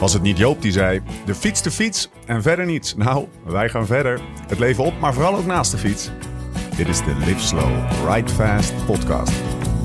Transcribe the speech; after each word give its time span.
Was 0.00 0.12
het 0.12 0.22
niet 0.22 0.38
Joop 0.38 0.62
die 0.62 0.72
zei: 0.72 1.02
de 1.26 1.34
fiets, 1.34 1.62
de 1.62 1.70
fiets 1.70 2.10
en 2.26 2.42
verder 2.42 2.66
niets? 2.66 2.96
Nou, 2.96 3.26
wij 3.44 3.68
gaan 3.68 3.86
verder. 3.86 4.20
Het 4.46 4.58
leven 4.58 4.84
op, 4.84 5.00
maar 5.00 5.14
vooral 5.14 5.36
ook 5.36 5.46
naast 5.46 5.70
de 5.70 5.78
fiets. 5.78 6.10
Dit 6.76 6.88
is 6.88 6.98
de 6.98 7.14
Live 7.18 7.40
Slow, 7.40 7.70
Ride 8.08 8.32
Fast 8.32 8.86
podcast. 8.86 9.32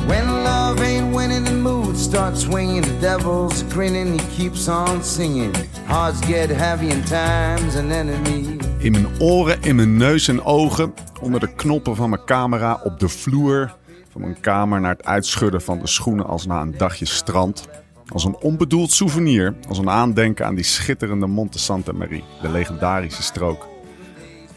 When 0.07 0.25
love 0.25 0.83
ain't 0.83 1.15
winning, 1.15 1.45
the 1.45 1.53
mood 1.53 1.97
starts 1.97 2.41
swinging. 2.41 2.85
The 2.85 2.99
devil's 2.99 3.63
grinning, 3.69 4.21
he 4.21 4.27
keeps 4.37 4.67
on 4.67 5.03
singing. 5.03 5.55
Hearts 5.85 6.25
get 6.25 6.49
heavy 6.49 6.91
and 6.91 7.07
time's 7.07 7.75
an 7.75 7.91
enemy. 7.91 8.57
In 8.77 8.91
mijn 8.91 9.07
oren, 9.19 9.61
in 9.61 9.75
mijn 9.75 9.97
neus 9.97 10.27
en 10.27 10.43
ogen, 10.43 10.93
onder 11.21 11.39
de 11.39 11.53
knoppen 11.55 11.95
van 11.95 12.09
mijn 12.09 12.25
camera, 12.25 12.79
op 12.83 12.99
de 12.99 13.09
vloer 13.09 13.75
van 14.11 14.21
mijn 14.21 14.39
kamer 14.39 14.81
naar 14.81 14.91
het 14.91 15.05
uitschudden 15.05 15.61
van 15.61 15.79
de 15.79 15.87
schoenen 15.87 16.25
als 16.25 16.45
na 16.45 16.61
een 16.61 16.77
dagje 16.77 17.05
strand. 17.05 17.67
Als 18.07 18.23
een 18.23 18.37
onbedoeld 18.37 18.91
souvenir, 18.91 19.55
als 19.67 19.77
een 19.77 19.89
aandenken 19.89 20.45
aan 20.45 20.55
die 20.55 20.63
schitterende 20.63 21.27
Monte 21.27 21.59
Santa 21.59 21.91
Maria, 21.91 22.23
de 22.41 22.49
legendarische 22.49 23.23
strook. 23.23 23.67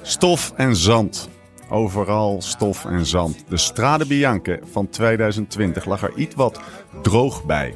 Stof 0.03 0.53
en 0.57 0.77
zand. 0.77 1.29
Overal 1.71 2.43
stof 2.43 2.85
en 2.85 3.07
zand. 3.07 3.45
De 3.49 3.57
Strade 3.57 4.07
Bianche 4.07 4.61
van 4.71 4.89
2020 4.89 5.85
lag 5.85 6.03
er 6.03 6.17
iets 6.17 6.35
wat 6.35 6.61
droog 7.03 7.45
bij. 7.45 7.75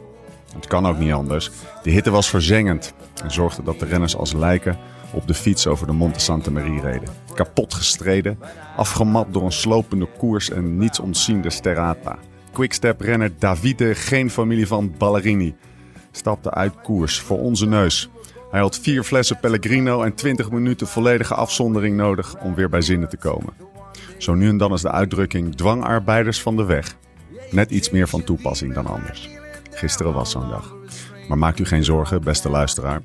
Het 0.55 0.67
kan 0.67 0.87
ook 0.87 0.99
niet 0.99 1.13
anders. 1.13 1.51
De 1.83 1.91
hitte 1.91 2.11
was 2.11 2.29
verzengend 2.29 2.95
en 3.23 3.31
zorgde 3.31 3.63
dat 3.63 3.79
de 3.79 3.87
renners 3.87 4.17
als 4.17 4.33
lijken 4.33 4.79
op 5.13 5.27
de 5.27 5.35
fiets 5.35 5.67
over 5.67 5.87
de 5.87 5.93
Monte 5.93 6.21
Santa 6.21 6.51
Maria 6.51 6.81
reden. 6.81 7.09
Kapot 7.35 7.75
gestreden, 7.75 8.39
afgemat 8.77 9.27
door 9.31 9.45
een 9.45 9.53
slopende 9.53 10.09
koers 10.19 10.51
en 10.51 10.79
niets 10.79 11.01
ontziende 11.01 11.51
sterrata. 11.51 12.19
Quickstep-renner 12.53 13.33
Davide, 13.39 13.95
geen 13.95 14.31
familie 14.31 14.67
van 14.67 14.95
Ballerini, 14.99 15.55
stapte 16.11 16.51
uit 16.51 16.81
koers 16.83 17.21
voor 17.21 17.39
onze 17.39 17.67
neus. 17.67 18.09
Hij 18.51 18.61
had 18.61 18.79
vier 18.79 19.03
flessen 19.03 19.41
Pellegrino 19.41 20.03
en 20.03 20.15
20 20.15 20.51
minuten 20.51 20.87
volledige 20.87 21.35
afzondering 21.35 21.97
nodig 21.97 22.37
om 22.41 22.55
weer 22.55 22.69
bij 22.69 22.83
zinnen 22.83 23.09
te 23.09 23.17
komen. 23.17 23.53
Zo 24.19 24.35
nu 24.35 24.49
en 24.49 24.57
dan 24.57 24.73
is 24.73 24.81
de 24.81 24.91
uitdrukking 24.91 25.55
dwangarbeiders 25.55 26.43
van 26.43 26.57
de 26.57 26.65
weg 26.65 26.97
net 27.53 27.71
iets 27.71 27.91
meer 27.91 28.09
van 28.09 28.25
toepassing 28.25 28.75
dan 28.75 28.87
anders. 28.87 29.29
Gisteren 29.71 30.13
was 30.13 30.31
zo'n 30.31 30.49
dag. 30.49 30.75
Maar 31.29 31.39
maakt 31.39 31.59
u 31.59 31.65
geen 31.65 31.85
zorgen, 31.85 32.23
beste 32.23 32.51
luisteraar. 32.51 33.03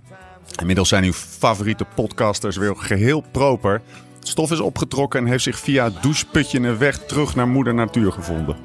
Inmiddels 0.60 0.90
zijn 0.90 1.04
uw 1.04 1.14
favoriete 1.14 1.86
podcasters 1.96 2.58
weer 2.58 2.76
geheel 2.76 3.24
proper. 3.32 3.82
Stof 4.20 4.52
is 4.52 4.60
opgetrokken 4.60 5.20
en 5.20 5.26
heeft 5.26 5.44
zich 5.44 5.60
via 5.60 5.84
het 5.84 6.04
doucheputje 6.04 6.60
een 6.60 6.78
weg 6.78 6.98
terug 6.98 7.36
naar 7.36 7.48
moeder 7.48 7.74
natuur 7.74 8.12
gevonden. 8.12 8.56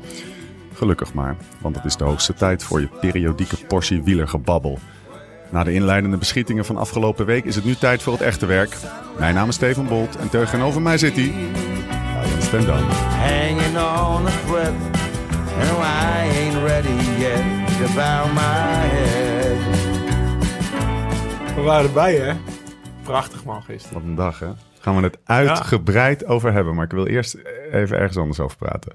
Gelukkig 0.82 1.14
maar, 1.14 1.36
want 1.60 1.76
het 1.76 1.84
is 1.84 1.96
de 1.96 2.04
hoogste 2.04 2.34
tijd 2.34 2.64
voor 2.64 2.80
je 2.80 2.88
periodieke 3.00 3.56
portie 3.66 4.02
wielergebabbel. 4.02 4.78
Na 5.50 5.64
de 5.64 5.72
inleidende 5.72 6.16
beschietingen 6.16 6.64
van 6.64 6.76
afgelopen 6.76 7.26
week 7.26 7.44
is 7.44 7.54
het 7.54 7.64
nu 7.64 7.74
tijd 7.74 8.02
voor 8.02 8.12
het 8.12 8.22
echte 8.22 8.46
werk. 8.46 8.76
Mijn 9.18 9.34
naam 9.34 9.48
is 9.48 9.54
Steven 9.54 9.86
Bolt 9.86 10.16
en 10.16 10.28
tegenover 10.28 10.82
mij 10.82 10.98
zit 10.98 11.14
hij... 11.14 11.32
Laurens 12.12 12.50
ten 12.50 12.66
Dam. 12.66 12.88
Hanging 12.88 13.76
on 13.76 14.26
a 14.26 14.30
thread. 14.46 14.72
And 15.58 15.70
I 15.78 16.38
ain't 16.38 16.56
ready 16.62 17.18
yet 17.18 17.42
to 17.78 17.94
bow 17.94 18.32
my 18.32 18.88
head. 18.88 19.58
We 21.54 21.60
waren 21.60 21.86
erbij, 21.86 22.14
hè? 22.14 22.34
Prachtig 23.02 23.44
man 23.44 23.62
gisteren. 23.62 23.94
Wat 23.94 24.02
een 24.02 24.14
dag, 24.14 24.38
hè? 24.38 24.50
Gaan 24.78 24.96
we 24.96 25.02
het 25.02 25.18
uitgebreid 25.24 26.24
over 26.24 26.52
hebben. 26.52 26.74
Maar 26.74 26.84
ik 26.84 26.92
wil 26.92 27.06
eerst 27.06 27.34
even 27.72 27.98
ergens 27.98 28.16
anders 28.16 28.40
over 28.40 28.56
praten. 28.56 28.92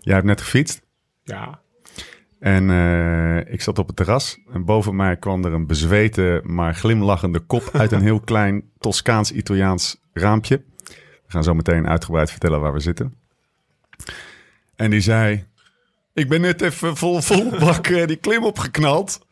Jij 0.00 0.14
hebt 0.14 0.26
net 0.26 0.40
gefietst. 0.40 0.88
Ja. 1.22 1.60
En 2.38 2.70
eh, 2.70 3.52
ik 3.52 3.60
zat 3.60 3.78
op 3.78 3.86
het 3.86 3.96
terras. 3.96 4.38
En 4.52 4.64
boven 4.64 4.96
mij 4.96 5.16
kwam 5.16 5.44
er 5.44 5.52
een 5.52 5.66
bezweten, 5.66 6.54
maar 6.54 6.74
glimlachende 6.74 7.40
kop 7.40 7.70
uit 7.72 7.92
een 7.92 8.02
heel 8.10 8.20
klein 8.20 8.70
Toscaans-Italiaans 8.78 10.00
raampje. 10.12 10.64
We 10.86 11.36
gaan 11.36 11.44
zo 11.44 11.54
meteen 11.54 11.88
uitgebreid 11.88 12.30
vertellen 12.30 12.60
waar 12.60 12.72
we 12.72 12.80
zitten. 12.80 13.14
En 14.76 14.90
die 14.90 15.00
zei: 15.00 15.46
Ik 16.14 16.28
ben 16.28 16.40
net 16.40 16.60
even 16.60 16.96
vol, 16.96 17.20
vol 17.20 17.50
bak 17.58 17.86
eh, 17.86 18.06
die 18.06 18.16
klim 18.16 18.44
opgeknald. 18.44 19.26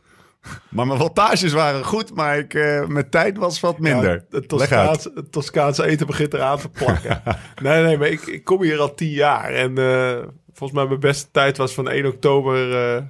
Maar 0.68 0.86
mijn 0.86 0.98
wattages 0.98 1.52
waren 1.52 1.84
goed, 1.84 2.14
maar 2.14 2.38
ik, 2.38 2.54
eh, 2.54 2.86
mijn 2.86 3.10
tijd 3.10 3.36
was 3.38 3.60
wat 3.60 3.78
minder. 3.78 4.24
Ja, 4.30 4.38
het, 4.38 4.52
Leg 4.52 4.72
uit. 4.72 4.88
Toscaans, 4.88 5.04
het 5.14 5.32
Toscaanse 5.32 5.86
eten 5.86 6.06
begint 6.06 6.34
eraan 6.34 6.58
te 6.58 6.68
plakken. 6.68 7.22
nee, 7.62 7.82
nee, 7.82 7.98
maar 7.98 8.08
ik, 8.08 8.20
ik 8.26 8.44
kom 8.44 8.62
hier 8.62 8.78
al 8.80 8.94
tien 8.94 9.10
jaar. 9.10 9.50
En 9.52 9.78
eh, 9.78 10.16
volgens 10.52 10.78
mij 10.78 10.88
mijn 10.88 11.00
beste 11.00 11.28
tijd 11.30 11.56
was 11.56 11.74
van 11.74 11.88
1 11.88 12.06
oktober 12.06 12.72
eh, 12.96 13.02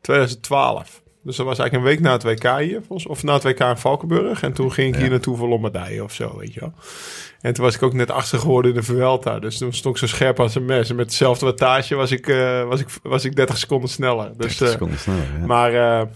2012. 0.00 1.02
Dus 1.22 1.36
dat 1.36 1.46
was 1.46 1.58
eigenlijk 1.58 1.88
een 1.88 1.96
week 1.96 2.04
na 2.06 2.12
het 2.12 2.22
WK 2.42 2.58
hier. 2.58 2.80
volgens- 2.86 3.06
Of 3.08 3.22
na 3.22 3.32
het 3.34 3.42
WK 3.42 3.60
in 3.60 3.76
Valkenburg. 3.76 4.42
En 4.42 4.52
toen 4.52 4.72
ging 4.72 4.94
ik 4.94 5.00
hier 5.00 5.10
naartoe 5.10 5.36
voor 5.36 5.48
Lombardije 5.48 6.02
of 6.04 6.12
zo, 6.12 6.38
weet 6.38 6.54
je 6.54 6.60
wel. 6.60 6.72
En 7.40 7.52
toen 7.54 7.64
was 7.64 7.74
ik 7.74 7.82
ook 7.82 7.92
net 7.92 8.10
achter 8.10 8.38
geworden 8.38 8.70
in 8.70 8.76
de 8.76 8.82
Vuelta. 8.82 9.38
Dus 9.38 9.58
toen 9.58 9.72
stond 9.72 9.94
ik 9.94 10.00
zo 10.00 10.06
scherp 10.06 10.40
als 10.40 10.54
een 10.54 10.64
mes. 10.64 10.90
En 10.90 10.96
met 10.96 11.04
hetzelfde 11.06 11.46
wattage 11.46 11.94
was 11.94 12.10
ik, 12.10 12.28
eh, 12.28 12.64
was 12.64 12.80
ik, 12.80 12.86
was 13.02 13.24
ik 13.24 13.36
30 13.36 13.56
seconden 13.58 13.88
sneller. 13.90 14.26
Dus, 14.36 14.36
30 14.56 14.60
eh, 14.66 14.72
seconden 14.72 14.98
sneller, 14.98 15.24
ja. 15.40 15.46
Maar 15.46 15.72
eh, 16.00 16.06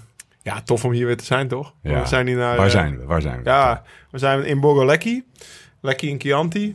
ja, 0.50 0.60
tof 0.60 0.84
om 0.84 0.92
hier 0.92 1.06
weer 1.06 1.16
te 1.16 1.24
zijn, 1.24 1.48
toch? 1.48 1.74
Ja. 1.82 2.00
We 2.00 2.06
zijn 2.06 2.26
hier 2.26 2.36
naar... 2.36 2.56
Waar 2.56 2.66
eh, 2.66 2.72
zijn 2.72 2.98
we? 2.98 3.04
Waar 3.04 3.20
zijn 3.20 3.42
we? 3.42 3.44
Ja, 3.44 3.82
we 4.10 4.18
zijn 4.18 4.44
in 4.44 4.60
Borgolecki. 4.60 5.24
Lekki 5.80 6.08
in 6.08 6.20
Chianti. 6.20 6.74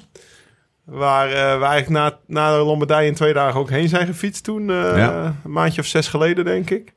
Waar 0.84 1.28
eh, 1.28 1.60
we 1.60 1.66
eigenlijk 1.66 1.90
na, 1.90 2.20
na 2.28 2.58
de 2.58 2.64
Lombardije 2.64 3.08
in 3.08 3.14
twee 3.14 3.34
dagen 3.34 3.60
ook 3.60 3.70
heen 3.70 3.90
zijn 3.90 4.08
gefietst 4.08 4.44
toen. 4.44 4.68
Ja. 4.68 5.36
Een 5.44 5.52
maandje 5.52 5.82
of 5.82 5.88
zes 5.88 6.08
geleden, 6.08 6.46
denk 6.46 6.70
ik. 6.70 6.94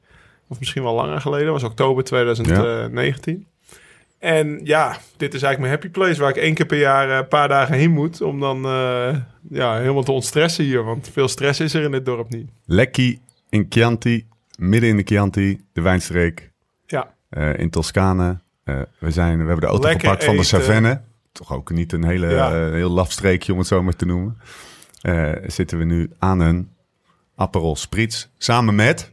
Of 0.49 0.59
misschien 0.59 0.83
wel 0.83 0.95
langer 0.95 1.21
geleden. 1.21 1.53
was 1.53 1.63
oktober 1.63 2.05
2019. 2.05 3.47
En 4.19 4.61
ja, 4.65 4.97
dit 5.17 5.35
is 5.35 5.43
eigenlijk 5.43 5.59
mijn 5.59 5.73
happy 5.73 5.89
place... 5.89 6.21
waar 6.21 6.31
ik 6.31 6.43
één 6.43 6.55
keer 6.55 6.67
per 6.67 6.79
jaar 6.79 7.11
een 7.11 7.29
paar 7.29 7.49
dagen 7.49 7.75
heen 7.75 7.91
moet... 7.91 8.21
om 8.21 8.41
dan 8.41 8.63
ja, 9.51 9.79
helemaal 9.79 10.03
te 10.03 10.13
ontstressen 10.13 10.65
hier. 10.65 10.85
Want 10.85 11.11
veel 11.13 11.29
stress 11.29 11.61
is 11.61 11.75
er 11.75 11.83
in 11.83 11.91
dit 11.91 12.05
dorp 12.05 12.31
niet. 12.31 12.51
Lekki 12.65 13.21
in 13.49 13.67
Chianti, 13.69 14.27
midden 14.59 14.89
in 14.89 14.97
de 14.97 15.03
Chianti, 15.05 15.61
de 15.73 15.81
wijnstreek 15.81 16.48
Ja, 16.91 17.09
eh, 17.29 17.59
in 17.59 17.71
Toscane. 17.71 18.39
Eh, 18.65 18.81
we, 18.99 19.11
zijn, 19.11 19.33
we 19.33 19.45
hebben 19.45 19.61
de 19.61 19.67
auto 19.67 19.83
Lekker 19.89 20.01
gepakt 20.09 20.25
van 20.25 20.37
de. 20.37 20.43
Savenne. 20.43 21.01
Toch 21.33 21.53
ook 21.53 21.71
niet 21.71 21.93
een 21.93 22.05
hele, 22.05 22.29
Ja. 22.29 22.67
eh, 22.67 22.73
heel 22.73 22.91
laf 22.91 23.13
streekje 23.13 23.53
om 23.53 23.59
het 23.59 23.67
zo 23.69 23.83
maar 23.83 23.97
te 23.97 24.07
noemen. 24.07 24.39
Eh, 25.01 25.33
zitten 25.47 25.79
we 25.79 25.85
nu 25.85 26.11
aan 26.19 26.41
een 26.41 26.71
Aperol 27.37 27.77
Spritz. 27.77 28.27
Samen 28.39 28.75
met, 28.75 29.11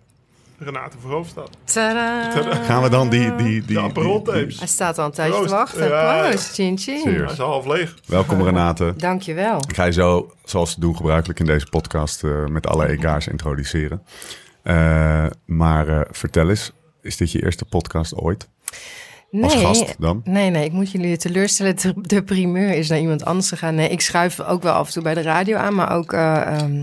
Renate 0.58 0.98
Verhoofdstad. 1.00 1.50
Tadaa. 1.64 2.32
gaan 2.64 2.84
we 2.84 2.90
dan 2.90 3.10
die... 3.10 3.36
die, 3.36 3.46
die, 3.66 3.76
De 3.76 3.80
Aperol 3.80 4.24
die- 4.24 4.34
die- 4.34 4.42
tapes. 4.42 4.58
Hij 4.60 4.68
staat 4.68 4.98
al 4.98 5.06
een 5.06 5.12
tijdje 5.12 5.44
te 5.44 5.50
wachten. 5.50 5.88
Ja. 5.88 6.28
Proost, 6.30 6.54
chin 6.54 6.78
chin. 6.78 7.02
Cheers. 7.02 7.18
Hij 7.24 7.32
is 7.32 7.40
al 7.40 7.50
half 7.50 7.66
leeg. 7.66 7.96
Welkom 8.06 8.42
Renate. 8.46 8.94
Dankjewel. 8.98 9.58
Ik 9.68 9.76
ga 9.76 9.84
je 9.84 9.92
zo, 9.92 10.34
zoals 10.44 10.76
we 10.76 10.82
doen 10.82 10.96
gebruikelijk 10.96 11.40
in 11.40 11.46
deze 11.46 11.66
podcast, 11.70 12.24
eh, 12.24 12.46
met 12.46 12.68
alle 12.68 12.86
EK's 12.86 13.28
introduceren. 13.28 14.04
Eh, 14.64 15.26
maar 15.46 15.88
eh, 15.88 16.02
vertel 16.12 16.50
eens, 16.50 16.72
is 17.06 17.18
dit 17.18 17.32
je 17.32 17.44
eerste 17.44 17.66
podcast 17.66 18.16
ooit? 18.16 18.48
Als 19.42 19.54
Nee, 19.56 19.64
gast 19.66 19.96
dan? 20.00 20.22
nee, 20.24 20.50
nee, 20.50 20.66
ik 20.66 20.72
moet 20.72 20.92
jullie 20.92 21.18
teleurstellen. 21.18 21.76
De, 22.02 22.24
primeur 22.24 22.70
is 22.74 22.90
naar 22.90 23.00
iemand 23.00 23.26
anders 23.26 23.50
gegaan. 23.50 23.76
Nee, 23.76 23.90
ik 23.90 24.02
schuif 24.02 24.40
ook 24.40 24.64
wel 24.64 24.74
af 24.74 24.88
en 24.88 24.94
toe 24.94 25.04
bij 25.04 25.14
de 25.14 25.22
radio 25.22 25.58
aan, 25.58 25.76
maar 25.76 25.92
ook... 25.92 26.14
eh, 26.14 26.42
ehm, 26.42 26.76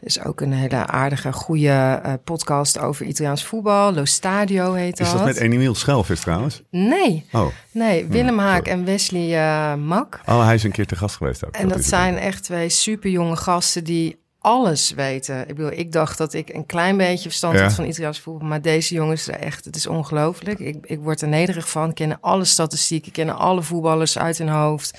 er 0.00 0.06
is 0.06 0.24
ook 0.24 0.40
een 0.40 0.52
hele 0.52 0.86
aardige, 0.86 1.32
goede 1.32 2.00
eh, 2.02 2.12
podcast 2.24 2.78
over 2.78 3.06
Italiaans 3.06 3.44
voetbal. 3.44 3.92
Lo 3.94 4.04
Stadio 4.04 4.72
heet 4.72 4.96
dat. 4.96 5.06
Is 5.06 5.12
dat 5.12 5.24
met 5.24 5.36
Emiel 5.36 5.74
Schelvis 5.74 6.20
trouwens? 6.20 6.62
Nee, 6.70 7.24
Oh. 7.32 7.46
nee. 7.72 8.06
Willem 8.06 8.38
Haak 8.38 8.66
sorry. 8.66 8.78
en 8.80 8.84
Wesley 8.84 9.36
eh, 9.38 9.74
Mak. 9.74 10.20
oh, 10.26 10.44
hij 10.44 10.54
is 10.54 10.62
een 10.62 10.72
keer 10.72 10.86
te 10.86 10.96
gast 10.96 11.16
geweest 11.16 11.46
ook. 11.46 11.54
En 11.54 11.68
dat 11.68 11.76
het. 11.76 11.86
zijn 11.86 12.16
echt 12.18 12.42
twee 12.42 12.68
superjonge 12.68 13.36
gasten 13.36 13.84
die 13.84 14.24
alles 14.46 14.90
weten. 14.90 15.40
Ik 15.40 15.54
bedoel, 15.54 15.72
ik 15.72 15.92
dacht 15.92 16.18
dat 16.18 16.32
ik 16.34 16.48
een 16.54 16.66
klein 16.66 16.96
beetje 16.96 17.28
verstand 17.28 17.54
Ja. 17.54 17.62
had 17.62 17.72
van 17.72 17.84
Italiaans 17.86 18.20
voetbal. 18.20 18.48
Maar 18.48 18.62
deze 18.62 18.94
jongens, 18.94 19.28
echt, 19.28 19.64
het 19.64 19.76
is 19.76 19.86
ongelooflijk. 19.86 20.58
Ik, 20.58 20.76
ik 20.82 21.00
word 21.00 21.20
er 21.22 21.28
nederig 21.28 21.68
van. 21.70 21.92
Kennen 21.92 22.18
alle 22.20 22.44
statistieken, 22.44 23.12
kennen 23.12 23.36
alle 23.36 23.62
voetballers 23.62 24.18
uit 24.18 24.38
hun 24.38 24.48
hoofd. 24.48 24.98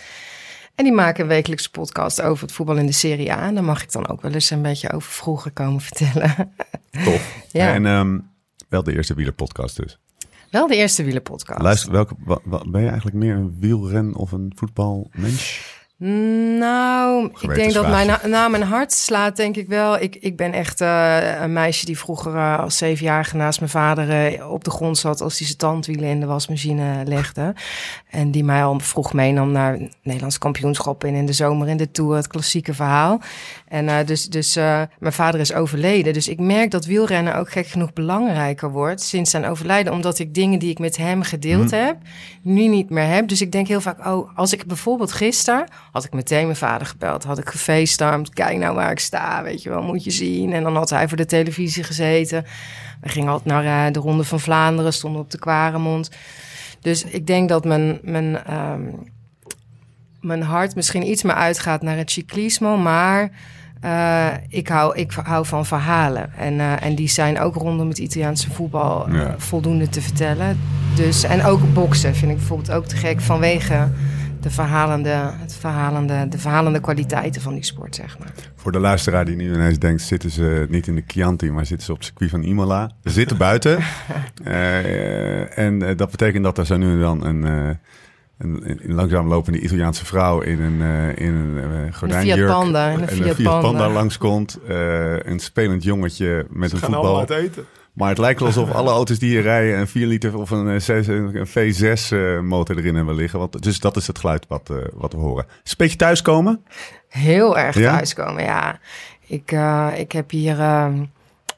En 0.76 0.84
die 0.84 0.94
maken 0.94 1.22
een 1.24 1.30
wekelijkse 1.30 1.72
podcast 1.72 2.22
over 2.22 2.44
het 2.44 2.52
voetbal 2.56 2.78
in 2.78 2.86
de 2.86 2.92
Serie 2.92 3.32
A. 3.32 3.42
En 3.48 3.54
daar 3.56 3.64
mag 3.64 3.84
ik 3.84 3.92
dan 3.92 4.08
ook 4.08 4.22
wel 4.22 4.32
eens 4.32 4.50
een 4.50 4.62
beetje 4.62 4.92
over 4.92 5.12
vroeger 5.12 5.52
komen 5.52 5.82
vertellen. 5.82 6.36
Tof. 7.04 7.36
Ja. 7.52 7.74
En 7.74 7.86
ehm, 7.86 8.20
wel 8.70 8.84
de 8.84 8.94
eerste 8.96 9.14
wielerpodcast 9.14 9.76
dus. 9.76 10.00
Wel 10.52 10.68
de 10.68 10.76
eerste 10.76 11.04
wielerpodcast. 11.04 11.62
Luister, 11.62 11.92
welke, 11.92 12.14
wa- 12.26 12.40
wa- 12.44 12.64
ben 12.68 12.82
je 12.82 12.88
eigenlijk 12.88 13.18
meer 13.18 13.36
een 13.36 13.56
wielren 13.60 14.16
of 14.16 14.32
een 14.32 14.52
voetbalmens? 14.56 15.76
Nou, 16.00 17.32
ik 17.40 17.56
denk 17.56 17.74
dat 17.74 17.88
mijn, 17.88 18.08
na, 18.08 18.20
na 18.26 18.48
mijn 18.48 18.64
hart 18.64 18.92
slaat, 18.92 19.36
denk 19.36 19.56
ik 19.56 19.68
wel. 19.68 20.02
Ik, 20.02 20.16
ik 20.16 20.36
ben 20.36 20.54
echt 20.54 20.82
eh, 20.82 21.42
een 21.42 21.54
meisje 21.54 21.86
die 21.86 21.98
vroeger 21.98 22.36
eh, 22.36 22.60
als 22.60 22.78
zevenjarige 22.78 23.36
naast 23.36 23.60
mijn 23.60 23.72
vader 23.72 24.10
eh, 24.10 24.52
op 24.52 24.64
de 24.64 24.72
grond 24.72 24.98
zat 24.98 25.22
als 25.22 25.38
hij 25.38 25.46
zijn 25.46 25.60
tandwielen 25.60 26.10
in 26.10 26.20
de 26.20 26.26
wasmachine 26.26 27.04
legde. 27.06 27.56
En 28.10 28.32
die 28.32 28.44
mij 28.44 28.64
al 28.64 28.80
vroeg 28.80 29.14
meenam 29.14 29.52
naar 29.52 29.80
Nederlands 30.04 30.38
kampioenschap 30.38 31.04
en 31.04 31.14
in 31.14 31.26
de 31.26 31.34
zomer 31.34 31.68
in 31.68 31.78
de 31.78 31.92
Tour, 31.92 32.16
het 32.16 32.28
klassieke 32.28 32.74
verhaal. 32.74 33.22
En 33.68 34.06
dus, 34.06 34.26
dus 34.26 34.56
mijn 35.00 35.14
vader 35.14 35.40
is 35.40 35.54
overleden. 35.54 36.14
Dus 36.14 36.28
ik 36.28 36.40
merk 36.40 36.72
dat 36.72 36.86
wielrennen 36.86 37.36
ook 37.36 37.52
gek 37.52 37.68
genoeg 37.68 37.94
belangrijker 37.94 38.72
wordt 38.72 39.02
sinds 39.02 39.32
zijn 39.32 39.46
overlijden. 39.46 39.94
Omdat 39.94 40.20
ik 40.20 40.34
dingen 40.34 40.60
die 40.60 40.70
ik 40.70 40.80
met 40.80 40.98
hem 40.98 41.22
gedeeld 41.22 41.72
heb, 41.72 41.98
nu 42.42 42.68
niet 42.68 42.90
meer 42.90 43.08
heb. 43.08 43.28
Dus 43.28 43.42
ik 43.42 43.52
denk 43.52 43.68
heel 43.68 43.82
vaak, 43.82 44.06
oh, 44.06 44.38
als 44.38 44.54
ik 44.54 44.66
bijvoorbeeld 44.66 45.12
gisteren 45.12 45.68
had 45.98 46.06
ik 46.06 46.14
meteen 46.14 46.44
mijn 46.44 46.56
vader 46.58 46.88
gebeld. 46.88 47.24
Had 47.24 47.38
ik 47.38 47.50
gefacetimed. 47.50 48.34
Kijk 48.34 48.58
nou 48.58 48.76
waar 48.76 48.92
ik 48.92 49.00
sta, 49.00 49.44
weet 49.44 49.64
je 49.64 49.70
wel, 49.70 49.82
moet 49.82 50.04
je 50.04 50.12
zien. 50.12 50.54
En 50.54 50.64
dan 50.64 50.76
had 50.76 50.90
hij 50.90 51.08
voor 51.08 51.18
de 51.18 51.26
televisie 51.26 51.84
gezeten. 51.84 52.46
We 53.02 53.10
gingen 53.10 53.30
altijd 53.30 53.50
naar 53.54 53.88
eh, 53.88 53.94
de 53.94 54.00
Ronde 54.00 54.24
van 54.24 54.40
Vlaanderen, 54.40 54.94
stonden 54.94 55.22
op 55.22 55.32
de 55.32 55.40
Kwaremond. 55.40 56.10
Dus 56.82 57.04
ik 57.04 57.28
denk 57.28 57.50
dat 57.50 57.66
mijn, 57.66 58.00
mijn, 58.02 58.44
ehm, 58.46 58.82
mijn 60.22 60.42
hart 60.42 60.76
misschien 60.76 61.10
iets 61.10 61.24
meer 61.24 61.36
uitgaat 61.36 61.82
naar 61.82 61.98
het 61.98 62.12
cyclismo. 62.12 62.78
Maar 62.78 63.30
eh, 63.82 64.28
ik, 64.48 64.68
hou, 64.68 64.96
ik 64.96 65.12
hou 65.12 65.46
van 65.46 65.66
verhalen. 65.66 66.34
En, 66.38 66.60
eh, 66.60 66.84
en 66.84 66.96
die 66.96 67.10
zijn 67.10 67.40
ook 67.40 67.56
rondom 67.56 67.90
het 67.90 67.98
Italiaanse 67.98 68.52
voetbal 68.52 69.10
Ja. 69.12 69.36
voldoende 69.38 69.90
te 69.90 70.02
vertellen. 70.02 70.60
Dus, 70.96 71.24
en 71.24 71.44
ook 71.44 71.74
boksen 71.74 72.16
vind 72.16 72.32
ik 72.32 72.38
bijvoorbeeld 72.38 72.72
ook 72.72 72.86
te 72.86 72.96
gek 72.96 73.22
vanwege 73.22 73.90
de 74.48 74.54
verhalende, 74.54 75.10
het 75.40 75.54
verhalende, 75.56 76.28
de 76.28 76.38
verhalende 76.38 76.80
kwaliteiten 76.80 77.42
van 77.42 77.54
die 77.54 77.64
sport, 77.64 77.96
zeg 77.96 78.20
maar. 78.20 78.32
Voor 78.56 78.72
de 78.72 78.80
luisteraar 78.80 79.26
die 79.26 79.36
nu 79.36 79.54
ineens 79.54 79.80
denkt, 79.80 80.02
zitten 80.02 80.30
ze 80.30 80.66
niet 80.70 80.88
in 80.88 80.96
de 80.96 81.04
Chianti, 81.08 81.52
maar 81.52 81.66
zitten 81.66 81.86
ze 81.86 81.92
op 81.92 81.98
het 81.98 82.08
circuit 82.08 82.30
van 82.30 82.44
Imola. 82.44 82.92
Ze 83.04 83.10
zitten 83.10 83.38
buiten. 83.38 83.78
Eh, 84.44 85.58
en 85.58 85.82
eh, 85.82 85.98
dat 85.98 86.12
betekent 86.12 86.44
dat 86.44 86.58
er 86.58 86.66
zo 86.66 86.78
nu 86.78 86.92
en 86.92 87.00
dan 87.00 87.26
een, 87.26 87.46
eh, 87.46 87.70
een, 88.38 88.62
een 88.88 88.94
langzaam 88.94 89.28
lopende 89.28 89.60
Italiaanse 89.60 90.06
vrouw 90.06 90.42
in 90.42 90.62
een, 90.62 90.82
eh, 90.82 91.26
in 91.28 91.34
een 91.34 91.58
eh, 91.88 91.94
gordijnjurk 91.94 92.38
Fiat 92.40 92.60
Panda, 92.60 92.88
in 92.90 92.94
een 93.00 93.08
en 93.08 93.16
Fiat 93.16 93.36
Fiat 93.36 93.62
Panda, 93.62 93.62
Panda. 93.80 93.90
langskomt. 93.94 94.60
eh, 94.68 95.20
een 95.20 95.40
spelend 95.40 95.84
jongetje 95.84 96.46
met 96.50 96.72
een 96.72 96.78
Gaan 96.78 96.94
allemaal 96.94 97.18
voetbal. 97.18 97.38
uit 97.38 97.46
eten. 97.46 97.66
Maar 97.98 98.10
het 98.10 98.18
lijkt 98.18 98.40
wel 98.40 98.48
alsof 98.48 98.72
alle 98.72 98.90
auto's 98.90 99.20
die 99.20 99.30
hier 99.30 99.42
rijden 99.42 99.80
een 99.80 99.88
4 99.88 100.08
liter 100.08 100.38
of 100.38 100.50
een, 100.52 100.70
eh, 100.70 100.80
zes- 100.80 101.08
een 101.08 101.48
V6 101.48 102.12
eh, 102.12 102.40
motor 102.40 102.78
erin 102.78 102.96
hebben 102.96 103.16
liggen. 103.16 103.40
Want, 103.40 103.64
dus 103.64 103.80
dat 103.80 103.96
is 103.96 104.08
het 104.08 104.20
geluid 104.20 104.46
wat, 104.48 104.70
eh, 104.70 104.76
wat 104.94 105.14
we 105.14 105.20
horen. 105.20 105.46
Is 105.46 105.52
het 105.54 105.70
een 105.70 105.76
beetje 105.78 105.98
thuiskomen? 105.98 106.66
Heel 107.10 107.58
erg 107.58 107.78
Ja? 107.80 107.92
thuiskomen, 107.96 108.44
ja. 108.44 108.80
Ik, 109.28 109.52
eh, 109.52 109.88
ik, 109.96 110.12
heb 110.12 110.30
hier, 110.30 110.60
ehm, 110.60 111.04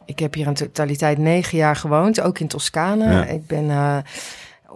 ik 0.06 0.20
heb 0.20 0.34
hier 0.34 0.48
in 0.48 0.54
totaliteit 0.54 1.18
negen 1.18 1.58
jaar 1.58 1.76
gewoond, 1.76 2.22
ook 2.22 2.40
in 2.40 2.48
Toscane. 2.48 3.12
Ja. 3.14 3.26
Ik 3.26 3.48
ben 3.48 3.70
eh, 3.70 3.98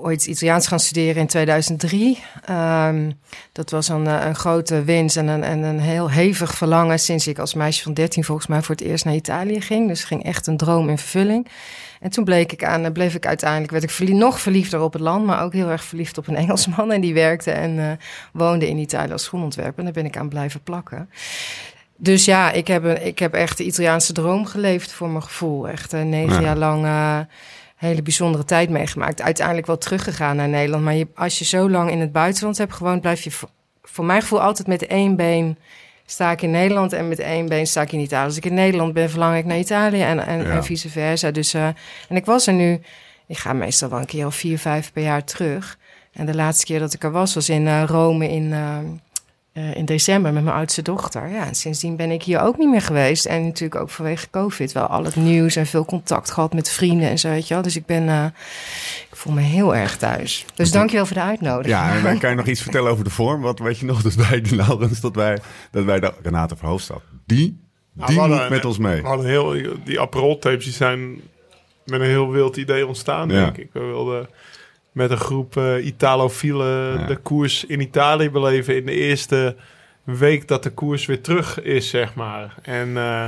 ooit 0.04 0.26
Italiaans 0.26 0.68
gaan 0.68 0.80
studeren 0.80 1.22
in 1.22 1.28
2003. 1.28 2.24
Ehm, 2.46 3.12
dat 3.52 3.70
was 3.72 3.88
een, 3.88 4.08
eh, 4.08 4.26
een 4.26 4.36
grote 4.36 4.84
winst 4.84 5.18
en 5.18 5.28
een, 5.28 5.44
en 5.44 5.64
een 5.64 5.80
heel 5.80 6.10
hevig 6.10 6.54
verlangen 6.56 7.00
sinds 7.00 7.28
ik 7.28 7.40
als 7.40 7.54
meisje 7.54 7.84
van 7.84 7.94
13 7.94 8.24
volgens 8.24 8.48
mij 8.48 8.62
voor 8.62 8.76
het 8.76 8.84
eerst 8.84 9.06
naar 9.06 9.14
Italië 9.14 9.62
ging. 9.62 9.88
Dus 9.88 10.04
ging 10.04 10.24
echt 10.24 10.48
een 10.48 10.58
droom 10.58 10.90
in 10.90 10.98
vervulling. 10.98 11.48
En 12.00 12.10
toen 12.10 12.24
bleek 12.24 12.52
ik 12.52 12.64
aan, 12.64 12.92
bleef 12.92 13.16
ik 13.16 13.26
uiteindelijk, 13.26 13.72
werd 13.72 13.84
ik 13.84 13.90
verlie- 13.90 14.14
nog 14.14 14.40
verliefder 14.42 14.82
op 14.82 14.94
het 14.94 15.02
land, 15.02 15.26
maar 15.26 15.44
ook 15.44 15.54
heel 15.54 15.70
erg 15.70 15.84
verliefd 15.84 16.18
op 16.18 16.28
een 16.28 16.36
Engelsman. 16.44 16.92
En 16.92 17.02
die 17.02 17.14
werkte 17.14 17.52
en 17.52 17.80
eh, 17.80 17.92
woonde 18.34 18.70
in 18.70 18.78
Italië 18.78 19.12
als 19.12 19.24
schoenontwerper. 19.24 19.78
En 19.78 19.84
daar 19.84 19.94
ben 19.94 20.06
ik 20.06 20.18
aan 20.18 20.30
blijven 20.30 20.62
plakken. 20.64 21.10
Dus 21.96 22.26
ja, 22.26 22.52
ik 22.52 22.68
heb, 22.68 22.84
een, 22.84 23.06
ik 23.06 23.20
heb 23.20 23.34
echt 23.34 23.58
de 23.58 23.64
Italiaanse 23.64 24.14
droom 24.14 24.46
geleefd 24.46 24.92
voor 24.92 25.10
mijn 25.10 25.24
gevoel. 25.24 25.68
Echt 25.70 25.94
eh, 25.94 26.02
negen 26.02 26.36
Ja. 26.36 26.42
jaar 26.42 26.58
lang 26.58 26.86
eh, 26.86 27.20
hele 27.84 28.02
bijzondere 28.02 28.46
tijd 28.46 28.70
meegemaakt. 28.70 29.22
Uiteindelijk 29.22 29.68
wel 29.68 29.78
teruggegaan 29.78 30.36
naar 30.36 30.50
Nederland. 30.50 30.84
Maar 30.84 30.94
je, 30.96 31.08
als 31.16 31.40
je 31.40 31.46
zo 31.46 31.70
lang 31.70 31.92
in 31.92 32.00
het 32.00 32.12
buitenland 32.12 32.58
hebt 32.58 32.74
gewoond, 32.74 33.02
blijf 33.02 33.22
je 33.22 33.32
voor, 33.82 34.06
mijn 34.06 34.22
gevoel 34.22 34.42
altijd 34.42 34.68
met 34.68 34.88
één 34.88 35.16
been 35.16 35.58
sta 36.06 36.32
ik 36.32 36.42
in 36.42 36.52
Nederland 36.52 36.94
en 36.94 37.08
met 37.08 37.20
één 37.20 37.48
been 37.48 37.68
sta 37.68 37.82
ik 37.82 37.92
in 37.92 38.00
Italië. 38.00 38.26
Als 38.26 38.38
ik 38.38 38.46
in 38.46 38.54
Nederland 38.54 38.94
ben, 38.94 39.10
verlang 39.10 39.38
ik 39.38 39.46
naar 39.46 39.58
Italië 39.58 40.02
en, 40.02 40.26
en, 40.26 40.40
Ja. 40.40 40.50
en 40.50 40.64
vice 40.64 40.90
versa. 40.90 41.32
Dus, 41.32 41.54
eh, 41.54 41.68
en 42.10 42.16
ik 42.16 42.26
was 42.26 42.48
er 42.48 42.54
nu, 42.54 42.82
ik 43.28 43.38
ga 43.38 43.54
meestal 43.54 43.90
wel 43.90 44.00
een 44.00 44.06
keer 44.06 44.26
of 44.26 44.36
vier, 44.36 44.60
vijf 44.60 44.92
per 44.94 45.04
jaar 45.04 45.24
terug. 45.24 45.78
En 46.14 46.26
de 46.26 46.36
laatste 46.36 46.66
keer 46.66 46.80
dat 46.80 46.94
ik 46.94 47.04
er 47.04 47.12
was, 47.12 47.34
was 47.34 47.50
in 47.50 47.68
eh, 47.68 47.84
Rome 47.86 48.30
in, 48.30 48.54
eh, 48.54 48.78
eh, 49.54 49.76
in 49.76 49.86
december 49.86 50.34
met 50.34 50.44
mijn 50.44 50.56
oudste 50.56 50.82
dochter. 50.82 51.30
Ja, 51.30 51.46
en 51.46 51.56
sindsdien 51.56 51.96
ben 51.96 52.12
ik 52.12 52.24
hier 52.24 52.40
ook 52.42 52.58
niet 52.58 52.70
meer 52.70 52.82
geweest. 52.82 53.26
En 53.26 53.44
natuurlijk 53.44 53.82
ook 53.82 53.90
vanwege 53.90 54.30
COVID 54.30 54.72
wel 54.72 54.86
al 54.86 55.04
het 55.04 55.16
nieuws 55.16 55.56
en 55.56 55.66
veel 55.66 55.86
contact 55.86 56.32
gehad 56.32 56.54
met 56.54 56.70
vrienden 56.72 57.10
en 57.10 57.20
zo, 57.20 57.30
weet 57.30 57.48
je 57.48 57.54
wel. 57.54 57.64
Dus 57.64 57.76
ik 57.76 57.86
ben, 57.86 58.10
eh, 58.10 58.26
ik 59.10 59.16
voel 59.16 59.34
me 59.34 59.42
heel 59.42 59.76
erg 59.76 59.98
thuis. 59.98 60.46
Dus 60.56 60.72
dankjewel 60.72 61.06
voor 61.06 61.16
de 61.16 61.22
uitnodiging. 61.22 61.76
Ja, 61.76 61.96
en 61.96 62.04
dan 62.04 62.20
kan 62.20 62.30
je 62.30 62.36
nog 62.36 62.46
iets 62.48 62.62
vertellen 62.62 62.92
over 62.92 63.04
de 63.04 63.10
vorm. 63.10 63.42
Wat 63.42 63.60
weet 63.60 63.78
je 63.78 63.86
nog 63.86 64.02
dat 64.02 64.14
wij, 64.14 64.42
de 64.42 64.56
Laurens, 64.66 65.00
dat 65.02 65.16
wij, 65.16 65.38
dat 65.72 65.84
wij 65.86 66.00
de 66.00 66.14
Renate 66.24 66.56
Verhoofdstad, 66.56 67.02
die, 67.26 67.62
Nou, 67.94 68.10
die 68.10 68.20
hadden- 68.20 68.50
met 68.50 68.66
ons 68.66 68.78
mee. 68.78 69.02
We 69.02 69.08
hadden 69.08 69.26
heel, 69.28 69.56
die 69.84 70.00
Aperol 70.00 70.40
tapes 70.40 70.64
die 70.64 70.74
zijn 70.74 71.22
met 71.86 72.02
een 72.02 72.08
heel 72.08 72.30
wild 72.32 72.58
idee 72.58 72.88
ontstaan, 72.88 73.30
Ja. 73.30 73.44
denk 73.44 73.58
ik. 73.58 73.70
We 73.74 73.80
wilden 73.80 74.30
met 74.94 75.12
een 75.12 75.18
groep 75.18 75.58
eh 75.58 75.86
Italofielen 75.86 77.00
Ja. 77.00 77.06
de 77.06 77.16
koers 77.16 77.66
in 77.66 77.82
Italië 77.82 78.30
beleven 78.30 78.76
in 78.76 78.86
de 78.86 78.92
eerste 78.92 79.56
week 80.04 80.48
dat 80.48 80.64
de 80.64 80.70
koers 80.70 81.06
weer 81.06 81.22
terug 81.22 81.62
is, 81.62 81.90
zeg 81.90 82.16
maar. 82.16 82.56
En 82.62 82.88
eh, 82.98 83.26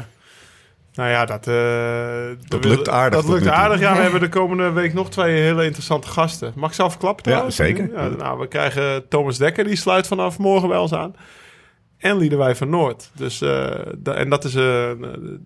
nou 0.93 1.09
ja, 1.09 1.25
dat, 1.25 1.47
eh, 1.47 2.47
Dat 2.47 2.65
lukt 2.65 2.89
aardig 2.89 3.21
Dat 3.21 3.29
lukt 3.29 3.47
aardig. 3.47 3.79
Ja, 3.79 3.95
we 3.95 4.01
hebben 4.01 4.19
de 4.19 4.29
komende 4.29 4.71
week 4.71 4.93
nog 4.93 5.09
twee 5.09 5.41
hele 5.41 5.65
interessante 5.65 6.07
gasten. 6.07 6.51
Mag 6.55 6.69
ik 6.69 6.75
zelf 6.75 6.97
klappen 6.97 7.31
Ja, 7.31 7.49
zeker. 7.49 7.89
Ja, 7.93 8.07
nou, 8.07 8.39
we 8.39 8.47
krijgen 8.47 9.07
Thomas 9.07 9.37
Dekker, 9.37 9.63
die 9.63 9.75
sluit 9.75 10.07
vanaf 10.07 10.37
morgen 10.37 10.67
bij 10.69 10.77
ons 10.77 10.93
aan. 10.93 11.15
En 11.97 12.17
Liedewij 12.17 12.55
van 12.55 12.69
Noord. 12.69 13.11
Dus, 13.15 13.41
eh, 13.41 13.69
da- 13.97 14.13
en 14.13 14.29
dat 14.29 14.43
is 14.43 14.55
eh, 14.55 14.61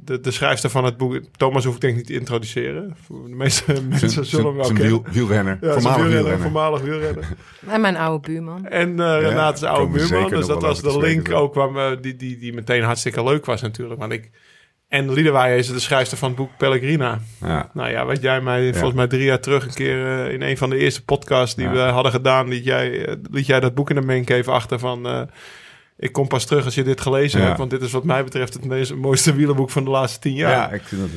de, 0.03 0.19
de 0.21 0.31
schrijfster 0.31 0.69
van 0.69 0.83
het 0.85 0.97
boek. 0.97 1.19
Thomas 1.37 1.65
hoef 1.65 1.75
ik 1.75 1.81
denk 1.81 1.93
ik 1.93 1.99
niet 1.99 2.07
te 2.07 2.13
introduceren. 2.19 2.95
Voor 3.05 3.23
De 3.29 3.35
meeste 3.35 3.81
mensen 3.89 4.09
Zijn- 4.09 4.25
zullen 4.25 4.45
hem 4.45 4.55
wel 4.55 4.65
kennen. 4.65 4.83
wiel, 4.87 5.03
wielrenner, 5.11 5.57
Ja, 5.61 5.71
voormalig 5.71 5.83
wielrenner, 5.83 6.11
wielrenner. 6.11 6.41
Voormalig 6.41 6.81
wielrenner. 6.81 7.27
En 7.75 7.81
mijn 7.81 7.97
oude 7.97 8.27
buurman. 8.31 8.65
En 8.65 8.99
eh 8.99 9.19
Renate's 9.21 9.63
oude 9.63 9.91
buurman. 9.97 10.29
Dus 10.29 10.47
dat 10.47 10.61
was 10.61 10.81
de 10.81 10.99
link 10.99 11.31
ook 11.31 11.53
waar 11.53 12.01
die, 12.01 12.15
die, 12.15 12.37
die 12.37 12.53
meteen 12.53 12.83
hartstikke 12.83 13.23
leuk 13.23 13.45
was 13.45 13.61
natuurlijk. 13.61 13.99
Want 13.99 14.11
ik, 14.11 14.29
en 14.87 15.13
Liedewij 15.13 15.57
is 15.57 15.67
de 15.67 15.79
schrijfster 15.79 16.17
van 16.17 16.27
het 16.27 16.37
boek 16.37 16.49
Pellegrina. 16.57 17.19
Ja. 17.41 17.69
Nou 17.73 17.89
ja, 17.89 18.05
wat 18.05 18.21
jij 18.21 18.41
mij 18.41 18.71
volgens 18.73 18.93
mij 18.95 19.07
drie 19.07 19.23
jaar 19.23 19.39
terug 19.39 19.65
een 19.65 19.73
keer 19.73 20.29
in 20.31 20.41
een 20.41 20.57
van 20.57 20.69
de 20.69 20.77
eerste 20.77 21.05
podcasts 21.05 21.55
die 21.55 21.65
Ja. 21.65 21.71
we 21.71 21.79
hadden 21.79 22.11
gedaan, 22.11 22.47
liet 22.47 22.63
jij, 22.63 23.17
liet 23.31 23.45
jij 23.45 23.59
dat 23.59 23.75
boek 23.75 23.89
in 23.89 23.95
de 23.95 24.01
mancave 24.01 24.51
achter 24.51 24.79
van. 24.79 25.05
eh, 25.07 25.21
ik 25.99 26.11
kom 26.11 26.27
pas 26.27 26.45
terug 26.45 26.65
als 26.65 26.75
je 26.75 26.83
dit 26.83 27.01
gelezen 27.01 27.39
Ja. 27.39 27.45
hebt, 27.45 27.57
want 27.57 27.69
dit 27.69 27.81
is 27.81 27.91
wat 27.91 28.03
mij 28.03 28.23
betreft 28.23 28.53
het 28.53 28.65
meest, 28.65 28.95
mooiste 28.95 29.35
wielerboek 29.35 29.69
van 29.69 29.83
de 29.83 29.89
laatste 29.89 30.19
tien 30.19 30.33
jaar. 30.33 30.51
Ja, 30.51 30.71
ik 30.71 30.81
vind 30.83 31.01
dat... 31.01 31.09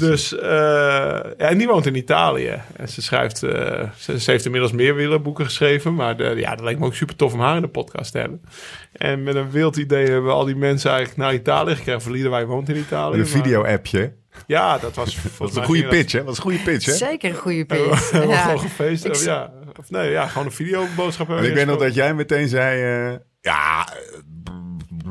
Dus, 0.00 0.38
eh, 0.38 0.48
ja, 0.48 1.22
en 1.36 1.58
die 1.58 1.66
woont 1.66 1.86
in 1.86 1.94
Italië. 1.94 2.60
En 2.76 2.88
ze 2.88 3.02
schrijft, 3.02 3.42
eh, 3.42 3.82
ze, 3.96 4.20
ze 4.20 4.30
heeft 4.30 4.44
inmiddels 4.44 4.72
meer 4.72 4.94
wielerboeken 4.94 5.44
geschreven. 5.44 5.94
Maar 5.94 6.16
de, 6.16 6.32
ja, 6.36 6.54
dat 6.54 6.64
leek 6.64 6.78
me 6.78 6.84
ook 6.86 6.94
super 6.94 7.16
tof 7.16 7.32
om 7.32 7.40
haar 7.40 7.56
in 7.56 7.62
de 7.62 7.68
podcast 7.68 8.12
te 8.12 8.18
hebben. 8.18 8.42
En 8.92 9.22
met 9.22 9.34
een 9.34 9.50
wild 9.50 9.76
idee 9.76 10.04
hebben 10.04 10.24
we 10.24 10.30
al 10.30 10.44
die 10.44 10.56
mensen 10.56 10.90
eigenlijk 10.90 11.20
naar 11.20 11.34
Italië 11.34 11.74
gekregen. 11.74 12.02
Verlieden 12.02 12.30
wij 12.30 12.46
woont 12.46 12.68
in 12.68 12.76
Italië. 12.76 13.18
Een 13.18 13.26
video-appje. 13.26 14.12
Ja, 14.46 14.78
dat 14.78 14.94
was 14.94 15.14
Dat 15.22 15.32
volgens 15.32 15.58
een 15.58 15.64
goede 15.64 15.86
pitch, 15.86 16.12
hè? 16.12 16.18
Dat 16.24 16.30
is 16.30 16.36
een 16.36 16.42
goede 16.42 16.58
pitch, 16.58 16.86
hè? 16.86 16.92
Zeker 16.92 17.30
een 17.30 17.36
goede 17.36 17.58
we, 17.58 17.64
pitch. 17.66 18.10
hebben 18.10 18.28
we 18.30 18.34
Ja. 18.34 18.42
gewoon 18.42 18.60
gefeest. 18.60 19.04
Ik 19.04 19.14
ja, 19.14 19.52
of 19.78 19.90
nee, 19.90 20.10
ja, 20.10 20.26
gewoon 20.26 20.46
een 20.46 20.52
videoboodschap. 20.52 21.26
En 21.28 21.32
hebben 21.32 21.50
ik 21.50 21.58
we 21.58 21.64
weet 21.64 21.74
nog 21.74 21.84
dat 21.84 21.94
jij 21.94 22.14
meteen 22.14 22.48
zei... 22.48 22.82
eh, 23.12 23.18
ja, 23.40 23.88
eh, 23.92 24.18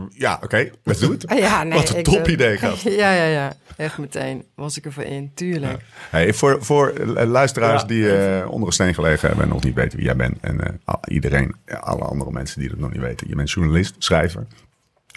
ja 0.10 0.40
oké, 0.44 0.72
let's 0.84 1.00
do 1.00 1.12
it. 1.12 1.28
Ah, 1.28 1.38
Ja, 1.38 1.64
nee, 1.64 1.80
Wat 1.80 1.96
een 1.96 2.04
top 2.04 2.26
eh, 2.26 2.34
idee, 2.34 2.58
gast. 2.58 2.84
Ja, 3.04 3.14
ja, 3.14 3.26
ja. 3.26 3.54
Echt 3.78 3.98
meteen 3.98 4.46
was 4.56 4.78
ik 4.78 4.86
ervoor 4.86 5.04
in. 5.04 5.32
Tuurlijk. 5.34 5.82
Hey, 6.10 6.34
voor, 6.34 6.58
voor 6.66 6.90
eh, 6.90 7.26
luisteraars 7.26 7.82
Ja, 7.82 7.88
die 7.88 8.50
onder 8.50 8.68
een 8.68 8.74
steen 8.74 8.94
gelegen 8.94 9.28
hebben 9.28 9.46
en 9.46 9.52
nog 9.52 9.64
niet 9.64 9.76
weten 9.76 9.98
wie 9.98 10.06
jij 10.06 10.16
bent. 10.16 10.38
En 10.42 10.82
iedereen, 11.08 11.56
alle 11.80 12.04
andere 12.04 12.32
mensen 12.32 12.60
die 12.60 12.70
dat 12.70 12.78
nog 12.78 12.92
niet 12.92 13.02
weten. 13.02 13.28
Je 13.28 13.36
bent 13.36 13.52
journalist, 13.52 13.96
schrijver. 13.98 14.48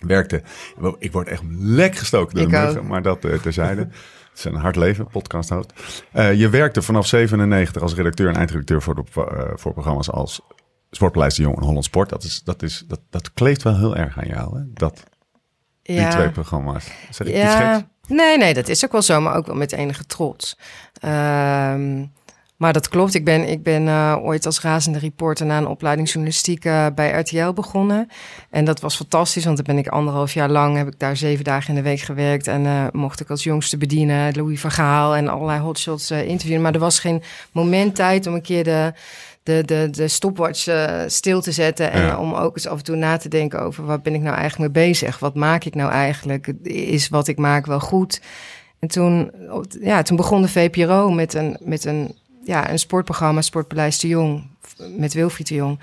Werkte. 0.06 0.42
Ik 0.98 1.12
word 1.12 1.28
echt 1.28 1.42
lek 1.58 1.96
gestoken 1.96 2.34
door 2.34 2.44
Ik 2.44 2.50
de 2.50 2.56
muggen, 2.56 2.86
maar 2.86 3.02
dat 3.02 3.24
eh, 3.24 3.38
terzijde. 3.38 3.80
Het 3.80 4.38
is 4.38 4.44
een 4.44 4.54
hard 4.54 4.76
leven, 4.76 5.06
podcast 5.06 5.48
host. 5.48 5.72
Eh, 6.12 6.34
je 6.34 6.48
werkte 6.48 6.82
vanaf 6.82 7.06
97 7.06 7.82
als 7.82 7.94
redacteur 7.94 8.28
en 8.28 8.36
eindredacteur 8.36 8.82
voor, 8.82 8.94
de, 8.94 9.02
voor 9.54 9.72
programma's 9.72 10.10
als 10.10 10.40
Sportpaleis 10.90 11.34
de 11.34 11.42
Jong 11.42 11.56
en 11.56 11.64
Holland 11.64 11.84
Sport. 11.84 12.08
Dat, 12.08 12.24
is, 12.24 12.42
dat, 12.42 12.62
is, 12.62 12.84
dat, 12.88 13.00
dat 13.10 13.32
kleeft 13.32 13.62
wel 13.62 13.78
heel 13.78 13.96
erg 13.96 14.18
aan 14.18 14.28
jou, 14.28 14.58
hè? 14.58 14.62
Dat, 14.74 15.02
die 15.82 16.08
twee 16.08 16.30
programma's. 16.30 16.84
Zeg 17.10 17.26
ik 17.26 17.34
iets 17.34 17.54
geks? 17.54 17.82
Nee, 18.06 18.38
nee, 18.38 18.54
dat 18.54 18.68
is 18.68 18.84
ook 18.84 18.92
wel 18.92 19.02
zo, 19.02 19.20
maar 19.20 19.36
ook 19.36 19.46
wel 19.46 19.56
met 19.56 19.72
enige 19.72 20.04
trots. 20.06 20.58
Ehm, 21.00 22.04
Maar 22.60 22.72
dat 22.72 22.88
klopt. 22.88 23.14
Ik 23.14 23.24
ben, 23.24 23.48
ik 23.48 23.62
ben 23.62 23.86
uh, 23.86 24.16
ooit 24.22 24.46
als 24.46 24.60
razende 24.60 24.98
reporter 24.98 25.46
na 25.46 25.58
een 25.58 25.66
opleiding 25.66 26.08
journalistiek 26.08 26.64
uh, 26.64 26.86
bij 26.94 27.10
RTL 27.10 27.52
begonnen. 27.52 28.08
En 28.50 28.64
dat 28.64 28.80
was 28.80 28.96
fantastisch, 28.96 29.44
want 29.44 29.56
dan 29.56 29.66
ben 29.66 29.78
ik 29.78 29.88
anderhalf 29.88 30.32
jaar 30.32 30.48
lang, 30.48 30.76
heb 30.76 30.86
ik 30.86 30.98
daar 30.98 31.16
zeven 31.16 31.44
dagen 31.44 31.68
in 31.68 31.74
de 31.74 31.88
week 31.88 32.00
gewerkt. 32.00 32.46
En 32.46 32.64
uh, 32.64 32.86
mocht 32.92 33.20
ik 33.20 33.30
als 33.30 33.42
jongste 33.42 33.76
bedienen, 33.76 34.34
Louis 34.36 34.60
Vergaal 34.60 35.16
en 35.16 35.28
allerlei 35.28 35.60
hotshots 35.60 36.10
interviewen. 36.10 36.62
Maar 36.62 36.74
er 36.74 36.80
was 36.80 36.98
geen 36.98 37.22
moment 37.52 37.94
tijd 37.94 38.26
om 38.26 38.34
een 38.34 38.42
keer 38.42 38.64
de 38.64 38.92
de, 39.42 39.62
de, 39.64 39.88
de 39.90 40.08
stopwatch 40.08 40.66
uh, 40.66 41.02
stil 41.06 41.40
te 41.40 41.52
zetten. 41.52 41.92
En 41.92 42.16
om 42.16 42.34
ook 42.34 42.56
eens 42.56 42.66
af 42.66 42.78
en 42.78 42.84
toe 42.84 42.96
na 42.96 43.16
te 43.16 43.28
denken 43.28 43.60
over 43.60 43.84
wat 43.84 44.02
ben 44.02 44.14
ik 44.14 44.20
nou 44.20 44.36
eigenlijk 44.36 44.74
mee 44.74 44.86
bezig? 44.86 45.18
Wat 45.18 45.34
maak 45.34 45.64
ik 45.64 45.74
nou 45.74 45.90
eigenlijk? 45.90 46.46
Is 46.62 47.08
wat 47.08 47.28
ik 47.28 47.38
maak 47.38 47.66
wel 47.66 47.80
goed? 47.80 48.20
En 48.78 48.88
toen, 48.88 49.32
ja, 49.80 50.02
toen 50.02 50.16
begon 50.16 50.42
de 50.42 50.48
VPRO 50.48 51.10
met 51.10 51.34
een, 51.34 51.56
met 51.60 51.84
een, 51.84 52.14
ja, 52.44 52.70
een 52.70 52.78
sportprogramma, 52.78 53.40
Sportpaleis 53.40 53.98
de 53.98 54.08
Jong, 54.08 54.46
met 54.96 55.14
Wilfried 55.14 55.48
de 55.48 55.54
Jong. 55.54 55.80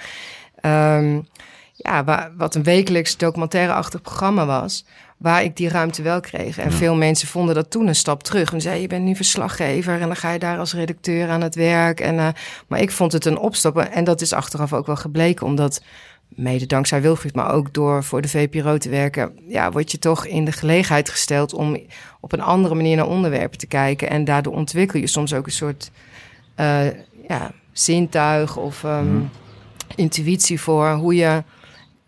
Um, 0.62 1.28
ja, 1.76 2.32
wat 2.38 2.56
een 2.56 2.64
wekelijks 2.64 3.18
documentaire-achtig 3.18 4.02
programma 4.02 4.46
was 4.46 4.86
waar 5.18 5.44
ik 5.44 5.56
die 5.56 5.70
ruimte 5.70 6.02
wel 6.02 6.20
kreeg. 6.20 6.58
En 6.58 6.72
veel 6.72 6.96
mensen 6.96 7.28
vonden 7.28 7.56
dat 7.56 7.72
toen 7.72 7.88
een 7.88 7.96
stap 7.96 8.24
terug. 8.24 8.54
En 8.54 8.62
zeiden, 8.62 8.82
je 8.82 8.88
bent 8.88 9.04
nu 9.04 9.16
verslaggever 9.16 9.94
en 9.94 10.08
dan 10.08 10.16
ga 10.16 10.32
je 10.32 10.40
daar 10.40 10.58
als 10.58 10.74
redacteur 10.74 11.30
aan 11.30 11.42
het 11.42 11.56
werk. 11.56 12.00
En, 12.00 12.16
uh, 12.16 12.28
maar 12.68 12.82
ik 12.82 12.92
vond 12.92 13.12
het 13.12 13.26
een 13.26 13.38
opstap. 13.38 13.78
En 13.78 14.04
dat 14.04 14.22
is 14.22 14.34
achteraf 14.34 14.74
ook 14.74 14.86
wel 14.86 14.96
gebleken, 14.96 15.46
omdat 15.46 15.82
mede 16.30 16.66
dankzij 16.66 17.02
Wilfried, 17.02 17.36
maar 17.36 17.52
ook 17.52 17.74
door 17.74 18.04
voor 18.04 18.22
de 18.22 18.28
VPRO 18.28 18.78
te 18.78 18.90
werken, 18.90 19.32
ja, 19.48 19.72
word 19.72 19.92
je 19.92 20.00
toch 20.00 20.26
in 20.26 20.46
de 20.46 20.52
gelegenheid 20.52 21.10
gesteld 21.10 21.54
om 21.54 21.78
op 22.20 22.32
een 22.32 22.42
andere 22.42 22.76
manier 22.76 22.96
naar 22.96 23.08
onderwerpen 23.08 23.58
te 23.58 23.68
kijken. 23.68 24.10
En 24.10 24.24
daardoor 24.24 24.54
ontwikkel 24.54 25.00
je 25.00 25.08
soms 25.08 25.34
ook 25.34 25.46
een 25.46 25.52
soort 25.52 25.92
uh, 26.60 26.86
ja, 27.28 27.52
zintuig 27.72 28.58
of 28.58 28.84
um, 28.84 29.30
intuïtie 29.96 30.62
voor 30.62 30.92
hoe 30.92 31.16
je 31.16 31.44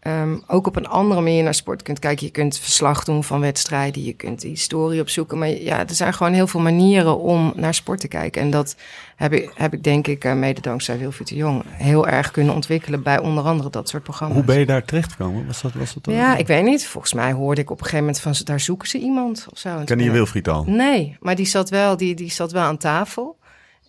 um, 0.03 0.43
ook 0.47 0.67
op 0.67 0.75
een 0.75 0.87
andere 0.87 1.21
manier 1.21 1.43
naar 1.43 1.53
sport 1.53 1.81
kunt 1.81 1.99
kijken. 1.99 2.25
Je 2.25 2.31
kunt 2.31 2.57
verslag 2.57 3.03
doen 3.03 3.23
van 3.23 3.39
wedstrijden, 3.39 4.03
je 4.03 4.13
kunt 4.13 4.43
historie 4.43 5.01
opzoeken. 5.01 5.37
Maar 5.37 5.49
ja, 5.49 5.79
er 5.79 5.95
zijn 5.95 6.13
gewoon 6.13 6.33
heel 6.33 6.47
veel 6.47 6.59
manieren 6.59 7.19
om 7.19 7.53
naar 7.55 7.73
sport 7.73 7.99
te 7.99 8.07
kijken. 8.07 8.41
En 8.41 8.49
dat 8.49 8.75
heb 9.15 9.33
ik, 9.33 9.51
heb 9.55 9.73
ik 9.73 9.83
denk 9.83 10.07
ik, 10.07 10.25
uh, 10.25 10.33
mede 10.33 10.61
dankzij 10.61 10.97
Wilfried 10.97 11.27
de 11.27 11.35
Jong, 11.35 11.63
heel 11.67 12.07
erg 12.07 12.31
kunnen 12.31 12.53
ontwikkelen 12.53 13.03
bij 13.03 13.19
onder 13.19 13.43
andere 13.43 13.69
dat 13.69 13.89
soort 13.89 14.03
programma's. 14.03 14.35
Hoe 14.37 14.45
ben 14.45 14.59
je 14.59 14.65
daar 14.65 14.85
terechtgekomen? 14.85 15.45
Was 15.45 15.61
dat, 15.61 15.73
was 15.73 15.93
dat 15.93 16.13
ja, 16.13 16.35
ik 16.35 16.47
weet 16.47 16.63
niet. 16.63 16.87
Volgens 16.87 17.13
mij 17.13 17.31
hoorde 17.31 17.61
ik 17.61 17.69
op 17.69 17.77
een 17.77 17.83
gegeven 17.83 18.05
moment 18.05 18.21
van, 18.21 18.35
daar 18.43 18.59
zoeken 18.59 18.87
ze 18.87 18.97
iemand 18.97 19.47
of 19.51 19.57
zo. 19.57 19.81
Ken 19.85 19.99
je 19.99 20.11
Wilfried 20.11 20.47
al? 20.47 20.63
Nee, 20.67 21.17
maar 21.19 21.35
die 21.35 21.45
zat 21.45 21.69
wel, 21.69 21.97
die, 21.97 22.15
die 22.15 22.31
zat 22.31 22.51
wel 22.51 22.63
aan 22.63 22.77
tafel. 22.77 23.37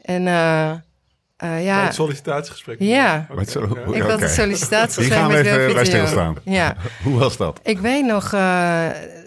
En... 0.03 0.23
Uh, 0.27 0.73
uh, 1.45 1.65
ja. 1.65 1.77
Bij 1.77 1.85
het 1.85 1.95
sollicitatiegesprek. 1.95 2.77
Ja. 2.79 3.27
Okay. 3.31 3.45
Zo, 3.45 3.61
okay. 3.61 3.95
Ik 3.95 4.03
had 4.03 4.21
het 4.21 4.31
sollicitatiegesprek 4.31 5.19
gaan 5.19 5.29
we 5.29 5.35
met 5.35 5.47
even 5.47 5.75
bij 5.75 5.85
stilstaan. 5.85 6.37
Ja. 6.45 6.77
Hoe 7.05 7.19
was 7.19 7.37
dat? 7.37 7.61
Ik 7.63 7.79
weet 7.79 8.07
nog, 8.07 8.25
uh, 8.25 8.31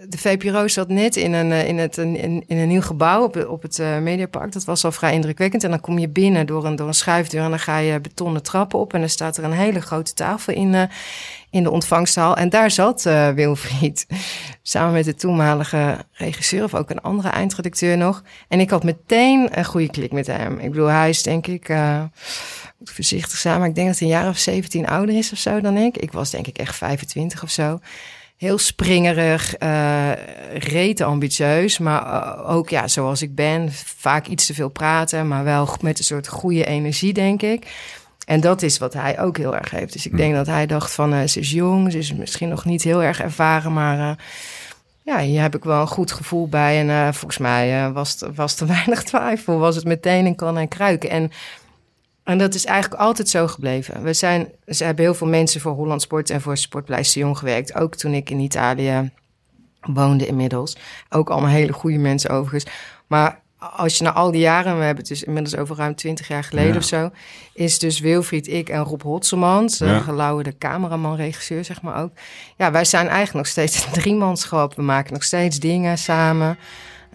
de 0.07 0.17
VPRO 0.17 0.67
zat 0.67 0.87
net 0.87 1.15
in 1.15 1.33
een, 1.33 1.51
in 1.51 1.77
het, 1.77 1.97
in, 1.97 2.43
in 2.47 2.57
een 2.57 2.67
nieuw 2.67 2.81
gebouw 2.81 3.23
op, 3.23 3.45
op 3.47 3.61
het 3.61 3.77
uh, 3.77 3.97
Mediapark. 3.97 4.51
Dat 4.51 4.63
was 4.63 4.85
al 4.85 4.91
vrij 4.91 5.13
indrukwekkend. 5.13 5.63
En 5.63 5.69
dan 5.69 5.81
kom 5.81 5.99
je 5.99 6.09
binnen 6.09 6.45
door 6.45 6.65
een, 6.65 6.75
door 6.75 6.87
een 6.87 6.93
schuifdeur 6.93 7.43
en 7.43 7.49
dan 7.49 7.59
ga 7.59 7.77
je 7.77 7.99
betonnen 7.99 8.43
trappen 8.43 8.79
op. 8.79 8.93
En 8.93 8.99
dan 8.99 9.09
staat 9.09 9.37
er 9.37 9.43
een 9.43 9.51
hele 9.51 9.81
grote 9.81 10.13
tafel 10.13 10.53
in, 10.53 10.89
in 11.53 11.63
de 11.63 11.71
ontvangstzaal. 11.71 12.37
En 12.37 12.49
daar 12.49 12.71
zat 12.71 13.05
uh, 13.05 13.29
Wilfried 13.29 14.07
samen 14.61 14.93
met 14.93 15.05
de 15.05 15.15
toenmalige 15.15 15.97
regisseur 16.11 16.63
of 16.63 16.75
ook 16.75 16.89
een 16.89 17.01
andere 17.01 17.29
eindredacteur 17.29 17.97
nog. 17.97 18.23
En 18.47 18.59
ik 18.59 18.69
had 18.69 18.83
meteen 18.83 19.57
een 19.57 19.65
goede 19.65 19.89
klik 19.89 20.11
met 20.11 20.27
hem. 20.27 20.59
Ik 20.59 20.69
bedoel, 20.69 20.87
hij 20.87 21.09
is 21.09 21.23
denk 21.23 21.47
ik, 21.47 21.69
uh, 21.69 22.03
voorzichtig 22.83 23.37
zijn, 23.37 23.59
maar 23.59 23.67
ik 23.67 23.75
denk 23.75 23.87
dat 23.87 23.99
hij 23.99 24.07
een 24.07 24.13
jaar 24.13 24.29
of 24.29 24.37
17 24.37 24.87
ouder 24.87 25.17
is 25.17 25.31
of 25.31 25.37
zo 25.37 25.61
dan 25.61 25.77
ik. 25.77 25.97
Ik 25.97 26.11
was 26.11 26.29
denk 26.29 26.47
ik 26.47 26.57
echt 26.57 26.75
25 26.75 27.43
of 27.43 27.49
zo. 27.49 27.79
Heel 28.37 28.57
springerig, 28.57 29.55
uh, 29.59 31.07
ambitieus, 31.07 31.77
maar 31.77 32.37
ook 32.45 32.69
ja, 32.69 32.87
zoals 32.87 33.21
ik 33.21 33.35
ben, 33.35 33.71
vaak 33.97 34.27
iets 34.27 34.45
te 34.45 34.53
veel 34.53 34.69
praten, 34.69 35.27
maar 35.27 35.43
wel 35.43 35.69
met 35.81 35.97
een 35.97 36.03
soort 36.03 36.27
goede 36.27 36.65
energie, 36.65 37.13
denk 37.13 37.41
ik. 37.41 37.67
En 38.25 38.41
dat 38.41 38.61
is 38.61 38.77
wat 38.77 38.93
hij 38.93 39.19
ook 39.19 39.37
heel 39.37 39.55
erg 39.55 39.71
heeft. 39.71 39.93
Dus 39.93 40.05
ik 40.05 40.17
denk 40.17 40.33
dat 40.33 40.45
hij 40.45 40.65
dacht 40.65 40.93
van, 40.93 41.13
uh, 41.13 41.23
ze 41.23 41.39
is 41.39 41.51
jong, 41.51 41.91
ze 41.91 41.97
is 41.97 42.13
misschien 42.13 42.49
nog 42.49 42.65
niet 42.65 42.83
heel 42.83 43.03
erg 43.03 43.21
ervaren, 43.21 43.73
maar 43.73 43.97
uh, 43.97 44.11
ja, 45.01 45.19
hier 45.19 45.41
heb 45.41 45.55
ik 45.55 45.63
wel 45.63 45.81
een 45.81 45.87
goed 45.87 46.11
gevoel 46.11 46.47
bij. 46.47 46.79
En 46.79 46.87
uh, 46.87 47.11
volgens 47.11 47.37
mij 47.37 47.91
was, 47.91 48.23
was 48.35 48.59
er 48.59 48.67
weinig 48.77 49.03
twijfel, 49.03 49.57
was 49.57 49.75
het 49.75 49.85
meteen 49.85 50.25
een 50.25 50.35
kan 50.35 50.57
en 50.57 50.67
kruiken. 50.67 51.09
En, 51.09 51.31
en 52.23 52.37
dat 52.37 52.53
is 52.53 52.65
eigenlijk 52.65 53.01
altijd 53.01 53.29
zo 53.29 53.47
gebleven. 53.47 54.03
We, 54.03 54.13
zijn, 54.13 54.47
ze 54.67 54.83
hebben 54.83 55.05
heel 55.05 55.13
veel 55.13 55.27
mensen 55.27 55.61
voor 55.61 55.73
Holland 55.73 56.01
Sport 56.01 56.29
en 56.29 56.41
voor 56.41 56.57
Sportpleis 56.57 57.13
de 57.13 57.19
Jong 57.19 57.37
gewerkt. 57.37 57.75
Ook 57.75 57.95
toen 57.95 58.13
ik 58.13 58.29
in 58.29 58.39
Italië 58.39 59.11
woonde 59.81 60.27
inmiddels. 60.27 60.77
Ook 61.09 61.29
allemaal 61.29 61.49
hele 61.49 61.73
goede 61.73 61.97
mensen 61.97 62.29
overigens. 62.29 62.73
Maar 63.07 63.41
als 63.71 63.97
je 63.97 64.03
na 64.03 64.13
al 64.13 64.31
die 64.31 64.41
jaren, 64.41 64.77
we 64.77 64.83
hebben 64.83 65.03
het 65.03 65.13
dus 65.13 65.23
inmiddels 65.23 65.55
over 65.55 65.75
ruim 65.75 65.95
twintig 65.95 66.27
jaar 66.27 66.43
geleden 66.43 66.71
ja. 66.71 66.77
of 66.77 66.83
zo, 66.83 67.11
is 67.53 67.79
dus 67.79 67.99
Wilfried, 67.99 68.47
ik 68.47 68.69
en 68.69 68.83
Rob 68.83 69.01
Hotselmans, 69.01 69.77
ja. 69.77 69.99
gelauwerde 69.99 70.57
cameraman, 70.57 71.15
regisseur, 71.15 71.65
zeg 71.65 71.81
maar 71.81 72.01
ook. 72.01 72.11
Ja, 72.57 72.71
wij 72.71 72.85
zijn 72.85 73.07
eigenlijk 73.07 73.37
nog 73.37 73.47
steeds 73.47 73.85
een 73.85 73.91
driemanschap. 74.01 74.75
We 74.75 74.81
maken 74.81 75.13
nog 75.13 75.23
steeds 75.23 75.59
dingen 75.59 75.97
samen. 75.97 76.57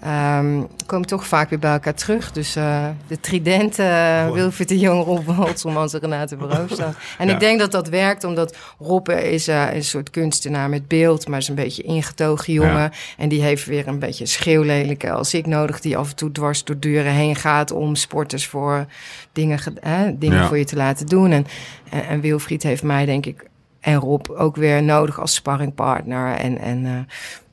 Um, 0.07 0.69
komen 0.87 1.07
toch 1.07 1.27
vaak 1.27 1.51
weer 1.51 1.59
bij 1.59 1.73
elkaar 1.73 1.95
terug. 1.95 2.33
Dus 2.33 2.57
uh, 2.57 2.89
de 3.07 3.21
tridenten, 3.21 3.87
uh, 3.87 4.31
Wilfried 4.31 4.69
de 4.69 4.79
Jong, 4.79 5.05
Rob 5.05 5.27
Holtselmans 5.29 5.95
en 5.95 6.01
Renate 6.01 6.37
Verhoofdstad. 6.37 6.95
En 7.19 7.27
ja. 7.27 7.33
ik 7.33 7.41
denk 7.41 7.59
dat 7.59 7.73
dat 7.73 7.89
werkt, 7.89 8.25
omdat 8.25 8.57
Rob 8.79 9.09
is 9.09 9.49
uh, 9.49 9.75
een 9.75 9.85
soort 9.85 10.11
kunstenaar 10.11 10.69
met 10.69 10.89
beeld, 10.89 11.29
maar 11.29 11.39
is 11.39 11.49
een 11.49 11.55
beetje 11.55 11.83
ingetogen 11.83 12.53
jongen. 12.53 12.73
Ja. 12.73 12.93
En 13.17 13.29
die 13.29 13.43
heeft 13.43 13.67
weer 13.67 13.89
een 13.89 13.99
beetje 13.99 14.27
schreeuwlelijke 14.27 15.11
als 15.11 15.35
ik 15.35 15.47
nodig, 15.47 15.81
die 15.81 15.97
af 15.97 16.11
en 16.11 16.17
toe 16.17 16.33
dwars 16.33 16.65
door 16.65 16.79
deuren 16.79 17.13
heen 17.13 17.37
gaat 17.37 17.71
om 17.71 17.95
sporters 17.95 18.47
voor 18.47 18.87
dingen, 19.33 19.59
dingen 20.19 20.39
ja. 20.39 20.47
voor 20.47 20.59
je 20.59 20.65
te 20.65 20.77
laten 20.77 21.07
doen. 21.07 21.31
En, 21.31 21.47
en, 21.91 22.07
en, 22.07 22.21
Wilfried 22.21 22.63
heeft 22.63 22.83
mij, 22.83 23.05
denk 23.05 23.27
ik, 23.27 23.45
en 23.81 23.95
Rob 23.95 24.31
ook 24.31 24.57
weer 24.57 24.83
nodig 24.83 25.21
als 25.21 25.35
sparringpartner. 25.35 26.37
En, 26.37 26.59
en 26.59 26.83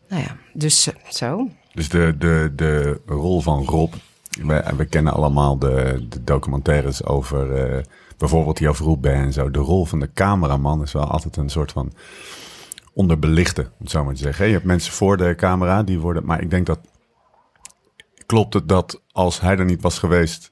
nou 0.09 0.21
ja, 0.21 0.35
dus 0.53 0.87
zo. 1.09 1.49
Dus 1.75 1.89
de, 1.89 2.15
de, 2.17 2.51
de 2.55 3.00
rol 3.05 3.41
van 3.41 3.65
Rob. 3.65 3.94
We, 4.41 4.63
we 4.77 4.86
kennen 4.86 5.13
allemaal 5.13 5.60
de, 5.60 6.05
de 6.10 6.24
documentaires 6.24 7.05
over 7.05 7.75
uh, 7.77 7.84
bijvoorbeeld 8.17 8.58
die 8.58 8.70
over 8.70 8.86
Roep 8.86 9.05
en 9.05 9.34
zo. 9.34 9.51
De 9.51 9.60
rol 9.60 9.86
van 9.86 10.00
de 10.00 10.12
cameraman 10.13 10.82
is 10.82 10.91
wel 10.91 11.03
altijd 11.03 11.38
een 11.38 11.50
soort 11.50 11.72
van 11.72 11.94
onderbelichten, 12.94 13.63
om 13.63 13.72
het 13.77 13.89
zo 13.89 14.03
maar 14.03 14.13
te 14.13 14.22
zeggen. 14.22 14.46
Je 14.46 14.53
hebt 14.53 14.65
mensen 14.65 14.94
voor 14.94 15.17
de 15.17 15.36
camera 15.36 15.84
die 15.84 16.00
worden. 16.00 16.25
Maar 16.25 16.41
ik 16.41 16.50
denk 16.50 16.65
dat. 16.65 16.79
Klopt 18.25 18.53
het 18.53 18.70
dat 18.70 19.01
als 19.12 19.41
hij 19.41 19.58
er 19.58 19.65
niet 19.65 19.82
was 19.82 20.00
geweest, 20.00 20.51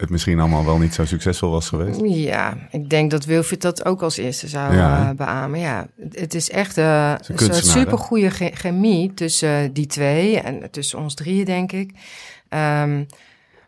het 0.00 0.10
misschien 0.10 0.40
allemaal 0.40 0.64
wel 0.64 0.78
niet 0.78 0.94
zo 0.94 1.04
succesvol 1.04 1.50
was 1.50 1.68
geweest? 1.68 2.00
Ja, 2.04 2.56
ik 2.70 2.90
denk 2.90 3.10
dat 3.10 3.24
Wilfried 3.24 3.62
dat 3.62 3.84
ook 3.84 4.02
als 4.02 4.16
eerste 4.16 4.48
zou 4.48 4.74
ja. 4.74 5.08
uh, 5.08 5.16
beamen. 5.16 5.60
Ja, 5.60 5.86
het 6.12 6.34
is 6.34 6.50
echt 6.50 6.78
uh, 6.78 7.14
een, 7.26 7.54
supergoeie 7.54 8.30
chemie 8.30 9.14
tussen 9.14 9.64
uh, 9.64 9.70
die 9.72 9.86
twee 9.86 10.40
en 10.40 10.70
tussen 10.70 10.98
ons 10.98 11.14
drieën, 11.14 11.44
denk 11.44 11.72
ik. 11.72 11.90
Um, 12.48 13.06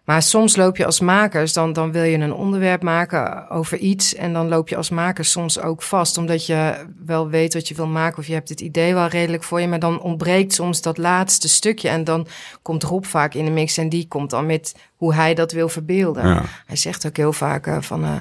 maar 0.04 0.23
soms 0.23 0.57
loop 0.57 0.76
je 0.76 0.87
als 0.87 1.00
makers, 1.00 1.52
dan, 1.52 1.73
dan 1.73 1.92
wil 1.92 2.02
je 2.02 2.19
een 2.19 2.33
onderwerp 2.33 2.83
maken 2.83 3.50
over 3.50 3.78
iets. 3.78 4.14
En 4.14 4.33
dan 4.33 4.49
loop 4.49 4.69
je 4.69 4.76
als 4.76 4.90
maker 4.90 5.25
soms 5.25 5.61
ook 5.61 5.83
vast. 5.83 6.19
Omdat 6.19 6.47
je 6.47 6.87
wel 7.04 7.28
weet 7.28 7.54
wat 7.54 7.69
je 7.69 7.75
wil 7.75 7.87
maken. 7.87 8.19
Of 8.19 8.26
je 8.26 8.33
hebt 8.33 8.49
het 8.49 8.61
idee 8.61 8.95
wel 8.95 9.07
redelijk 9.07 9.42
voor 9.42 9.61
je. 9.61 9.69
Maar 9.69 9.78
dan 9.78 10.00
ontbreekt 10.00 10.52
soms 10.52 10.83
dat 10.83 10.99
laatste 10.99 11.49
stukje. 11.49 11.88
En 11.88 12.04
dan 12.04 12.26
komt 12.62 12.83
Rob 12.83 13.04
vaak 13.04 13.35
in 13.35 13.45
de 13.45 13.50
mix. 13.50 13.76
En 13.76 13.88
die 13.88 14.09
komt 14.09 14.30
dan 14.30 14.47
met 14.47 14.75
hoe 14.97 15.14
hij 15.14 15.35
dat 15.35 15.52
wil 15.52 15.69
verbeelden. 15.69 16.28
Ja. 16.28 16.42
Hij 16.66 16.76
zegt 16.76 17.07
ook 17.07 17.16
heel 17.16 17.33
vaak 17.33 17.66
uh, 17.66 17.80
van... 17.80 18.04
Uh, 18.04 18.14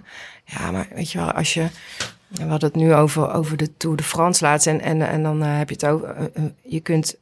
ja, 0.44 0.72
maar 0.72 0.88
weet 0.94 1.12
je 1.12 1.18
wel, 1.18 1.32
als 1.32 1.54
je... 1.54 1.68
We 2.28 2.44
hadden 2.44 2.70
het 2.70 2.82
nu 2.82 2.94
over, 2.94 3.34
over 3.34 3.58
de 3.58 3.78
Tour 3.78 3.96
de 3.96 4.04
France 4.04 4.44
laatst. 4.44 4.68
En, 4.68 4.82
en, 4.82 5.02
en 5.02 5.24
dan 5.24 5.44
uh, 5.44 5.58
heb 5.58 5.70
je 5.70 5.76
het 5.76 5.86
over... 5.86 6.32
je 6.62 6.80
kunt 6.80 7.18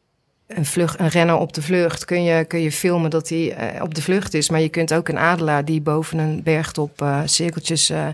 een, 0.48 0.66
vlucht, 0.66 1.00
een 1.00 1.08
renner 1.08 1.38
op 1.38 1.54
de 1.54 1.62
vlucht 1.62 2.06
kun 2.06 2.24
je, 2.24 2.46
kun 2.46 2.62
je 2.62 2.72
filmen 2.72 3.10
dat 3.10 3.30
hij 3.30 3.74
uh, 3.76 3.82
op 3.82 3.96
de 3.96 4.02
vlucht 4.02 4.34
is. 4.34 4.50
Maar 4.50 4.60
je 4.60 4.70
kunt 4.70 4.94
ook 4.94 5.08
een 5.08 5.20
adelaar 5.20 5.66
die 5.66 5.82
boven 5.82 6.18
een 6.18 6.44
bergtop 6.44 7.02
uh, 7.02 7.22
cirkeltjes 7.26 7.92
uh, 7.92 8.08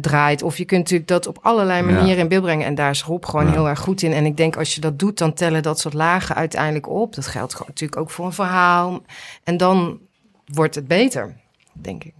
draait. 0.00 0.42
Of 0.42 0.58
je 0.58 0.64
kunt 0.64 0.80
natuurlijk 0.80 1.08
dat 1.08 1.26
op 1.26 1.38
allerlei 1.42 1.82
manieren 1.82 2.16
ja. 2.16 2.22
in 2.22 2.28
beeld 2.28 2.42
brengen. 2.42 2.66
En 2.66 2.74
daar 2.74 2.90
is 2.90 3.02
Rob 3.02 3.24
gewoon 3.24 3.46
ja. 3.46 3.52
heel 3.52 3.68
erg 3.68 3.78
goed 3.78 4.02
in. 4.02 4.12
En 4.12 4.26
ik 4.26 4.36
denk 4.36 4.56
als 4.56 4.74
je 4.74 4.80
dat 4.80 4.98
doet, 4.98 5.18
dan 5.18 5.34
tellen 5.34 5.62
dat 5.62 5.80
soort 5.80 5.94
lagen 5.94 6.34
uiteindelijk 6.34 6.88
op. 6.88 7.14
Dat 7.14 7.26
geldt 7.26 7.52
gewoon 7.52 7.68
natuurlijk 7.68 8.00
ook 8.00 8.10
voor 8.10 8.26
een 8.26 8.32
verhaal. 8.32 9.02
En 9.44 9.56
dan 9.56 9.98
wordt 10.46 10.74
het 10.74 10.86
beter, 10.86 11.36
denk 11.72 12.04
ik. 12.04 12.14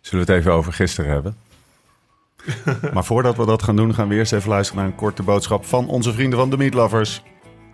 Zullen 0.00 0.26
we 0.26 0.32
het 0.32 0.40
even 0.40 0.52
over 0.52 0.72
gisteren 0.72 1.10
hebben? 1.10 1.36
maar 2.94 3.04
voordat 3.04 3.36
we 3.36 3.46
dat 3.46 3.62
gaan 3.62 3.76
doen, 3.76 3.94
gaan 3.94 4.08
we 4.08 4.14
eerst 4.14 4.32
even 4.32 4.48
luisteren 4.48 4.82
naar 4.82 4.90
een 4.90 4.98
korte 4.98 5.22
boodschap 5.22 5.64
van 5.64 5.88
onze 5.88 6.12
vrienden 6.12 6.38
van 6.38 6.50
de 6.50 6.56
Meat 6.56 6.74
Lovers. 6.74 7.22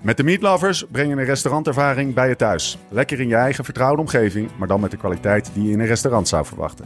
Met 0.00 0.16
de 0.16 0.22
Meat 0.22 0.42
Lovers 0.42 0.84
breng 0.90 1.08
je 1.08 1.16
een 1.16 1.24
restaurantervaring 1.24 2.14
bij 2.14 2.28
je 2.28 2.36
thuis. 2.36 2.78
Lekker 2.88 3.20
in 3.20 3.28
je 3.28 3.34
eigen 3.34 3.64
vertrouwde 3.64 4.00
omgeving, 4.00 4.50
maar 4.56 4.68
dan 4.68 4.80
met 4.80 4.90
de 4.90 4.96
kwaliteit 4.96 5.50
die 5.54 5.64
je 5.64 5.70
in 5.70 5.80
een 5.80 5.86
restaurant 5.86 6.28
zou 6.28 6.46
verwachten. 6.46 6.84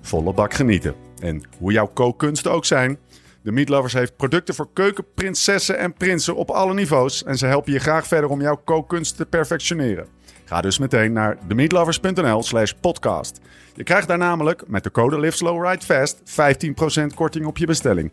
Volle 0.00 0.32
bak 0.32 0.54
genieten. 0.54 0.94
En 1.20 1.42
hoe 1.58 1.72
jouw 1.72 1.86
kookkunsten 1.86 2.52
ook 2.52 2.64
zijn, 2.64 2.98
de 3.42 3.52
Meat 3.52 3.68
Lovers 3.68 3.92
heeft 3.92 4.16
producten 4.16 4.54
voor 4.54 4.68
keukenprinsessen 4.72 5.78
en 5.78 5.92
prinsen 5.92 6.36
op 6.36 6.50
alle 6.50 6.74
niveaus. 6.74 7.24
En 7.24 7.38
ze 7.38 7.46
helpen 7.46 7.72
je 7.72 7.78
graag 7.78 8.06
verder 8.06 8.30
om 8.30 8.40
jouw 8.40 8.60
kookkunst 8.64 9.16
te 9.16 9.26
perfectioneren. 9.26 10.06
Ga 10.44 10.60
dus 10.60 10.78
meteen 10.78 11.12
naar 11.12 11.38
themeatlovers.nl 11.48 12.42
slash 12.42 12.72
podcast. 12.80 13.40
Je 13.74 13.82
krijgt 13.82 14.08
daar 14.08 14.18
namelijk 14.18 14.68
met 14.68 14.84
de 14.84 14.90
code 14.90 15.20
Live 15.20 15.36
Slow 15.36 15.66
Ride 15.66 15.84
Fast 15.84 16.20
15% 17.02 17.14
korting 17.14 17.46
op 17.46 17.58
je 17.58 17.66
bestelling. 17.66 18.12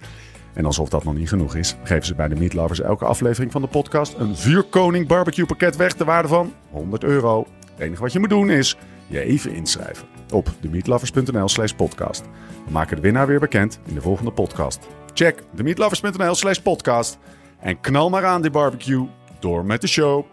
En 0.54 0.66
alsof 0.66 0.90
dat 0.90 1.04
nog 1.04 1.14
niet 1.14 1.30
genoeg 1.30 1.56
is, 1.56 1.76
geven 1.84 2.06
ze 2.06 2.16
bij 2.16 2.28
de 2.28 2.36
Meat 2.36 2.54
Lovers 2.54 2.82
elke 2.82 3.06
aflevering 3.06 3.52
van 3.52 3.62
de 3.62 3.68
podcast 3.68 4.14
een 4.18 4.38
vuurkoning 4.38 5.08
barbecue 5.08 5.46
pakket 5.46 5.76
weg 5.76 5.94
ter 5.94 6.06
waarde 6.06 6.28
van 6.28 6.54
100 6.70 7.04
euro. 7.04 7.48
Het 7.72 7.80
enige 7.80 8.02
wat 8.02 8.14
je 8.14 8.20
moet 8.20 8.30
doen 8.30 8.50
is 8.50 8.78
je 9.08 9.20
even 9.20 9.54
inschrijven 9.54 10.08
op 10.32 10.50
themeatlovers.nl 10.62 11.50
slash 11.50 11.72
podcast. 11.72 12.24
We 12.66 12.72
maken 12.72 12.96
de 12.96 13.02
winnaar 13.02 13.28
weer 13.28 13.40
bekend 13.40 13.80
in 13.86 13.94
de 13.94 14.02
volgende 14.02 14.32
podcast. 14.32 14.88
Check 15.14 15.44
themeatlovers.nl 15.56 16.36
slash 16.36 16.58
podcast 16.58 17.18
en 17.60 17.80
knal 17.80 18.10
maar 18.10 18.26
aan 18.26 18.42
die 18.42 18.52
barbecue 18.52 19.08
door 19.40 19.66
met 19.66 19.82
de 19.82 19.88
show. 19.88 20.26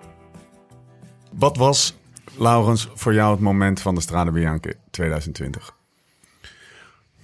Wat 1.33 1.57
was, 1.57 1.97
Laurens, 2.39 2.89
voor 2.95 3.15
jou 3.15 3.31
het 3.31 3.41
moment 3.41 3.81
van 3.81 3.95
de 3.95 4.01
Strade 4.01 4.31
Bianche 4.31 4.77
2020? 4.91 5.77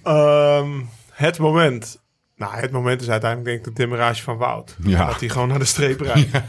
Ehm, 0.03 0.81
het 1.11 1.39
moment. 1.39 2.03
Nou, 2.35 2.55
het 2.55 2.71
moment 2.71 3.01
is 3.01 3.09
uiteindelijk 3.09 3.49
denk 3.49 3.65
ik 3.67 3.75
de 3.75 3.81
demarage 3.83 4.23
van 4.23 4.37
Wout. 4.37 4.75
Ja. 4.83 5.05
Dat 5.05 5.19
hij 5.19 5.29
gewoon 5.29 5.47
naar 5.47 5.59
de 5.59 5.65
streep 5.65 6.01
rijdt. 6.01 6.29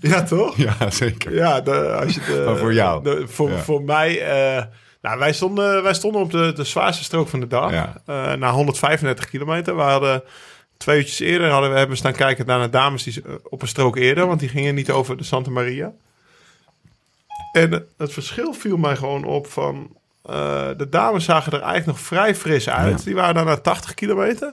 Ja, 0.00 0.22
toch? 0.22 0.56
Ja, 0.56 0.90
zeker. 0.90 1.34
Ja, 1.34 1.60
de, 1.60 1.92
als 1.92 2.14
je 2.14 2.20
de, 2.20 2.42
Maar 2.46 2.56
voor 2.56 2.72
jou? 2.74 3.02
de- 3.02 3.28
voor, 3.28 3.50
Ja. 3.50 3.58
voor 3.58 3.82
mij... 3.82 4.20
eh, 4.20 4.64
nou, 5.02 5.18
wij 5.18 5.32
stonden, 5.32 5.82
wij 5.82 5.94
stonden 5.94 6.20
op 6.20 6.30
de, 6.30 6.52
de 6.52 6.64
zwaarste 6.64 7.04
strook 7.04 7.28
van 7.28 7.40
de 7.40 7.46
dag. 7.46 7.70
Ja. 7.70 8.02
eh, 8.06 8.32
na 8.32 8.50
135 8.50 9.28
kilometer. 9.28 9.76
We 9.76 9.82
hadden 9.82 10.22
twee 10.76 10.98
uurtjes 10.98 11.18
eerder 11.20 11.50
hadden 11.50 11.70
we 11.72 11.78
hebben 11.78 11.96
staan 11.96 12.12
kijken 12.12 12.46
naar 12.46 12.60
de 12.62 12.70
dames 12.70 13.02
die 13.02 13.22
eh, 13.26 13.32
op 13.42 13.62
een 13.62 13.68
strook 13.68 13.96
eerder. 13.96 14.26
Want 14.26 14.40
die 14.40 14.48
gingen 14.48 14.74
niet 14.74 14.90
over 14.90 15.16
de 15.16 15.24
Santa 15.24 15.50
Maria. 15.50 15.92
En 17.52 17.86
het 17.98 18.12
verschil 18.12 18.52
viel 18.52 18.76
mij 18.76 18.96
gewoon 18.96 19.24
op 19.24 19.46
van... 19.46 19.96
de 20.76 20.86
dames 20.90 21.24
zagen 21.24 21.52
er 21.52 21.60
eigenlijk 21.60 21.86
nog 21.86 22.00
vrij 22.00 22.34
fris 22.34 22.68
uit. 22.68 22.98
Ja. 22.98 23.04
Die 23.04 23.14
waren 23.14 23.44
naar 23.44 23.60
80 23.60 23.94
kilometer. 23.94 24.52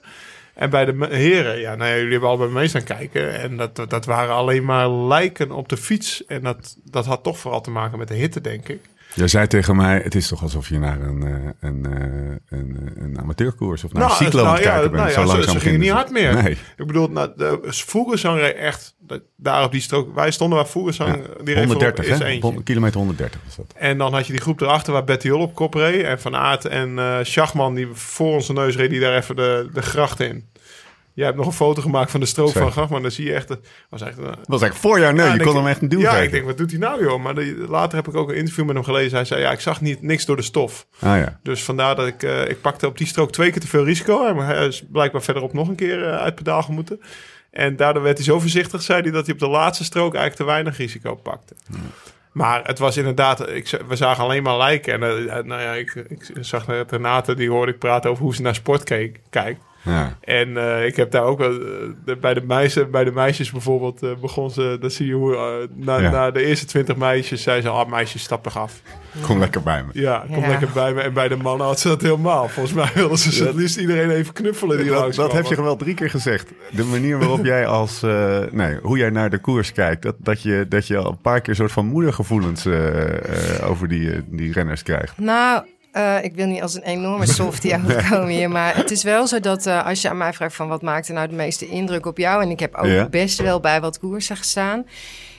En 0.59 0.69
bij 0.69 0.85
de 0.85 1.07
heren, 1.09 1.59
ja, 1.59 1.75
nou 1.75 1.89
ja, 1.89 1.95
jullie 1.95 2.11
hebben 2.11 2.29
al 2.29 2.37
bij 2.37 2.47
me 2.47 2.53
mee 2.53 2.67
staan 2.67 2.83
kijken. 2.83 3.39
En 3.39 3.57
dat, 3.57 3.75
dat 3.75 4.05
waren 4.05 4.35
alleen 4.35 4.65
maar 4.65 4.89
lijken 4.89 5.51
op 5.51 5.69
de 5.69 5.77
fiets. 5.77 6.25
En 6.25 6.43
dat, 6.43 6.77
dat 6.83 7.05
had 7.05 7.23
toch 7.23 7.39
vooral 7.39 7.61
te 7.61 7.71
maken 7.71 7.97
met 7.97 8.07
de 8.07 8.13
hitte, 8.13 8.41
denk 8.41 8.67
ik. 8.67 8.79
Jij 9.13 9.27
zei 9.27 9.47
tegen 9.47 9.75
mij, 9.75 10.01
het 10.03 10.15
is 10.15 10.27
toch 10.27 10.41
alsof 10.41 10.69
je 10.69 10.79
naar 10.79 11.01
een, 11.01 11.23
eh, 11.23 11.49
een, 11.59 11.85
eh, 11.85 12.57
een, 12.59 12.91
een 12.95 13.19
amateurkoers 13.19 13.83
of 13.83 13.93
naar 13.93 14.03
een 14.03 14.09
Nou, 14.09 14.23
cyclo 14.23 14.39
aan 14.39 14.45
nou 14.45 14.57
ja, 14.61 14.69
kijken 14.69 14.91
bent. 14.91 15.03
nou 15.03 15.13
Zo 15.13 15.21
ja, 15.21 15.25
langzaam 15.27 15.43
ze 15.43 15.49
gingen 15.49 15.61
gingen 15.61 15.79
niet 15.79 15.89
hard 15.89 16.09
meer. 16.11 16.43
Nee, 16.43 16.57
Ik 16.77 16.87
bedoel, 16.87 17.07
nou, 17.07 17.31
de 17.35 17.59
Vogelsang 17.61 18.39
echt 18.41 18.95
daar 19.35 19.63
op 19.63 19.71
die 19.71 19.81
strook. 19.81 20.15
Wij 20.15 20.31
stonden 20.31 20.57
waar 20.57 20.67
Vogelsang, 20.67 21.15
ja. 21.15 21.43
die 21.43 21.53
reed 21.53 21.65
130 21.65 22.05
voorop, 22.05 22.21
is 22.27 22.55
hè? 22.57 22.63
Kilometer 22.63 22.97
130 22.97 23.41
was 23.45 23.55
dat. 23.55 23.73
En 23.75 23.97
dan 23.97 24.13
had 24.13 24.25
je 24.27 24.31
die 24.31 24.41
groep 24.41 24.61
erachter 24.61 24.93
waar 24.93 25.03
Betty 25.03 25.29
Hol 25.29 25.41
op 25.41 25.55
kop 25.55 25.73
reed. 25.73 26.03
En 26.03 26.19
Van 26.21 26.35
Aert 26.35 26.65
en 26.65 26.99
eh 26.99 27.17
Schachman, 27.21 27.75
die 27.75 27.87
voor 27.93 28.33
onze 28.33 28.53
neus 28.53 28.75
reed, 28.75 28.89
die 28.89 28.99
daar 28.99 29.15
even 29.17 29.35
de, 29.35 29.69
de 29.73 29.81
gracht 29.81 30.19
in. 30.19 30.49
Jij 31.19 31.27
hebt 31.27 31.37
nog 31.39 31.47
een 31.47 31.53
foto 31.53 31.81
gemaakt 31.81 32.11
van 32.11 32.19
de 32.19 32.25
strook 32.25 32.51
van 32.51 32.71
Schachman. 32.71 33.01
Dan 33.01 33.11
zie 33.11 33.25
je 33.25 33.33
echt... 33.33 33.49
Het 33.49 33.59
was 33.89 34.01
echt 34.01 34.17
een, 34.17 34.23
was 34.23 34.61
eigenlijk 34.61 34.75
voor 34.75 34.99
jou. 34.99 35.13
Nee, 35.13 35.25
Ja, 35.25 35.33
je 35.33 35.39
kon 35.39 35.49
ik- 35.49 35.57
hem 35.57 35.67
echt 35.67 35.81
een 35.81 35.89
duw 35.89 35.99
Ja, 35.99 36.09
geven. 36.09 36.23
ik 36.25 36.31
denk, 36.31 36.45
wat 36.45 36.57
doet 36.57 36.69
hij 36.71 36.79
nou 36.79 37.03
joh? 37.03 37.23
Maar 37.23 37.35
de- 37.35 37.65
later 37.69 37.97
heb 37.97 38.07
ik 38.07 38.15
ook 38.15 38.29
een 38.29 38.35
interview 38.35 38.65
met 38.65 38.75
hem 38.75 38.83
gelezen. 38.83 39.15
Hij 39.15 39.25
zei, 39.25 39.41
ja, 39.41 39.51
ik 39.51 39.59
zag 39.59 39.81
niet, 39.81 40.01
niks 40.01 40.25
door 40.25 40.35
de 40.35 40.41
stof. 40.41 40.85
Ah 40.99 41.17
ja. 41.17 41.39
Dus 41.43 41.63
vandaar 41.63 41.95
dat 41.95 42.07
ik, 42.07 42.23
eh, 42.23 42.49
ik 42.49 42.61
pakte 42.61 42.87
op 42.87 42.97
die 42.97 43.07
strook 43.07 43.31
twee 43.31 43.51
keer 43.51 43.61
te 43.61 43.67
veel 43.67 43.83
risico. 43.85 44.25
En 44.27 44.35
hij 44.37 44.67
is 44.67 44.83
blijkbaar 44.91 45.21
verderop 45.21 45.53
nog 45.53 45.67
een 45.67 45.75
keer 45.75 46.03
eh, 46.07 46.17
uit 46.17 46.35
pedaal 46.35 46.61
gemoeten. 46.61 47.01
En 47.51 47.75
daardoor 47.75 48.03
werd 48.03 48.17
hij 48.17 48.25
zo 48.25 48.39
voorzichtig, 48.39 48.81
zei 48.81 49.01
hij, 49.01 49.11
dat 49.11 49.25
hij 49.25 49.33
op 49.33 49.39
de 49.39 49.47
laatste 49.47 49.83
strook 49.83 50.13
eigenlijk 50.15 50.35
te 50.35 50.43
weinig 50.45 50.77
risico 50.77 51.15
pakte. 51.15 51.55
Maar 52.31 52.61
het 52.63 52.79
was 52.79 52.97
inderdaad, 52.97 53.49
ik, 53.49 53.79
we 53.87 53.95
zagen 53.95 54.23
alleen 54.23 54.43
maar 54.43 54.57
lijken. 54.57 54.93
En 54.93 55.29
eh, 55.29 55.43
nou 55.43 55.61
ja, 55.61 55.73
ik, 55.73 55.93
ik 56.07 56.27
zag 56.39 56.67
net 56.67 56.91
Renate, 56.91 57.35
die 57.35 57.49
hoorde 57.49 57.71
ik 57.71 57.79
praten 57.79 58.09
over 58.09 58.23
hoe 58.23 58.35
ze 58.35 58.41
naar 58.41 58.55
sport 58.55 58.83
keek, 58.83 59.19
kijkt. 59.29 59.61
Ja. 59.89 60.17
En 60.21 60.57
eh, 60.57 60.85
ik 60.85 60.95
heb 60.95 61.11
daar 61.11 61.23
ook 61.23 61.37
wel, 61.37 61.51
eh, 61.51 61.57
de- 62.05 62.15
bij, 62.17 62.33
de 62.33 62.41
meisjes, 62.41 62.89
bij 62.89 63.03
de 63.03 63.11
meisjes 63.11 63.51
bijvoorbeeld, 63.51 64.03
eh, 64.03 64.09
begon 64.21 64.51
ze, 64.51 64.77
dan 64.79 64.89
zie 64.91 65.07
je 65.07 65.13
hoe, 65.13 65.67
na, 65.75 65.97
Ja. 65.99 66.11
na 66.11 66.31
de 66.31 66.43
eerste 66.45 66.65
twintig 66.65 66.95
meisjes, 66.95 67.43
zei 67.43 67.61
ze, 67.61 67.69
ah 67.69 67.89
meisjes, 67.89 68.21
stap 68.23 68.43
toch 68.43 68.57
af. 68.57 68.81
Kom 69.21 69.39
lekker 69.39 69.61
bij 69.63 69.83
me. 69.83 69.89
Ja, 70.01 70.25
kom 70.33 70.41
Ja. 70.43 70.47
lekker 70.47 70.69
bij 70.73 70.93
me. 70.93 71.01
En 71.01 71.13
bij 71.13 71.27
de 71.27 71.35
mannen 71.35 71.67
had 71.67 71.79
ze 71.79 71.87
dat 71.87 72.01
helemaal. 72.01 72.47
Volgens 72.49 72.75
mij 72.75 72.91
wilden 72.93 73.17
ze 73.17 73.39
Ja. 73.41 73.45
het 73.47 73.55
liefst 73.55 73.77
iedereen 73.77 74.09
even 74.09 74.33
knuffelen 74.33 74.77
die 74.77 74.89
Dat, 74.89 74.99
langs 74.99 75.15
dat 75.15 75.31
heb 75.31 75.45
je 75.45 75.61
wel 75.63 75.75
drie 75.75 75.93
keer 75.93 76.09
gezegd. 76.09 76.51
De 76.71 76.83
manier 76.83 77.19
waarop 77.19 77.45
jij 77.45 77.65
als... 77.67 78.03
eh, 78.03 78.39
nee, 78.51 78.77
hoe 78.81 78.97
jij 78.97 79.09
naar 79.09 79.29
de 79.29 79.37
koers 79.37 79.71
kijkt. 79.71 80.01
Dat, 80.01 80.15
dat, 80.19 80.41
je, 80.41 80.65
dat 80.69 80.87
je 80.87 80.97
al 80.97 81.09
een 81.09 81.21
paar 81.21 81.39
keer 81.41 81.49
een 81.49 81.55
soort 81.55 81.71
van 81.71 81.85
moedergevoelens 81.85 82.65
eh, 82.65 83.57
eh, 83.59 83.69
over 83.69 83.87
die, 83.87 84.11
die 84.27 84.51
renners 84.53 84.83
krijgt. 84.83 85.17
Nou, 85.17 85.63
eh, 85.91 86.23
ik 86.23 86.35
wil 86.35 86.45
niet 86.45 86.61
als 86.61 86.75
een 86.75 86.81
enorme 86.83 87.25
softie 87.41 87.75
overkomen 87.75 88.27
hier. 88.27 88.49
Maar 88.49 88.75
het 88.75 88.91
is 88.91 89.03
wel 89.03 89.27
zo 89.27 89.39
dat 89.39 89.65
eh, 89.65 89.85
als 89.85 90.01
je 90.01 90.09
aan 90.09 90.17
mij 90.17 90.33
vraagt 90.33 90.55
van 90.55 90.67
wat 90.67 90.81
maakte 90.81 91.13
nou 91.13 91.27
de 91.27 91.35
meeste 91.35 91.67
indruk 91.67 92.05
op 92.05 92.17
jou. 92.17 92.41
En 92.41 92.49
ik 92.49 92.59
heb 92.59 92.75
ook 92.75 92.85
Ja. 92.85 93.05
best 93.07 93.41
wel 93.41 93.59
bij 93.59 93.81
wat 93.81 93.99
koersen 93.99 94.37
gestaan. 94.37 94.85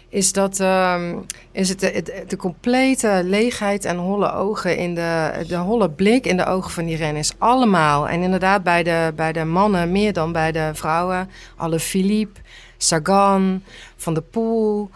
Is 0.08 0.32
dat 0.32 0.60
ehm, 0.60 1.14
is 1.52 1.68
het 1.68 1.80
de, 1.80 1.86
het- 1.86 2.24
de 2.30 2.36
complete 2.36 3.20
leegheid 3.24 3.84
en 3.84 3.96
holle 3.96 4.32
ogen 4.32 4.76
in 4.76 4.94
de, 4.94 5.30
de 5.48 5.56
holle 5.56 5.90
blik 5.90 6.26
in 6.26 6.36
de 6.36 6.46
ogen 6.46 6.70
van 6.70 6.84
die 6.84 6.96
renners. 6.96 7.32
Allemaal. 7.38 8.08
En 8.08 8.22
inderdaad 8.22 8.62
bij 8.62 8.82
de, 8.82 9.12
bij 9.16 9.32
de 9.32 9.44
mannen 9.44 9.92
meer 9.92 10.12
dan 10.12 10.32
bij 10.32 10.52
de 10.52 10.70
vrouwen. 10.72 11.30
Alle 11.56 11.78
Philippe, 11.80 12.40
Sagan, 12.76 13.62
Van 13.96 14.14
der 14.14 14.22
Poel. 14.22 14.90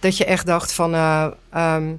Dat 0.00 0.16
je 0.16 0.24
echt 0.24 0.46
dacht 0.46 0.72
van... 0.72 0.94
eh, 0.94 1.26
ehm, 1.50 1.92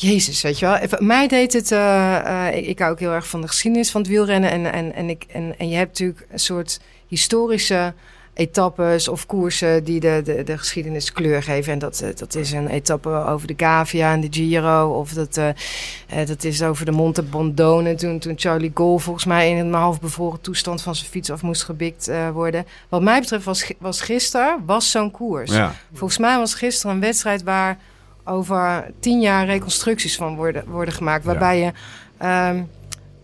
Jezus, 0.00 0.42
weet 0.42 0.58
je 0.58 0.66
wel. 0.66 0.98
Mij 0.98 1.28
deed 1.28 1.52
het. 1.52 1.72
eh, 1.72 2.46
eh, 2.48 2.56
ik, 2.56 2.66
ik 2.66 2.78
hou 2.78 2.90
ook 2.92 2.98
heel 3.00 3.12
erg 3.12 3.28
van 3.28 3.40
de 3.40 3.46
geschiedenis 3.46 3.90
van 3.90 4.00
het 4.00 4.10
wielrennen. 4.10 4.50
En, 4.50 4.72
en, 4.72 4.94
en, 4.94 5.08
ik, 5.08 5.24
en, 5.28 5.54
en 5.58 5.68
je 5.68 5.76
hebt 5.76 5.88
natuurlijk 5.88 6.26
een 6.30 6.38
soort 6.38 6.80
historische 7.08 7.94
etappes 8.34 9.08
of 9.08 9.26
koersen 9.26 9.84
die 9.84 10.00
de, 10.00 10.20
de, 10.24 10.42
de 10.42 10.58
geschiedenis 10.58 11.12
kleur 11.12 11.42
geven. 11.42 11.72
En 11.72 11.78
dat, 11.78 12.00
eh, 12.00 12.08
dat 12.16 12.34
is 12.34 12.52
een 12.52 12.68
etappe 12.68 13.08
over 13.08 13.46
de 13.46 13.54
Gavia 13.56 14.12
en 14.12 14.20
de 14.20 14.28
Giro. 14.30 14.90
Of 14.90 15.12
dat, 15.12 15.40
dat 16.26 16.44
is 16.44 16.62
over 16.62 16.84
de 16.84 16.92
Monte 16.92 17.22
Bondone. 17.22 17.94
Toen, 17.94 18.18
toen 18.18 18.34
Charlie 18.36 18.70
Gol 18.74 18.98
volgens 18.98 19.24
mij 19.24 19.50
in 19.50 19.56
een 19.56 19.72
half 19.72 20.00
bevroren 20.00 20.40
toestand 20.40 20.82
van 20.82 20.94
zijn 20.94 21.10
fiets 21.10 21.30
af 21.30 21.42
moest 21.42 21.62
gebikt 21.64 22.10
worden. 22.32 22.66
Wat 22.88 23.02
mij 23.02 23.20
betreft 23.20 23.44
was, 23.44 23.72
was 23.78 24.00
gisteren 24.00 24.62
was 24.66 24.90
zo'n 24.90 25.10
koers. 25.10 25.52
Ja. 25.52 25.74
Volgens 25.92 26.18
mij 26.18 26.36
was 26.38 26.54
gisteren 26.54 26.94
een 26.94 27.00
wedstrijd 27.00 27.42
waar 27.42 27.78
over 28.28 28.90
tien 29.00 29.20
jaar 29.20 29.46
reconstructies 29.46 30.16
van 30.16 30.36
worden, 30.36 30.64
worden 30.68 30.94
gemaakt. 30.94 31.24
Waarbij 31.24 31.58
je, 31.58 31.72
ehm, 32.18 32.62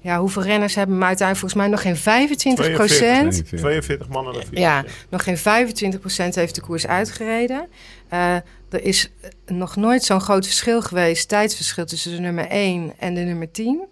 ja, 0.01 0.19
hoeveel 0.19 0.43
renners 0.43 0.75
hebben 0.75 0.95
hem 0.95 1.05
uiteindelijk 1.05 1.39
volgens 1.39 1.63
mij 1.63 1.71
nog 1.71 1.83
geen 1.83 1.97
25 1.97 2.73
procent. 2.73 3.47
42 3.47 4.09
mannen 4.09 4.33
de 4.33 4.41
fiets. 4.41 4.61
Ja, 4.61 4.85
nog 5.09 5.23
geen 5.23 5.39
25 5.39 6.01
procent 6.01 6.35
heeft 6.35 6.55
de 6.55 6.61
koers 6.61 6.87
uitgereden. 6.87 7.69
Eh, 8.09 8.35
er 8.71 8.83
is 8.83 9.11
nog 9.47 9.77
nooit 9.77 10.05
zo'n 10.05 10.21
groot 10.21 10.47
verschil 10.47 10.83
geweest, 10.83 11.29
tijdsverschil 11.29 11.85
tussen 11.85 12.11
de 12.11 12.21
nummer 12.21 12.47
1 12.51 12.93
en 12.99 13.15
de 13.15 13.21
nummer 13.21 13.51
10. 13.51 13.87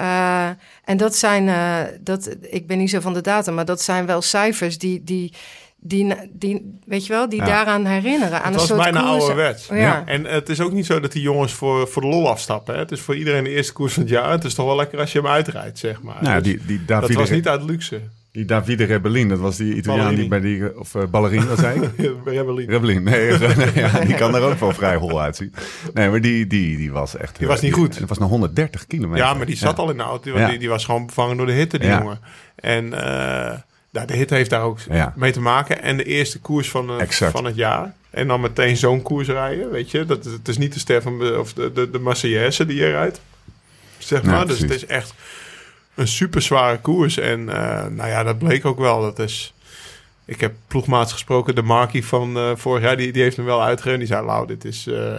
Eh, 0.00 0.48
en 0.84 0.96
dat 0.96 1.16
zijn, 1.16 1.48
eh, 1.48 1.98
dat, 2.00 2.36
ik 2.40 2.66
ben 2.66 2.78
niet 2.78 2.90
zo 2.90 3.00
van 3.00 3.14
de 3.14 3.20
data, 3.20 3.52
maar 3.52 3.64
dat 3.64 3.82
zijn 3.82 4.06
wel 4.06 4.22
cijfers 4.22 4.78
die, 4.78 5.04
die, 5.04 5.32
die, 5.80 6.14
die 6.32 6.78
weet 6.86 7.06
je 7.06 7.12
wel, 7.12 7.28
die 7.28 7.38
Ja. 7.38 7.44
daaraan 7.46 7.86
herinneren. 7.86 8.32
Aan 8.42 8.44
Het 8.44 8.46
een 8.52 8.52
was 8.58 8.66
soort 8.66 8.80
bijna 8.82 9.00
koers. 9.00 9.10
ouderwets. 9.12 9.68
Ja. 9.72 10.02
En 10.06 10.24
het 10.24 10.48
is 10.48 10.60
ook 10.60 10.72
niet 10.72 10.86
zo 10.86 11.00
dat 11.00 11.12
die 11.12 11.22
jongens 11.22 11.52
voor, 11.52 11.88
voor 11.88 12.02
de 12.02 12.08
lol 12.08 12.28
afstappen. 12.28 12.74
Hè? 12.74 12.80
Het 12.80 12.90
is 12.92 13.00
voor 13.00 13.16
iedereen 13.16 13.44
de 13.44 13.50
eerste 13.50 13.72
koers 13.72 13.92
van 13.92 14.02
het 14.02 14.12
jaar. 14.12 14.30
Het 14.30 14.44
is 14.44 14.54
toch 14.54 14.66
wel 14.66 14.76
lekker 14.76 14.98
als 15.00 15.12
je 15.12 15.18
hem 15.18 15.26
uitrijdt, 15.28 15.78
zeg 15.78 16.02
maar. 16.02 16.16
Nou, 16.20 16.42
Dus 16.42 16.52
die, 16.52 16.64
die, 16.66 16.78
dat 16.84 17.00
Davide, 17.00 17.18
was 17.18 17.30
niet 17.30 17.48
uit 17.48 17.62
luxe. 17.62 18.00
die 18.32 18.44
Davide 18.44 18.84
Rebellin, 18.84 19.28
dat 19.28 19.38
was 19.38 19.56
die 19.56 19.74
Italiaan 19.74 20.14
die 20.14 20.28
bij 20.28 20.40
die... 20.40 20.78
Of 20.78 20.94
uh, 20.94 21.02
ballerien, 21.10 21.48
wat 21.48 21.58
zei 21.58 21.80
ik? 21.80 21.90
Rebellin. 22.24 22.68
Rebellin, 22.68 23.02
nee, 23.02 23.30
nee, 23.38 23.68
ja, 23.74 24.00
die 24.00 24.14
kan 24.14 24.34
er 24.34 24.42
ook 24.42 24.58
wel 24.58 24.72
vrij 24.72 24.96
hol 24.96 25.20
uitzien. 25.20 25.52
Nee, 25.94 26.10
maar 26.10 26.20
die, 26.20 26.46
die, 26.46 26.76
die 26.76 26.92
was 26.92 27.16
echt... 27.16 27.38
Die 27.38 27.46
was 27.46 27.60
niet 27.60 27.72
goed. 27.72 27.98
Het 27.98 28.08
was 28.08 28.18
nog 28.18 28.28
130 28.30 28.86
kilometer. 28.86 29.24
Ja, 29.24 29.34
maar 29.34 29.46
die 29.46 29.56
zat 29.56 29.76
Ja. 29.76 29.82
al 29.82 29.90
in 29.90 29.96
de 29.96 30.02
auto. 30.02 30.46
Die, 30.46 30.58
die, 30.58 30.68
was 30.68 30.84
gewoon 30.84 31.06
bevangen 31.06 31.36
door 31.36 31.46
de 31.46 31.52
hitte, 31.52 31.78
die 31.78 31.88
Ja. 31.88 31.98
jongen. 31.98 32.18
En 32.56 32.92
eh, 33.04 33.56
nou, 33.90 34.06
de 34.06 34.14
hitte 34.16 34.34
heeft 34.34 34.50
daar 34.50 34.62
ook 34.62 34.78
Ja. 34.90 35.12
mee 35.16 35.32
te 35.32 35.40
maken. 35.40 35.82
En 35.82 35.96
de 35.96 36.04
eerste 36.04 36.38
koers 36.40 36.70
van, 36.70 37.00
eh, 37.00 37.08
van 37.08 37.44
het 37.44 37.56
jaar. 37.56 37.94
En 38.10 38.28
dan 38.28 38.40
meteen 38.40 38.76
zo'n 38.76 39.02
koers 39.02 39.28
rijden, 39.28 39.70
weet 39.70 39.90
je. 39.90 40.04
Dat, 40.06 40.24
het 40.24 40.48
is 40.48 40.58
niet 40.58 40.72
de 40.72 40.78
Stefan 40.78 41.36
of 41.38 41.52
de, 41.52 41.72
de, 41.72 41.90
de 41.90 41.98
Marseillaise 41.98 42.66
die 42.66 42.76
je 42.76 42.90
rijdt. 42.90 43.20
Zeg 43.98 44.22
maar. 44.22 44.46
dus 44.46 44.58
het 44.58 44.70
is 44.70 44.86
echt 44.86 45.14
een 45.94 46.08
super 46.08 46.42
zware 46.42 46.78
koers. 46.78 47.18
En 47.18 47.48
eh, 47.48 47.86
nou 47.86 48.08
ja, 48.08 48.22
dat 48.22 48.38
bleek 48.38 48.64
ook 48.64 48.78
wel. 48.78 49.00
Dat 49.00 49.18
is... 49.18 49.54
ik 50.24 50.40
heb 50.40 50.54
ploegmaats 50.66 51.12
gesproken, 51.12 51.54
de 51.54 51.62
Markie 51.62 52.06
van 52.06 52.36
eh, 52.36 52.50
vorig 52.54 52.82
jaar, 52.82 52.96
die, 52.96 53.12
die 53.12 53.22
heeft 53.22 53.36
hem 53.36 53.44
wel 53.44 53.62
uitgereden. 53.62 53.98
Die 53.98 54.08
zei, 54.08 54.26
Lau, 54.26 54.46
dit 54.46 54.64
is, 54.64 54.86
eh, 54.86 55.18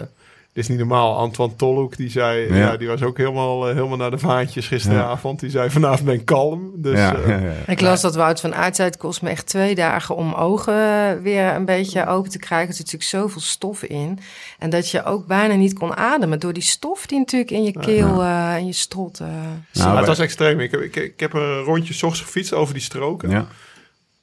is 0.53 0.67
niet 0.67 0.77
normaal. 0.77 1.17
Antoine 1.17 1.55
Tolhoek, 1.55 1.97
die 1.97 2.09
zei, 2.09 2.47
Ja. 2.53 2.55
ja. 2.55 2.77
die 2.77 2.87
was 2.87 3.01
ook 3.01 3.17
helemaal, 3.17 3.67
eh, 3.67 3.75
helemaal 3.75 3.97
naar 3.97 4.11
de 4.11 4.17
vaantjes 4.17 4.67
gisteravond. 4.67 5.39
Die 5.39 5.49
zei, 5.49 5.69
vanavond 5.69 6.03
ben 6.05 6.13
ik 6.13 6.25
kalm. 6.25 6.71
Dus 6.75 6.97
ja, 6.97 7.15
eh, 7.15 7.27
ja, 7.29 7.37
ja. 7.37 7.53
Ik 7.67 7.81
las 7.81 8.01
dat 8.01 8.15
Wout 8.15 8.39
van 8.39 8.53
het 8.53 8.97
kost 8.97 9.21
me 9.21 9.29
echt 9.29 9.45
twee 9.45 9.75
dagen 9.75 10.15
om 10.15 10.33
ogen 10.33 11.21
weer 11.21 11.53
een 11.55 11.65
beetje 11.65 12.07
open 12.07 12.31
te 12.31 12.39
krijgen. 12.39 12.67
Er 12.67 12.73
zit 12.73 12.85
natuurlijk 12.85 13.11
zoveel 13.11 13.41
stof 13.41 13.83
in. 13.83 14.19
En 14.59 14.69
dat 14.69 14.89
je 14.89 15.03
ook 15.03 15.25
bijna 15.27 15.53
niet 15.53 15.73
kon 15.73 15.97
ademen 15.97 16.39
door 16.39 16.53
die 16.53 16.63
stof 16.63 17.05
die 17.05 17.19
natuurlijk 17.19 17.51
in 17.51 17.63
je 17.63 17.71
keel 17.79 18.23
en 18.23 18.57
in 18.57 18.65
je 18.65 18.73
strot. 18.73 19.19
eh, 19.19 19.27
Nou, 19.73 19.97
het 19.97 20.07
was 20.07 20.19
extreem. 20.19 20.59
Ik 20.59 20.71
heb, 20.71 20.81
ik, 20.81 20.95
ik 20.95 21.19
heb 21.19 21.33
een 21.33 21.59
rondje 21.61 21.93
's 21.93 22.03
ochtends 22.03 22.25
gefietst 22.25 22.53
over 22.53 22.73
die 22.73 22.83
stroken. 22.83 23.29
ja. 23.29 23.47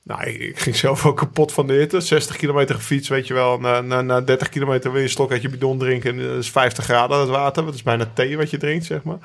Nou, 0.09 0.23
ik, 0.23 0.59
ging 0.59 0.77
zelf 0.77 1.07
ook 1.07 1.17
kapot 1.17 1.53
van 1.53 1.67
de 1.67 1.73
hitte. 1.73 2.01
60 2.01 2.37
kilometer 2.37 2.75
gefietst, 2.75 3.09
weet 3.09 3.27
je 3.27 3.35
wel. 3.35 3.59
Na, 3.59 3.81
na, 3.81 4.01
na 4.01 4.21
30 4.21 4.49
kilometer 4.49 4.91
wil 4.91 5.01
je 5.01 5.07
een 5.07 5.13
slok 5.13 5.31
uit 5.31 5.43
je 5.43 5.49
bidon 5.49 5.79
drinken. 5.79 6.11
En 6.11 6.29
dat 6.29 6.37
is 6.37 6.51
50 6.51 6.85
graden 6.85 7.19
het 7.19 7.29
water. 7.29 7.65
Dat 7.65 7.75
is 7.75 7.83
bijna 7.83 8.11
thee 8.15 8.37
wat 8.37 8.51
je 8.51 8.57
drinkt, 8.57 8.85
zeg 8.85 9.03
maar. 9.03 9.19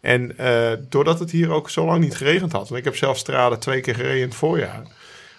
En 0.00 0.38
eh, 0.38 0.72
doordat 0.88 1.18
het 1.18 1.30
hier 1.30 1.50
ook 1.50 1.70
zo 1.70 1.84
lang 1.84 2.00
niet 2.00 2.16
geregend 2.16 2.52
had. 2.52 2.70
En 2.70 2.76
ik 2.76 2.84
heb 2.84 2.96
zelf 2.96 3.18
straden 3.18 3.58
twee 3.58 3.80
keer 3.80 3.94
gereden 3.94 4.22
in 4.22 4.32
voorjaar. 4.32 4.82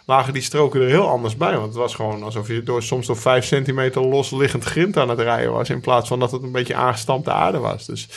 Lagen 0.06 0.34
die 0.34 0.42
stroken 0.42 0.82
er 0.82 0.88
heel 0.88 1.08
anders 1.08 1.38
bij. 1.38 1.54
Want 1.54 1.68
het 1.68 1.76
was 1.76 1.96
gewoon 1.96 2.24
alsof 2.24 2.48
je 2.48 2.64
door, 2.64 2.84
soms 2.84 3.08
door 3.08 3.18
5 3.18 3.46
centimeter 3.46 4.02
losliggend 4.02 4.64
grind 4.64 4.98
aan 4.98 5.10
het 5.10 5.20
rijden 5.20 5.52
was. 5.52 5.70
In 5.70 5.82
plaats 5.82 6.08
van 6.08 6.20
dat 6.20 6.32
het 6.32 6.44
een 6.44 6.52
beetje 6.52 6.76
aangestampte 6.76 7.32
aarde 7.32 7.58
was. 7.58 7.86
Dus 7.86 8.08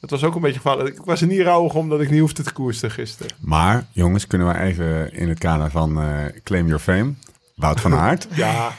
het 0.00 0.10
was 0.10 0.24
ook 0.24 0.34
een 0.34 0.40
beetje 0.40 0.60
gevaarlijk. 0.60 0.96
Ik 0.96 1.04
was 1.04 1.20
er 1.20 1.26
niet 1.26 1.40
rouwig 1.40 1.74
om 1.74 1.88
dat 1.88 2.00
ik 2.00 2.10
niet 2.10 2.20
hoefde 2.20 2.42
te 2.42 2.52
koersen 2.52 2.90
gisteren. 2.90 3.32
Maar 3.40 3.84
jongens, 3.92 4.26
kunnen 4.26 4.48
we 4.48 4.58
even 4.58 5.12
in 5.12 5.28
het 5.28 5.38
kader 5.38 5.70
van 5.70 6.00
eh, 6.02 6.24
Claim 6.44 6.66
Your 6.66 6.80
Fame. 6.82 7.12
Wout 7.54 7.80
van 7.80 7.94
Aert, 7.94 8.28
Ja, 8.34 8.72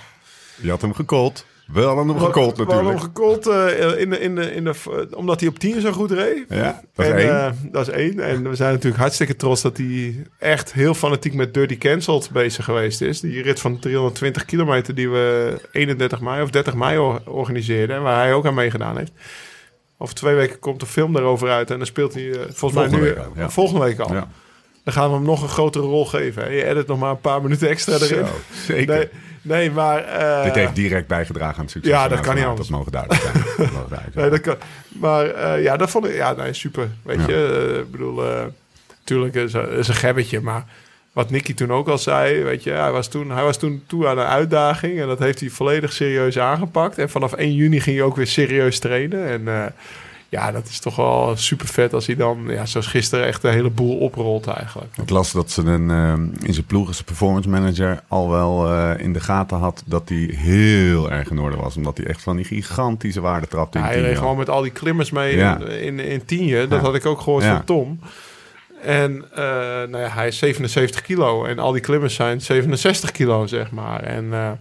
je 0.62 0.70
had 0.70 0.82
hem 0.82 0.94
gekold. 0.94 1.46
We 1.68 1.82
hadden 1.82 2.08
hem 2.08 2.20
gekold 2.20 2.58
We 2.58 2.64
hadden 2.64 2.86
hem 2.86 2.94
natuurlijk. 2.96 3.18
gekold 3.18 3.48
eh, 3.48 4.02
in 4.02 4.10
de, 4.10 4.20
in 4.20 4.36
de, 4.36 4.54
in 4.56 4.64
de, 4.64 5.08
omdat 5.16 5.40
hij 5.40 5.50
op 5.50 5.60
10 5.60 5.82
zo 5.82 5.92
goed 5.92 6.12
reed. 6.12 6.46
Ja, 6.50 6.82
dat 6.96 7.06
is 7.06 7.12
en, 7.12 7.18
één. 7.18 7.30
eh, 7.46 7.52
dat 7.72 7.88
is 7.88 7.94
één. 7.94 8.20
En 8.20 8.50
we 8.50 8.56
zijn 8.56 8.72
natuurlijk 8.74 9.02
hartstikke 9.02 9.36
trots 9.36 9.62
dat 9.62 9.78
hij 9.78 10.26
echt 10.40 10.74
heel 10.74 10.94
fanatiek 10.94 11.34
met 11.34 11.54
Dirty 11.54 11.78
Cancelled 11.78 12.30
bezig 12.32 12.66
geweest 12.66 13.02
is. 13.02 13.20
Die 13.20 13.42
rit 13.42 13.60
van 13.60 13.80
320 13.80 14.46
kilometer 14.46 14.96
die 14.96 15.10
we 15.10 15.56
31 15.72 16.22
mei 16.22 16.42
of 16.42 16.50
30 16.50 16.74
mei 16.76 16.98
or- 16.98 17.22
organiseerden. 17.26 17.96
En 17.96 18.02
waar 18.02 18.24
hij 18.24 18.34
ook 18.34 18.46
aan 18.46 18.54
meegedaan 18.54 18.98
heeft. 18.98 19.12
Over 20.02 20.16
twee 20.16 20.36
weken 20.36 20.60
komt 20.60 20.82
een 20.82 20.88
film 20.88 21.14
daarover 21.14 21.50
uit. 21.50 21.72
En 21.72 21.78
dan 21.78 21.86
speelt 21.88 22.14
hij 22.14 22.30
eh, 22.32 22.36
volgens 22.36 22.58
Volgende 22.58 22.90
mij 22.98 23.00
nu 23.00 23.06
week 23.06 23.18
al, 23.18 23.32
ja. 23.36 23.50
volgende 23.50 23.86
week 23.86 24.00
al. 24.00 24.14
ja. 24.14 24.28
Dan 24.84 24.94
gaan 24.94 25.10
we 25.10 25.16
hem 25.16 25.26
nog 25.26 25.42
een 25.42 25.50
grotere 25.50 25.86
rol 25.86 26.06
geven. 26.06 26.44
hè. 26.44 26.50
Je 26.50 26.64
edit 26.66 26.88
nog 26.88 27.00
maar 27.00 27.10
een 27.12 27.22
paar 27.22 27.42
minuten 27.42 27.70
extra 27.70 27.94
erin. 27.94 28.08
Zo, 28.08 28.26
zeker. 28.66 28.96
Nee, 28.96 29.10
nee, 29.42 29.72
maar... 29.72 30.04
eh, 30.04 30.44
Dit 30.44 30.56
heeft 30.56 30.76
direct 30.76 31.08
bijgedragen 31.08 31.56
aan 31.56 31.62
het 31.62 31.72
succes. 31.72 31.92
ja, 31.92 32.08
dat 32.08 32.20
kan 32.20 32.36
niet 32.36 32.44
anders. 32.44 32.68
Dat 32.68 32.78
mogen 32.78 32.92
duidelijk 32.92 33.22
zijn. 33.22 33.34
Dat 33.58 33.58
mogen 33.58 33.90
duidelijk 33.90 34.14
zijn. 34.14 34.30
Nee, 34.30 34.30
dat 34.30 34.42
kan. 34.42 34.56
Maar 35.00 35.26
eh, 35.26 35.64
ja, 35.64 35.78
dat 35.78 35.90
vond 35.90 36.06
ik... 36.06 36.14
Ja, 36.16 36.34
nee, 36.34 36.54
super. 36.54 36.90
Weet 37.04 37.26
je, 37.26 37.78
ik 37.86 37.92
bedoel... 37.92 38.24
natuurlijk 39.00 39.36
is, 39.36 39.54
is 39.54 39.88
een 39.88 39.96
gebbetje, 39.96 40.42
maar... 40.42 40.66
Wat 41.20 41.30
Nicky 41.30 41.54
toen 41.54 41.72
ook 41.72 41.88
al 41.88 41.98
zei, 41.98 42.44
weet 42.44 42.64
je, 42.64 42.72
hij 42.72 42.92
was 42.92 43.08
toen, 43.08 43.32
hij 43.32 43.44
was 43.44 43.58
toen 43.58 43.84
toe 43.88 44.08
aan 44.08 44.18
een 44.18 44.26
uitdaging 44.26 45.00
en 45.00 45.08
dat 45.08 45.20
heeft 45.20 45.40
hij 45.40 45.50
volledig 45.50 45.92
serieus 45.94 46.40
aangepakt. 46.40 46.98
En 46.98 47.10
vanaf 47.10 47.34
1 47.34 47.54
juni 47.54 47.80
ging 47.80 47.96
hij 47.98 48.06
ook 48.06 48.16
weer 48.16 48.28
serieus 48.28 48.80
trainen. 48.80 49.28
En 49.28 49.48
eh, 49.48 49.66
ja, 50.30 50.52
dat 50.52 50.68
is 50.68 50.80
toch 50.80 50.96
wel 50.96 51.32
super 51.36 51.68
vet 51.68 51.94
als 51.94 52.06
hij 52.06 52.16
dan, 52.16 52.44
ja, 52.48 52.66
zoals 52.66 52.88
gisteren, 52.88 53.26
echt 53.26 53.42
de 53.42 53.50
hele 53.50 53.70
boel 53.70 53.98
oprolt 53.98 54.48
eigenlijk. 54.48 54.98
Ik 55.02 55.10
las 55.10 55.32
dat 55.32 55.52
ze 55.52 55.62
een, 55.62 55.90
eh, 55.90 56.48
in 56.48 56.54
zijn 56.54 56.66
ploeg 56.66 56.88
als 56.88 57.04
performance 57.04 57.50
manager 57.50 58.04
al 58.08 58.30
wel 58.30 58.68
eh, 58.72 58.92
in 59.04 59.14
de 59.14 59.20
gaten 59.20 59.58
had 59.58 59.84
dat 59.86 60.10
hij 60.10 60.30
heel 60.36 61.12
erg 61.12 61.30
in 61.30 61.40
orde 61.40 61.56
was. 61.58 61.76
Omdat 61.78 61.98
hij 61.98 62.06
echt 62.08 62.22
van 62.22 62.36
die 62.36 62.46
gigantische 62.46 63.22
waarde 63.22 63.48
trapte 63.48 63.78
in 63.78 63.84
Ja, 63.84 63.90
hij 63.90 64.02
reed 64.02 64.18
gewoon 64.18 64.38
met 64.38 64.50
al 64.50 64.62
die 64.62 64.72
klimmers 64.72 65.12
mee 65.12 65.36
Ja. 65.38 65.60
in, 65.60 65.82
in, 65.82 66.00
in 66.00 66.26
tienje. 66.26 66.68
Dat 66.68 66.80
Ja. 66.80 66.86
had 66.86 66.96
ik 66.96 67.06
ook 67.06 67.20
gehoord 67.22 67.44
van 67.46 67.64
Tom. 67.64 68.00
En 68.82 69.26
eh, 69.32 69.44
nou 69.90 69.98
ja, 69.98 70.10
hij 70.10 70.28
is 70.28 70.38
77 70.38 71.02
kilo. 71.02 71.46
En 71.46 71.60
al 71.60 71.72
die 71.72 71.82
klimmers 71.82 72.16
zijn 72.16 72.42
67 72.42 73.12
kilo, 73.12 73.48
zeg 73.48 73.72
maar. 73.72 74.04
En 74.04 74.34
eh, 74.34 74.52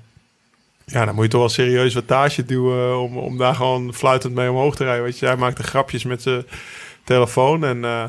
ja, 0.85 1.05
dan 1.05 1.15
moet 1.15 1.25
je 1.25 1.31
toch 1.31 1.41
wel 1.41 1.49
serieus 1.49 1.95
wattage 1.95 2.45
duwen... 2.45 3.01
om, 3.01 3.19
om 3.19 3.39
daar 3.39 3.55
gewoon 3.55 3.95
fluitend 3.95 4.35
mee 4.35 4.51
omhoog 4.51 4.77
te 4.77 4.85
rijden. 4.85 5.05
Weet 5.05 5.19
je, 5.19 5.27
hij 5.27 5.37
maakte 5.37 5.63
grapjes 5.63 6.05
met 6.05 6.23
zijn 6.23 6.45
telefoon. 7.05 7.65
En 7.65 7.85
eh, 7.85 8.05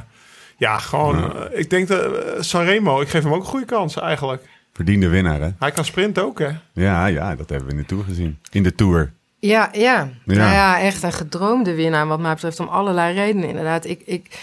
ja, 0.58 0.78
gewoon... 0.78 1.18
Ja. 1.18 1.48
ik 1.52 1.70
denk 1.70 1.88
dat 1.88 2.14
Sanremo, 2.40 3.02
ik 3.02 3.10
geef 3.10 3.24
hem 3.24 3.34
ook 3.34 3.42
een 3.42 3.46
goede 3.46 3.66
kans 3.66 3.96
eigenlijk. 3.96 4.44
Verdiende 4.74 5.08
winnaar, 5.08 5.42
hè? 5.42 5.50
Hij 5.60 5.72
kan 5.72 5.86
sprinten 5.86 6.24
ook, 6.24 6.40
hè? 6.40 6.50
Ja, 6.74 7.06
ja, 7.06 7.36
dat 7.36 7.50
hebben 7.50 7.68
we 7.68 7.74
in 7.74 7.80
de 7.80 7.86
Tour 7.86 8.04
gezien. 8.04 8.40
In 8.52 8.64
de 8.64 8.76
Tour. 8.76 9.12
Ja, 9.40 9.70
ja. 9.72 10.10
Ja. 10.26 10.36
Nou 10.36 10.54
ja, 10.54 10.80
echt 10.80 11.04
een 11.04 11.12
gedroomde 11.12 11.76
winnaar 11.76 12.08
wat 12.08 12.20
mij 12.20 12.34
betreft 12.34 12.60
om 12.60 12.68
allerlei 12.68 13.16
redenen 13.16 13.50
inderdaad. 13.50 13.86
Ik, 13.86 14.02
ik, 14.06 14.40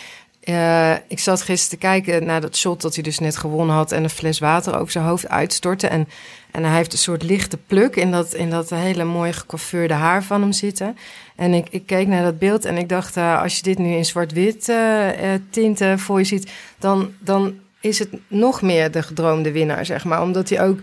eh, 0.47 0.93
ik 1.09 1.19
zat 1.19 1.43
gisteren 1.43 1.79
te 1.79 1.87
kijken 1.87 2.27
naar 2.27 2.41
dat 2.41 2.57
shot 2.57 2.83
dat 2.83 2.95
hij 2.95 3.03
dus 3.03 3.19
net 3.19 3.37
gewonnen 3.37 3.77
had 3.77 3.93
en 3.93 4.03
een 4.03 4.11
fles 4.11 4.39
water 4.39 4.79
over 4.79 4.93
zijn 4.93 5.05
hoofd 5.05 5.29
uitstortte. 5.29 5.87
En, 5.87 6.09
en 6.51 6.65
hij 6.65 6.77
heeft 6.77 6.93
een 6.93 6.99
soort 6.99 7.23
lichte 7.23 7.57
pluk 7.57 7.97
in 7.97 8.11
dat, 8.11 8.35
in 8.35 8.51
dat 8.51 8.71
hele 8.71 9.05
mooie 9.05 9.33
gecoiffeurde 9.33 9.95
haar 9.95 10.23
van 10.23 10.41
hem 10.41 10.53
zitten. 10.53 10.97
En 11.37 11.55
ik, 11.55 11.67
ik 11.71 11.87
keek 11.87 12.07
naar 12.07 12.23
dat 12.23 12.39
beeld 12.39 12.65
en 12.65 12.77
ik 12.77 12.89
dacht, 12.89 13.17
eh, 13.17 13.43
als 13.43 13.57
je 13.57 13.63
dit 13.63 13.79
nu 13.79 13.95
in 13.95 14.05
zwart-wit 14.05 14.69
eh, 14.69 15.35
eh, 15.35 15.41
tinten 15.51 15.99
voor 15.99 16.19
je 16.19 16.25
ziet, 16.25 16.51
dan, 16.79 17.13
dan 17.19 17.55
is 17.81 17.99
het 17.99 18.09
nog 18.29 18.63
meer 18.63 18.91
de 18.91 19.03
gedroomde 19.03 19.53
winnaar, 19.53 19.87
zeg 19.87 20.05
maar. 20.05 20.23
Omdat 20.23 20.49
hij 20.49 20.63
ook, 20.63 20.79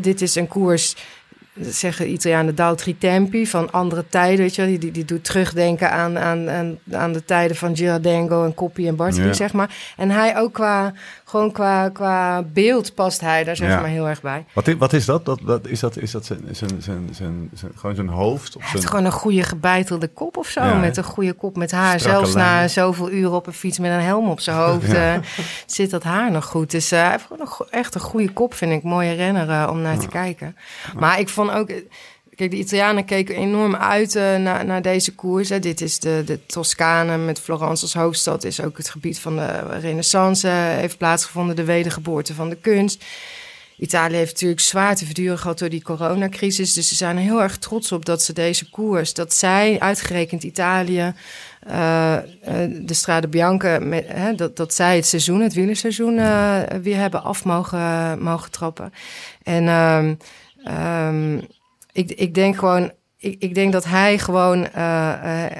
dit 0.00 0.22
is 0.22 0.34
een 0.34 0.48
koers 0.48 0.96
zeggen 1.60 2.10
Italianen 2.10 2.54
Dautri 2.54 2.98
Tempi 2.98 3.46
van 3.46 3.72
andere 3.72 4.04
tijden, 4.08 4.38
weet 4.38 4.54
je. 4.54 4.66
Die, 4.66 4.78
die, 4.78 4.90
die 4.90 5.04
doet 5.04 5.24
terugdenken 5.24 5.90
aan, 5.90 6.18
aan, 6.18 6.50
aan, 6.50 6.78
aan 6.92 7.12
de 7.12 7.24
tijden 7.24 7.56
van 7.56 7.76
Girardengo 7.76 8.44
en 8.44 8.54
Coppi 8.54 8.88
en 8.88 8.96
Bartoli, 8.96 9.26
Ja. 9.26 9.32
zeg 9.32 9.52
maar. 9.52 9.76
En 9.96 10.10
hij 10.10 10.38
ook 10.38 10.52
qua, 10.52 10.92
gewoon 11.34 11.52
qua, 11.52 11.88
qua 11.88 12.42
beeld 12.42 12.94
past 12.94 13.20
hij 13.20 13.44
daar 13.44 13.56
zeg 13.56 13.68
Ja. 13.68 13.80
maar 13.80 13.88
heel 13.90 14.08
erg 14.08 14.20
bij. 14.22 14.44
Wat 14.52 14.66
is, 14.68 14.74
wat 14.74 14.92
is 14.92 15.04
dat? 15.04 15.24
dat, 15.24 15.40
dat 15.44 15.66
is 15.66 15.80
dat, 15.80 15.96
is 15.96 16.10
dat 16.10 16.24
zijn, 16.26 16.40
zijn, 16.50 16.70
zijn, 16.82 17.08
zijn, 17.12 17.50
zijn- 17.54 17.72
gewoon 17.74 17.94
zijn 17.94 18.08
hoofd? 18.08 18.56
Of 18.56 18.62
Hij 18.62 18.70
heeft 18.72 18.86
gewoon 18.86 19.04
een 19.04 19.12
goede 19.12 19.42
gebeitelde 19.42 20.08
kop 20.08 20.36
of 20.36 20.48
zo. 20.48 20.60
Ja, 20.64 20.74
met 20.74 20.96
een 20.96 21.04
goede 21.04 21.32
kop 21.32 21.56
met 21.56 21.70
haar. 21.70 22.00
Strakke 22.00 22.18
Zelfs 22.26 22.34
na 22.34 22.68
zoveel 22.68 23.10
uren 23.10 23.32
op 23.32 23.46
een 23.46 23.52
fiets 23.52 23.78
met 23.78 23.90
een 23.90 24.00
helm 24.00 24.28
op 24.28 24.40
zijn 24.40 24.56
hoofd 24.56 24.90
Ja. 24.96 25.14
eh, 25.14 25.20
zit 25.66 25.90
dat 25.90 26.02
haar 26.02 26.30
nog 26.30 26.44
goed. 26.44 26.70
Dus 26.70 26.92
eh, 26.92 27.00
hij 27.00 27.10
heeft 27.10 27.24
gewoon 27.28 27.48
een 27.60 27.66
echt 27.70 27.94
een 27.94 28.00
goede 28.00 28.32
kop, 28.32 28.54
vind 28.54 28.72
ik. 28.72 28.82
Mooie 28.82 29.12
renner 29.14 29.50
eh, 29.50 29.68
om 29.70 29.80
naar 29.80 29.98
te 29.98 30.08
kijken. 30.08 30.56
Maar 30.98 31.18
ik 31.20 31.28
vond 31.28 31.50
ook... 31.50 31.70
Kijk, 32.36 32.50
de 32.50 32.56
Italianen 32.56 33.04
keken 33.04 33.34
enorm 33.34 33.76
uit 33.76 34.16
eh, 34.16 34.36
naar, 34.36 34.64
naar 34.64 34.82
deze 34.82 35.14
koers. 35.14 35.48
Dit 35.48 35.80
is 35.80 35.98
de, 35.98 36.22
de 36.26 36.46
Toscane 36.46 37.16
met 37.16 37.40
Florence 37.40 37.82
als 37.82 37.94
hoofdstad. 37.94 38.44
Is 38.44 38.60
ook 38.60 38.76
het 38.76 38.88
gebied 38.88 39.18
van 39.18 39.36
de 39.36 39.78
renaissance. 39.80 40.48
eh, 40.48 40.54
heeft 40.54 40.98
plaatsgevonden, 40.98 41.56
de 41.56 41.64
wedergeboorte 41.64 42.34
van 42.34 42.48
de 42.48 42.56
kunst. 42.56 43.04
Italië 43.78 44.16
heeft 44.16 44.32
natuurlijk 44.32 44.60
zwaar 44.60 44.96
te 44.96 45.04
verduren 45.04 45.38
gehad 45.38 45.58
door 45.58 45.68
die 45.68 45.82
coronacrisis. 45.82 46.72
Dus 46.72 46.88
ze 46.88 46.94
zijn 46.94 47.16
er 47.16 47.22
heel 47.22 47.42
erg 47.42 47.58
trots 47.58 47.92
op 47.92 48.04
dat 48.04 48.22
ze 48.22 48.32
deze 48.32 48.70
koers, 48.70 49.14
dat 49.14 49.34
zij, 49.34 49.80
uitgerekend 49.80 50.42
Italië, 50.42 51.14
eh, 51.60 52.16
de 52.80 52.94
Strade 52.94 53.28
Bianca, 53.28 53.80
hè, 54.06 54.34
dat, 54.34 54.56
dat 54.56 54.74
zij 54.74 54.96
het 54.96 55.06
seizoen, 55.06 55.40
het 55.40 55.54
wielerseizoen, 55.54 56.14
weer 56.82 56.96
hebben 56.96 57.22
af 57.22 57.44
mogen, 57.44 58.22
mogen 58.22 58.50
trappen. 58.50 58.92
En 59.42 59.68
ehm, 59.68 60.14
ehm, 60.64 61.38
ik, 61.94 62.10
ik 62.10 62.34
denk 62.34 62.56
gewoon, 62.56 62.92
ik, 63.16 63.36
ik 63.38 63.54
denk 63.54 63.72
dat 63.72 63.84
hij 63.84 64.18
gewoon 64.18 64.68
eh, 64.68 65.44
eh, 65.44 65.52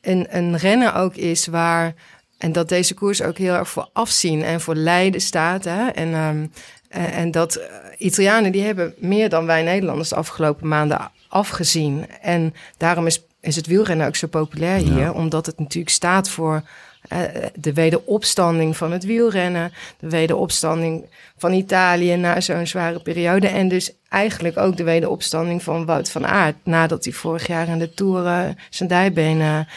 een, 0.00 0.26
een 0.30 0.56
renner 0.56 0.94
ook 0.94 1.16
is 1.16 1.46
waar. 1.46 1.94
En 2.38 2.52
dat 2.52 2.68
deze 2.68 2.94
koers 2.94 3.22
ook 3.22 3.38
heel 3.38 3.54
erg 3.54 3.68
voor 3.68 3.88
afzien 3.92 4.42
en 4.42 4.60
voor 4.60 4.74
lijden 4.74 5.20
staat. 5.20 5.64
Hè? 5.64 5.88
En, 5.88 6.14
ehm, 6.14 6.46
en, 6.88 7.12
en 7.12 7.30
dat 7.30 7.54
eh, 7.54 7.66
Italianen 7.98 8.52
die 8.52 8.62
hebben 8.62 8.94
meer 8.98 9.28
dan 9.28 9.46
wij 9.46 9.62
Nederlanders 9.62 10.08
de 10.08 10.14
afgelopen 10.14 10.68
maanden 10.68 11.10
afgezien. 11.28 12.06
En 12.20 12.54
daarom 12.76 13.06
is, 13.06 13.22
is 13.40 13.56
het 13.56 13.66
wielrennen 13.66 14.06
ook 14.06 14.16
zo 14.16 14.26
populair 14.26 14.76
hier. 14.76 14.98
Ja. 14.98 15.12
Omdat 15.12 15.46
het 15.46 15.58
natuurlijk 15.58 15.94
staat 15.94 16.28
voor 16.28 16.62
eh, 17.08 17.20
de 17.54 17.72
wederopstanding 17.72 18.76
van 18.76 18.92
het 18.92 19.04
wielrennen. 19.04 19.72
De 19.98 20.08
wederopstanding 20.08 21.04
van 21.36 21.52
Italië 21.52 22.16
na 22.16 22.40
zo'n 22.40 22.66
zware 22.66 23.00
periode. 23.00 23.48
En 23.48 23.68
dus 23.68 23.92
eigenlijk 24.10 24.58
ook 24.58 24.76
de 24.76 24.82
wederopstanding 24.84 25.62
van 25.62 25.84
Wout 25.86 26.10
van 26.10 26.26
Aert. 26.26 26.56
Nadat 26.64 27.04
hij 27.04 27.12
vorig 27.12 27.46
jaar 27.46 27.68
in 27.68 27.78
de 27.78 27.94
Tour 27.94 28.26
eh, 28.26 28.40
zijn 28.70 28.88
dijbenen 28.88 29.68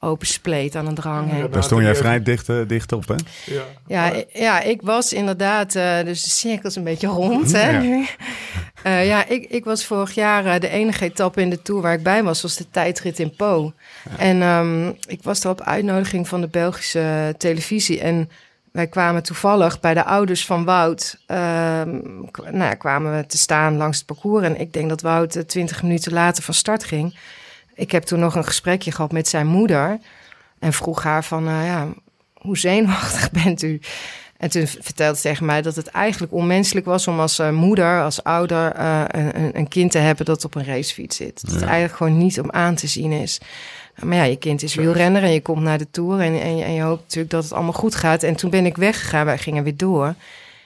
openspleet 0.00 0.76
aan 0.76 0.86
een 0.86 0.94
drang. 0.94 1.36
Ja. 1.36 1.46
Daar 1.48 1.62
stond 1.62 1.82
jij 1.82 1.94
vrij 1.94 2.22
dicht, 2.22 2.48
eh, 2.48 2.56
dicht 2.66 2.92
op, 2.92 3.08
hè? 3.08 3.14
Ja. 3.44 3.62
Ja, 3.86 4.16
i- 4.16 4.24
ja, 4.32 4.60
ik 4.60 4.82
was 4.82 5.12
inderdaad, 5.12 5.74
eh, 5.74 5.96
dus 6.04 6.22
de 6.22 6.30
cirkel 6.30 6.68
is 6.68 6.76
een 6.76 6.84
beetje 6.84 7.06
rond. 7.06 7.52
Hè, 7.52 7.70
Ja. 7.70 7.80
nu. 7.80 8.06
Eh, 8.82 9.06
ja, 9.06 9.26
ik, 9.28 9.44
ik 9.50 9.64
was 9.64 9.84
vorig 9.84 10.14
jaar 10.14 10.60
de 10.60 10.68
enige 10.68 11.04
etappe 11.04 11.40
in 11.40 11.50
de 11.50 11.62
Tour 11.62 11.82
waar 11.82 11.92
ik 11.94 12.02
bij 12.02 12.22
was, 12.22 12.42
was 12.42 12.56
de 12.56 12.70
tijdrit 12.70 13.18
in 13.18 13.36
Po. 13.36 13.72
En 14.18 14.42
ehm, 14.42 14.88
ik 14.88 15.22
was 15.22 15.40
daar 15.40 15.52
op 15.52 15.60
uitnodiging 15.60 16.28
van 16.28 16.40
de 16.40 16.48
Belgische 16.48 17.34
televisie. 17.38 18.00
En 18.00 18.30
wij 18.72 18.86
kwamen 18.86 19.22
toevallig 19.22 19.80
bij 19.80 19.94
de 19.94 20.04
ouders 20.04 20.46
van 20.46 20.64
Wout. 20.64 21.18
k- 22.30 22.42
nou 22.50 22.64
ja, 22.64 22.74
kwamen 22.74 23.16
we 23.16 23.26
te 23.26 23.38
staan 23.38 23.76
langs 23.76 23.96
het 23.96 24.06
parcours. 24.06 24.44
En 24.44 24.60
ik 24.60 24.72
denk 24.72 24.88
dat 24.88 25.00
Wout 25.00 25.34
eh, 25.36 25.42
twintig 25.42 25.82
minuten 25.82 26.12
later 26.12 26.42
van 26.42 26.54
start 26.54 26.84
ging. 26.84 27.18
Ik 27.74 27.90
heb 27.90 28.02
toen 28.02 28.18
nog 28.20 28.34
een 28.34 28.44
gesprekje 28.44 28.92
gehad 28.92 29.12
met 29.12 29.28
zijn 29.28 29.46
moeder. 29.46 29.98
En 30.58 30.72
vroeg 30.72 31.02
haar 31.02 31.24
van, 31.24 31.48
eh, 31.48 31.66
ja, 31.66 31.88
hoe 32.34 32.58
zenuwachtig 32.58 33.30
bent 33.44 33.62
u? 33.62 33.80
En 34.36 34.50
toen 34.50 34.66
vertelde 34.66 35.16
ze 35.16 35.22
tegen 35.22 35.46
mij 35.46 35.62
dat 35.62 35.76
het 35.76 35.86
eigenlijk 35.86 36.32
onmenselijk 36.32 36.86
was 36.86 37.08
om 37.08 37.20
als 37.20 37.38
eh, 37.38 37.50
moeder, 37.50 38.02
als 38.02 38.22
ouder, 38.24 38.80
een, 38.80 39.40
een- 39.40 39.58
een 39.58 39.68
kind 39.68 39.90
te 39.90 39.98
hebben 39.98 40.26
dat 40.26 40.44
op 40.44 40.54
een 40.54 40.64
racefiets 40.64 41.16
zit. 41.16 41.40
Dat 41.42 41.50
het 41.54 41.62
eigenlijk 41.62 41.96
gewoon 41.96 42.18
niet 42.18 42.40
om 42.40 42.50
aan 42.50 42.74
te 42.74 42.86
zien 42.86 43.12
is. 43.12 43.40
Maar 44.04 44.16
ja, 44.16 44.22
je 44.22 44.36
kind 44.36 44.62
is 44.62 44.74
wielrenner 44.74 45.22
en 45.22 45.32
je 45.32 45.42
komt 45.42 45.62
naar 45.62 45.78
de 45.78 45.90
Tour 45.90 46.20
en, 46.20 46.40
en, 46.40 46.56
je, 46.56 46.64
en 46.64 46.72
je 46.72 46.82
hoopt 46.82 47.02
natuurlijk 47.02 47.30
dat 47.30 47.42
het 47.44 47.52
allemaal 47.52 47.72
goed 47.72 47.94
gaat. 47.94 48.22
En 48.22 48.36
toen 48.36 48.50
ben 48.50 48.66
ik 48.66 48.76
weggegaan, 48.76 49.24
wij 49.24 49.38
gingen 49.38 49.64
weer 49.64 49.76
door. 49.76 50.14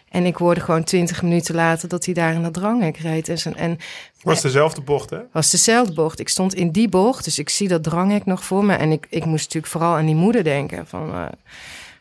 En 0.09 0.25
ik 0.27 0.37
hoorde 0.37 0.61
gewoon 0.61 0.85
twintig 0.85 1.22
minuten 1.22 1.55
later 1.55 1.88
dat 1.88 2.05
hij 2.05 2.14
daar 2.14 2.33
in 2.35 2.42
dat 2.42 2.55
dranghek 2.55 2.96
reed. 2.96 3.29
En, 3.29 3.38
zijn- 3.38 3.57
en 3.57 3.79
was 4.22 4.40
dezelfde 4.42 4.81
bocht, 4.81 5.11
hè? 5.11 5.18
was 5.33 5.51
dezelfde 5.51 5.92
bocht. 5.94 6.20
Ik 6.20 6.29
stond 6.29 6.55
in 6.55 6.70
die 6.70 6.88
bocht, 6.88 7.25
dus 7.25 7.38
ik 7.38 7.49
zie 7.49 7.68
dat 7.68 7.83
dranghek 7.83 8.25
nog 8.25 8.44
voor 8.44 8.64
me. 8.64 8.75
En 8.75 8.92
ik, 8.92 9.07
ik 9.11 9.25
moest 9.25 9.44
natuurlijk 9.44 9.72
vooral 9.72 9.94
aan 9.96 10.07
die 10.07 10.14
moeder 10.14 10.44
denken. 10.44 10.87
Van, 10.87 11.12
eh, 11.12 11.27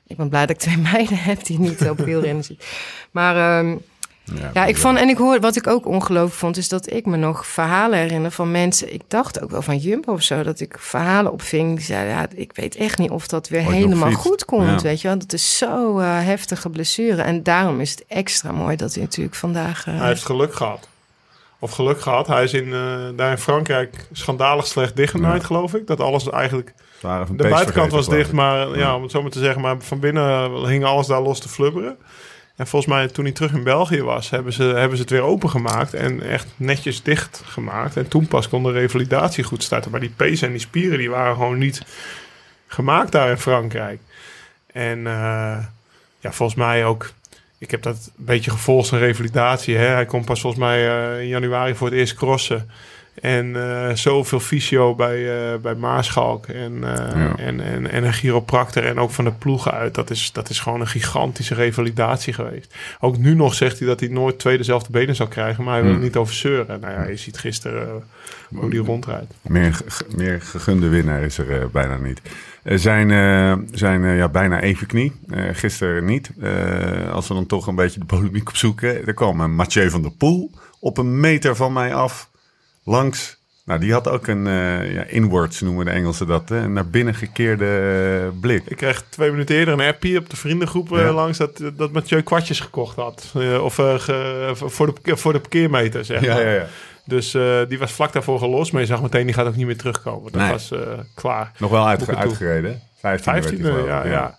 ik 0.08 0.18
ben 0.18 0.30
blij 0.30 0.46
dat 0.46 0.56
ik 0.56 0.62
twee 0.62 0.78
meiden 0.94 1.18
heb 1.18 1.46
die 1.46 1.60
niet 1.60 1.90
op 1.90 1.98
wielrennen 2.00 2.44
zitten. 2.44 2.68
Maar 3.12 3.60
ehm, 3.60 3.76
ja, 4.54 4.66
ik 4.66 4.78
vond, 4.78 4.98
en 4.98 5.10
ik 5.10 5.18
hoor, 5.18 5.40
wat 5.40 5.56
ik 5.56 5.68
ook 5.68 5.86
ongelooflijk 5.86 6.34
vond, 6.36 6.58
is 6.58 6.70
dat 6.70 6.92
ik 6.92 7.06
me 7.06 7.18
nog 7.18 7.48
verhalen 7.48 8.00
herinner 8.00 8.32
van 8.32 8.52
mensen. 8.52 8.94
Ik 8.94 9.02
dacht 9.08 9.42
ook 9.42 9.50
wel 9.50 9.62
van 9.62 9.78
Jumbo 9.78 10.12
of 10.14 10.22
zo, 10.22 10.44
dat 10.44 10.60
ik 10.60 10.76
verhalen 10.80 11.32
opving. 11.32 11.76
Die 11.76 11.86
zeiden, 11.86 12.14
ja, 12.14 12.28
ik 12.36 12.52
weet 12.56 12.76
echt 12.76 12.98
niet 12.98 13.10
of 13.10 13.28
dat 13.28 13.48
weer 13.50 13.66
Ooit 13.66 13.76
helemaal 13.76 14.12
goed 14.12 14.46
komt. 14.46 14.82
Ja. 14.82 14.88
Weet 14.88 15.02
je 15.02 15.08
wel, 15.08 15.18
dat 15.18 15.34
is 15.34 15.58
zo 15.58 16.00
eh, 16.00 16.08
heftige 16.24 16.70
blessure. 16.70 17.22
En 17.22 17.44
daarom 17.44 17.80
is 17.80 17.92
het 17.92 18.04
extra 18.08 18.52
mooi 18.52 18.76
dat 18.76 18.94
hij 18.94 19.04
natuurlijk 19.04 19.36
vandaag. 19.36 19.88
eh, 19.88 19.98
Hij 19.98 20.08
heeft 20.08 20.26
geluk 20.26 20.54
gehad. 20.56 20.88
Of 21.60 21.72
geluk 21.72 22.02
gehad. 22.02 22.28
Hij 22.28 22.44
is 22.44 22.54
in, 22.54 22.74
eh, 22.74 22.98
daar 23.16 23.32
in 23.32 23.38
Frankrijk 23.38 24.08
schandalig 24.12 24.68
slecht 24.68 24.96
dichtgenaaid, 24.96 25.42
Ja. 25.42 25.48
geloof 25.48 25.74
ik. 25.74 25.88
Dat 25.88 26.00
alles 26.00 26.30
eigenlijk... 26.30 26.74
De 27.02 27.48
buitenkant 27.50 27.92
was 27.92 28.10
dicht, 28.10 28.32
maar 28.32 28.78
ja, 28.78 28.96
om 28.96 29.02
het 29.02 29.12
zo 29.12 29.22
maar 29.22 29.32
te 29.32 29.40
zeggen. 29.40 29.62
Maar 29.62 29.76
van 29.80 30.00
binnen 30.00 30.52
hing 30.68 30.84
alles 30.84 31.08
daar 31.08 31.22
los 31.22 31.40
te 31.40 31.50
flubberen. 31.50 31.98
En 32.56 32.68
volgens 32.68 32.94
mij, 32.94 33.08
toen 33.08 33.24
hij 33.24 33.34
terug 33.34 33.52
in 33.52 33.64
België 33.64 34.02
was, 34.02 34.30
hebben 34.30 34.54
ze, 34.54 34.64
hebben 34.64 34.98
ze 34.98 35.04
het 35.04 35.12
weer 35.12 35.22
opengemaakt. 35.22 35.94
En 35.94 36.22
echt 36.22 36.48
netjes 36.56 37.04
dicht 37.04 37.42
gemaakt. 37.46 37.98
En 37.98 38.08
toen 38.08 38.28
pas 38.28 38.50
kon 38.50 38.64
de 38.64 38.72
revalidatie 38.72 39.44
goed 39.44 39.64
starten. 39.64 39.92
Maar 39.92 40.00
die 40.00 40.14
pees 40.16 40.42
en 40.42 40.52
die 40.52 40.60
spieren, 40.60 40.98
die 40.98 41.10
waren 41.10 41.36
gewoon 41.36 41.58
niet 41.58 41.82
gemaakt 42.68 43.12
daar 43.12 43.30
in 43.30 43.38
Frankrijk. 43.38 44.00
En 44.72 45.08
eh, 45.08 45.58
ja, 46.20 46.32
volgens 46.32 46.58
mij 46.58 46.86
ook... 46.86 47.12
Ik 47.58 47.72
heb 47.72 47.82
dat 47.82 48.12
een 48.18 48.26
beetje 48.26 48.52
gevolgd, 48.52 48.88
zijn 48.88 49.02
revalidatie. 49.02 49.76
Hè? 49.76 49.86
Hij 49.88 50.06
komt 50.06 50.26
pas 50.26 50.42
volgens 50.42 50.62
mij 50.62 50.88
eh, 50.88 51.22
in 51.22 51.28
januari 51.28 51.76
voor 51.76 51.88
het 51.88 51.98
eerst 51.98 52.16
crossen. 52.16 52.70
En 53.22 53.56
eh, 53.56 53.96
zoveel 53.96 54.40
fysio 54.40 54.96
bij, 54.96 55.52
eh, 55.54 55.60
bij 55.60 55.76
Maarschalk 55.76 56.46
en, 56.48 56.74
eh, 56.84 57.22
Ja. 57.22 57.36
en, 57.38 57.60
en, 57.62 57.92
en 57.92 58.04
een 58.04 58.14
chiropractor 58.14 58.86
en 58.86 59.00
ook 59.00 59.12
van 59.12 59.26
de 59.26 59.32
ploegen 59.32 59.72
uit. 59.72 59.94
Dat 59.96 60.10
is, 60.10 60.32
dat 60.32 60.50
is 60.50 60.60
gewoon 60.60 60.80
een 60.82 60.88
gigantische 60.88 61.54
revalidatie 61.56 62.34
geweest. 62.34 62.76
Ook 63.00 63.18
nu 63.18 63.36
nog 63.36 63.54
zegt 63.54 63.80
hij 63.80 63.88
dat 63.88 64.00
hij 64.00 64.10
nooit 64.10 64.40
twee 64.40 64.58
dezelfde 64.58 64.92
benen 64.92 65.16
zou 65.16 65.30
krijgen, 65.30 65.64
maar 65.64 65.74
hij 65.74 65.84
wil 65.84 65.92
Hmm. 65.92 66.02
niet 66.02 66.16
over 66.16 66.34
zeuren. 66.34 66.80
Nou 66.80 66.94
ja, 66.94 67.04
je 67.08 67.16
ziet 67.18 67.38
gisteren 67.38 68.04
hoe 68.56 68.70
die 68.70 68.80
rondrijdt. 68.80 69.34
Meer, 69.42 69.78
meer 70.16 70.42
gegunde 70.42 70.88
winnaar 70.88 71.22
is 71.22 71.38
er 71.38 71.70
bijna 71.72 71.98
niet. 71.98 72.22
Er 72.64 72.80
zijn, 72.80 73.10
zijn 73.72 74.02
ja, 74.02 74.30
bijna 74.30 74.62
even 74.62 74.88
knie. 74.88 75.12
Gisteren 75.52 76.06
niet. 76.06 76.32
Als 77.12 77.28
we 77.28 77.34
dan 77.34 77.46
toch 77.46 77.68
een 77.68 77.76
beetje 77.76 78.00
de 78.00 78.06
polemiek 78.06 78.50
opzoeken. 78.50 79.08
Er 79.08 79.14
kwam 79.14 79.56
Mathieu 79.56 79.90
van 79.90 80.02
der 80.02 80.12
Poel 80.12 80.52
op 80.80 80.98
een 80.98 81.20
meter 81.20 81.56
van 81.56 81.74
mij 81.74 81.94
af. 81.94 82.30
Langs. 82.86 83.44
Nou, 83.66 83.80
die 83.80 83.92
had 83.94 84.08
ook 84.08 84.28
een 84.28 84.48
eh, 84.48 84.94
ja, 84.94 85.04
inwards 85.04 85.62
noemen 85.62 85.86
de 85.86 85.92
Engelsen 85.92 86.28
dat. 86.28 86.50
Hè, 86.50 86.58
een 86.58 86.74
naar 86.74 86.88
binnen 86.88 87.16
gekeerde 87.16 87.66
eh, 88.34 88.40
blik. 88.42 88.64
Ik 88.68 88.78
kreeg 88.78 89.04
twee 89.10 89.32
minuten 89.32 89.56
eerder 89.56 89.74
een 89.74 89.88
appie 89.94 90.18
op 90.18 90.30
de 90.30 90.36
vriendengroep 90.36 90.92
eh, 90.92 91.00
Ja. 91.00 91.12
langs 91.12 91.38
dat, 91.38 91.62
dat 91.76 91.92
Mathieu 91.92 92.22
kwartjes 92.22 92.60
gekocht 92.60 92.96
had. 92.96 93.34
Of 93.62 93.76
ge- 93.76 94.52
voor, 94.56 94.94
de, 95.04 95.18
voor 95.18 95.34
de 95.34 95.40
parkeermeter, 95.40 96.06
zeg 96.06 96.22
maar. 96.22 96.30
Ja, 96.30 96.40
ja, 96.40 96.52
ja. 96.54 96.66
Dus 97.06 97.32
die 97.68 97.80
was 97.80 97.92
vlak 97.92 98.14
daarvoor 98.14 98.40
gelost, 98.40 98.72
maar 98.72 98.82
je 98.82 98.88
zag 98.88 99.02
meteen 99.02 99.26
die 99.26 99.36
gaat 99.36 99.48
ook 99.48 99.56
niet 99.56 99.66
meer 99.66 99.78
terugkomen. 99.78 100.32
Dat 100.32 100.42
Nee. 100.42 100.52
was 100.52 100.72
klaar. 101.16 101.52
Nog 101.58 101.72
wel 101.72 101.88
uitge- 101.88 102.16
uitgereden. 102.16 102.82
15 103.00 103.32
15 103.32 103.86
ja, 103.86 104.06
ja. 104.06 104.38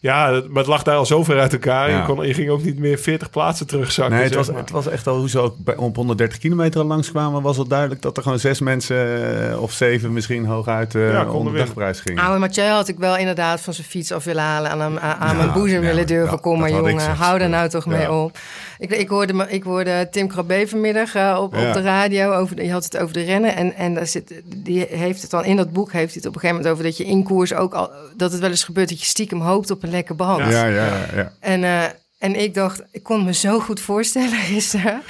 Ja, 0.00 0.32
het- 0.32 0.48
maar 0.48 0.58
het 0.58 0.66
lag 0.66 0.82
daar 0.82 0.96
al 0.96 1.06
zo 1.06 1.24
ver 1.24 1.40
uit 1.40 1.52
elkaar. 1.52 1.90
Ja. 1.90 1.96
Je, 1.98 2.04
kon, 2.04 2.26
je 2.26 2.34
ging 2.34 2.50
ook 2.50 2.62
niet 2.64 2.78
meer 2.78 2.98
40 2.98 3.30
plaatsen 3.30 3.66
terugzakken. 3.66 4.14
Nee, 4.14 4.22
het 4.24 4.32
zeg 4.32 4.42
was, 4.42 4.50
maar. 4.52 4.60
het 4.62 4.70
was 4.70 4.86
echt 4.86 5.06
al 5.06 5.16
hoe 5.18 5.28
ze 5.28 5.38
ook 5.38 5.54
bij, 5.58 5.76
op 5.76 5.96
130 5.96 6.38
kilometer 6.38 6.84
langskwamen, 6.84 7.42
was 7.42 7.56
het 7.56 7.68
duidelijk 7.68 8.02
dat 8.02 8.16
er 8.16 8.22
gewoon 8.22 8.38
zes 8.38 8.60
mensen 8.60 9.50
eh, 9.50 9.62
of 9.62 9.72
zeven 9.72 10.12
misschien 10.12 10.44
hooguit 10.46 10.94
eh 10.94 11.10
Ja, 11.12 11.18
konden 11.22 11.34
onder 11.36 11.52
de 11.52 11.58
dagprijs 11.58 12.00
gingen. 12.00 12.22
Oude 12.22 12.38
Mathieu 12.38 12.66
had 12.68 12.88
ik 12.88 12.98
wel 12.98 13.16
inderdaad 13.16 13.60
van 13.60 13.72
zijn 13.74 13.86
fiets 13.86 14.12
af 14.12 14.24
willen 14.24 14.42
halen. 14.42 14.70
Aan, 14.70 14.80
hem, 14.80 14.98
aan, 14.98 15.16
aan 15.16 15.36
mijn 15.36 15.52
boezem 15.52 15.82
ja, 15.82 15.88
willen 15.88 16.06
durven. 16.06 16.30
ja, 16.34 16.40
Kom 16.40 16.58
maar 16.58 16.70
jongen, 16.70 17.10
hou 17.16 17.40
er 17.40 17.48
nou 17.48 17.68
toch 17.68 17.86
mee 17.86 18.00
Ja. 18.00 18.22
op. 18.22 18.38
Ik, 18.78 18.90
ik, 18.90 19.08
hoorde, 19.08 19.46
ik 19.48 19.62
hoorde 19.62 20.08
Tim 20.10 20.28
Krabbe 20.28 20.64
vanmiddag 20.68 21.14
eh, 21.14 21.38
op, 21.42 21.54
Ja. 21.54 21.68
op 21.68 21.74
de 21.74 21.80
radio. 21.82 22.32
Over, 22.32 22.62
je 22.64 22.72
had 22.72 22.84
het 22.84 22.96
over 22.98 23.12
de 23.14 23.22
rennen. 23.22 23.56
En, 23.56 23.74
en 23.74 23.94
daar 23.94 24.06
zit, 24.06 24.42
die 24.56 24.86
heeft 24.90 25.22
het 25.22 25.30
dan 25.30 25.44
in 25.44 25.56
dat 25.56 25.72
boek 25.72 25.92
heeft 25.92 26.12
hij 26.14 26.22
het 26.22 26.26
op 26.26 26.34
een 26.34 26.40
gegeven 26.40 26.56
moment 26.56 26.72
over 26.74 26.84
dat 26.84 26.96
je 26.96 27.04
in 27.04 27.22
koers 27.24 27.54
ook 27.54 27.74
al... 27.74 27.90
Dat 28.16 28.32
het 28.32 28.40
wel 28.40 28.50
eens 28.50 28.64
gebeurt 28.64 28.88
dat 28.88 29.00
je 29.00 29.06
stiekem 29.06 29.40
hoopt 29.40 29.70
op 29.70 29.82
een 29.82 29.90
lekker 29.90 30.14
band. 30.16 30.38
ja, 30.38 30.66
ja, 30.66 30.68
ja, 30.86 31.06
ja. 31.14 31.32
En, 31.40 31.64
eh, 31.64 31.82
en 32.18 32.40
ik 32.40 32.54
dacht, 32.54 32.82
ik 32.92 33.02
kon 33.02 33.24
me 33.24 33.32
zo 33.34 33.58
goed 33.60 33.80
voorstellen 33.80 34.38
gisteren. 34.52 35.02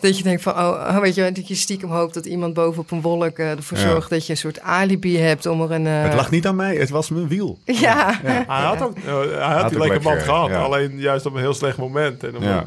dat 0.00 0.16
je 0.16 0.22
denkt 0.22 0.42
van, 0.42 0.52
oh, 0.52 0.58
oh, 0.68 0.98
weet 0.98 1.14
je, 1.14 1.32
dat 1.32 1.48
je 1.48 1.54
stiekem 1.54 1.90
hoopt 1.90 2.14
dat 2.14 2.26
iemand 2.26 2.54
boven 2.54 2.80
op 2.82 2.90
een 2.90 3.00
wolk 3.00 3.38
eh, 3.38 3.50
ervoor 3.50 3.78
Ja. 3.78 3.88
zorgt 3.88 4.10
dat 4.10 4.26
je 4.26 4.32
een 4.32 4.38
soort 4.38 4.60
alibi 4.60 5.18
hebt 5.18 5.46
om 5.46 5.60
er 5.62 5.70
een. 5.70 5.86
eh, 5.86 6.02
Het 6.02 6.14
lag 6.14 6.30
niet 6.30 6.46
aan 6.46 6.56
mij, 6.56 6.76
het 6.76 6.90
was 6.90 7.10
mijn 7.10 7.28
wiel. 7.28 7.58
Ja. 7.64 8.18
Hij 8.22 8.44
had 8.46 8.82
ook 8.82 8.94
hij 9.04 9.12
had 9.12 9.60
Had 9.60 9.70
die 9.70 9.78
ook 9.78 9.84
lekker 9.84 10.02
band 10.10 10.22
gehad. 10.22 10.48
ja. 10.48 10.58
Alleen 10.60 10.98
juist 10.98 11.26
op 11.26 11.34
een 11.34 11.40
heel 11.40 11.54
slecht 11.54 11.76
moment. 11.76 12.24
En 12.24 12.36
op 12.36 12.42
Ja. 12.42 12.58
een- 12.58 12.66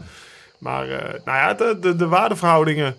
Maar 0.61 0.89
eh, 0.89 1.03
nou 1.25 1.37
ja, 1.37 1.53
de, 1.53 1.77
de, 1.81 1.95
de 1.95 2.07
waardeverhoudingen... 2.07 2.95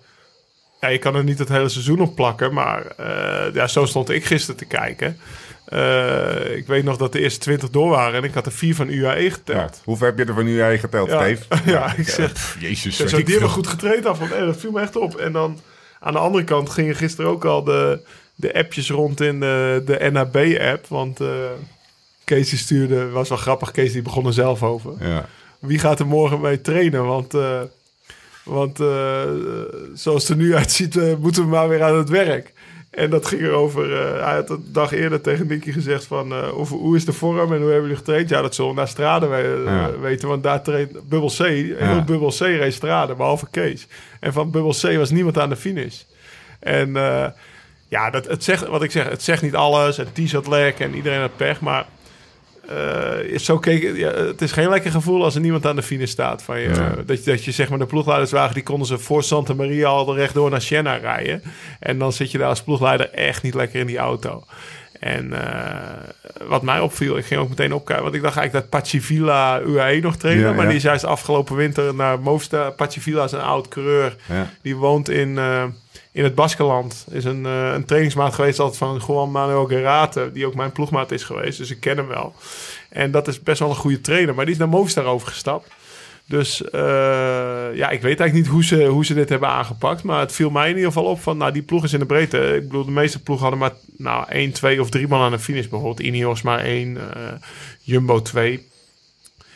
Ja, 0.80 0.88
je 0.88 0.98
kan 0.98 1.14
er 1.14 1.24
niet 1.24 1.38
het 1.38 1.48
hele 1.48 1.68
seizoen 1.68 2.00
op 2.00 2.14
plakken. 2.14 2.52
Maar 2.52 2.86
eh, 2.86 3.54
ja, 3.54 3.66
zo 3.66 3.84
stond 3.86 4.10
ik 4.10 4.24
gisteren 4.24 4.56
te 4.56 4.64
kijken. 4.64 5.18
Eh, 5.64 6.56
ik 6.56 6.66
weet 6.66 6.84
nog 6.84 6.96
dat 6.96 7.12
de 7.12 7.20
eerste 7.20 7.40
20 7.40 7.70
door 7.70 7.88
waren. 7.90 8.14
En 8.14 8.24
ik 8.24 8.34
had 8.34 8.46
er 8.46 8.52
vier 8.52 8.74
van 8.74 8.88
UAE 8.88 9.22
Ja. 9.22 9.30
geteld. 9.30 9.80
Hoeveel 9.84 10.06
heb 10.06 10.18
je 10.18 10.24
er 10.24 10.34
van 10.34 10.48
jij 10.48 10.78
geteld, 10.78 11.08
Ja. 11.10 11.22
Steve? 11.22 11.44
Ja, 11.70 11.94
ik 11.96 12.08
zeg- 12.08 12.32
pff, 12.32 12.56
Jezus, 12.60 12.96
Zo, 12.96 13.04
weet 13.04 13.24
die 13.26 13.34
hebben 13.34 13.52
goed 13.52 13.66
getraind 13.66 14.06
af. 14.06 14.18
Want, 14.18 14.32
eh, 14.32 14.44
dat 14.46 14.56
viel 14.56 14.70
me 14.70 14.80
echt 14.80 14.96
op. 14.96 15.16
En 15.16 15.32
dan 15.32 15.60
aan 16.00 16.12
de 16.12 16.18
andere 16.18 16.44
kant 16.44 16.70
gingen 16.70 16.94
gisteren 16.96 17.30
ook 17.30 17.44
al 17.44 17.64
de, 17.64 18.00
de 18.34 18.54
appjes 18.54 18.90
rond 18.90 19.20
in 19.20 19.40
de, 19.40 19.82
de 19.86 20.10
NAB-app. 20.12 20.86
Want 20.88 21.20
Kees 22.24 22.48
die 22.50 22.58
stuurde, 22.58 23.08
was 23.08 23.28
wel 23.28 23.38
grappig. 23.38 23.70
Kees 23.70 23.92
die 23.92 24.02
begon 24.02 24.26
er 24.26 24.32
zelf 24.32 24.62
over. 24.62 24.92
Ja. 25.00 25.26
Wie 25.62 25.78
gaat 25.78 26.00
er 26.00 26.06
morgen 26.06 26.40
mee 26.40 26.60
trainen? 26.60 27.06
Want, 27.06 27.34
eh, 27.34 27.60
want 28.44 28.80
eh, 28.80 29.22
zoals 29.94 30.22
het 30.22 30.30
er 30.30 30.36
nu 30.44 30.54
uitziet, 30.56 30.96
eh, 30.96 31.14
moeten 31.20 31.42
we 31.42 31.48
maar 31.48 31.68
weer 31.68 31.82
aan 31.82 31.96
het 31.98 32.08
werk. 32.08 32.52
En 32.90 33.10
dat 33.10 33.26
ging 33.26 33.42
erover. 33.42 33.90
hij 34.24 34.34
had 34.34 34.50
een 34.50 34.64
dag 34.72 34.92
eerder 34.92 35.20
tegen 35.20 35.46
Nicky 35.46 35.72
gezegd 35.72 36.04
van... 36.04 36.32
eh, 36.32 36.48
hoe, 36.48 36.66
hoe 36.66 36.96
is 36.96 37.04
de 37.04 37.12
vorm 37.12 37.38
en 37.38 37.44
hoe 37.60 37.70
hebben 37.70 37.80
jullie 37.82 37.96
getraind? 37.96 38.28
Ja, 38.28 38.42
dat 38.42 38.54
zullen 38.54 38.70
we 38.70 38.76
naar 38.76 38.88
Strade 38.88 39.26
we- 39.26 39.62
Ja. 39.66 39.98
weten. 40.00 40.28
Want 40.28 40.42
daar 40.42 40.62
traint 40.62 40.92
Bubbel 41.08 41.28
C. 41.28 41.38
Heel 41.38 41.76
Ja. 41.78 42.04
Bubbel 42.04 42.28
C 42.30 42.38
reed 42.40 42.74
Strade, 42.74 43.14
behalve 43.14 43.46
Kees. 43.50 43.86
En 44.20 44.32
van 44.32 44.50
Bubbel 44.50 44.74
C 44.80 44.96
was 44.96 45.10
niemand 45.10 45.38
aan 45.38 45.48
de 45.48 45.56
finish. 45.56 46.00
En 46.60 46.92
ja, 47.88 48.10
dat, 48.10 48.26
het 48.26 48.44
zegt, 48.44 48.66
wat 48.66 48.82
ik 48.82 48.90
zeg, 48.90 49.08
het 49.08 49.22
zegt 49.22 49.42
niet 49.42 49.54
alles. 49.54 49.98
En 49.98 50.06
T 50.12 50.20
zat 50.24 50.46
lek 50.46 50.78
en 50.78 50.94
iedereen 50.94 51.20
had 51.20 51.36
pech. 51.36 51.60
Maar 51.60 51.86
eh, 52.68 53.38
zo 53.38 53.58
keek, 53.58 53.96
ja, 53.96 54.10
het 54.12 54.42
is 54.42 54.52
geen 54.52 54.68
lekker 54.68 54.90
gevoel 54.90 55.24
als 55.24 55.34
er 55.34 55.40
niemand 55.40 55.66
aan 55.66 55.76
de 55.76 55.82
finish 55.82 56.10
staat. 56.10 56.42
Van 56.42 56.60
je, 56.60 56.68
Ja. 56.68 56.94
dat, 57.06 57.24
je, 57.24 57.30
dat 57.30 57.44
je 57.44 57.50
zeg 57.50 57.68
maar 57.68 57.78
de 57.78 57.86
ploegleiderswagen, 57.86 58.54
die 58.54 58.62
konden 58.62 58.86
ze 58.86 58.98
voor 58.98 59.22
Santa 59.22 59.54
Maria 59.54 59.86
al 59.86 60.16
rechtdoor 60.16 60.50
naar 60.50 60.62
Siena 60.62 60.94
rijden. 60.96 61.42
En 61.80 61.98
dan 61.98 62.12
zit 62.12 62.30
je 62.30 62.38
daar 62.38 62.48
als 62.48 62.62
ploegleider 62.62 63.10
echt 63.10 63.42
niet 63.42 63.54
lekker 63.54 63.80
in 63.80 63.86
die 63.86 63.98
auto. 63.98 64.44
En 65.00 65.32
eh, 65.32 66.46
wat 66.48 66.62
mij 66.62 66.80
opviel, 66.80 67.16
ik 67.16 67.24
ging 67.24 67.40
ook 67.40 67.48
meteen 67.48 67.72
opkijken. 67.74 68.04
Want 68.04 68.16
ik 68.16 68.22
dacht 68.22 68.36
eigenlijk 68.36 68.70
dat 68.70 68.80
Pacivilla 68.80 69.60
UAE 69.60 70.00
nog 70.00 70.16
trainde. 70.16 70.42
Ja, 70.42 70.52
maar 70.52 70.66
die 70.66 70.76
is 70.76 70.82
juist 70.82 71.04
afgelopen 71.04 71.56
winter 71.56 71.94
naar 71.94 72.20
Movistar. 72.20 72.72
Pacivilla 72.72 73.24
is 73.24 73.32
een 73.32 73.40
oud 73.40 73.68
coureur. 73.68 74.16
Die 74.62 74.76
woont 74.76 75.08
in, 75.08 75.38
eh, 75.38 75.64
in 76.12 76.24
het 76.24 76.34
Baskeland. 76.34 77.06
Is 77.10 77.24
een, 77.24 77.46
eh, 77.46 77.72
een 77.72 77.84
trainingsmaat 77.84 78.34
geweest 78.34 78.58
altijd 78.58 78.78
van 78.78 79.02
Juan 79.06 79.30
Manuel 79.30 79.66
Gerate. 79.66 80.30
Die 80.32 80.46
ook 80.46 80.54
mijn 80.54 80.72
ploegmaat 80.72 81.10
is 81.10 81.22
geweest. 81.24 81.58
Dus 81.58 81.70
ik 81.70 81.80
ken 81.80 81.96
hem 81.96 82.06
wel. 82.06 82.34
En 82.88 83.10
dat 83.10 83.28
is 83.28 83.42
best 83.42 83.58
wel 83.58 83.68
een 83.68 83.74
goede 83.76 84.00
trainer. 84.00 84.34
Maar 84.34 84.44
die 84.44 84.54
is 84.54 84.60
naar 84.60 84.68
Movistar 84.68 85.04
overgestapt. 85.04 85.68
Dus 86.26 86.70
eh, 86.70 86.80
ja, 87.74 87.90
ik 87.90 88.02
weet 88.02 88.20
eigenlijk 88.20 88.32
niet 88.32 88.46
hoe 88.46 88.64
ze, 88.64 88.84
hoe 88.84 89.04
ze 89.04 89.14
dit 89.14 89.28
hebben 89.28 89.48
aangepakt. 89.48 90.02
Maar 90.02 90.20
het 90.20 90.32
viel 90.32 90.50
mij 90.50 90.68
in 90.70 90.76
ieder 90.76 90.92
geval 90.92 91.08
op 91.08 91.20
van... 91.20 91.36
Nou, 91.36 91.52
die 91.52 91.62
ploeg 91.62 91.84
is 91.84 91.92
in 91.92 91.98
de 91.98 92.06
breedte. 92.06 92.54
Ik 92.56 92.62
bedoel, 92.68 92.84
de 92.84 92.90
meeste 92.90 93.22
ploegen 93.22 93.46
hadden 93.48 93.68
maar 93.68 93.76
nou, 93.96 94.28
één, 94.28 94.52
twee 94.52 94.80
of 94.80 94.90
drie 94.90 95.08
man 95.08 95.20
aan 95.20 95.30
de 95.30 95.38
finish. 95.38 95.66
Bijvoorbeeld 95.66 96.06
Ineos 96.06 96.42
maar 96.42 96.58
één. 96.58 97.14
eh, 97.14 97.22
Jumbo 97.80 98.22
twee. 98.22 98.66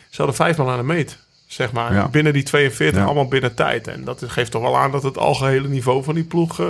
ze 0.09 0.17
hadden 0.17 0.35
vijf 0.35 0.57
man 0.57 0.69
aan 0.69 0.77
de 0.77 0.83
meet. 0.83 1.17
Zeg 1.57 1.71
maar, 1.71 1.93
Ja. 1.93 2.07
binnen 2.07 2.33
die 2.33 2.43
42, 2.43 2.99
Ja. 2.99 3.05
allemaal 3.05 3.27
binnen 3.27 3.53
tijd. 3.53 3.87
En 3.87 4.03
dat 4.03 4.23
geeft 4.27 4.51
toch 4.51 4.61
wel 4.61 4.77
aan 4.77 4.91
dat 4.91 5.03
het 5.03 5.17
algehele 5.17 5.67
niveau 5.67 6.03
van 6.03 6.15
die 6.15 6.23
ploeg... 6.23 6.59
eh, 6.59 6.65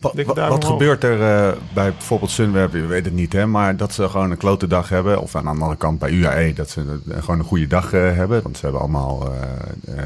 Wat, 0.00 0.14
Denk 0.14 0.26
wat- 0.26 0.36
daar 0.36 0.48
wat 0.48 0.64
omhoog. 0.64 0.78
gebeurt 0.78 1.04
er 1.04 1.22
eh, 1.22 1.52
bij 1.74 1.90
bijvoorbeeld 1.92 2.30
Sunweb? 2.30 2.72
Je 2.72 2.86
weet 2.86 3.04
het 3.04 3.14
niet, 3.14 3.32
hè? 3.32 3.46
Maar 3.46 3.76
dat 3.76 3.92
ze 3.92 4.08
gewoon 4.08 4.30
een 4.30 4.36
klote 4.36 4.66
dag 4.66 4.88
hebben. 4.88 5.20
Of 5.20 5.34
aan 5.36 5.42
de 5.44 5.48
andere 5.50 5.76
kant 5.76 5.98
bij 5.98 6.10
UAE 6.10 6.52
dat 6.52 6.70
ze 6.70 6.98
gewoon 7.20 7.38
een 7.38 7.44
goede 7.44 7.66
dag 7.66 7.92
eh, 7.92 8.00
hebben. 8.00 8.42
Want 8.42 8.56
ze 8.56 8.62
hebben 8.62 8.80
allemaal... 8.80 9.32
eh, 9.32 9.98
eh, 9.98 10.04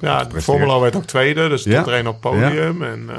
Ja, 0.00 0.24
de. 0.24 0.40
Formula 0.40 0.78
werd 0.78 0.96
ook 0.96 1.04
tweede, 1.04 1.48
dus 1.48 1.64
Ja. 1.64 1.86
er 1.86 1.92
één 1.92 2.06
op 2.06 2.22
het 2.22 2.32
podium. 2.32 2.82
En 2.82 3.04
eh, 3.10 3.16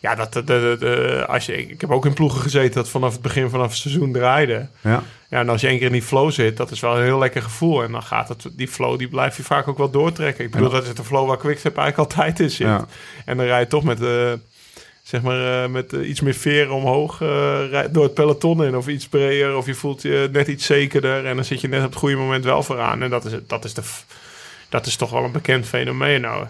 ja, 0.00 0.14
dat, 0.14 0.32
de, 0.32 0.44
de, 0.44 0.76
de- 0.78 1.24
als 1.28 1.46
je, 1.46 1.66
ik 1.68 1.80
heb 1.80 1.90
ook 1.90 2.06
in 2.06 2.14
ploegen 2.14 2.40
gezeten 2.40 2.74
dat 2.74 2.88
vanaf 2.88 3.12
het 3.12 3.22
begin 3.22 3.50
vanaf 3.50 3.66
het 3.68 3.76
seizoen 3.76 4.12
draaide. 4.12 4.66
ja. 4.80 5.02
Ja, 5.34 5.40
en 5.40 5.48
als 5.48 5.60
je 5.60 5.66
één 5.66 5.76
keer 5.76 5.86
in 5.86 5.92
die 5.92 6.02
flow 6.02 6.30
zit, 6.30 6.56
dat 6.56 6.70
is 6.70 6.80
wel 6.80 6.96
een 6.96 7.02
heel 7.02 7.18
lekker 7.18 7.42
gevoel. 7.42 7.82
En 7.82 7.92
dan 7.92 8.02
gaat 8.02 8.28
het, 8.28 8.46
die 8.52 8.68
flow, 8.68 8.98
die 8.98 9.08
blijf 9.08 9.36
je 9.36 9.42
vaak 9.42 9.68
ook 9.68 9.78
wel 9.78 9.90
doortrekken. 9.90 10.44
Ik 10.44 10.50
bedoel, 10.50 10.70
dat 10.70 10.86
is 10.86 10.94
de 10.94 11.04
flow 11.04 11.28
waar 11.28 11.36
Quickstep 11.36 11.76
eigenlijk 11.76 12.10
altijd 12.10 12.40
in 12.40 12.50
zit. 12.50 12.66
Ja. 12.66 12.86
En 13.24 13.36
dan 13.36 13.46
rij 13.46 13.60
je 13.60 13.66
toch 13.66 13.84
met, 13.84 14.02
eh, 14.02 14.32
zeg 15.02 15.22
maar, 15.22 15.64
eh, 15.64 15.70
met 15.70 15.92
eh, 15.92 16.08
iets 16.08 16.20
meer 16.20 16.34
veren 16.34 16.74
omhoog 16.74 17.18
door 17.90 18.02
het 18.02 18.14
peloton 18.14 18.64
in. 18.64 18.76
Of 18.76 18.86
iets 18.86 19.08
breder, 19.08 19.56
of 19.56 19.66
je 19.66 19.74
voelt 19.74 20.02
je 20.02 20.28
net 20.32 20.48
iets 20.48 20.66
zekerder. 20.66 21.26
En 21.26 21.34
dan 21.36 21.44
zit 21.44 21.60
je 21.60 21.68
net 21.68 21.84
op 21.84 21.90
het 21.90 21.98
goede 21.98 22.16
moment 22.16 22.44
wel 22.44 22.62
vooraan. 22.62 23.02
En 23.02 23.10
dat 23.10 23.24
is, 23.24 23.32
dat 23.46 23.64
is, 23.64 23.74
de, 23.74 23.82
dat 24.68 24.86
is 24.86 24.96
toch 24.96 25.10
wel 25.10 25.24
een 25.24 25.32
bekend 25.32 25.66
fenomeen. 25.66 26.20
Nou, 26.20 26.46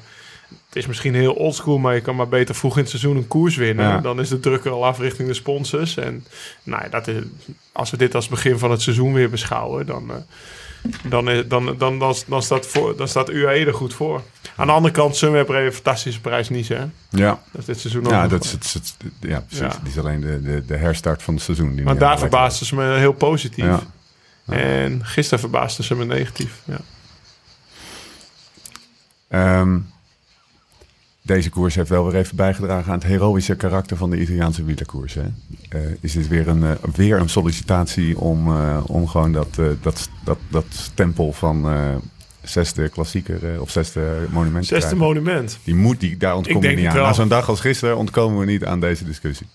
het 0.75 0.83
is 0.83 0.87
misschien 0.89 1.15
heel 1.15 1.33
oldschool, 1.33 1.79
maar 1.79 1.95
je 1.95 2.01
kan 2.01 2.17
maar 2.17 2.29
beter 2.29 2.55
vroeg 2.55 2.75
in 2.75 2.81
het 2.81 2.89
seizoen 2.91 3.17
een 3.17 3.29
koers 3.29 3.57
winnen. 3.57 3.85
Ja. 3.89 4.01
Dan 4.01 4.21
is 4.21 4.29
de 4.29 4.41
druk 4.41 4.65
er 4.65 4.71
al 4.71 4.85
af 4.87 4.99
richting 4.99 5.29
de 5.29 5.35
sponsors. 5.35 5.97
En 5.97 6.25
nou, 6.63 6.83
ja, 6.83 6.89
dat 6.89 7.09
is, 7.09 7.23
als 7.73 7.91
we 7.91 7.97
dit 7.97 8.15
als 8.15 8.29
begin 8.29 8.59
van 8.59 8.71
het 8.71 8.83
seizoen 8.83 9.13
weer 9.13 9.31
beschouwen, 9.31 9.87
dan, 9.87 10.11
eh, 10.11 10.17
dan, 11.03 11.31
is- 11.31 11.49
dan, 11.49 11.65
dan, 11.79 11.99
dan, 11.99 12.15
dan, 12.27 12.43
staat, 12.43 12.67
voor, 12.67 12.97
dan 12.97 13.09
staat 13.09 13.31
UAE 13.31 13.67
er 13.67 13.75
goed 13.75 13.95
voor. 13.95 14.23
Aan 14.57 14.67
de 14.67 14.73
andere 14.73 14.95
kant, 14.95 15.17
Sunweb 15.17 15.49
reed 15.49 15.67
een 15.67 15.73
fantastische 15.73 16.21
prijs 16.21 16.49
niet, 16.49 16.69
hè? 16.69 16.85
Ja, 17.11 17.41
Dat 17.51 17.61
is 17.61 17.65
dit 17.65 17.79
seizoen 17.81 18.05
ook 18.05 18.11
ja, 18.11 18.29
dat 18.29 18.45
is 18.45 18.53
het, 18.53 18.73
het- 18.73 18.95
ja 19.21 19.41
precies. 19.41 19.65
Ja. 19.75 19.79
Die 19.83 19.91
is 19.93 19.99
alleen 19.99 20.21
de, 20.21 20.43
de, 20.43 20.65
de 20.65 20.77
herstart 20.77 21.23
van 21.23 21.35
het 21.35 21.43
seizoen. 21.43 21.75
Die 21.75 21.85
Maar 21.85 21.99
daar 21.99 22.19
verbaasden 22.19 22.67
ze 22.67 22.75
me 22.75 22.97
heel 22.97 23.13
positief. 23.13 23.65
Ja. 23.65 23.81
En 24.47 25.01
gisteren 25.07 25.39
verbaasden 25.41 25.85
ze 25.85 25.95
me 25.95 26.05
negatief. 26.05 26.61
Ja. 26.65 26.79
Ehm, 29.29 29.79
deze 31.27 31.51
koers 31.51 31.75
heeft 31.75 31.89
wel 31.89 32.05
weer 32.11 32.21
even 32.21 32.37
bijgedragen 32.37 32.93
aan 32.93 32.99
het 32.99 33.07
heroïsche 33.07 33.55
karakter 33.57 33.97
van 33.97 34.11
de 34.11 34.21
Italiaanse 34.21 34.65
wielerkoers. 34.65 35.15
Hè? 35.15 35.23
Eh, 35.69 35.81
is 36.01 36.13
dit 36.13 36.29
weer 36.29 36.49
een, 36.49 36.63
eh, 36.65 36.71
weer 36.95 37.19
een 37.19 37.29
sollicitatie 37.29 38.19
om, 38.19 38.49
eh, 38.57 38.79
om 38.87 39.09
gewoon 39.09 39.33
dat, 39.33 39.49
dat, 39.83 40.09
dat, 40.25 40.39
dat 40.49 40.65
stempel 40.69 41.33
van 41.33 41.67
zesde 42.43 42.89
klassieker 42.89 43.61
of 43.61 43.71
zesde 43.71 44.27
monument 44.31 44.69
te 44.69 44.75
Zesde 44.75 44.87
krijgen? 44.97 45.07
monument. 45.07 45.59
Die 45.65 45.75
moet, 45.75 46.01
die, 46.01 46.17
daar 46.17 46.37
ontkomen 46.37 46.69
we 46.69 46.75
niet 46.75 46.87
aan. 46.87 46.95
wel. 46.95 47.05
Na 47.05 47.13
zo'n 47.13 47.29
dag 47.29 47.49
als 47.49 47.61
gisteren 47.61 47.97
ontkomen 47.97 48.39
we 48.39 48.45
niet 48.45 48.65
aan 48.65 48.81
deze 48.81 49.05
discussie. 49.05 49.47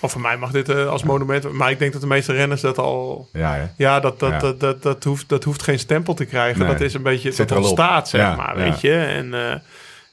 Of 0.00 0.12
voor 0.12 0.20
mij 0.20 0.36
mag 0.36 0.50
dit 0.50 0.68
als 0.68 1.02
monument. 1.02 1.52
Maar 1.52 1.70
ik 1.70 1.78
denk 1.78 1.92
dat 1.92 2.00
de 2.00 2.06
meeste 2.06 2.32
renners 2.32 2.60
dat 2.60 2.78
al. 2.78 3.28
Ja, 3.32 3.54
hè? 3.54 3.66
Ja, 3.76 4.00
dat, 4.00 4.20
dat, 4.20 4.30
Ja. 4.30 4.38
Dat, 4.38 4.60
dat, 4.60 4.82
dat, 4.82 5.04
hoeft, 5.04 5.28
dat 5.28 5.44
hoeft 5.44 5.62
geen 5.62 5.78
stempel 5.78 6.14
te 6.14 6.24
krijgen. 6.24 6.58
Nee. 6.60 6.68
Dat 6.68 6.80
is 6.80 6.94
een 6.94 7.02
beetje. 7.02 7.32
Zit 7.32 7.48
dat 7.48 7.58
op. 7.58 7.64
ontstaat, 7.64 8.08
zeg 8.08 8.20
Ja, 8.20 8.36
maar. 8.36 8.56
Weet 8.56 8.80
je. 8.80 8.94
En. 8.94 9.62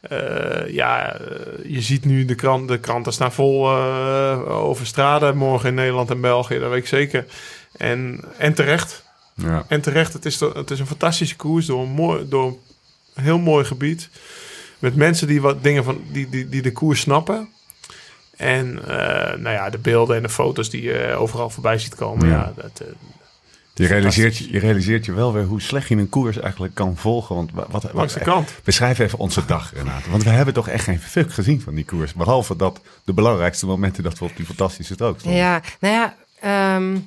Eh, 0.01 0.73
ja, 0.73 1.13
eh, 1.13 1.73
je 1.73 1.81
ziet 1.81 2.05
nu 2.05 2.25
de, 2.25 2.35
krant, 2.35 2.67
de 2.67 2.79
kranten 2.79 3.13
staan 3.13 3.31
vol 3.31 3.69
eh, 3.69 4.49
over 4.49 4.85
straden 4.85 5.37
morgen 5.37 5.69
in 5.69 5.75
Nederland 5.75 6.09
en 6.09 6.21
België, 6.21 6.59
dat 6.59 6.69
weet 6.69 6.79
ik 6.79 6.87
zeker. 6.87 7.25
En, 7.77 8.23
en 8.37 8.53
terecht. 8.53 9.03
Ja. 9.35 9.65
En 9.67 9.81
terecht, 9.81 10.13
het 10.13 10.25
is, 10.25 10.39
het 10.39 10.71
is 10.71 10.79
een 10.79 10.87
fantastische 10.87 11.35
koers 11.35 11.65
door 11.65 11.81
een, 11.81 11.89
mooi, 11.89 12.27
door 12.27 12.57
een 13.13 13.23
heel 13.23 13.39
mooi 13.39 13.65
gebied. 13.65 14.09
Met 14.79 14.95
mensen 14.95 15.27
die 15.27 15.41
wat 15.41 15.63
dingen 15.63 15.83
van 15.83 16.01
die, 16.11 16.29
die, 16.29 16.49
die 16.49 16.61
de 16.61 16.71
koers 16.71 16.99
snappen. 16.99 17.49
En 18.37 18.73
nou 19.41 19.49
ja, 19.49 19.69
de 19.69 19.77
beelden 19.77 20.15
en 20.15 20.21
de 20.21 20.29
foto's 20.29 20.69
die 20.69 20.81
je 20.81 21.15
overal 21.17 21.49
voorbij 21.49 21.77
ziet 21.77 21.95
komen. 21.95 22.27
Ja. 22.27 22.33
Ja. 22.33 22.53
dat, 22.55 22.81
Je, 23.73 23.87
realiseert, 23.87 24.37
je, 24.37 24.51
je 24.51 24.59
realiseert 24.59 25.05
je 25.05 25.11
wel 25.13 25.33
weer 25.33 25.43
hoe 25.45 25.61
slecht 25.61 25.87
je 25.87 25.95
een 25.95 26.09
koers 26.09 26.39
eigenlijk 26.39 26.73
kan 26.75 26.97
volgen. 26.97 27.35
Want 27.35 27.51
wa- 27.51 27.65
wat, 27.69 27.83
wat, 27.83 27.93
langs 27.93 28.13
de 28.13 28.19
kant. 28.19 28.53
Beschrijf 28.63 28.99
even 28.99 29.19
onze 29.19 29.45
dag, 29.45 29.71
Renate. 29.73 30.09
Want 30.09 30.23
we 30.23 30.29
hebben 30.29 30.53
toch 30.53 30.67
echt 30.67 30.83
geen 30.83 30.99
fuck 30.99 31.33
gezien 31.33 31.61
van 31.61 31.75
die 31.75 31.85
koers. 31.85 32.13
Behalve 32.13 32.55
dat 32.55 32.81
de 33.03 33.13
belangrijkste 33.13 33.65
momenten 33.65 34.03
dat 34.03 34.19
we 34.19 34.25
op 34.25 34.35
die 34.35 34.45
fantastische 34.45 34.93
strook 34.93 35.19
stonden. 35.19 35.39
Ja, 35.39 35.61
nou 35.79 35.93
ja, 35.93 36.15
ehm, 36.75 36.97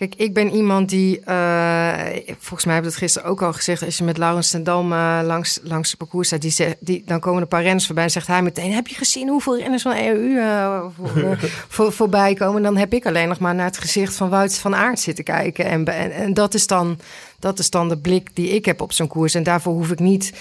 kijk, 0.00 0.14
ik 0.16 0.34
ben 0.34 0.50
iemand 0.50 0.88
die, 0.88 1.20
eh, 1.20 1.98
volgens 2.38 2.64
mij 2.64 2.74
heb 2.74 2.84
ik 2.84 2.90
dat 2.90 2.98
gisteren 2.98 3.28
ook 3.28 3.42
al 3.42 3.52
gezegd, 3.52 3.82
als 3.82 3.98
je 3.98 4.04
met 4.04 4.18
Laurens 4.18 4.50
ten 4.50 4.64
Dam 4.64 4.92
eh, 4.92 5.20
langs, 5.22 5.60
langs 5.62 5.88
het 5.88 5.98
parcours 5.98 6.26
staat, 6.26 6.40
die 6.40 6.50
zegt, 6.50 6.76
die, 6.78 7.02
dan 7.06 7.20
komen 7.20 7.42
een 7.42 7.48
paar 7.48 7.62
renners 7.62 7.86
voorbij 7.86 8.04
en 8.04 8.10
zegt 8.10 8.26
hij 8.26 8.42
meteen, 8.42 8.72
heb 8.72 8.86
je 8.86 8.94
gezien 8.94 9.28
hoeveel 9.28 9.58
renners 9.58 9.82
van 9.82 9.96
EUU 9.96 10.38
eh, 10.38 10.82
voor, 10.96 11.38
voor, 11.68 11.92
voorbij 11.92 12.34
komen? 12.34 12.62
Dan 12.62 12.76
heb 12.76 12.92
ik 12.92 13.06
alleen 13.06 13.28
nog 13.28 13.38
maar 13.38 13.54
naar 13.54 13.66
het 13.66 13.78
gezicht 13.78 14.14
van 14.14 14.28
Wout 14.28 14.58
van 14.58 14.74
Aert 14.74 15.00
zitten 15.00 15.24
kijken. 15.24 15.64
En, 15.64 15.84
en, 15.84 16.12
en 16.12 16.34
dat 16.34 16.54
is 16.54 16.66
dan... 16.66 16.98
Dat 17.38 17.58
is 17.58 17.70
dan 17.70 17.88
de 17.88 17.98
blik 17.98 18.28
die 18.34 18.48
ik 18.48 18.64
heb 18.64 18.80
op 18.80 18.92
zo'n 18.92 19.06
koers. 19.06 19.34
En 19.34 19.42
daarvoor 19.42 19.72
hoef 19.72 19.90
ik 19.90 19.98
niet, 19.98 20.32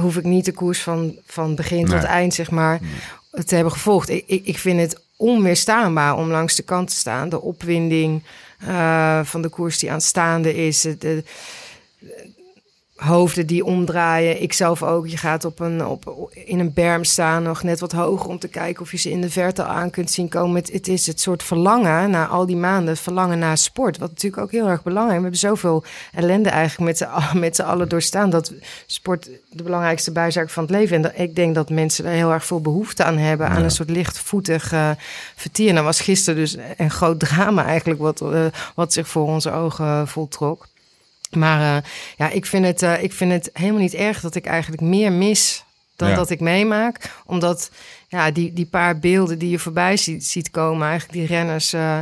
hoef 0.00 0.16
ik 0.16 0.24
niet 0.24 0.44
de 0.44 0.52
koers 0.52 0.80
van, 0.82 1.16
van 1.26 1.54
begin 1.54 1.84
Nee. 1.84 1.98
tot 1.98 2.04
eind, 2.08 2.34
zeg 2.34 2.50
maar, 2.50 2.80
te 3.44 3.54
hebben 3.54 3.72
gevolgd. 3.72 4.08
Ik, 4.08 4.24
ik, 4.26 4.46
ik 4.46 4.58
vind 4.58 4.80
het 4.80 5.00
onweerstaanbaar 5.16 6.16
om 6.16 6.30
langs 6.30 6.54
de 6.54 6.62
kant 6.62 6.88
te 6.88 6.94
staan. 6.96 7.28
De 7.28 7.40
opwinding 7.40 8.22
eh, 8.58 9.20
van 9.24 9.42
de 9.42 9.48
koers 9.48 9.78
die 9.78 9.92
aanstaande 9.92 10.54
is. 10.54 10.80
De, 10.80 11.24
hoofden 12.98 13.46
die 13.46 13.64
omdraaien. 13.64 14.42
Ik 14.42 14.52
zelf 14.52 14.82
ook. 14.82 15.08
Je 15.08 15.16
gaat 15.16 15.44
op 15.44 15.60
een, 15.60 15.86
op, 15.86 16.30
in 16.32 16.58
een 16.58 16.72
berm 16.72 17.04
staan, 17.04 17.42
nog 17.42 17.62
net 17.62 17.80
wat 17.80 17.92
hoger 17.92 18.28
om 18.28 18.38
te 18.38 18.48
kijken 18.48 18.82
of 18.82 18.90
je 18.90 18.96
ze 18.96 19.10
in 19.10 19.20
de 19.20 19.30
verte 19.30 19.62
al 19.62 19.74
aan 19.74 19.90
kunt 19.90 20.10
zien 20.10 20.28
komen. 20.28 20.56
Het, 20.56 20.72
het 20.72 20.88
is 20.88 21.06
het 21.06 21.20
soort 21.20 21.42
verlangen 21.42 22.10
na 22.10 22.26
al 22.26 22.46
die 22.46 22.56
maanden, 22.56 22.96
verlangen 22.96 23.38
naar 23.38 23.58
sport. 23.58 23.98
Wat 23.98 24.08
natuurlijk 24.10 24.42
ook 24.42 24.50
heel 24.50 24.68
erg 24.68 24.82
belangrijk 24.82 25.22
is. 25.22 25.40
We 25.40 25.46
hebben 25.46 25.60
zoveel 25.60 25.84
ellende 26.12 26.48
eigenlijk 26.48 26.90
met 27.34 27.56
z'n 27.56 27.62
allen- 27.62 27.88
doorstaan. 27.88 28.30
Dat 28.30 28.52
sport 28.86 29.30
de 29.50 29.62
belangrijkste 29.62 30.12
bijzaak 30.12 30.50
van 30.50 30.62
het 30.62 30.72
leven. 30.72 30.96
En 30.96 31.02
dat, 31.02 31.12
ik 31.14 31.36
denk 31.36 31.54
dat 31.54 31.70
mensen 31.70 32.04
er 32.04 32.12
heel 32.12 32.32
erg 32.32 32.44
veel 32.44 32.60
behoefte 32.60 33.04
aan 33.04 33.18
hebben. 33.18 33.48
Aan 33.48 33.62
een 33.62 33.70
soort 33.70 33.90
lichtvoetig 33.90 34.74
vertier. 35.36 35.68
En 35.68 35.74
dat 35.74 35.84
was 35.84 36.00
gisteren 36.00 36.40
dus 36.40 36.56
een 36.76 36.90
groot 36.90 37.18
drama 37.18 37.64
eigenlijk 37.64 38.00
wat, 38.00 38.20
eh, 38.20 38.44
wat 38.74 38.92
zich 38.92 39.08
voor 39.08 39.26
onze 39.26 39.52
ogen 39.52 40.08
voltrok. 40.08 40.66
Maar 41.30 41.76
eh, 41.76 41.90
ja, 42.16 42.28
ik 42.30 42.46
vind, 42.46 42.64
het, 42.64 42.82
eh, 42.82 43.02
ik 43.02 43.12
vind 43.12 43.32
het 43.32 43.50
helemaal 43.52 43.80
niet 43.80 43.94
erg 43.94 44.20
dat 44.20 44.34
ik 44.34 44.46
eigenlijk 44.46 44.82
meer 44.82 45.12
mis 45.12 45.64
dan 45.96 46.08
Ja. 46.08 46.14
dat 46.14 46.30
ik 46.30 46.40
meemaak. 46.40 47.10
Omdat 47.26 47.70
ja, 48.08 48.30
die, 48.30 48.52
die 48.52 48.66
paar 48.66 48.98
beelden 48.98 49.38
die 49.38 49.50
je 49.50 49.58
voorbij 49.58 49.96
ziet, 49.96 50.26
ziet 50.26 50.50
komen, 50.50 50.88
eigenlijk 50.88 51.18
die 51.18 51.36
renners 51.36 51.72
eh, 51.72 52.00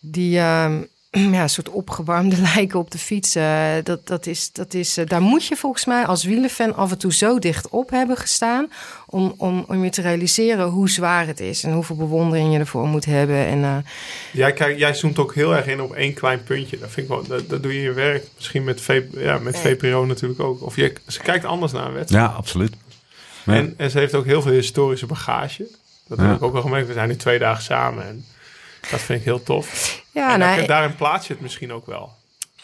die 0.00 0.38
ehm, 0.38 0.82
ja, 1.36 1.42
een 1.42 1.50
soort 1.50 1.68
opgewarmde 1.68 2.36
lijken 2.54 2.78
op 2.78 2.90
de 2.90 2.98
fiets. 2.98 3.34
eh, 3.34 3.72
dat, 3.82 4.06
dat 4.06 4.26
is, 4.26 4.52
dat 4.52 4.74
is, 4.74 4.96
eh, 4.96 5.06
daar 5.06 5.20
moet 5.20 5.46
je 5.46 5.56
volgens 5.56 5.84
mij 5.84 6.06
als 6.06 6.24
wielerfan 6.24 6.76
af 6.76 6.90
en 6.90 6.98
toe 6.98 7.12
zo 7.12 7.38
dicht 7.38 7.68
op 7.68 7.90
hebben 7.90 8.16
gestaan. 8.16 8.70
Om, 9.06 9.34
om, 9.36 9.64
om 9.68 9.84
je 9.84 9.90
te 9.90 10.00
realiseren 10.02 10.66
hoe 10.68 10.90
zwaar 10.90 11.26
het 11.26 11.40
is 11.40 11.64
en 11.64 11.72
hoeveel 11.72 11.96
bewondering 11.96 12.52
je 12.52 12.58
ervoor 12.58 12.86
moet 12.86 13.04
hebben. 13.04 13.46
En 13.46 13.64
eh, 13.64 13.76
Jij, 14.32 14.52
kijk, 14.52 14.78
jij 14.78 14.94
zoomt 14.94 15.18
ook 15.18 15.34
heel 15.34 15.56
erg 15.56 15.66
in 15.66 15.80
op 15.80 15.92
één 15.94 16.14
klein 16.14 16.42
puntje. 16.42 16.78
Dat, 16.78 16.90
vind 16.90 17.06
ik 17.06 17.12
wel, 17.12 17.26
dat, 17.26 17.48
dat 17.48 17.62
doe 17.62 17.72
je 17.72 17.78
in 17.78 17.84
je 17.84 17.92
werk. 17.92 18.26
Misschien 18.36 18.64
met, 18.64 18.80
v, 18.80 19.02
ja, 19.10 19.38
met 19.38 19.58
VPRO 19.58 20.04
natuurlijk 20.04 20.40
ook. 20.40 20.62
Of 20.62 20.76
je, 20.76 20.92
ze 21.06 21.20
kijkt 21.20 21.44
anders 21.44 21.72
naar 21.72 21.86
een 21.86 21.92
wedstrijd. 21.92 22.30
Ja, 22.30 22.32
absoluut. 22.36 22.74
Ja. 23.44 23.54
En, 23.54 23.74
en 23.76 23.90
ze 23.90 23.98
heeft 23.98 24.14
ook 24.14 24.24
heel 24.24 24.42
veel 24.42 24.52
historische 24.52 25.06
bagage. 25.06 25.66
Dat 26.08 26.18
heb 26.18 26.34
ik 26.34 26.42
ook 26.42 26.52
wel 26.52 26.62
gemerkt. 26.62 26.86
We 26.86 26.92
zijn 26.92 27.08
nu 27.08 27.16
twee 27.16 27.38
dagen 27.38 27.62
samen. 27.62 28.06
En 28.06 28.24
dat 28.90 29.00
vind 29.00 29.18
ik 29.18 29.24
heel 29.24 29.42
tof. 29.42 30.02
ja, 30.10 30.32
en 30.32 30.38
nou, 30.38 30.56
daar- 30.56 30.66
daarin 30.66 30.94
plaats 30.96 31.26
je 31.26 31.32
het 31.32 31.42
misschien 31.42 31.72
ook 31.72 31.86
wel. 31.86 32.12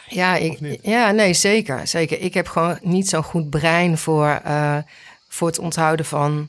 Ja, 0.08 0.34
ik, 0.36 0.78
ja, 0.82 1.10
nee, 1.10 1.34
zeker, 1.34 1.86
zeker. 1.86 2.20
Ik 2.20 2.34
heb 2.34 2.48
gewoon 2.48 2.78
niet 2.82 3.08
zo'n 3.08 3.22
goed 3.22 3.50
brein 3.50 3.98
voor, 3.98 4.40
eh, 4.44 4.76
voor 5.28 5.48
het 5.48 5.58
onthouden 5.58 6.06
van 6.06 6.48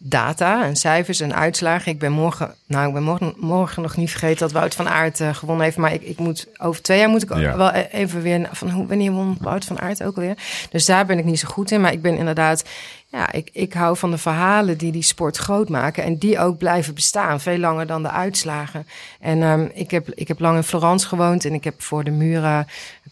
data 0.00 0.64
en 0.64 0.76
cijfers 0.76 1.20
en 1.20 1.34
uitslagen. 1.34 1.92
Ik 1.92 1.98
ben 1.98 2.12
morgen, 2.12 2.54
nou, 2.66 2.86
ik 2.88 2.92
ben 2.94 3.02
morgen, 3.02 3.34
morgen 3.36 3.82
nog 3.82 3.96
niet 3.96 4.10
vergeten 4.10 4.38
dat 4.38 4.52
Wout 4.52 4.74
van 4.74 4.88
Aert 4.88 5.20
eh, 5.20 5.34
gewonnen 5.34 5.64
heeft. 5.64 5.76
Maar 5.76 5.92
ik, 5.92 6.02
ik 6.02 6.18
moet 6.18 6.46
over 6.58 6.82
twee 6.82 6.98
jaar 6.98 7.08
moet 7.08 7.22
ik 7.22 7.34
Ja. 7.36 7.56
wel 7.56 7.74
e- 7.74 7.88
even 7.90 8.22
weer 8.22 8.48
van 8.52 8.70
hoe 8.70 8.86
wanneer 8.86 9.12
won 9.12 9.36
Wout 9.40 9.64
van 9.64 9.80
Aert 9.80 10.02
ook 10.02 10.16
alweer. 10.16 10.36
Dus 10.70 10.84
daar 10.84 11.06
ben 11.06 11.18
ik 11.18 11.24
niet 11.24 11.38
zo 11.38 11.48
goed 11.48 11.70
in. 11.70 11.80
Maar 11.80 11.92
ik 11.92 12.02
ben 12.02 12.16
inderdaad, 12.16 12.64
ja, 13.10 13.32
ik, 13.32 13.50
ik 13.52 13.72
hou 13.72 13.96
van 13.96 14.10
de 14.10 14.18
verhalen 14.18 14.78
die 14.78 14.92
die 14.92 15.02
sport 15.02 15.36
groot 15.36 15.68
maken 15.68 16.04
en 16.04 16.18
die 16.18 16.38
ook 16.38 16.58
blijven 16.58 16.94
bestaan, 16.94 17.40
veel 17.40 17.58
langer 17.58 17.86
dan 17.86 18.02
de 18.02 18.10
uitslagen. 18.10 18.86
En 19.20 19.42
ehm, 19.42 19.66
ik, 19.72 19.90
heb, 19.90 20.08
ik 20.14 20.28
heb 20.28 20.40
lang 20.40 20.56
in 20.56 20.62
Florence 20.62 21.06
gewoond 21.06 21.44
en 21.44 21.54
ik 21.54 21.64
heb 21.64 21.82
voor 21.82 22.04
de 22.04 22.10
muren 22.10 22.66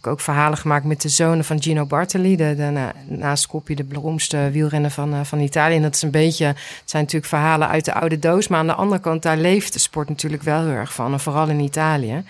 ook 0.06 0.20
verhalen 0.20 0.58
gemaakt 0.58 0.84
met 0.84 1.02
de 1.02 1.08
zonen 1.08 1.44
van 1.44 1.62
Gino 1.62 1.86
Bartoli, 1.86 2.36
de, 2.36 2.54
de, 2.56 2.62
na, 2.62 2.92
naast 3.06 3.46
Coppi 3.46 3.74
de 3.74 3.84
beroemdste 3.84 4.50
wielrenner 4.52 4.90
van, 4.90 5.14
eh, 5.14 5.20
van 5.24 5.40
Italië. 5.40 5.76
En 5.76 5.82
dat 5.82 5.94
is 5.94 6.02
een 6.02 6.10
beetje, 6.10 6.46
het 6.46 6.56
zijn 6.84 7.02
natuurlijk 7.02 7.30
verhalen 7.30 7.68
uit 7.68 7.84
de 7.84 7.94
oude 7.94 8.18
doos, 8.18 8.48
maar 8.48 8.58
aan 8.58 8.66
de 8.66 8.74
andere 8.74 9.00
kant, 9.00 9.22
daar 9.22 9.36
leeft 9.36 9.72
de 9.72 9.78
sport 9.78 10.08
natuurlijk 10.08 10.42
wel 10.42 10.60
heel 10.60 10.70
erg 10.70 10.92
van, 10.92 11.12
en 11.12 11.20
vooral 11.20 11.48
in 11.48 11.60
Italië. 11.60 12.24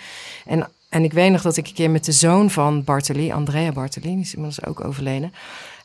En 0.47 0.69
en 0.89 1.05
ik 1.05 1.13
weet 1.13 1.31
nog 1.31 1.43
dat 1.43 1.57
ik 1.57 1.67
een 1.67 1.75
keer 1.75 1.91
met 1.91 2.05
de 2.05 2.13
zoon 2.13 2.51
van 2.51 2.85
Bartoli, 2.85 3.33
Andrea 3.33 3.73
Bartoli, 3.73 4.09
die 4.09 4.21
is 4.21 4.35
inmiddels 4.35 4.67
ook 4.67 4.85
overleden. 4.85 5.33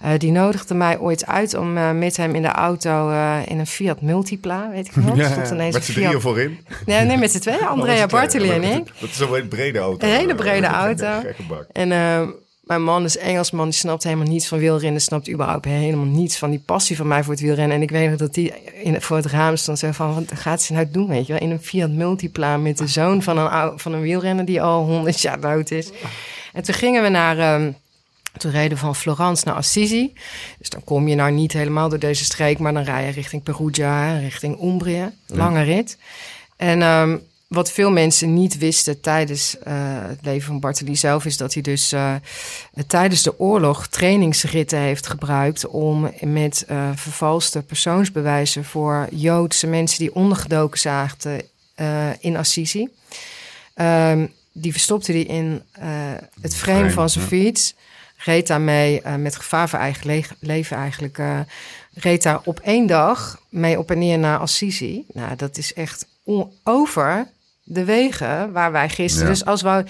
Eh, 0.02 0.12
die 0.18 0.32
nodigde 0.32 0.74
mij 0.74 1.00
ooit 1.00 1.26
uit 1.26 1.54
om 1.54 1.78
eh, 1.78 1.92
met 1.92 2.18
hem 2.18 2.36
in 2.36 2.42
de 2.42 2.48
auto 2.48 3.10
eh, 3.10 3.38
in 3.46 3.60
een 3.60 3.68
Fiat 3.68 4.02
Multipla, 4.02 4.70
weet 4.72 4.88
ik 4.88 4.96
nog. 4.96 5.26
stond 5.32 5.50
ineens 5.52 5.74
met 5.74 5.86
z'n 5.86 5.92
drieën 5.92 6.10
Fiat- 6.10 6.22
voorin. 6.22 6.60
Nee, 6.86 7.06
nee, 7.06 7.18
met 7.18 7.32
z'n 7.32 7.40
tweeën. 7.40 7.68
Andrea 7.76 8.06
Bartoli 8.06 8.50
en 8.50 8.64
ik. 8.64 8.84
Dat 9.00 9.10
is 9.10 9.20
een 9.20 9.48
brede 9.48 9.80
auto. 9.80 10.08
Een 10.08 10.14
hele 10.14 10.36
brede 10.36 10.68
auto. 10.86 11.20
Gekke 11.22 11.44
bak. 11.44 11.66
En 11.72 11.88
mijn 12.62 12.84
man 12.84 13.04
is 13.04 13.18
Engelsman, 13.18 13.66
die 13.66 13.74
snapt 13.74 14.04
helemaal 14.04 14.28
niets 14.28 14.48
van 14.48 14.58
wielrennen, 14.60 15.02
snapt 15.02 15.30
überhaupt 15.30 15.66
helemaal 15.66 16.06
niets 16.06 16.38
van 16.38 16.50
die 16.50 16.64
passie 16.66 16.96
van 16.96 17.08
mij 17.08 17.24
voor 17.24 17.34
het 17.34 17.42
wielrennen. 17.42 17.76
En 17.76 17.82
ik 17.82 17.92
weet 17.92 18.10
nog 18.10 18.18
dat 18.20 18.34
die 18.34 18.54
in, 18.84 19.02
voor 19.02 19.18
het 19.18 19.26
raam 19.26 19.56
stond 19.56 19.80
zo 19.80 19.92
van, 19.92 20.14
wat 20.14 20.24
gaat 20.40 20.62
ze 20.62 20.74
nou 20.74 20.88
doen, 20.92 21.08
weet 21.08 21.28
je 21.28 21.34
wel? 21.34 21.42
In 21.42 21.52
een 21.52 21.62
Fiat 21.62 21.90
Multipla 21.90 22.58
met 22.58 22.78
de 22.78 22.88
zoon 22.88 23.22
van 23.24 23.38
een, 23.38 23.80
van 23.80 23.94
een 23.94 24.02
wielrenner 24.02 24.46
die 24.46 24.62
al 24.62 24.84
honderd 24.86 25.22
jaar 25.22 25.40
dood 25.40 25.72
is. 25.72 25.92
En 26.54 26.64
toen 26.64 26.74
gingen 26.76 27.04
we 27.04 27.10
naar... 27.10 27.38
ehm, 27.38 27.72
toen 28.38 28.52
reden 28.52 28.78
van 28.78 28.96
Florence 28.96 29.46
naar 29.46 29.56
Assisi. 29.56 30.14
Dus 30.58 30.70
dan 30.70 30.84
kom 30.84 31.08
je 31.08 31.16
nou 31.16 31.32
niet 31.32 31.54
helemaal 31.54 31.90
door 31.90 32.00
deze 32.00 32.24
streek, 32.24 32.60
maar 32.60 32.74
dan 32.74 32.84
rij 32.84 33.06
je 33.06 33.12
richting 33.12 33.44
Perugia, 33.44 34.18
richting 34.18 34.64
Umbrië. 34.64 35.12
Lange 35.28 35.62
rit. 35.62 35.98
En 36.56 36.82
ehm, 36.82 37.18
wat 37.52 37.72
veel 37.72 37.92
mensen 37.92 38.34
niet 38.34 38.58
wisten 38.58 39.02
tijdens 39.02 39.60
eh, 39.60 39.74
het 40.08 40.20
leven 40.22 40.48
van 40.48 40.60
Bartoli 40.60 40.96
zelf, 40.96 41.26
is 41.26 41.38
dat 41.38 41.54
hij 41.54 41.62
dus 41.62 41.92
eh, 41.92 42.16
tijdens 42.88 43.24
de 43.24 43.40
oorlog 43.40 43.88
trainingsritten 43.88 44.80
heeft 44.80 45.08
gebruikt 45.08 45.68
om 45.68 46.12
met 46.22 46.66
eh, 46.68 46.90
vervalste 46.96 47.62
persoonsbewijzen 47.62 48.66
voor 48.66 49.08
Joodse 49.12 49.68
mensen 49.68 50.00
die 50.00 50.16
ondergedoken 50.16 50.80
zaten 50.80 51.42
in 52.20 52.38
Assisi. 52.38 52.90
Ehm, 53.74 54.26
die 54.52 54.72
verstopte 54.72 55.12
hij 55.12 55.22
in 55.22 55.62
het 56.42 56.56
frame 56.56 56.92
van 56.92 57.10
zijn 57.10 57.26
fiets. 57.26 57.76
Reed 58.24 58.48
daarmee 58.48 59.02
eh, 59.02 59.16
met 59.16 59.36
gevaar 59.36 59.70
voor 59.70 59.80
eigen 59.80 60.06
le- 60.08 60.22
leven 60.40 60.78
eigenlijk. 60.78 61.18
eh, 61.18 61.40
reed 61.94 62.24
daar 62.24 62.40
op 62.44 62.60
één 62.60 62.88
dag 62.88 63.42
mee 63.50 63.80
op 63.80 63.92
en 63.92 64.00
neer 64.00 64.20
naar 64.20 64.40
Assisi. 64.40 65.06
Nou, 65.14 65.36
dat 65.36 65.58
is 65.58 65.74
echt 65.74 66.08
over 66.64 67.28
de 67.64 67.84
wegen 67.86 68.52
waar 68.52 68.72
wij 68.72 68.90
gisteren. 68.90 69.28
Ja. 69.28 69.34
Dus 69.34 69.46
als 69.46 69.62
we. 69.62 69.84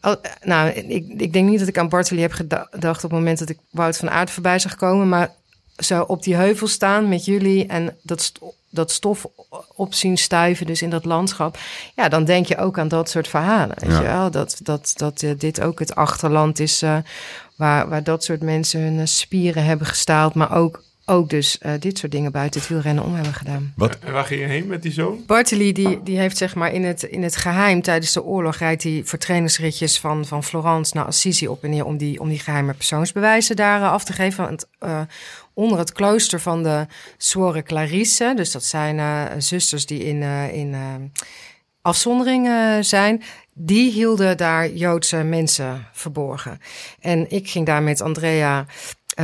al- 0.00 0.20
nou, 0.42 0.68
ik, 0.70 1.08
ik 1.20 1.32
denk 1.32 1.48
niet 1.48 1.58
dat 1.58 1.68
ik 1.68 1.78
aan 1.78 1.88
Bartoli 1.88 2.20
heb 2.20 2.32
geda- 2.32 2.66
gedacht 2.70 3.04
op 3.04 3.10
het 3.10 3.18
moment 3.18 3.38
dat 3.38 3.48
ik 3.48 3.58
Wout 3.70 3.96
van 3.96 4.10
Aert 4.10 4.30
voorbij 4.30 4.58
zag 4.58 4.76
komen. 4.76 5.08
Maar 5.08 5.32
zo 5.76 6.02
op 6.02 6.22
die 6.22 6.34
heuvel 6.34 6.66
staan 6.66 7.08
met 7.08 7.24
jullie 7.24 7.66
en 7.66 7.96
dat, 8.02 8.32
dat 8.78 8.90
stof 8.90 9.26
op 9.74 9.94
zien 9.94 10.16
stuiven, 10.18 10.66
dus 10.66 10.82
in 10.82 10.90
dat 10.90 11.04
landschap. 11.04 11.58
Ja, 11.94 12.08
dan 12.08 12.24
denk 12.24 12.46
je 12.46 12.56
ook 12.58 12.78
aan 12.78 12.88
dat 12.88 13.10
soort 13.10 13.28
verhalen. 13.28 13.76
Weet 13.78 13.90
Ja. 13.90 14.00
je 14.00 14.06
wel? 14.06 14.30
Dat, 14.30 14.60
dat, 14.62 14.92
dat 14.96 15.22
eh, 15.22 15.30
dit 15.38 15.60
ook 15.60 15.78
het 15.78 15.94
achterland 15.94 16.60
is 16.60 16.82
eh, 16.82 16.96
waar, 17.56 17.88
waar 17.88 18.02
dat 18.02 18.24
soort 18.24 18.42
mensen 18.42 18.80
hun 18.80 18.98
eh, 18.98 19.06
spieren 19.06 19.64
hebben 19.64 19.86
gestaald. 19.86 20.34
Maar 20.34 20.56
ook, 20.56 20.82
ook 21.06 21.30
dus 21.30 21.58
eh, 21.58 21.72
dit 21.78 21.98
soort 21.98 22.12
dingen 22.12 22.32
buiten 22.32 22.60
het 22.60 22.68
wielrennen 22.68 23.04
om 23.04 23.14
hebben 23.14 23.34
gedaan. 23.34 23.72
Wat? 23.76 23.98
En 24.04 24.12
waar 24.12 24.24
ging 24.24 24.40
je 24.40 24.46
heen 24.46 24.66
met 24.66 24.82
die 24.82 24.92
zoon? 24.92 25.22
Bartoli 25.26 25.72
die, 25.72 26.00
die 26.02 26.18
heeft 26.18 26.36
zeg 26.36 26.54
maar 26.54 26.72
in 26.72 26.84
het, 26.84 27.02
in 27.02 27.22
het 27.22 27.36
geheim 27.36 27.82
tijdens 27.82 28.12
de 28.12 28.24
oorlog 28.24 28.56
rijdt 28.56 28.82
hij 28.82 29.02
voor 29.04 29.18
trainingsritjes 29.18 30.00
van, 30.00 30.24
van 30.26 30.44
Florence 30.44 30.96
naar 30.96 31.04
Assisi 31.04 31.48
op 31.48 31.64
en 31.64 31.70
neer 31.70 31.84
om 31.84 31.96
die, 31.96 32.20
om 32.20 32.28
die 32.28 32.38
geheime 32.38 32.74
persoonsbewijzen 32.74 33.56
daar 33.56 33.88
af 33.88 34.04
te 34.04 34.12
geven. 34.12 34.44
Want 34.44 34.66
eh, 34.78 35.00
onder 35.58 35.78
het 35.78 35.92
klooster 35.92 36.40
van 36.40 36.62
de 36.62 36.86
Suore 37.16 37.62
Clarisse, 37.62 38.32
dus 38.36 38.52
dat 38.52 38.64
zijn 38.64 38.98
eh, 38.98 39.24
zusters 39.38 39.86
die 39.86 40.04
in, 40.04 40.22
eh, 40.22 40.54
in 40.54 40.74
eh, 40.74 40.80
afzondering 41.82 42.48
zijn, 42.84 43.22
die 43.54 43.90
hielden 43.90 44.36
daar 44.36 44.70
Joodse 44.70 45.16
mensen 45.16 45.86
verborgen. 45.92 46.60
En 47.00 47.30
ik 47.30 47.50
ging 47.50 47.66
daar 47.66 47.82
met 47.82 48.00
Andrea 48.00 48.66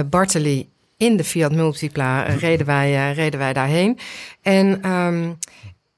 Bartoli 0.07 0.69
in 0.97 1.17
de 1.17 1.25
Fiat 1.25 1.53
Multipla, 1.53 2.23
reden, 2.47 2.67
wij, 2.67 3.13
reden 3.13 3.39
wij 3.39 3.53
daarheen. 3.53 3.99
En 4.43 4.83
ehm, 4.83 5.33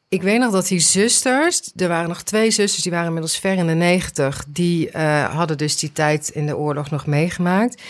ik 0.08 0.22
weet 0.22 0.38
nog 0.38 0.52
dat 0.52 0.68
die 0.68 0.80
zusters, 0.80 1.70
er 1.76 1.88
waren 1.88 2.08
nog 2.08 2.22
twee 2.22 2.50
zusters, 2.50 2.82
die 2.82 2.92
waren 2.92 3.06
inmiddels 3.06 3.38
ver 3.38 3.56
in 3.56 3.66
de 3.66 3.74
negentig, 3.74 4.44
die 4.48 4.90
hadden 5.30 5.58
dus 5.58 5.78
die 5.78 5.92
tijd 5.92 6.28
in 6.28 6.46
de 6.46 6.56
oorlog 6.56 6.90
nog 6.90 7.06
meegemaakt. 7.06 7.82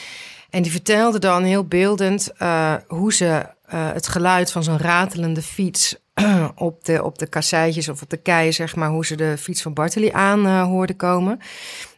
En 0.56 0.62
die 0.62 0.70
vertelden 0.70 1.20
dan 1.20 1.42
heel 1.42 1.64
beeldend 1.64 2.32
eh, 2.36 2.74
hoe 2.86 3.12
ze 3.12 3.46
eh, 3.66 3.92
het 3.92 4.08
geluid 4.08 4.52
van 4.52 4.62
zo'n 4.62 4.78
ratelende 4.78 5.42
fiets 5.42 5.96
op 6.54 6.84
de, 6.84 7.04
op 7.04 7.18
de 7.18 7.26
kasseitjes 7.26 7.88
of 7.88 8.02
op 8.02 8.10
de 8.10 8.16
kei, 8.16 8.52
zeg 8.52 8.76
maar, 8.76 8.88
hoe 8.88 9.06
ze 9.06 9.16
de 9.16 9.36
fiets 9.38 9.62
van 9.62 9.74
Bartoli 9.74 10.10
aan 10.10 10.46
eh, 10.46 10.62
hoorden 10.62 10.96
komen. 10.96 11.38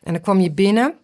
En 0.02 0.12
dan 0.12 0.22
kwam 0.22 0.40
je 0.40 0.52
binnen. 0.52 0.94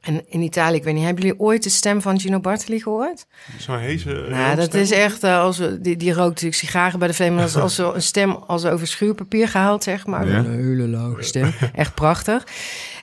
En 0.00 0.24
in 0.28 0.42
Italië, 0.42 0.76
ik 0.76 0.84
weet 0.84 0.94
niet, 0.94 1.04
hebben 1.04 1.22
jullie 1.22 1.40
ooit 1.40 1.62
de 1.62 1.68
stem 1.68 2.02
van 2.02 2.20
Gino 2.20 2.40
Bartoli 2.40 2.80
gehoord? 2.80 3.26
Zo'n 3.58 3.78
heese... 3.78 4.26
Nou, 4.28 4.56
dat 4.56 4.64
stem. 4.64 4.80
is 4.80 4.90
echt, 4.90 5.24
als 5.24 5.58
we, 5.58 5.80
die, 5.80 5.96
die 5.96 6.12
rookt 6.12 6.28
natuurlijk 6.28 6.54
sigaren 6.54 6.98
bij 6.98 7.08
de 7.08 7.14
Veeman, 7.14 7.42
als, 7.42 7.56
als 7.56 7.74
zo 7.74 7.92
een 7.92 8.02
stem 8.02 8.30
als 8.30 8.64
over 8.64 8.86
schuurpapier 8.86 9.48
gehaald, 9.48 9.82
zeg 9.82 10.06
maar. 10.06 10.28
Ja. 10.28 10.38
Een 10.38 10.64
hele 10.64 10.88
lage 10.88 11.22
stem. 11.22 11.52
Echt 11.72 11.94
prachtig. 11.94 12.46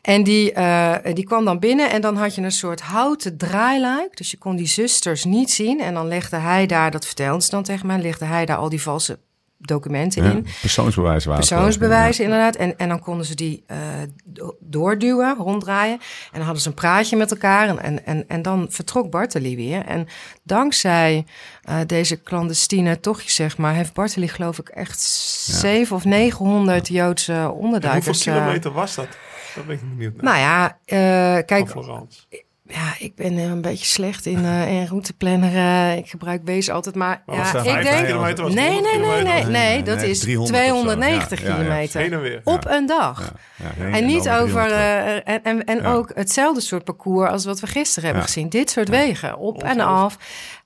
En 0.01 0.23
die, 0.23 0.51
eh, 0.53 1.13
die 1.13 1.23
kwam 1.25 1.45
dan 1.45 1.59
binnen 1.59 1.89
en 1.91 2.01
dan 2.01 2.17
had 2.17 2.35
je 2.35 2.41
een 2.41 2.51
soort 2.51 2.81
houten 2.81 3.37
draailuik. 3.37 4.17
Dus 4.17 4.31
je 4.31 4.37
kon 4.37 4.55
die 4.55 4.67
zusters 4.67 5.23
niet 5.25 5.51
zien. 5.51 5.79
En 5.81 5.93
dan 5.93 6.07
legde 6.07 6.37
hij 6.37 6.65
daar, 6.65 6.91
dat 6.91 7.05
vertelde 7.05 7.43
ze 7.43 7.49
dan 7.49 7.63
tegen 7.63 7.87
mij, 7.87 7.99
legde 8.01 8.25
hij 8.25 8.45
daar 8.45 8.57
al 8.57 8.69
die 8.69 8.81
valse 8.81 9.19
documenten 9.57 10.23
in. 10.23 10.45
Persoonsbewijs 10.61 11.25
waren 11.25 11.39
het 11.41 11.49
Persoonsbewijzen, 11.49 12.23
inderdaad. 12.23 12.55
En, 12.55 12.77
en 12.77 12.87
dan 12.89 12.99
konden 12.99 13.25
ze 13.25 13.35
die 13.35 13.63
eh, 13.67 13.77
do- 14.25 14.55
doorduwen, 14.59 15.35
ronddraaien. 15.35 15.93
En 15.99 15.99
dan 16.33 16.41
hadden 16.41 16.61
ze 16.61 16.67
een 16.67 16.73
praatje 16.73 17.15
met 17.17 17.31
elkaar. 17.31 17.67
En, 17.67 17.79
en, 17.83 18.05
en, 18.05 18.25
en 18.27 18.41
dan 18.41 18.65
vertrok 18.69 19.09
Bartoli 19.09 19.55
weer. 19.55 19.85
En 19.85 20.07
dankzij 20.43 21.25
eh, 21.63 21.75
deze 21.87 22.21
clandestine 22.23 22.99
tochtjes, 22.99 23.35
zeg 23.35 23.57
maar... 23.57 23.73
heeft 23.73 23.93
Bartoli 23.93 24.27
geloof 24.27 24.59
ik 24.59 24.69
echt 24.69 25.01
zeven 25.01 25.95
of 25.95 26.05
900 26.05 26.87
Joodse 26.87 27.31
En 27.33 27.39
hoeveel 27.43 27.59
onderduikers. 27.61 28.25
eh, 28.25 28.33
kilometer 28.33 28.71
was 28.71 28.95
dat? 28.95 29.07
Dat 29.55 29.65
ben 29.65 29.75
ik 29.75 29.81
benieuwd 29.81 30.21
naar. 30.21 30.23
nou 30.23 30.37
ja, 30.37 30.77
eh, 30.85 31.45
kijk, 31.45 31.69
Florence. 31.69 32.19
ja, 32.67 32.93
ik 32.99 33.15
ben 33.15 33.37
eh, 33.37 33.43
een 33.43 33.61
beetje 33.61 33.85
slecht 33.85 34.25
in, 34.25 34.45
eh 34.45 34.67
in 34.71 34.85
routeplanner. 34.85 35.97
ik 35.97 36.09
gebruik 36.09 36.41
Wees 36.43 36.69
altijd, 36.69 36.95
maar 36.95 37.23
Maar 37.25 37.35
ja, 37.35 37.41
ik 37.41 37.47
50 37.49 37.83
denk... 37.83 38.05
kilometer? 38.05 38.53
Nee, 38.53 38.71
100 38.71 38.83
nee, 38.83 38.99
nee, 38.99 39.23
nee, 39.23 39.23
nee, 39.23 39.45
Nee, 39.45 39.83
dat 39.83 39.97
nee, 39.97 40.09
is 40.09 40.19
300 40.19 40.55
of 40.55 40.65
zo. 40.65 40.71
290 40.71 41.41
Ja, 41.41 41.47
ja, 41.47 41.53
ja. 41.53 41.59
kilometer. 41.59 42.01
En. 42.01 42.41
Op 42.43 42.65
een 42.67 42.85
dag. 42.85 43.33
Heen 43.55 43.93
En 43.93 44.05
niet 44.05 44.29
over. 44.29 44.67
300 44.67 44.69
terug. 44.69 45.21
en 45.23 45.43
en, 45.43 45.65
en 45.65 45.85
ook 45.85 46.11
hetzelfde 46.13 46.61
soort 46.61 46.83
parcours 46.83 47.29
als 47.29 47.45
wat 47.45 47.59
we 47.59 47.67
gisteren 47.67 48.05
hebben 48.05 48.23
gezien. 48.23 48.49
Dit 48.49 48.69
soort 48.69 48.89
wegen, 48.89 49.37
op 49.37 49.63
en 49.63 49.79
af. 49.79 50.17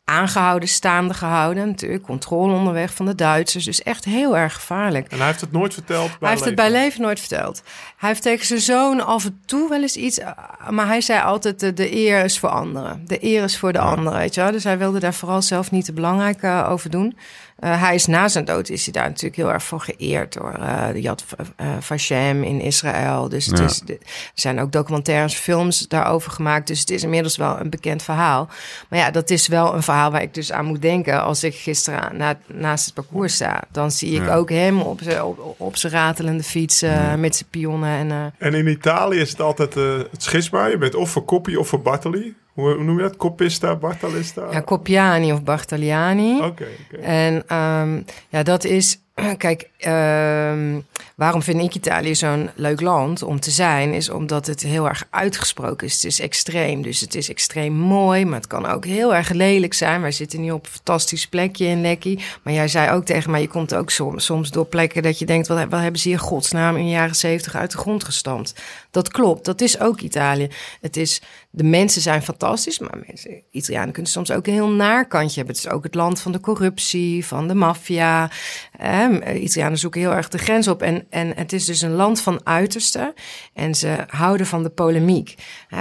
Aangehouden, 0.05 0.69
staande 0.69 1.13
gehouden. 1.13 1.67
Natuurlijk, 1.67 2.03
controle 2.03 2.53
onderweg 2.53 2.93
van 2.93 3.05
de 3.05 3.15
Duitsers. 3.15 3.65
Dus 3.65 3.83
echt 3.83 4.05
heel 4.05 4.37
erg 4.37 4.53
gevaarlijk. 4.53 5.11
En 5.11 5.17
hij 5.17 5.27
heeft 5.27 5.41
het 5.41 5.51
nooit 5.51 5.73
verteld 5.73 6.09
Hij 6.19 6.29
heeft 6.29 6.45
het 6.45 6.55
bij 6.55 6.71
leven. 6.71 7.01
nooit 7.01 7.19
verteld. 7.19 7.61
Hij 7.97 8.09
heeft 8.09 8.21
tegen 8.21 8.45
zijn 8.45 8.59
zoon 8.59 9.05
af 9.05 9.25
en 9.25 9.41
toe 9.45 9.69
wel 9.69 9.81
eens 9.81 9.95
iets. 9.95 10.17
eh, 10.19 10.29
Maar 10.69 10.87
hij 10.87 11.01
zei 11.01 11.21
altijd: 11.21 11.59
de, 11.59 11.73
de 11.73 11.95
eer 11.95 12.23
is 12.23 12.39
voor 12.39 12.49
anderen. 12.49 13.01
De 13.05 13.23
eer 13.23 13.43
is 13.43 13.57
voor 13.57 13.73
de 13.73 13.79
anderen. 13.79 14.19
Weet 14.19 14.35
je 14.35 14.41
wel? 14.41 14.51
Dus 14.51 14.63
hij 14.63 14.77
wilde 14.77 14.99
daar 14.99 15.13
vooral 15.13 15.41
zelf 15.41 15.71
niet 15.71 15.85
te 15.85 15.93
belangrijk 15.93 16.41
eh, 16.41 16.67
over 16.69 16.89
doen. 16.89 17.17
Eh, 17.55 17.81
hij 17.81 17.95
is 17.95 18.05
na 18.05 18.27
zijn 18.27 18.45
dood 18.45 18.69
is 18.69 18.83
hij 18.83 18.93
daar 18.93 19.07
natuurlijk 19.07 19.35
heel 19.35 19.51
erg 19.51 19.63
voor 19.63 19.79
geëerd 19.81 20.33
door 20.33 20.53
eh 20.53 20.87
de 20.91 21.01
Yad 21.01 21.25
eh, 21.55 21.67
Vashem 21.79 22.43
in 22.43 22.61
Israël. 22.61 23.29
Dus 23.29 23.45
het 23.45 23.57
Ja. 23.57 23.65
is, 23.65 23.81
er 23.87 23.97
zijn 24.33 24.59
ook 24.59 24.71
documentaires, 24.71 25.33
films 25.35 25.87
daarover 25.87 26.31
gemaakt. 26.31 26.67
Dus 26.67 26.79
het 26.79 26.89
is 26.89 27.03
inmiddels 27.03 27.37
wel 27.37 27.59
een 27.59 27.69
bekend 27.69 28.03
verhaal. 28.03 28.49
Maar 28.89 28.99
ja, 28.99 29.11
dat 29.11 29.29
is 29.29 29.47
wel 29.47 29.73
een 29.73 29.83
verhaal 29.83 30.11
waar 30.11 30.21
ik 30.21 30.33
dus 30.33 30.51
aan 30.51 30.65
moet 30.65 30.81
denken 30.81 31.23
als 31.23 31.43
ik 31.43 31.55
gisteren 31.55 32.17
na, 32.17 32.37
naast 32.47 32.85
het 32.85 32.93
parcours 32.93 33.33
sta. 33.33 33.63
Dan 33.71 33.91
zie 33.91 34.15
ik 34.15 34.25
Ja. 34.25 34.35
ook 34.35 34.49
hem 34.49 34.81
op 34.81 34.99
zijn 35.03 35.23
op, 35.57 35.75
ratelende 35.75 36.43
fiets 36.43 36.81
eh, 36.81 37.13
met 37.13 37.35
zijn 37.35 37.49
pionnen. 37.49 37.89
En, 37.97 38.11
eh, 38.11 38.47
En 38.47 38.53
in 38.53 38.67
Italië 38.67 39.19
is 39.19 39.29
het 39.29 39.41
altijd 39.41 39.75
eh, 39.77 39.97
het 40.11 40.23
schisma. 40.23 40.65
Je 40.65 40.77
bent 40.77 40.95
of 40.95 41.09
voor 41.09 41.25
Coppi 41.25 41.57
of 41.57 41.67
voor 41.67 41.81
Bartoli. 41.81 42.35
Hoe, 42.55 42.73
hoe 42.73 42.83
noem 42.83 42.97
je 42.97 43.01
dat? 43.01 43.15
Coppista, 43.15 43.75
Bartalista? 43.75 44.47
ja, 44.51 44.61
Coppiani 44.61 45.31
of 45.31 45.43
Bartaliani. 45.43 46.41
Oké. 46.41 46.67
En 47.01 47.43
ehm, 47.47 48.01
ja, 48.29 48.43
dat 48.43 48.63
is. 48.63 48.99
Kijk, 49.37 49.69
ehm, 49.77 50.79
waarom 51.15 51.41
vind 51.41 51.61
ik 51.61 51.75
Italië 51.75 52.15
zo'n 52.15 52.49
leuk 52.55 52.81
land 52.81 53.23
om 53.23 53.39
te 53.39 53.51
zijn? 53.51 53.93
Is 53.93 54.09
omdat 54.09 54.47
het 54.47 54.61
heel 54.61 54.87
erg 54.87 55.07
uitgesproken 55.09 55.87
is. 55.87 55.93
Het 55.93 56.03
is 56.03 56.19
extreem. 56.19 56.81
Dus 56.81 56.99
het 56.99 57.15
is 57.15 57.29
extreem 57.29 57.73
mooi, 57.73 58.25
maar 58.25 58.39
het 58.39 58.47
kan 58.47 58.65
ook 58.65 58.85
heel 58.85 59.15
erg 59.15 59.29
lelijk 59.29 59.73
zijn. 59.73 60.01
Wij 60.01 60.11
zitten 60.11 60.41
nu 60.41 60.51
op 60.51 60.65
een 60.65 60.71
fantastisch 60.71 61.27
plekje 61.27 61.65
in 61.65 61.81
Lekkie. 61.81 62.19
Maar 62.43 62.53
jij 62.53 62.67
zei 62.67 62.91
ook 62.91 63.05
tegen 63.05 63.31
mij: 63.31 63.41
je 63.41 63.47
komt 63.47 63.75
ook 63.75 63.89
soms, 63.89 64.25
soms 64.25 64.51
door 64.51 64.65
plekken 64.65 65.03
dat 65.03 65.19
je 65.19 65.25
denkt: 65.25 65.47
wat, 65.47 65.65
wat 65.69 65.79
hebben 65.79 66.01
ze 66.01 66.07
hier 66.07 66.19
godsnaam 66.19 66.75
in 66.75 66.83
de 66.83 66.91
jaren 66.91 67.15
zeventig 67.15 67.55
uit 67.55 67.71
de 67.71 67.77
grond 67.77 68.03
gestampt? 68.03 68.55
Dat 68.91 69.09
klopt, 69.09 69.45
dat 69.45 69.61
is 69.61 69.79
ook 69.79 70.01
Italië. 70.01 70.49
Het 70.81 70.97
is, 70.97 71.21
de 71.55 71.63
mensen 71.63 72.01
zijn 72.01 72.21
fantastisch, 72.21 72.79
maar 72.79 73.03
mensen, 73.07 73.41
Italianen 73.51 73.93
kunnen 73.93 74.11
soms 74.11 74.31
ook 74.31 74.47
een 74.47 74.53
heel 74.53 74.69
naar 74.69 75.07
kantje 75.07 75.35
hebben. 75.35 75.55
Het 75.55 75.65
is 75.65 75.71
ook 75.71 75.83
het 75.83 75.95
land 75.95 76.21
van 76.21 76.31
de 76.31 76.39
corruptie, 76.39 77.25
van 77.25 77.47
de 77.47 77.55
maffia. 77.55 78.29
hè. 78.71 78.87
hè, 78.87 79.33
Italianen 79.33 79.77
zoeken 79.77 80.01
heel 80.01 80.13
erg 80.13 80.29
de 80.29 80.37
grens 80.37 80.67
op. 80.67 80.81
En, 80.81 81.05
en 81.09 81.33
het 81.35 81.53
is 81.53 81.65
dus 81.65 81.81
een 81.81 81.91
land 81.91 82.21
van 82.21 82.39
uitersten. 82.43 83.13
En 83.53 83.75
ze 83.75 83.95
houden 84.07 84.47
van 84.47 84.63
de 84.63 84.69
polemiek. 84.69 85.35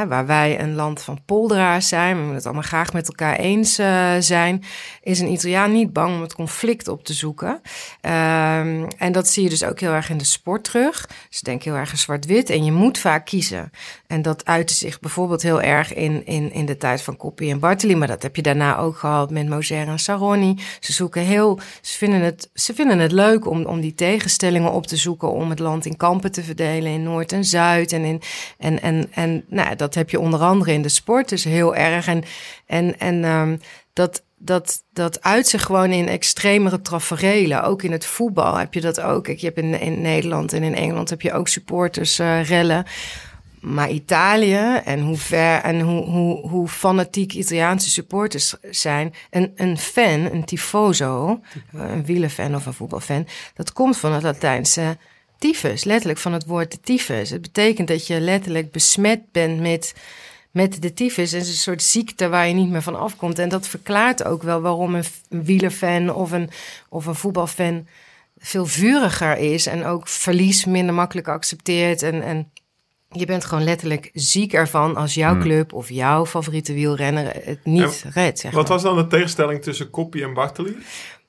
Waar 0.08 0.26
wij 0.26 0.60
een 0.60 0.74
land 0.74 1.02
van 1.02 1.24
polderaars 1.24 1.88
zijn, 1.88 2.28
we 2.28 2.34
het 2.34 2.44
allemaal 2.44 2.62
graag 2.62 2.92
met 2.92 3.08
elkaar 3.08 3.36
eens 3.36 3.78
uh, 3.78 4.12
zijn, 4.18 4.64
is 5.02 5.20
een 5.20 5.32
Italiaan 5.32 5.72
niet 5.72 5.92
bang 5.92 6.14
om 6.14 6.20
het 6.20 6.34
conflict 6.34 6.88
op 6.88 7.04
te 7.04 7.12
zoeken. 7.12 7.50
Um, 7.50 8.88
en 8.98 9.12
dat 9.12 9.28
zie 9.28 9.42
je 9.42 9.48
dus 9.48 9.64
ook 9.64 9.80
heel 9.80 9.92
erg 9.92 10.10
in 10.10 10.18
de 10.18 10.24
sport 10.24 10.64
terug. 10.64 11.08
Ze 11.30 11.44
denken 11.44 11.70
heel 11.70 11.80
erg 11.80 11.98
zwart-wit 11.98 12.50
en 12.50 12.64
je 12.64 12.72
moet 12.72 12.98
vaak 12.98 13.26
kiezen. 13.26 13.70
En 14.06 14.22
dat 14.22 14.44
uitte 14.44 14.74
zich 14.74 15.00
bijvoorbeeld 15.00 15.42
heel 15.42 15.62
erg 15.62 15.94
in, 15.94 16.26
in, 16.26 16.52
in 16.52 16.66
de 16.66 16.76
tijd 16.76 17.02
van 17.02 17.16
Coppi 17.16 17.50
en 17.50 17.58
Bartoli. 17.58 17.96
Maar 17.96 18.08
dat 18.08 18.22
heb 18.22 18.36
je 18.36 18.42
daarna 18.42 18.76
ook 18.76 18.96
gehad 18.96 19.30
met 19.30 19.48
Moser 19.48 19.88
en 19.88 19.98
Saroni. 19.98 20.58
Ze 20.80 20.92
zoeken 20.92 21.22
heel, 21.22 21.58
ze 21.80 21.96
vinden 21.96 22.20
het, 22.20 22.50
ze 22.54 22.74
vinden 22.74 22.98
het 22.98 23.12
leuk 23.12 23.46
om, 23.46 23.64
om 23.64 23.80
die 23.80 23.94
tegenstellingen 23.94 24.72
op 24.72 24.86
te 24.86 24.96
zoeken. 24.96 25.32
Om 25.32 25.50
het 25.50 25.58
land 25.58 25.86
in 25.86 25.96
kampen 25.96 26.32
te 26.32 26.42
verdelen, 26.42 26.92
in 26.92 27.02
Noord 27.02 27.32
en 27.32 27.44
Zuid. 27.44 27.92
En, 27.92 28.04
in, 28.04 28.22
en, 28.58 28.82
en, 28.82 29.08
en 29.10 29.44
nou, 29.48 29.76
dat 29.76 29.83
heb 29.92 30.10
je 30.10 30.20
onder 30.20 30.40
andere 30.40 30.72
in 30.72 30.82
de 30.82 30.88
sport 30.88 31.28
dus 31.28 31.44
heel 31.44 31.74
erg. 31.74 32.06
En, 32.06 32.22
en, 32.66 32.98
en 32.98 33.24
um, 33.24 33.60
dat, 33.92 34.22
dat, 34.36 34.82
dat 34.92 35.22
uit 35.22 35.46
zich 35.46 35.62
gewoon 35.62 35.90
in 35.90 36.08
extremere 36.08 36.80
traferelen. 36.80 37.62
Ook 37.64 37.82
in 37.82 37.92
het 37.92 38.06
voetbal 38.06 38.56
heb 38.56 38.74
je 38.74 38.80
dat 38.80 39.00
ook. 39.00 39.28
Ik 39.28 39.40
heb 39.40 39.58
in, 39.58 39.80
in 39.80 40.00
Nederland 40.00 40.52
en 40.52 40.62
in 40.62 40.74
Engeland 40.74 41.10
heb 41.10 41.20
je 41.20 41.32
ook 41.32 41.48
supporters 41.48 42.20
uh, 42.20 42.44
rellen. 42.44 42.84
Maar 43.60 43.90
Italië 43.90 44.80
en 44.84 45.00
hoe 45.00 45.16
ver 45.16 45.60
en 45.60 45.80
hoe, 45.80 46.04
hoe, 46.04 46.48
hoe 46.48 46.68
fanatiek 46.68 47.32
Italiaanse 47.32 47.90
supporters 47.90 48.54
zijn. 48.70 49.14
Een, 49.30 49.52
een 49.56 49.78
fan, 49.78 50.20
een 50.32 50.44
tifoso, 50.44 51.40
een 51.72 52.04
wielenfan 52.04 52.54
of 52.54 52.66
een 52.66 52.72
voetbalfan, 52.74 53.26
dat 53.54 53.72
komt 53.72 53.96
van 53.96 54.12
het 54.12 54.22
Latijnse 54.22 54.96
tyfus, 55.38 55.84
letterlijk 55.84 56.18
van 56.18 56.32
het 56.32 56.46
woord 56.46 56.78
tyfus. 56.82 57.30
Het 57.30 57.42
betekent 57.42 57.88
dat 57.88 58.06
je 58.06 58.20
letterlijk 58.20 58.70
besmet 58.70 59.20
bent 59.32 59.60
met, 59.60 59.94
met 60.50 60.82
de 60.82 60.94
tyfus. 60.94 61.30
Het 61.30 61.42
is 61.42 61.48
een 61.48 61.54
soort 61.54 61.82
ziekte 61.82 62.28
waar 62.28 62.48
je 62.48 62.54
niet 62.54 62.70
meer 62.70 62.82
van 62.82 62.98
afkomt. 62.98 63.38
En 63.38 63.48
dat 63.48 63.68
verklaart 63.68 64.24
ook 64.24 64.42
wel 64.42 64.60
waarom 64.60 64.94
een, 64.94 65.04
een 65.28 65.44
wielerfan 65.44 66.14
of 66.14 66.32
een, 66.32 66.50
of 66.88 67.06
een 67.06 67.14
voetbalfan 67.14 67.86
veel 68.38 68.66
vuriger 68.66 69.36
is 69.36 69.66
en 69.66 69.84
ook 69.84 70.08
verlies 70.08 70.64
minder 70.64 70.94
makkelijk 70.94 71.28
accepteert 71.28 72.02
en, 72.02 72.22
en 72.22 72.50
je 73.10 73.26
bent 73.26 73.44
gewoon 73.44 73.64
letterlijk 73.64 74.10
ziek 74.12 74.52
ervan 74.52 74.96
als 74.96 75.14
jouw 75.14 75.38
club 75.38 75.72
of 75.72 75.88
jouw 75.88 76.26
favoriete 76.26 76.72
wielrenner 76.72 77.32
het 77.44 77.64
niet 77.64 78.02
En 78.04 78.12
redt. 78.12 78.38
Zeg 78.38 78.52
Wat 78.52 78.62
maar. 78.62 78.72
was 78.72 78.82
dan 78.82 78.96
de 78.96 79.06
tegenstelling 79.06 79.62
tussen 79.62 79.90
Coppi 79.90 80.22
en 80.22 80.34
Bartoli? 80.34 80.76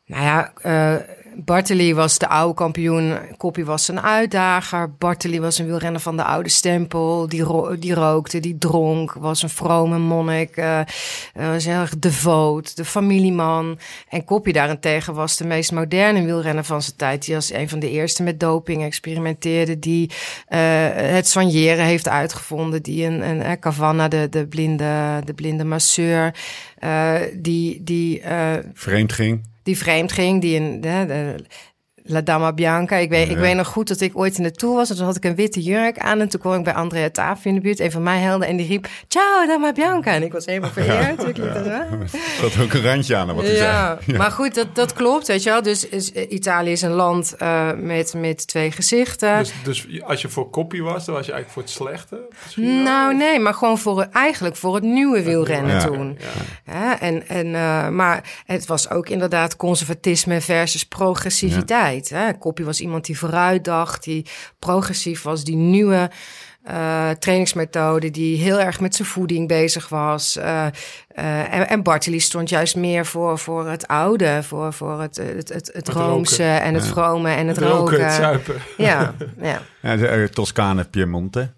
Nou 0.05 0.23
ja, 0.23 0.53
eh 0.61 1.15
Bartoli 1.37 1.93
was 1.93 2.17
de 2.17 2.27
oude 2.27 2.53
kampioen, 2.53 3.17
Koppie 3.37 3.65
was 3.65 3.87
een 3.87 4.01
uitdager. 4.01 4.93
Bartoli 4.93 5.39
was 5.39 5.57
een 5.57 5.65
wielrenner 5.65 6.01
van 6.01 6.17
de 6.17 6.23
oude 6.23 6.49
stempel. 6.49 7.27
Die, 7.27 7.43
die 7.79 7.93
rookte, 7.93 8.39
die 8.39 8.57
dronk, 8.57 9.13
was 9.13 9.43
een 9.43 9.49
vrome 9.49 9.97
monnik. 9.97 10.57
eh, 10.57 10.81
was 11.33 11.65
heel 11.65 11.79
erg 11.79 11.99
devoot, 11.99 12.75
de 12.75 12.85
familieman. 12.85 13.79
En 14.09 14.25
Koppie 14.25 14.53
daarentegen 14.53 15.13
was 15.13 15.37
de 15.37 15.45
meest 15.45 15.71
moderne 15.71 16.25
wielrenner 16.25 16.63
van 16.63 16.81
zijn 16.81 16.95
tijd. 16.97 17.25
Die 17.25 17.35
als 17.35 17.53
een 17.53 17.69
van 17.69 17.79
de 17.79 17.89
eerste 17.89 18.23
met 18.23 18.39
doping 18.39 18.83
experimenteerde. 18.83 19.79
Die 19.79 20.11
het 20.47 21.27
soigneren 21.27 21.85
heeft 21.85 22.09
uitgevonden. 22.09 22.83
Die 22.83 23.05
een, 23.05 23.49
een 23.49 23.59
Cavanna, 23.59 24.07
de, 24.07 24.29
de, 24.29 24.47
blinde, 24.47 25.21
de 25.23 25.33
blinde 25.33 25.63
masseur. 25.63 26.35
die, 27.33 27.83
die 27.83 28.21
Vreemd 28.73 29.13
ging. 29.13 29.53
Die 29.65 29.77
vreemd 29.77 30.11
ging, 30.11 30.41
die 30.41 30.59
een 30.59 30.81
de, 30.81 31.35
La 32.07 32.21
Dama 32.21 32.53
Bianca. 32.53 32.95
Ik 32.95 33.09
weet, 33.09 33.29
ik 33.29 33.35
Ja. 33.35 33.41
weet 33.41 33.55
nog 33.55 33.67
goed 33.67 33.87
dat 33.87 34.01
ik 34.01 34.17
ooit 34.17 34.37
in 34.37 34.43
de 34.43 34.51
tour 34.51 34.75
was. 34.75 34.89
En 34.89 34.95
toen 34.95 35.05
had 35.05 35.15
ik 35.15 35.23
een 35.25 35.35
witte 35.35 35.61
jurk 35.61 35.99
aan. 35.99 36.19
En 36.19 36.29
toen 36.29 36.39
kwam 36.39 36.53
ik 36.53 36.63
bij 36.63 36.73
Andrea 36.73 37.09
Tafi 37.09 37.49
in 37.49 37.55
de 37.55 37.61
buurt, 37.61 37.79
een 37.79 37.91
van 37.91 38.03
mijn 38.03 38.21
helden. 38.21 38.47
En 38.47 38.55
die 38.57 38.67
riep, 38.67 38.87
ciao 39.07 39.45
Dama 39.47 39.71
Bianca. 39.71 40.11
En 40.13 40.23
ik 40.23 40.31
was 40.31 40.45
helemaal 40.45 40.69
vereerd. 40.69 41.23
Ik 41.27 41.35
dat, 41.35 41.65
hè? 41.65 41.79
Er 42.45 42.51
zat 42.51 42.59
ook 42.63 42.73
een 42.73 42.81
randje 42.83 43.15
aan 43.15 43.35
wat 43.35 43.45
hij 43.45 43.55
Ja, 43.55 43.97
zei. 44.05 44.17
maar 44.21 44.31
goed, 44.31 44.55
dat, 44.55 44.75
dat 44.75 44.93
klopt, 44.93 45.27
weet 45.27 45.43
je 45.43 45.49
wel. 45.49 45.61
Dus 45.61 45.87
is, 45.89 46.11
eh, 46.11 46.31
Italië 46.31 46.71
is 46.71 46.81
een 46.81 46.91
land 46.91 47.35
eh, 47.35 47.71
met, 47.77 48.13
met 48.17 48.47
twee 48.47 48.71
gezichten. 48.71 49.37
Dus, 49.37 49.53
dus 49.63 49.87
als 50.03 50.21
je 50.21 50.29
voor 50.29 50.49
Coppi 50.49 50.81
was, 50.81 51.05
dan 51.05 51.15
was 51.15 51.25
je 51.25 51.31
eigenlijk 51.31 51.51
voor 51.51 51.61
het 51.61 51.71
slechte? 51.71 52.27
wel? 52.55 52.65
Nou, 52.83 53.15
nee, 53.15 53.39
maar 53.39 53.53
gewoon 53.53 53.77
voor, 53.77 54.07
eigenlijk 54.11 54.55
voor 54.55 54.75
het 54.75 54.83
nieuwe 54.83 55.23
wielrennen 55.23 55.75
Ja. 55.75 55.85
toen. 55.85 56.17
Ja, 56.65 56.99
en, 56.99 57.27
en, 57.27 57.55
eh, 57.55 57.89
maar 57.89 58.23
het 58.45 58.65
was 58.65 58.89
ook 58.89 59.09
inderdaad 59.09 59.55
conservatisme 59.55 60.41
versus 60.41 60.83
progressiviteit. 60.85 61.94
Hè? 62.09 62.37
Koppie 62.37 62.65
was 62.65 62.81
iemand 62.81 63.05
die 63.05 63.17
vooruit 63.17 63.63
dacht, 63.63 64.03
die 64.03 64.25
progressief 64.59 65.23
was, 65.23 65.43
die 65.43 65.55
nieuwe 65.55 66.09
eh, 66.65 67.09
trainingsmethode, 67.09 68.11
die 68.11 68.37
heel 68.37 68.59
erg 68.59 68.79
met 68.79 68.95
zijn 68.95 69.07
voeding 69.07 69.47
bezig 69.47 69.89
was. 69.89 70.37
Eh, 70.37 70.65
eh, 71.07 71.53
en, 71.53 71.67
en 71.69 71.83
Bartoli 71.83 72.19
stond 72.19 72.49
juist 72.49 72.75
meer 72.75 73.05
voor, 73.05 73.39
voor 73.39 73.67
het 73.69 73.87
oude, 73.87 74.43
voor, 74.43 74.73
voor 74.73 75.01
het, 75.01 75.15
het, 75.17 75.49
het, 75.49 75.69
het 75.73 75.87
roomse 75.89 76.43
en 76.43 76.73
het 76.73 76.87
vrome 76.87 77.29
en 77.29 77.47
het, 77.47 77.55
Het 77.55 77.65
roken, 77.65 77.79
roken. 77.93 78.05
het 78.05 78.13
zuipen. 78.13 78.55
Ja, 78.77 79.13
ja, 79.41 79.61
Ja, 79.81 79.95
de, 79.95 80.29
Toscane, 80.33 80.83
Piemonte. 80.85 81.51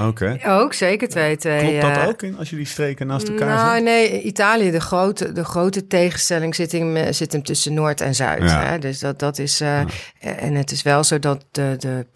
Oké. 0.00 0.38
ook 0.46 0.72
zeker 0.74 1.08
twee, 1.08 1.36
twee. 1.36 1.78
Klopt 1.78 1.94
dat 1.94 2.08
ook 2.08 2.22
in, 2.22 2.38
als 2.38 2.50
je 2.50 2.56
die 2.56 2.66
streken 2.66 3.06
naast 3.06 3.28
elkaar 3.28 3.48
Nou, 3.48 3.74
zet? 3.74 3.84
nee, 3.84 4.22
Italië, 4.22 4.70
de 4.70 4.80
grote, 4.80 5.32
de 5.32 5.44
grote 5.44 5.86
tegenstelling 5.86 6.54
zit 6.54 6.72
hem, 6.72 7.12
zit 7.12 7.32
hem 7.32 7.42
tussen 7.42 7.74
Noord 7.74 8.00
en 8.00 8.14
Zuid. 8.14 8.42
Ja. 8.42 8.64
Hè? 8.64 8.78
Dus 8.78 8.98
dat, 8.98 9.18
dat 9.18 9.38
is. 9.38 9.60
eh, 9.60 9.80
En 10.18 10.54
het 10.54 10.70
is 10.70 10.82
wel 10.82 11.04
zo 11.04 11.18
dat 11.18 11.44
de, 11.50 11.74
de, 11.78 12.06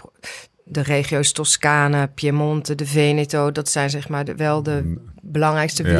de 0.69 0.81
regio's 0.83 1.33
Toscane, 1.33 2.09
Piemonte, 2.15 2.75
de 2.75 2.87
Veneto, 2.87 3.53
dat 3.53 3.69
zijn 3.69 3.91
zeg 3.91 4.09
maar 4.09 4.25
de, 4.25 4.35
wel 4.35 4.63
de 4.63 4.95
belangrijkste 5.23 5.83
Mm. 5.83 5.89
Ja. 5.89 5.97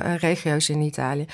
wielerregio's 0.00 0.68
in 0.68 0.80
Italië. 0.80 1.24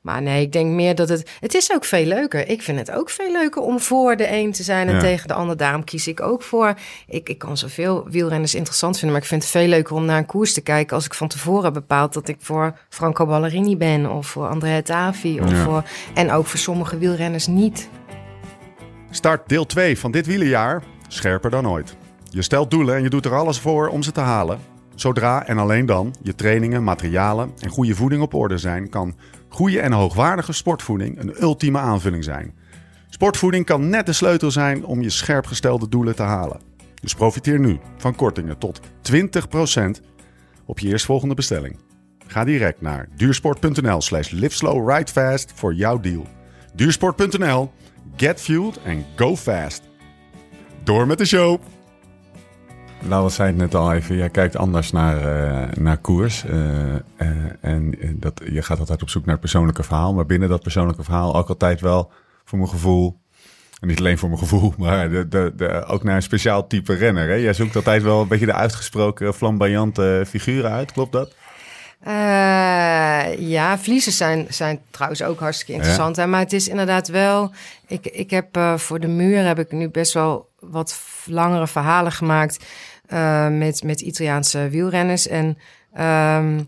Maar 0.00 0.22
nee, 0.22 0.42
ik 0.42 0.52
denk 0.52 0.70
meer 0.70 0.94
dat 0.94 1.08
het. 1.08 1.30
Het 1.40 1.54
is 1.54 1.72
ook 1.72 1.84
veel 1.84 2.04
leuker. 2.04 2.48
Ik 2.48 2.62
vind 2.62 2.78
het 2.78 2.90
ook 2.90 3.10
veel 3.10 3.32
leuker 3.32 3.62
om 3.62 3.80
voor 3.80 4.16
de 4.16 4.32
een 4.32 4.52
te 4.52 4.62
zijn 4.62 4.88
en 4.88 4.94
Ja. 4.94 5.00
tegen 5.00 5.28
de 5.28 5.34
ander. 5.34 5.56
Daarom 5.56 5.84
kies 5.84 6.06
ik 6.06 6.20
ook 6.20 6.42
voor. 6.42 6.74
Ik, 7.06 7.28
ik 7.28 7.38
kan 7.38 7.56
zoveel 7.56 8.06
wielrenners 8.10 8.54
interessant 8.54 8.92
vinden. 8.98 9.12
Maar 9.12 9.22
ik 9.22 9.28
vind 9.28 9.42
het 9.42 9.50
veel 9.50 9.66
leuker 9.68 9.94
om 9.94 10.04
naar 10.04 10.18
een 10.18 10.26
koers 10.26 10.52
te 10.52 10.60
kijken. 10.60 10.96
als 10.96 11.04
ik 11.04 11.14
van 11.14 11.28
tevoren 11.28 11.64
heb 11.64 11.72
bepaald 11.72 12.12
dat 12.12 12.28
ik 12.28 12.36
voor 12.40 12.78
Franco 12.88 13.26
Ballerini 13.26 13.76
ben. 13.76 14.10
of 14.10 14.26
voor 14.26 14.48
Andrea 14.48 14.82
Tavi. 14.82 15.40
Of 15.40 15.50
Ja. 15.50 15.62
voor, 15.64 15.82
en 16.14 16.30
ook 16.32 16.46
voor 16.46 16.58
sommige 16.58 16.98
wielrenners 16.98 17.46
niet. 17.46 17.88
Start 19.10 19.48
deel 19.48 19.66
2 19.66 19.98
van 19.98 20.10
dit 20.10 20.26
wielerjaar 20.26 20.82
scherper 21.08 21.50
dan 21.50 21.68
ooit. 21.68 21.96
Je 22.34 22.42
stelt 22.42 22.70
doelen 22.70 22.96
en 22.96 23.02
je 23.02 23.10
doet 23.10 23.24
er 23.24 23.34
alles 23.34 23.58
voor 23.58 23.88
om 23.88 24.02
ze 24.02 24.12
te 24.12 24.20
halen. 24.20 24.58
Zodra 24.94 25.46
en 25.46 25.58
alleen 25.58 25.86
dan 25.86 26.14
je 26.22 26.34
trainingen, 26.34 26.84
materialen 26.84 27.52
en 27.58 27.68
goede 27.68 27.94
voeding 27.94 28.22
op 28.22 28.34
orde 28.34 28.58
zijn, 28.58 28.88
kan 28.88 29.16
goede 29.48 29.80
en 29.80 29.92
hoogwaardige 29.92 30.52
sportvoeding 30.52 31.20
een 31.20 31.42
ultieme 31.42 31.78
aanvulling 31.78 32.24
zijn. 32.24 32.54
Sportvoeding 33.08 33.66
kan 33.66 33.88
net 33.88 34.06
de 34.06 34.12
sleutel 34.12 34.50
zijn 34.50 34.84
om 34.84 35.02
je 35.02 35.10
scherp 35.10 35.46
gestelde 35.46 35.88
doelen 35.88 36.16
te 36.16 36.22
halen. 36.22 36.60
Dus 37.00 37.14
profiteer 37.14 37.58
nu 37.58 37.78
van 37.96 38.14
kortingen 38.14 38.58
tot 38.58 38.80
20% 38.80 39.20
op 40.64 40.78
je 40.78 40.88
eerstvolgende 40.88 41.34
bestelling. 41.34 41.78
Ga 42.26 42.44
direct 42.44 42.80
naar 42.80 43.08
duursport.nl 43.16 44.00
slash 44.00 44.30
liveslowridefast 44.30 45.52
voor 45.54 45.74
jouw 45.74 46.00
deal. 46.00 46.26
Duursport.nl, 46.74 47.72
get 48.16 48.40
fueled 48.40 48.82
en 48.82 49.04
go 49.16 49.36
fast. 49.36 49.82
Door 50.84 51.06
met 51.06 51.18
de 51.18 51.26
show! 51.26 51.60
Laura 53.08 53.28
zei 53.28 53.48
het 53.48 53.56
net 53.56 53.74
al 53.74 53.92
even, 53.92 54.16
jij 54.16 54.30
kijkt 54.30 54.56
anders 54.56 54.92
naar, 54.92 55.16
eh, 55.16 55.76
naar 55.76 55.96
koers. 55.96 56.44
eh, 56.44 56.94
eh, 56.94 57.28
en 57.60 57.94
dat, 58.14 58.40
je 58.50 58.62
gaat 58.62 58.78
altijd 58.78 59.02
op 59.02 59.08
zoek 59.08 59.22
naar 59.22 59.32
het 59.32 59.40
persoonlijke 59.40 59.82
verhaal. 59.82 60.14
Maar 60.14 60.26
binnen 60.26 60.48
dat 60.48 60.62
persoonlijke 60.62 61.02
verhaal 61.02 61.36
ook 61.36 61.48
altijd 61.48 61.80
wel, 61.80 62.10
voor 62.44 62.58
mijn 62.58 62.70
gevoel... 62.70 63.22
En 63.80 63.90
niet 63.90 63.98
alleen 63.98 64.18
voor 64.18 64.28
mijn 64.28 64.40
gevoel, 64.40 64.74
maar 64.78 65.10
de, 65.10 65.28
de, 65.28 65.52
de, 65.56 65.84
ook 65.86 66.02
naar 66.04 66.16
een 66.16 66.22
speciaal 66.22 66.66
type 66.66 66.94
renner. 66.94 67.28
Hè? 67.28 67.34
Jij 67.34 67.52
zoekt 67.52 67.76
altijd 67.76 68.02
wel 68.02 68.20
een 68.20 68.28
beetje 68.28 68.46
de 68.46 68.52
uitgesproken 68.52 69.34
flamboyante 69.34 70.24
figuren 70.26 70.70
uit, 70.70 70.92
klopt 70.92 71.12
dat? 71.12 71.34
Ja, 73.38 73.78
vliezen 73.78 74.12
zijn, 74.12 74.46
zijn 74.48 74.80
trouwens 74.90 75.22
ook 75.22 75.40
hartstikke 75.40 75.72
interessant. 75.72 76.16
Hè? 76.16 76.26
Maar 76.26 76.40
het 76.40 76.52
is 76.52 76.68
inderdaad 76.68 77.08
wel. 77.08 77.52
Ik, 77.86 78.06
ik 78.06 78.30
heb 78.30 78.58
voor 78.76 79.00
de 79.00 79.08
muur 79.08 79.46
heb 79.46 79.58
ik 79.58 79.72
nu 79.72 79.88
best 79.88 80.12
wel 80.12 80.48
wat 80.58 81.00
langere 81.26 81.66
verhalen 81.66 82.12
gemaakt 82.12 82.64
eh, 83.14 83.48
met, 83.48 83.82
met 83.82 84.00
Italiaanse 84.00 84.68
wielrenners. 84.68 85.28
En 85.28 85.58
ehm, 85.92 86.60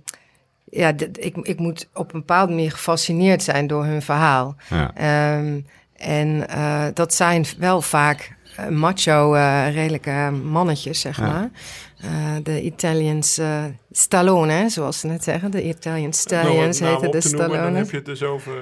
ja, 0.64 0.92
ik, 1.12 1.36
ik 1.36 1.58
moet 1.58 1.88
op 1.94 2.14
een 2.14 2.20
bepaalde 2.20 2.52
manier 2.52 2.70
gefascineerd 2.70 3.42
zijn 3.42 3.66
door 3.66 3.84
hun 3.84 4.02
verhaal. 4.02 4.56
Ja. 4.68 4.94
Ehm, 4.94 5.60
en 5.96 6.48
eh, 6.48 6.84
dat 6.94 7.14
zijn 7.14 7.44
wel 7.58 7.82
vaak 7.82 8.35
macho, 8.70 9.34
eh, 9.34 9.74
redelijke 9.74 10.30
mannetjes, 10.44 11.00
zeg 11.00 11.16
Ja. 11.18 11.26
maar. 11.26 11.50
Eh, 11.96 12.10
de 12.42 12.62
Italians 12.62 13.38
eh, 13.38 13.64
Stallone, 13.90 14.68
zoals 14.68 14.98
ze 15.00 15.06
net 15.06 15.24
zeggen. 15.24 15.50
De 15.50 15.64
Italian 15.68 16.12
Stallions 16.12 16.78
Nou, 16.80 16.92
namen 16.92 17.06
heten 17.12 17.20
de 17.20 17.28
noemen, 17.28 17.48
Stallone. 17.54 17.76
heb 17.78 17.90
je 17.90 17.96
het 17.96 18.04
dus 18.06 18.22
over... 18.22 18.52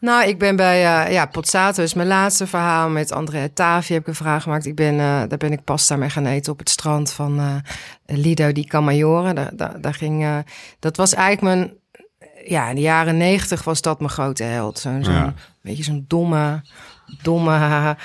Nou, 0.00 0.28
ik 0.28 0.38
ben 0.38 0.56
bij 0.56 1.04
eh, 1.06 1.12
ja, 1.12 1.26
Pozzato 1.26 1.82
is 1.82 1.94
mijn 1.94 2.08
laatste 2.08 2.46
verhaal. 2.46 2.88
Met 2.88 3.12
Andrea 3.12 3.48
Tavi 3.54 3.92
heb 3.92 4.02
ik 4.02 4.08
een 4.08 4.14
vraag 4.14 4.42
gemaakt. 4.42 4.66
Ik 4.66 4.74
ben, 4.74 4.92
eh, 4.92 5.22
daar 5.28 5.38
ben 5.38 5.52
ik 5.52 5.64
pasta 5.64 5.96
mee 5.96 6.10
gaan 6.10 6.26
eten 6.26 6.52
op 6.52 6.58
het 6.58 6.68
strand 6.70 7.12
van 7.12 7.38
eh, 7.38 7.54
Lido 8.18 8.52
di 8.52 8.64
Camaiore. 8.64 9.32
Daar, 9.34 9.50
daar, 9.56 9.80
daar 9.80 9.94
ging, 9.94 10.22
eh, 10.22 10.36
dat 10.78 10.96
was 10.96 11.14
eigenlijk 11.14 11.56
mijn... 11.56 11.72
Ja, 12.44 12.68
in 12.68 12.74
de 12.74 12.80
jaren 12.80 13.16
negentig 13.16 13.64
was 13.64 13.80
dat 13.80 13.98
mijn 13.98 14.10
grote 14.10 14.42
held. 14.42 14.78
Zo'n 14.78 15.02
Ja. 15.02 15.34
beetje 15.62 15.82
zo'n 15.84 16.04
domme, 16.08 16.60
domme 17.22 17.96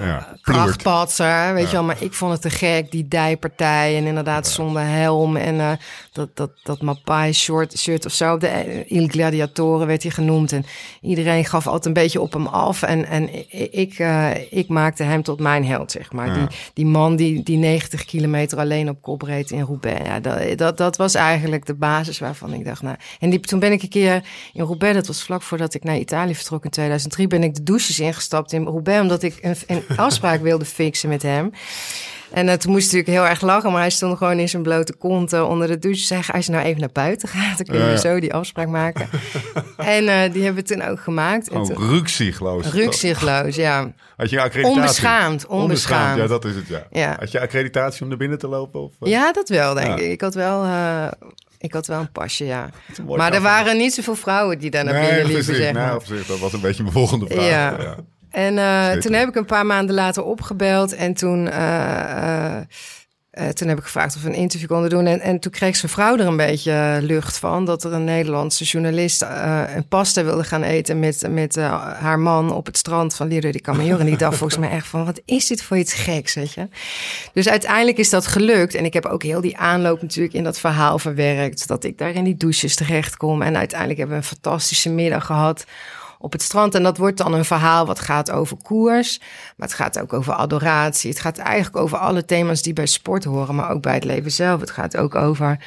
Ja, 0.00 0.26
ploert. 0.42 0.42
krachtpatser, 0.42 1.54
weet 1.54 1.66
je 1.66 1.72
wel. 1.72 1.84
Maar 1.84 2.02
ik 2.02 2.12
vond 2.12 2.32
het 2.32 2.40
te 2.40 2.50
gek, 2.50 2.90
die 2.90 3.08
dijpartij. 3.08 3.96
En 3.96 4.04
inderdaad 4.04 4.46
zonder 4.46 4.82
helm. 4.82 5.36
En 5.36 5.60
eh, 5.60 5.72
dat, 6.12 6.28
dat, 6.34 6.50
dat 6.62 6.82
Mapai 6.82 7.32
short 7.32 7.78
shirt 7.78 8.06
of 8.06 8.12
zo. 8.12 8.38
De 8.38 8.46
eh, 8.46 8.90
Il 8.90 9.08
Gladiatore 9.08 9.86
werd 9.86 10.02
hij 10.02 10.12
genoemd. 10.12 10.52
En 10.52 10.64
iedereen 11.00 11.44
gaf 11.44 11.66
altijd 11.66 11.86
een 11.86 12.02
beetje 12.02 12.20
op 12.20 12.32
hem 12.32 12.46
af. 12.46 12.82
En, 12.82 13.04
en 13.06 13.28
ik, 13.78 13.98
eh, 13.98 14.52
ik 14.52 14.68
maakte 14.68 15.02
hem 15.02 15.22
tot 15.22 15.40
mijn 15.40 15.66
held, 15.66 15.90
zeg 15.90 16.12
maar. 16.12 16.26
Ja. 16.26 16.34
Die, 16.34 16.58
die 16.74 16.86
man 16.86 17.16
die, 17.16 17.42
die 17.42 17.58
90 17.58 18.04
kilometer 18.04 18.58
alleen 18.58 18.88
op 18.88 19.02
kop 19.02 19.22
reed 19.22 19.50
in 19.50 19.62
Roubaix. 19.62 20.06
Ja, 20.06 20.20
dat, 20.20 20.58
dat, 20.58 20.76
dat 20.76 20.96
was 20.96 21.14
eigenlijk 21.14 21.66
de 21.66 21.74
basis 21.74 22.18
waarvan 22.18 22.52
ik 22.52 22.64
dacht... 22.64 22.82
Nou, 22.82 22.96
en 23.20 23.30
die, 23.30 23.40
toen 23.40 23.58
ben 23.58 23.72
ik 23.72 23.82
een 23.82 23.88
keer 23.88 24.22
in 24.52 24.64
Roubaix, 24.64 24.94
dat 24.94 25.06
was 25.06 25.22
vlak 25.22 25.42
voordat 25.42 25.74
ik 25.74 25.84
naar 25.84 25.96
Italië 25.96 26.34
vertrok 26.34 26.64
in 26.64 26.70
2003... 26.70 27.26
ben 27.26 27.42
ik 27.42 27.54
de 27.54 27.62
douches 27.62 28.00
ingestapt 28.00 28.52
in 28.52 28.64
Roubaix... 28.64 29.00
omdat 29.00 29.22
ik 29.22 29.38
een, 29.40 29.56
een 29.68 29.96
afspraak 29.96 30.40
wilde 30.42 30.64
fixen 30.64 31.08
met 31.08 31.22
hem. 31.22 31.50
En 32.30 32.58
toen 32.58 32.72
moest 32.72 32.84
natuurlijk 32.84 33.10
heel 33.18 33.26
erg 33.26 33.40
lachen, 33.40 33.72
maar 33.72 33.80
hij 33.80 33.90
stond 33.90 34.16
gewoon 34.18 34.38
in 34.38 34.48
zijn 34.48 34.62
blote 34.62 34.92
kont 34.96 35.32
eh, 35.32 35.48
onder 35.48 35.66
de 35.66 35.78
douche. 35.78 36.04
Zei, 36.04 36.20
als 36.32 36.46
je 36.46 36.52
nou 36.52 36.64
even 36.64 36.80
naar 36.80 36.92
buiten 36.92 37.28
gaat, 37.28 37.56
dan 37.56 37.66
kunnen 37.66 37.84
we 37.86 37.92
ja. 37.92 37.96
zo 37.98 38.20
die 38.20 38.34
afspraak 38.34 38.68
maken. 38.68 39.08
en 39.76 40.08
eh, 40.08 40.32
die 40.32 40.44
hebben 40.44 40.62
we 40.64 40.74
toen 40.74 40.82
ook 40.82 41.00
gemaakt. 41.00 41.48
En 41.48 41.56
Oh, 41.60 41.90
ruksigloos. 41.90 42.66
Rukzichtloos, 42.72 43.54
ja. 43.56 43.92
Had 44.16 44.30
je 44.30 44.40
accreditatie? 44.40 44.80
Onbeschaamd, 44.80 45.46
onbeschaamd. 45.46 46.18
Ja, 46.20 46.26
dat 46.26 46.44
is 46.44 46.54
het, 46.54 46.66
ja. 46.66 46.86
Ja. 46.90 47.16
Had 47.18 47.30
je 47.30 47.40
accreditatie 47.40 48.04
om 48.04 48.10
er 48.10 48.16
binnen 48.16 48.38
te 48.38 48.48
lopen? 48.48 48.80
Of, 48.82 48.92
eh? 49.00 49.10
Ja, 49.10 49.32
dat 49.32 49.48
wel, 49.48 49.74
denk 49.74 49.86
Ja. 49.86 49.94
ik. 49.96 50.10
Ik 50.10 50.20
had 50.20 50.34
wel, 50.34 50.66
ik 51.58 51.72
had 51.72 51.86
wel 51.86 52.00
een 52.00 52.12
pasje, 52.12 52.44
ja. 52.44 52.70
Maar 53.16 53.32
er 53.32 53.40
waren 53.40 53.76
niet 53.76 53.94
zoveel 53.94 54.14
vrouwen 54.16 54.58
die 54.58 54.70
daar 54.70 54.84
naar 54.84 54.94
Nee, 54.94 55.02
binnen 55.06 55.26
liepen, 55.26 55.44
precies. 55.44 55.62
zeg 55.62 55.72
maar. 55.74 55.86
Nou, 55.86 56.02
precies. 56.04 56.26
Dat 56.26 56.38
was 56.38 56.52
een 56.52 56.60
beetje 56.60 56.82
mijn 56.82 56.94
volgende 56.94 57.26
vraag. 57.26 57.48
Ja. 57.48 57.76
Ja. 57.80 57.96
En 58.30 58.58
eh, 58.58 58.90
toen 58.90 59.12
heb 59.12 59.28
ik 59.28 59.34
een 59.34 59.44
paar 59.44 59.66
maanden 59.66 59.94
later 59.94 60.24
opgebeld 60.24 60.94
en 60.94 61.14
toen, 61.14 61.48
eh, 61.48 62.56
eh, 62.56 62.64
toen 63.30 63.68
heb 63.68 63.78
ik 63.78 63.84
gevraagd 63.84 64.16
of 64.16 64.22
we 64.22 64.28
een 64.28 64.34
interview 64.34 64.68
konden 64.68 64.90
doen. 64.90 65.06
En, 65.06 65.20
en 65.20 65.38
toen 65.38 65.52
kreeg 65.52 65.76
zijn 65.76 65.92
vrouw 65.92 66.16
er 66.16 66.26
een 66.26 66.36
beetje 66.36 66.98
lucht 67.02 67.38
van 67.38 67.64
dat 67.64 67.84
er 67.84 67.92
een 67.92 68.04
Nederlandse 68.04 68.64
journalist 68.64 69.22
een 69.74 69.88
pasta 69.88 70.24
wilde 70.24 70.44
gaan 70.44 70.62
eten 70.62 70.98
met, 70.98 71.26
met 71.30 71.56
haar 72.00 72.18
man 72.18 72.52
op 72.52 72.66
het 72.66 72.76
strand 72.76 73.14
van 73.14 73.28
Lido 73.28 73.50
di 73.50 73.60
Camaiore. 73.60 74.00
En 74.00 74.06
die 74.06 74.16
dacht 74.16 74.36
volgens 74.36 74.58
mij 74.60 74.70
echt 74.70 74.86
van, 74.86 75.04
wat 75.04 75.20
is 75.24 75.46
dit 75.46 75.62
voor 75.62 75.76
iets 75.76 75.92
geks, 75.94 76.34
weet 76.34 76.52
je? 76.52 76.68
Dus 77.32 77.48
uiteindelijk 77.48 77.98
is 77.98 78.10
dat 78.10 78.26
gelukt. 78.26 78.74
En 78.74 78.84
ik 78.84 78.92
heb 78.92 79.06
ook 79.06 79.22
heel 79.22 79.40
die 79.40 79.56
aanloop 79.56 80.02
natuurlijk 80.02 80.34
in 80.34 80.44
dat 80.44 80.58
verhaal 80.58 80.98
verwerkt. 80.98 81.68
Dat 81.68 81.84
ik 81.84 81.98
daar 81.98 82.14
in 82.14 82.24
die 82.24 82.36
douches 82.36 82.74
terecht 82.74 83.16
kom. 83.16 83.42
En 83.42 83.56
uiteindelijk 83.56 83.98
hebben 83.98 84.18
we 84.18 84.22
een 84.22 84.28
fantastische 84.28 84.90
middag 84.90 85.26
gehad 85.26 85.64
op 86.18 86.32
het 86.32 86.42
strand. 86.42 86.74
En 86.74 86.82
dat 86.82 86.96
wordt 86.96 87.16
dan 87.16 87.34
een 87.34 87.44
verhaal 87.44 87.86
wat 87.86 88.00
gaat 88.00 88.30
over 88.30 88.56
koers. 88.62 89.18
Maar 89.56 89.68
het 89.68 89.76
gaat 89.76 90.00
ook 90.00 90.12
over 90.12 90.32
adoratie. 90.32 91.10
Het 91.10 91.20
gaat 91.20 91.38
eigenlijk 91.38 91.76
over 91.76 91.98
alle 91.98 92.24
thema's 92.24 92.62
die 92.62 92.72
bij 92.72 92.86
sport 92.86 93.24
horen. 93.24 93.54
Maar 93.54 93.70
ook 93.70 93.82
bij 93.82 93.94
het 93.94 94.04
leven 94.04 94.32
zelf. 94.32 94.60
Het 94.60 94.70
gaat 94.70 94.96
ook 94.96 95.14
over... 95.14 95.58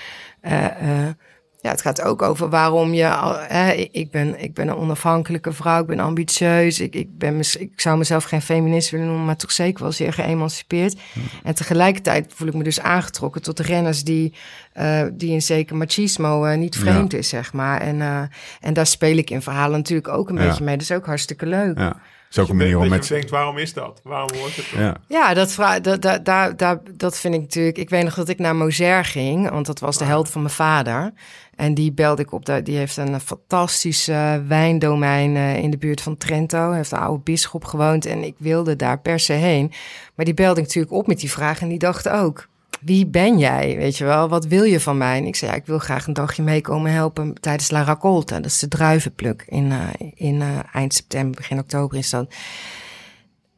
eh, 0.41 0.65
eh, 0.65 1.13
ja, 1.61 1.69
het 1.71 1.81
gaat 1.81 2.01
ook 2.01 2.21
over 2.21 2.49
waarom 2.49 2.93
je. 2.93 3.35
Hè, 3.47 3.71
ik- 3.71 4.11
ben, 4.11 4.43
ik 4.43 4.53
ben 4.53 4.67
een 4.67 4.75
onafhankelijke 4.75 5.51
vrouw, 5.53 5.81
ik 5.81 5.87
ben 5.87 5.99
ambitieus. 5.99 6.79
Ik, 6.79 6.95
ik, 6.95 7.17
ben, 7.17 7.39
ik 7.39 7.71
zou 7.75 7.97
mezelf 7.97 8.23
geen 8.23 8.41
feminist 8.41 8.89
willen 8.89 9.05
noemen, 9.07 9.25
maar 9.25 9.35
toch 9.35 9.51
zeker 9.51 9.83
wel 9.83 9.91
zeer 9.91 10.13
geëmancipeerd. 10.13 10.99
En 11.43 11.55
tegelijkertijd 11.55 12.31
voel 12.35 12.47
ik 12.47 12.53
me 12.53 12.63
dus 12.63 12.79
aangetrokken 12.81 13.41
tot 13.41 13.57
de 13.57 13.63
renners 13.63 14.03
die, 14.03 14.33
eh, 14.73 15.03
die 15.13 15.33
een 15.33 15.41
zeker 15.41 15.75
machismo 15.75 16.45
eh, 16.45 16.57
niet 16.57 16.77
vreemd 16.77 17.13
is, 17.13 17.29
zeg 17.29 17.53
maar. 17.53 17.81
En, 17.81 18.01
eh, 18.01 18.21
en 18.61 18.73
daar 18.73 18.85
speel 18.87 19.17
ik 19.17 19.29
in 19.29 19.41
verhalen 19.41 19.77
natuurlijk 19.77 20.07
ook 20.07 20.29
een 20.29 20.35
Ja. 20.37 20.47
beetje 20.47 20.63
mee. 20.63 20.73
Dat 20.77 20.83
is 20.89 20.91
ook 20.95 21.05
hartstikke 21.05 21.45
leuk. 21.45 21.77
Ja. 21.77 21.95
Is 22.31 22.39
ook 22.39 22.49
een 22.49 22.55
manier 22.55 22.77
om 22.77 22.83
je 22.83 22.89
met... 22.89 23.07
denkt, 23.07 23.29
waarom 23.29 23.57
is 23.57 23.73
dat? 23.73 23.99
Waarom 24.03 24.37
wordt 24.39 24.55
het? 24.55 24.65
Ja. 24.65 24.95
Ja, 25.07 25.33
dat, 25.33 25.51
vra- 25.51 25.79
dat, 25.79 26.01
dat, 26.01 26.25
dat, 26.25 26.59
dat, 26.59 26.79
dat 26.93 27.19
vind 27.19 27.33
ik 27.33 27.39
natuurlijk. 27.41 27.77
Ik 27.77 27.89
weet 27.89 28.03
nog 28.03 28.13
dat 28.13 28.29
ik 28.29 28.39
naar 28.39 28.55
Moser 28.55 29.05
ging, 29.05 29.49
want 29.49 29.65
dat 29.65 29.79
was 29.79 29.97
de 29.97 30.03
held 30.05 30.29
van 30.29 30.41
mijn 30.41 30.53
vader. 30.53 31.13
En 31.55 31.73
die 31.73 31.91
belde 31.93 32.21
ik 32.21 32.31
op. 32.31 32.45
de- 32.45 32.61
Die 32.63 32.77
heeft 32.77 32.97
een 32.97 33.19
fantastisch 33.19 34.07
eh, 34.07 34.33
wijndomein 34.47 35.35
eh, 35.35 35.57
in 35.57 35.69
de 35.71 35.77
buurt 35.77 36.01
van 36.01 36.17
Trento. 36.17 36.67
Hij 36.67 36.77
heeft 36.77 36.91
een 36.91 36.97
oude 36.99 37.23
bisschop 37.23 37.63
gewoond 37.65 38.05
en 38.05 38.23
ik 38.23 38.35
wilde 38.37 38.75
daar 38.75 38.99
per 38.99 39.19
se 39.19 39.33
heen. 39.33 39.71
Maar 40.15 40.25
die 40.25 40.33
belde 40.33 40.59
ik 40.59 40.65
natuurlijk 40.65 40.93
op 40.93 41.07
met 41.07 41.19
die 41.19 41.31
vraag 41.31 41.61
en 41.61 41.67
die 41.67 41.79
dacht 41.79 42.09
ook. 42.09 42.49
Wie 42.79 43.07
ben 43.07 43.37
jij? 43.37 43.75
Weet 43.77 43.97
je 43.97 44.03
wel, 44.03 44.29
wat 44.29 44.45
wil 44.45 44.63
je 44.63 44.79
van 44.79 44.97
mij? 44.97 45.17
En 45.17 45.25
ik 45.25 45.35
zei, 45.35 45.51
ja, 45.51 45.57
ik 45.57 45.65
wil 45.65 45.79
graag 45.79 46.07
een 46.07 46.13
dagje 46.13 46.43
meekomen 46.43 46.91
helpen 46.91 47.33
tijdens 47.33 47.71
La 47.71 47.83
Raccolta. 47.83 48.35
Dat 48.35 48.45
is 48.45 48.59
de 48.59 48.67
druivenpluk 48.67 49.45
in, 49.47 49.71
eh, 49.71 50.09
in 50.15 50.41
eh, 50.41 50.47
eind 50.73 50.93
september, 50.93 51.35
begin 51.35 51.59
oktober 51.59 51.97
is 51.97 52.09
dat. 52.09 52.33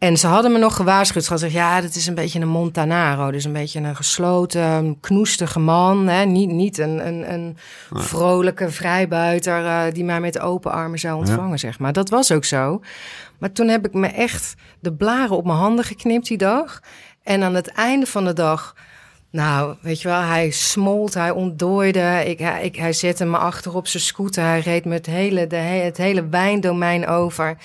En 0.03 0.17
ze 0.17 0.27
hadden 0.27 0.51
me 0.51 0.57
nog 0.57 0.75
gewaarschuwd. 0.75 1.23
Ze 1.23 1.29
hadden 1.29 1.49
gezegd, 1.49 1.67
ja, 1.67 1.81
dat 1.81 1.95
is 1.95 2.07
een 2.07 2.15
beetje 2.15 2.39
een 2.39 2.47
Montanaro. 2.47 3.31
Dus 3.31 3.43
een 3.43 3.53
beetje 3.53 3.79
een 3.79 3.95
gesloten, 3.95 4.99
knoestige 4.99 5.59
man. 5.59 6.07
Hè? 6.07 6.25
Niet, 6.25 6.49
niet 6.49 6.77
een, 6.77 7.07
een, 7.07 7.33
een 7.33 7.57
vrolijke 7.89 8.69
vrijbuiter 8.69 9.65
eh, 9.65 9.81
die 9.93 10.03
mij 10.03 10.19
met 10.19 10.39
open 10.39 10.71
armen 10.71 10.99
zou 10.99 11.17
ontvangen, 11.17 11.59
zeg 11.59 11.79
maar. 11.79 11.93
Dat 11.93 12.09
was 12.09 12.31
ook 12.31 12.45
zo. 12.45 12.81
Maar 13.39 13.51
toen 13.51 13.67
heb 13.67 13.85
ik 13.85 13.93
me 13.93 14.07
echt 14.07 14.53
de 14.79 14.93
blaren 14.93 15.37
op 15.37 15.45
mijn 15.45 15.57
handen 15.57 15.85
geknipt 15.85 16.27
die 16.27 16.37
dag. 16.37 16.79
En 17.23 17.43
aan 17.43 17.55
het 17.55 17.67
einde 17.67 18.05
van 18.05 18.25
de 18.25 18.33
dag... 18.33 18.75
Nou, 19.33 19.75
weet 19.81 20.01
je 20.01 20.07
wel, 20.07 20.21
hij 20.21 20.49
smolt, 20.49 21.13
hij 21.13 21.29
ontdooide. 21.31 22.23
Ik, 22.25 22.39
hij, 22.39 22.63
ik, 22.63 22.75
hij 22.75 22.93
zette 22.93 23.25
me 23.25 23.37
achter 23.37 23.75
op 23.75 23.87
zijn 23.87 24.03
scooter. 24.03 24.43
Hij 24.43 24.59
reed 24.59 24.85
me 24.85 24.93
het 24.93 25.05
hele, 25.05 25.47
de, 25.47 25.55
he- 25.55 25.81
het 25.83 25.97
hele 25.97 26.27
wijndomein 26.29 27.07
over. 27.07 27.57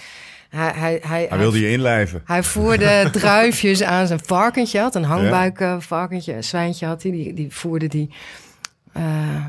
Hij, 0.49 0.73
hij, 0.75 1.01
hij, 1.07 1.27
Hij 1.29 1.39
wilde 1.39 1.61
je 1.61 1.71
inlijven. 1.71 2.23
hij 2.25 2.43
voerde 2.43 3.09
druifjes 3.13 3.83
aan 3.83 4.07
zijn 4.07 4.21
varkentje. 4.25 4.81
Had 4.81 4.95
een 4.95 5.05
hangbuik 5.05 5.61
eh, 5.61 5.77
varkentje, 5.79 6.35
een 6.35 6.45
zwijntje 6.45 6.87
had 6.87 7.03
hij. 7.03 7.13
Die, 7.13 7.35
die 7.35 7.55
voerde 7.55 7.87
die... 7.87 8.15
eh, 8.93 9.45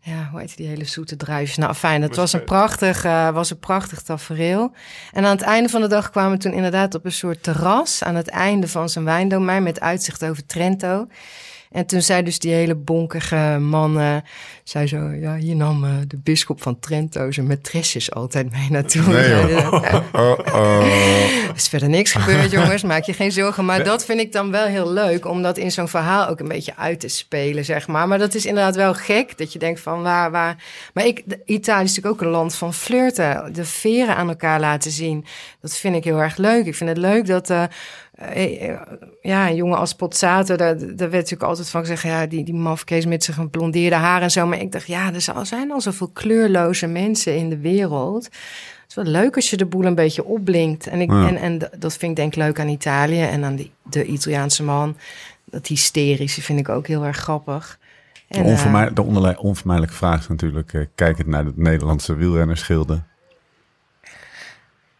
ja, 0.00 0.28
hoe 0.30 0.40
heet 0.40 0.56
die 0.56 0.66
hele 0.68 0.84
zoete 0.84 1.16
druifjes? 1.16 1.56
Nou, 1.56 1.74
fijn. 1.74 2.02
Het 2.02 2.16
was 2.16 2.32
een 2.32 2.44
prachtig, 2.44 3.04
eh, 3.04 3.30
was 3.30 3.50
een 3.50 3.58
prachtig 3.58 4.02
tafereel. 4.02 4.72
En 5.12 5.24
aan 5.24 5.30
het 5.36 5.42
einde 5.42 5.68
van 5.68 5.80
de 5.80 5.88
dag 5.88 6.10
kwamen 6.10 6.30
we 6.32 6.38
toen 6.38 6.52
inderdaad 6.52 6.94
op 6.94 7.04
een 7.04 7.12
soort 7.12 7.42
terras... 7.42 8.02
aan 8.04 8.14
het 8.14 8.28
einde 8.28 8.68
van 8.68 8.88
zijn 8.88 9.04
wijndomein 9.04 9.62
met 9.62 9.80
uitzicht 9.80 10.24
over 10.24 10.46
Trento. 10.46 11.06
En 11.70 11.86
toen 11.86 12.02
zei 12.02 12.22
dus 12.22 12.38
die 12.38 12.52
hele 12.52 12.74
bonkige 12.74 13.58
man... 13.60 13.98
eh, 14.00 14.16
zei 14.64 14.86
zo, 14.86 14.96
ja, 14.96 15.36
hier 15.36 15.56
nam 15.56 15.84
eh, 15.84 15.90
de 16.06 16.18
bisschop 16.22 16.62
van 16.62 16.78
Trento 16.78 17.30
zijn 17.30 17.46
matresjes 17.46 18.12
altijd 18.12 18.50
mee 18.52 18.70
naartoe. 18.70 19.02
Nee, 19.02 19.32
er 21.48 21.54
is 21.54 21.68
verder 21.68 21.88
niks 21.88 22.12
gebeurd, 22.12 22.50
jongens. 22.60 22.82
Maak 22.82 23.04
je 23.04 23.12
geen 23.12 23.32
zorgen. 23.32 23.64
Maar 23.64 23.84
dat 23.84 24.04
vind 24.04 24.20
ik 24.20 24.32
dan 24.32 24.50
wel 24.50 24.66
heel 24.66 24.92
leuk. 24.92 25.26
Om 25.26 25.42
dat 25.42 25.58
in 25.58 25.70
zo'n 25.72 25.88
verhaal 25.88 26.28
ook 26.28 26.40
een 26.40 26.48
beetje 26.48 26.76
uit 26.76 27.00
te 27.00 27.08
spelen, 27.08 27.64
zeg 27.64 27.86
maar. 27.86 28.08
Maar 28.08 28.18
dat 28.18 28.34
is 28.34 28.46
inderdaad 28.46 28.76
wel 28.76 28.94
gek. 28.94 29.38
Dat 29.38 29.52
je 29.52 29.58
denkt 29.58 29.80
van 29.80 30.02
waar, 30.02 30.30
waar... 30.30 30.56
Maar 30.94 31.06
ik, 31.06 31.24
Italië 31.44 31.84
is 31.84 31.88
natuurlijk 31.96 32.14
ook 32.22 32.26
een 32.26 32.32
land 32.34 32.54
van 32.54 32.74
flirten. 32.74 33.52
De 33.52 33.64
veren 33.64 34.16
aan 34.16 34.28
elkaar 34.28 34.60
laten 34.60 34.90
zien. 34.90 35.24
Dat 35.60 35.76
vind 35.76 35.96
ik 35.96 36.04
heel 36.04 36.20
erg 36.20 36.36
leuk. 36.36 36.66
Ik 36.66 36.74
vind 36.74 36.90
het 36.90 36.98
leuk 36.98 37.26
dat... 37.26 37.50
eh, 37.50 37.62
ja, 39.22 39.48
een 39.48 39.54
jongen 39.54 39.78
als 39.78 39.94
Pozzato, 39.94 40.56
daar, 40.56 40.78
daar 40.78 40.96
werd 40.96 41.12
natuurlijk 41.12 41.42
altijd 41.42 41.70
van 41.70 41.80
gezegd... 41.80 42.02
ja, 42.02 42.26
die, 42.26 42.44
die 42.44 42.54
mafkees 42.54 43.06
met 43.06 43.24
zijn 43.24 43.36
geblondeerde 43.36 43.96
haar 43.96 44.22
en 44.22 44.30
zo. 44.30 44.46
Maar 44.46 44.60
ik 44.60 44.72
dacht, 44.72 44.86
ja, 44.86 45.12
er 45.14 45.46
zijn 45.46 45.70
al 45.70 45.80
zoveel 45.80 46.08
kleurloze 46.08 46.86
mensen 46.86 47.36
in 47.36 47.48
de 47.48 47.58
wereld... 47.58 48.24
Het 48.24 48.98
is 48.98 49.04
wel 49.04 49.12
leuk 49.22 49.34
als 49.36 49.50
je 49.50 49.56
de 49.56 49.66
boel 49.66 49.84
een 49.84 49.94
beetje 49.94 50.24
opblinkt. 50.24 50.86
En, 50.86 51.00
ik, 51.00 51.10
Ja. 51.10 51.28
en, 51.28 51.36
en 51.36 51.58
dat 51.78 51.96
vind 51.96 52.10
ik 52.10 52.16
denk 52.16 52.32
ik 52.32 52.38
leuk 52.38 52.60
aan 52.60 52.68
Italië. 52.68 53.22
En 53.22 53.44
aan 53.44 53.56
die, 53.56 53.70
de 53.82 54.04
Italiaanse 54.04 54.62
man. 54.62 54.96
Dat 55.44 55.66
hysterische 55.66 56.42
vind 56.42 56.58
ik 56.58 56.68
ook 56.68 56.86
heel 56.86 57.04
erg 57.04 57.16
grappig. 57.16 57.78
De, 58.28 58.38
En, 58.38 58.44
onvermij- 58.44 58.92
de 58.92 59.36
onvermijdelijke 59.38 59.96
vraag 59.96 60.20
is 60.20 60.28
natuurlijk... 60.28 60.72
eh, 60.72 60.84
kijkend 60.94 61.26
naar 61.26 61.44
de 61.44 61.52
Nederlandse 61.54 62.14
wielrennersschilden. 62.14 63.06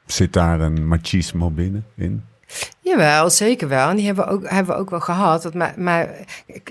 Zit 0.06 0.32
daar 0.32 0.60
een 0.60 0.86
machismo 0.86 1.50
binnen 1.50 1.86
in? 1.96 2.24
Jawel, 2.80 3.30
zeker 3.30 3.68
wel. 3.68 3.88
En 3.88 3.96
die 3.96 4.06
hebben 4.06 4.24
we 4.24 4.30
ook, 4.30 4.48
hebben 4.48 4.74
we 4.74 4.80
ook 4.80 4.90
wel 4.90 5.00
gehad. 5.00 5.42
Dat, 5.42 5.54
maar, 5.54 5.74
maar 5.76 6.08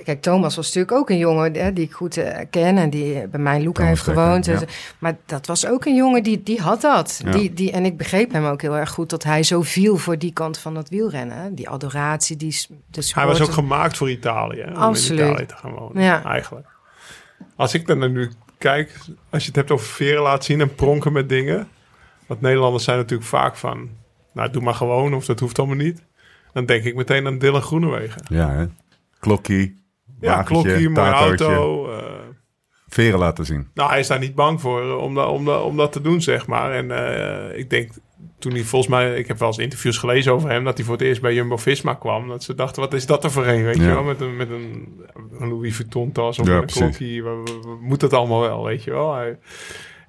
kijk, 0.04 0.22
Thomas 0.22 0.56
was 0.56 0.66
natuurlijk 0.66 0.94
ook 0.94 1.10
een 1.10 1.18
jongen 1.18 1.54
hè, 1.54 1.74
die 1.74 1.86
ik 1.86 1.92
goed 1.92 2.18
uh, 2.18 2.38
ken 2.50 2.78
en 2.78 2.90
die 2.90 3.28
bij 3.28 3.40
mij 3.40 3.62
Luca 3.62 3.84
heeft 3.84 4.02
gewoond. 4.02 4.46
Ja. 4.46 4.60
Maar 5.00 5.18
dat 5.26 5.48
was 5.48 5.66
ook 5.66 5.86
een 5.86 5.96
jongen 5.96 6.24
die, 6.24 6.44
die 6.44 6.62
had 6.62 6.82
dat. 6.82 7.22
Ja. 7.24 7.32
Die, 7.32 7.54
die, 7.54 7.72
en 7.72 7.86
ik 7.86 7.98
begreep 7.98 8.32
hem 8.32 8.46
ook 8.46 8.62
heel 8.62 8.78
erg 8.78 8.90
goed 8.90 9.10
dat 9.10 9.24
hij 9.24 9.44
zo 9.44 9.62
viel 9.62 9.98
voor 9.98 10.18
die 10.18 10.34
kant 10.34 10.58
van 10.58 10.76
het 10.76 10.90
wielrennen. 10.90 11.56
Die 11.56 11.70
adoratie, 11.70 12.36
die 12.36 12.66
de 12.92 13.12
Hij 13.14 13.26
was 13.26 13.42
ook 13.42 13.52
gemaakt 13.52 13.98
voor 13.98 14.10
Italië. 14.10 14.64
Absoluut. 14.74 15.20
Om 15.20 15.26
in 15.26 15.32
Italië 15.32 15.46
te 15.46 15.56
gaan 15.56 15.72
wonen, 15.72 16.04
ja. 16.04 16.24
eigenlijk. 16.24 16.68
Als 17.56 17.74
ik 17.74 17.88
dan 17.88 18.12
nu 18.12 18.32
kijk, 18.60 19.00
als 19.30 19.42
je 19.42 19.48
het 19.48 19.56
hebt 19.56 19.72
over 19.72 19.86
veren 19.86 20.22
laten 20.22 20.44
zien 20.44 20.62
en 20.62 20.76
pronken 20.76 21.14
met 21.14 21.30
dingen. 21.30 21.68
Want 22.26 22.42
Nederlanders 22.42 22.84
zijn 22.84 22.98
natuurlijk 22.98 23.30
vaak 23.30 23.56
van, 23.56 23.90
nou 24.34 24.50
doe 24.52 24.62
maar 24.62 24.76
gewoon 24.76 25.14
of 25.14 25.26
dat 25.26 25.40
hoeft 25.40 25.60
allemaal 25.60 25.76
niet. 25.76 26.04
Dan 26.54 26.66
denk 26.66 26.84
ik 26.84 26.96
meteen 26.96 27.28
aan 27.28 27.38
Dylan 27.38 27.62
Groenewegen. 27.62 28.22
Ja, 28.30 28.50
hè? 28.50 28.66
Klokkie. 29.20 29.84
Ja, 30.20 30.44
klokkie, 30.44 30.90
mooie 30.90 31.10
auto. 31.10 31.90
Uh, 31.92 31.98
veren 32.88 33.20
laten 33.20 33.46
zien. 33.46 33.68
Nou, 33.74 33.90
hij 33.90 34.00
is 34.00 34.08
daar 34.08 34.20
niet 34.20 34.36
bang 34.36 34.62
voor 34.62 34.98
om, 34.98 35.16
dat, 35.16 35.28
om, 35.28 35.46
dat, 35.46 35.64
om 35.64 35.78
dat 35.78 35.92
te 35.92 36.02
doen, 36.02 36.22
zeg 36.22 36.48
maar. 36.48 36.72
En 36.72 36.86
uh, 36.86 37.58
ik 37.58 37.70
denk, 37.70 37.92
toen 38.40 38.52
hij 38.52 38.64
volgens 38.64 38.92
mij... 38.92 39.16
Ik 39.16 39.28
heb 39.28 39.40
wel 39.40 39.48
eens 39.48 39.58
interviews 39.58 39.98
gelezen 39.98 40.34
over 40.34 40.50
hem... 40.50 40.64
dat 40.64 40.78
hij 40.78 40.86
voor 40.86 40.96
het 40.96 41.04
eerst 41.04 41.22
bij 41.22 41.34
Jumbo-Visma 41.34 41.94
kwam. 41.94 42.28
Dat 42.28 42.44
ze 42.44 42.56
dachten, 42.56 42.82
wat 42.82 42.94
is 42.94 43.06
dat 43.06 43.24
er 43.24 43.32
voor 43.32 43.48
een, 43.48 43.64
weet 43.64 43.78
ja. 43.78 43.84
je 43.84 43.90
wel? 43.90 44.04
Met 44.04 44.22
een, 44.22 44.36
met 44.36 44.50
een, 44.50 45.00
een 45.40 45.50
Louis 45.50 45.76
Vuitton 45.76 46.12
tas 46.12 46.40
of 46.40 46.48
ja, 46.48 46.56
een 46.56 46.66
klokkie. 46.66 47.24
Moet 47.82 48.00
dat 48.00 48.14
allemaal 48.14 48.42
wel, 48.42 48.64
weet 48.64 48.84
je 48.84 48.92
wel? 48.92 49.14
Hij, 49.14 49.38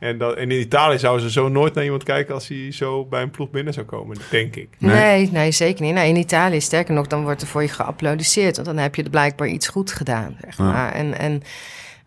en, 0.01 0.18
dat, 0.18 0.36
en 0.36 0.51
in 0.51 0.61
Italië 0.61 0.98
zouden 0.98 1.22
ze 1.22 1.30
zo 1.30 1.48
nooit 1.48 1.74
naar 1.74 1.84
iemand 1.84 2.03
kijken 2.03 2.34
als 2.34 2.48
hij 2.48 2.72
zo 2.72 3.05
bij 3.05 3.22
een 3.22 3.30
ploeg 3.30 3.51
binnen 3.51 3.72
zou 3.72 3.86
komen, 3.86 4.16
denk 4.30 4.57
ik. 4.57 4.68
Nee, 4.78 4.92
nee, 4.92 5.30
nee 5.30 5.51
zeker 5.51 5.84
niet. 5.84 5.94
Nou, 5.94 6.09
in 6.09 6.16
Italië, 6.16 6.61
sterker 6.61 6.94
nog, 6.94 7.07
dan 7.07 7.22
wordt 7.22 7.42
er 7.42 7.48
voor 7.48 7.62
je 7.62 7.68
geapplaudisseerd. 7.68 8.55
Want 8.55 8.68
dan 8.68 8.76
heb 8.76 8.94
je 8.94 9.03
er 9.03 9.11
blijkbaar 9.11 9.48
iets 9.48 9.68
goed 9.68 9.92
gedaan. 9.92 10.36
Zeg 10.44 10.59
maar. 10.59 10.74
Ja. 10.74 10.92
En, 10.92 11.18
en 11.18 11.42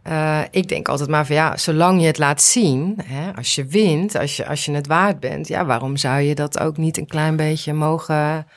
uh, 0.08 0.42
ik 0.52 0.68
denk 0.68 0.88
altijd 0.88 1.10
maar 1.10 1.26
van 1.26 1.36
ja, 1.36 1.58
zolang 1.58 2.02
je 2.02 2.08
het 2.08 2.18
laat 2.18 2.42
zien, 2.42 3.00
hè, 3.04 3.36
als 3.36 3.56
je 3.56 3.66
wint, 3.66 4.16
als 4.16 4.38
je, 4.38 4.48
als 4.48 4.66
je 4.66 4.72
het 4.72 4.88
waard 4.88 5.20
bent, 5.20 5.48
ja, 5.48 5.66
waarom 5.66 5.98
zou 5.98 6.22
je 6.22 6.36
dat 6.36 6.60
ook 6.60 6.78
niet 6.78 6.98
een 6.98 7.08
klein 7.08 7.36
beetje 7.36 7.74
mogen 7.74 8.48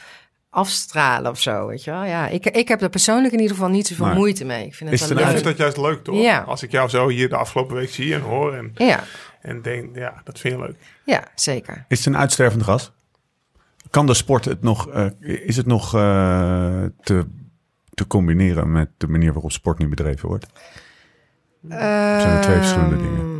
afstralen 0.57 1.31
of 1.31 1.41
zo, 1.41 1.67
weet 1.67 1.85
je 1.85 1.91
wel? 1.91 2.05
Ja, 2.05 2.29
ik, 2.29 2.47
ik 2.47 2.69
heb 2.69 2.83
er 2.83 2.89
persoonlijk 2.89 3.33
in 3.33 3.41
ieder 3.41 3.57
geval 3.57 3.71
niet 3.71 3.87
zoveel 3.87 4.07
maar, 4.07 4.15
moeite 4.15 4.45
mee. 4.45 4.67
Ik 4.67 4.75
vind, 4.75 4.91
het 4.91 5.01
is 5.01 5.09
het, 5.09 5.19
ik 5.19 5.27
vind 5.27 5.45
dat 5.45 5.57
juist 5.57 5.77
leuk, 5.77 6.05
toch? 6.05 6.23
Ja. 6.23 6.41
Als 6.41 6.63
ik 6.63 6.71
jou 6.71 6.89
zo 6.89 7.09
hier 7.09 7.29
de 7.29 7.37
afgelopen 7.37 7.77
week 7.77 7.91
zie 7.91 8.15
en 8.15 8.21
hoor 8.21 8.55
en, 8.55 8.71
ja. 8.75 9.05
en 9.41 9.63
denk, 9.63 9.97
ja, 9.97 10.21
dat 10.25 10.39
vind 10.39 10.55
je 10.55 10.61
leuk. 10.61 10.77
Ja, 11.05 11.25
zeker. 11.35 11.85
Is 11.89 11.99
het 11.99 12.07
een 12.07 12.17
uitstervend 12.17 12.63
ras? 12.63 12.93
Kan 13.91 14.07
de 14.07 14.15
sport 14.15 14.45
het 14.45 14.63
nog, 14.63 14.95
uh, 14.95 15.07
is 15.21 15.57
het 15.57 15.67
nog 15.67 15.95
uh, 15.95 16.83
te, 17.03 17.27
te 17.95 18.07
combineren 18.07 18.73
met 18.73 18.89
de 18.97 19.07
manier 19.07 19.33
waarop 19.33 19.53
sport 19.53 19.79
nu 19.79 19.89
bedreven 19.89 20.29
wordt? 20.29 20.47
Uh, 21.69 21.79
zijn 22.21 22.37
er 22.37 22.43
twee 22.43 22.57
verschillende 22.57 22.97
dingen? 22.97 23.36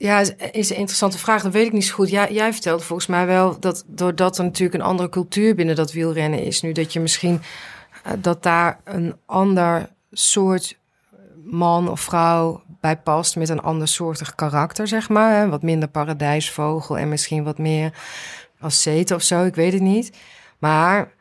Ja, 0.00 0.18
is 0.52 0.70
een 0.70 0.76
interessante 0.76 1.18
vraag. 1.18 1.42
Dat 1.42 1.52
weet 1.52 1.66
ik 1.66 1.72
niet 1.72 1.84
zo 1.84 1.94
goed. 1.94 2.10
Ja, 2.10 2.28
jij 2.30 2.52
vertelde 2.52 2.84
volgens 2.84 3.08
mij 3.08 3.26
wel 3.26 3.60
dat 3.60 3.84
doordat 3.86 4.38
er 4.38 4.44
natuurlijk 4.44 4.80
een 4.80 4.88
andere 4.88 5.08
cultuur 5.08 5.54
binnen 5.54 5.76
dat 5.76 5.92
wielrennen 5.92 6.42
is 6.42 6.60
nu, 6.60 6.72
dat 6.72 6.92
je 6.92 7.00
misschien 7.00 7.42
uh, 8.06 8.12
dat 8.18 8.42
daar 8.42 8.80
een 8.84 9.16
ander 9.26 9.88
soort 10.10 10.78
man 11.44 11.90
of 11.90 12.00
vrouw 12.00 12.62
bij 12.80 12.96
past 12.96 13.36
met 13.36 13.48
een 13.48 13.60
ander 13.60 13.88
soortig 13.88 14.34
karakter, 14.34 14.88
zeg 14.88 15.08
maar. 15.08 15.36
Hè? 15.36 15.48
Wat 15.48 15.62
minder 15.62 15.88
paradijsvogel 15.88 16.98
en 16.98 17.08
misschien 17.08 17.44
wat 17.44 17.58
meer 17.58 17.92
ascete 18.60 19.14
of 19.14 19.22
zo. 19.22 19.44
Ik 19.44 19.54
weet 19.54 19.72
het 19.72 19.82
niet. 19.82 20.16
Maar 20.58 21.12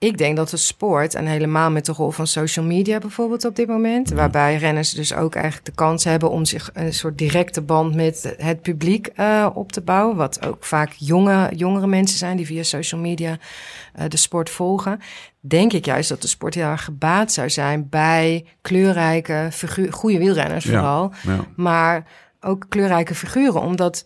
ik 0.00 0.18
denk 0.18 0.36
dat 0.36 0.50
de 0.50 0.56
sport, 0.56 1.14
en 1.14 1.26
helemaal 1.26 1.70
met 1.70 1.86
de 1.86 1.92
rol 1.92 2.10
van 2.10 2.26
social 2.26 2.64
media 2.64 2.98
bijvoorbeeld 2.98 3.44
op 3.44 3.56
dit 3.56 3.68
moment, 3.68 4.10
waarbij 4.10 4.56
renners 4.56 4.90
dus 4.90 5.14
ook 5.14 5.34
eigenlijk 5.34 5.64
de 5.64 5.72
kans 5.72 6.04
hebben 6.04 6.30
om 6.30 6.44
zich 6.44 6.70
een 6.72 6.92
soort 6.92 7.18
directe 7.18 7.60
band 7.60 7.94
met 7.94 8.34
het 8.36 8.62
publiek 8.62 9.10
uh, 9.16 9.46
op 9.54 9.72
te 9.72 9.80
bouwen, 9.80 10.16
wat 10.16 10.46
ook 10.46 10.64
vaak 10.64 10.92
jonge, 10.92 11.50
jongere 11.56 11.86
mensen 11.86 12.18
zijn 12.18 12.36
die 12.36 12.46
via 12.46 12.62
social 12.62 13.00
media 13.00 13.38
uh, 13.98 14.04
de 14.08 14.16
sport 14.16 14.50
volgen, 14.50 15.00
denk 15.40 15.72
ik 15.72 15.84
juist 15.84 16.08
dat 16.08 16.22
de 16.22 16.28
sport 16.28 16.54
heel 16.54 16.64
erg 16.64 16.84
gebaat 16.84 17.32
zou 17.32 17.50
zijn 17.50 17.88
bij 17.88 18.44
kleurrijke, 18.60 19.48
figuur, 19.52 19.92
goede 19.92 20.18
wielrenners 20.18 20.64
vooral, 20.64 21.12
ja. 21.22 21.44
maar 21.56 22.06
ook 22.40 22.66
kleurrijke 22.68 23.14
figuren, 23.14 23.60
omdat 23.60 24.04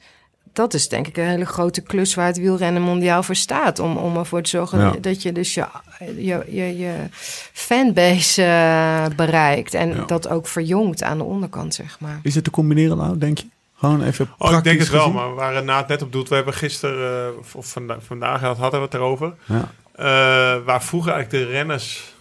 dat 0.54 0.74
is 0.74 0.88
denk 0.88 1.06
ik 1.06 1.16
een 1.16 1.24
hele 1.24 1.44
grote 1.46 1.80
klus 1.80 2.14
waar 2.14 2.26
het 2.26 2.38
wielrennen 2.38 2.82
mondiaal 2.82 3.22
voor 3.22 3.34
staat. 3.34 3.78
Om, 3.78 3.96
om 3.96 4.16
ervoor 4.16 4.42
te 4.42 4.48
zorgen 4.50 4.78
Ja. 4.78 4.92
dat 5.00 5.22
je 5.22 5.32
dus 5.32 5.54
je, 5.54 5.64
je, 6.16 6.44
je, 6.48 6.78
je 6.78 6.92
fanbase 7.52 8.42
eh, 8.42 9.04
bereikt. 9.16 9.74
En 9.74 9.88
Ja. 9.94 10.04
dat 10.04 10.28
ook 10.28 10.46
verjongt 10.46 11.02
aan 11.02 11.18
de 11.18 11.24
onderkant, 11.24 11.74
zeg 11.74 12.00
maar. 12.00 12.20
Is 12.22 12.34
het 12.34 12.44
te 12.44 12.50
combineren 12.50 12.96
nou, 12.96 13.18
denk 13.18 13.38
je? 13.38 13.46
Gewoon 13.74 14.02
even 14.02 14.30
Oh, 14.38 14.52
ik 14.52 14.64
denk 14.64 14.78
het 14.78 14.90
wel, 14.90 15.10
maar 15.10 15.34
waar 15.34 15.64
Naat 15.64 15.88
net 15.88 16.02
op 16.02 16.12
doet, 16.12 16.28
we 16.28 16.34
hebben 16.34 16.54
gisteren, 16.54 17.32
uh, 17.32 17.56
of 17.56 17.66
vanda 17.66 17.96
vandaag 18.00 18.40
hadden 18.40 18.70
we 18.70 18.84
het 18.86 18.94
erover. 18.94 19.34
Ja. 19.44 19.68
Uh, 19.98 20.64
waar 20.64 20.82
vroeger 20.82 21.12
eigenlijk 21.12 21.44
de 21.46 21.50
renners, 21.52 22.13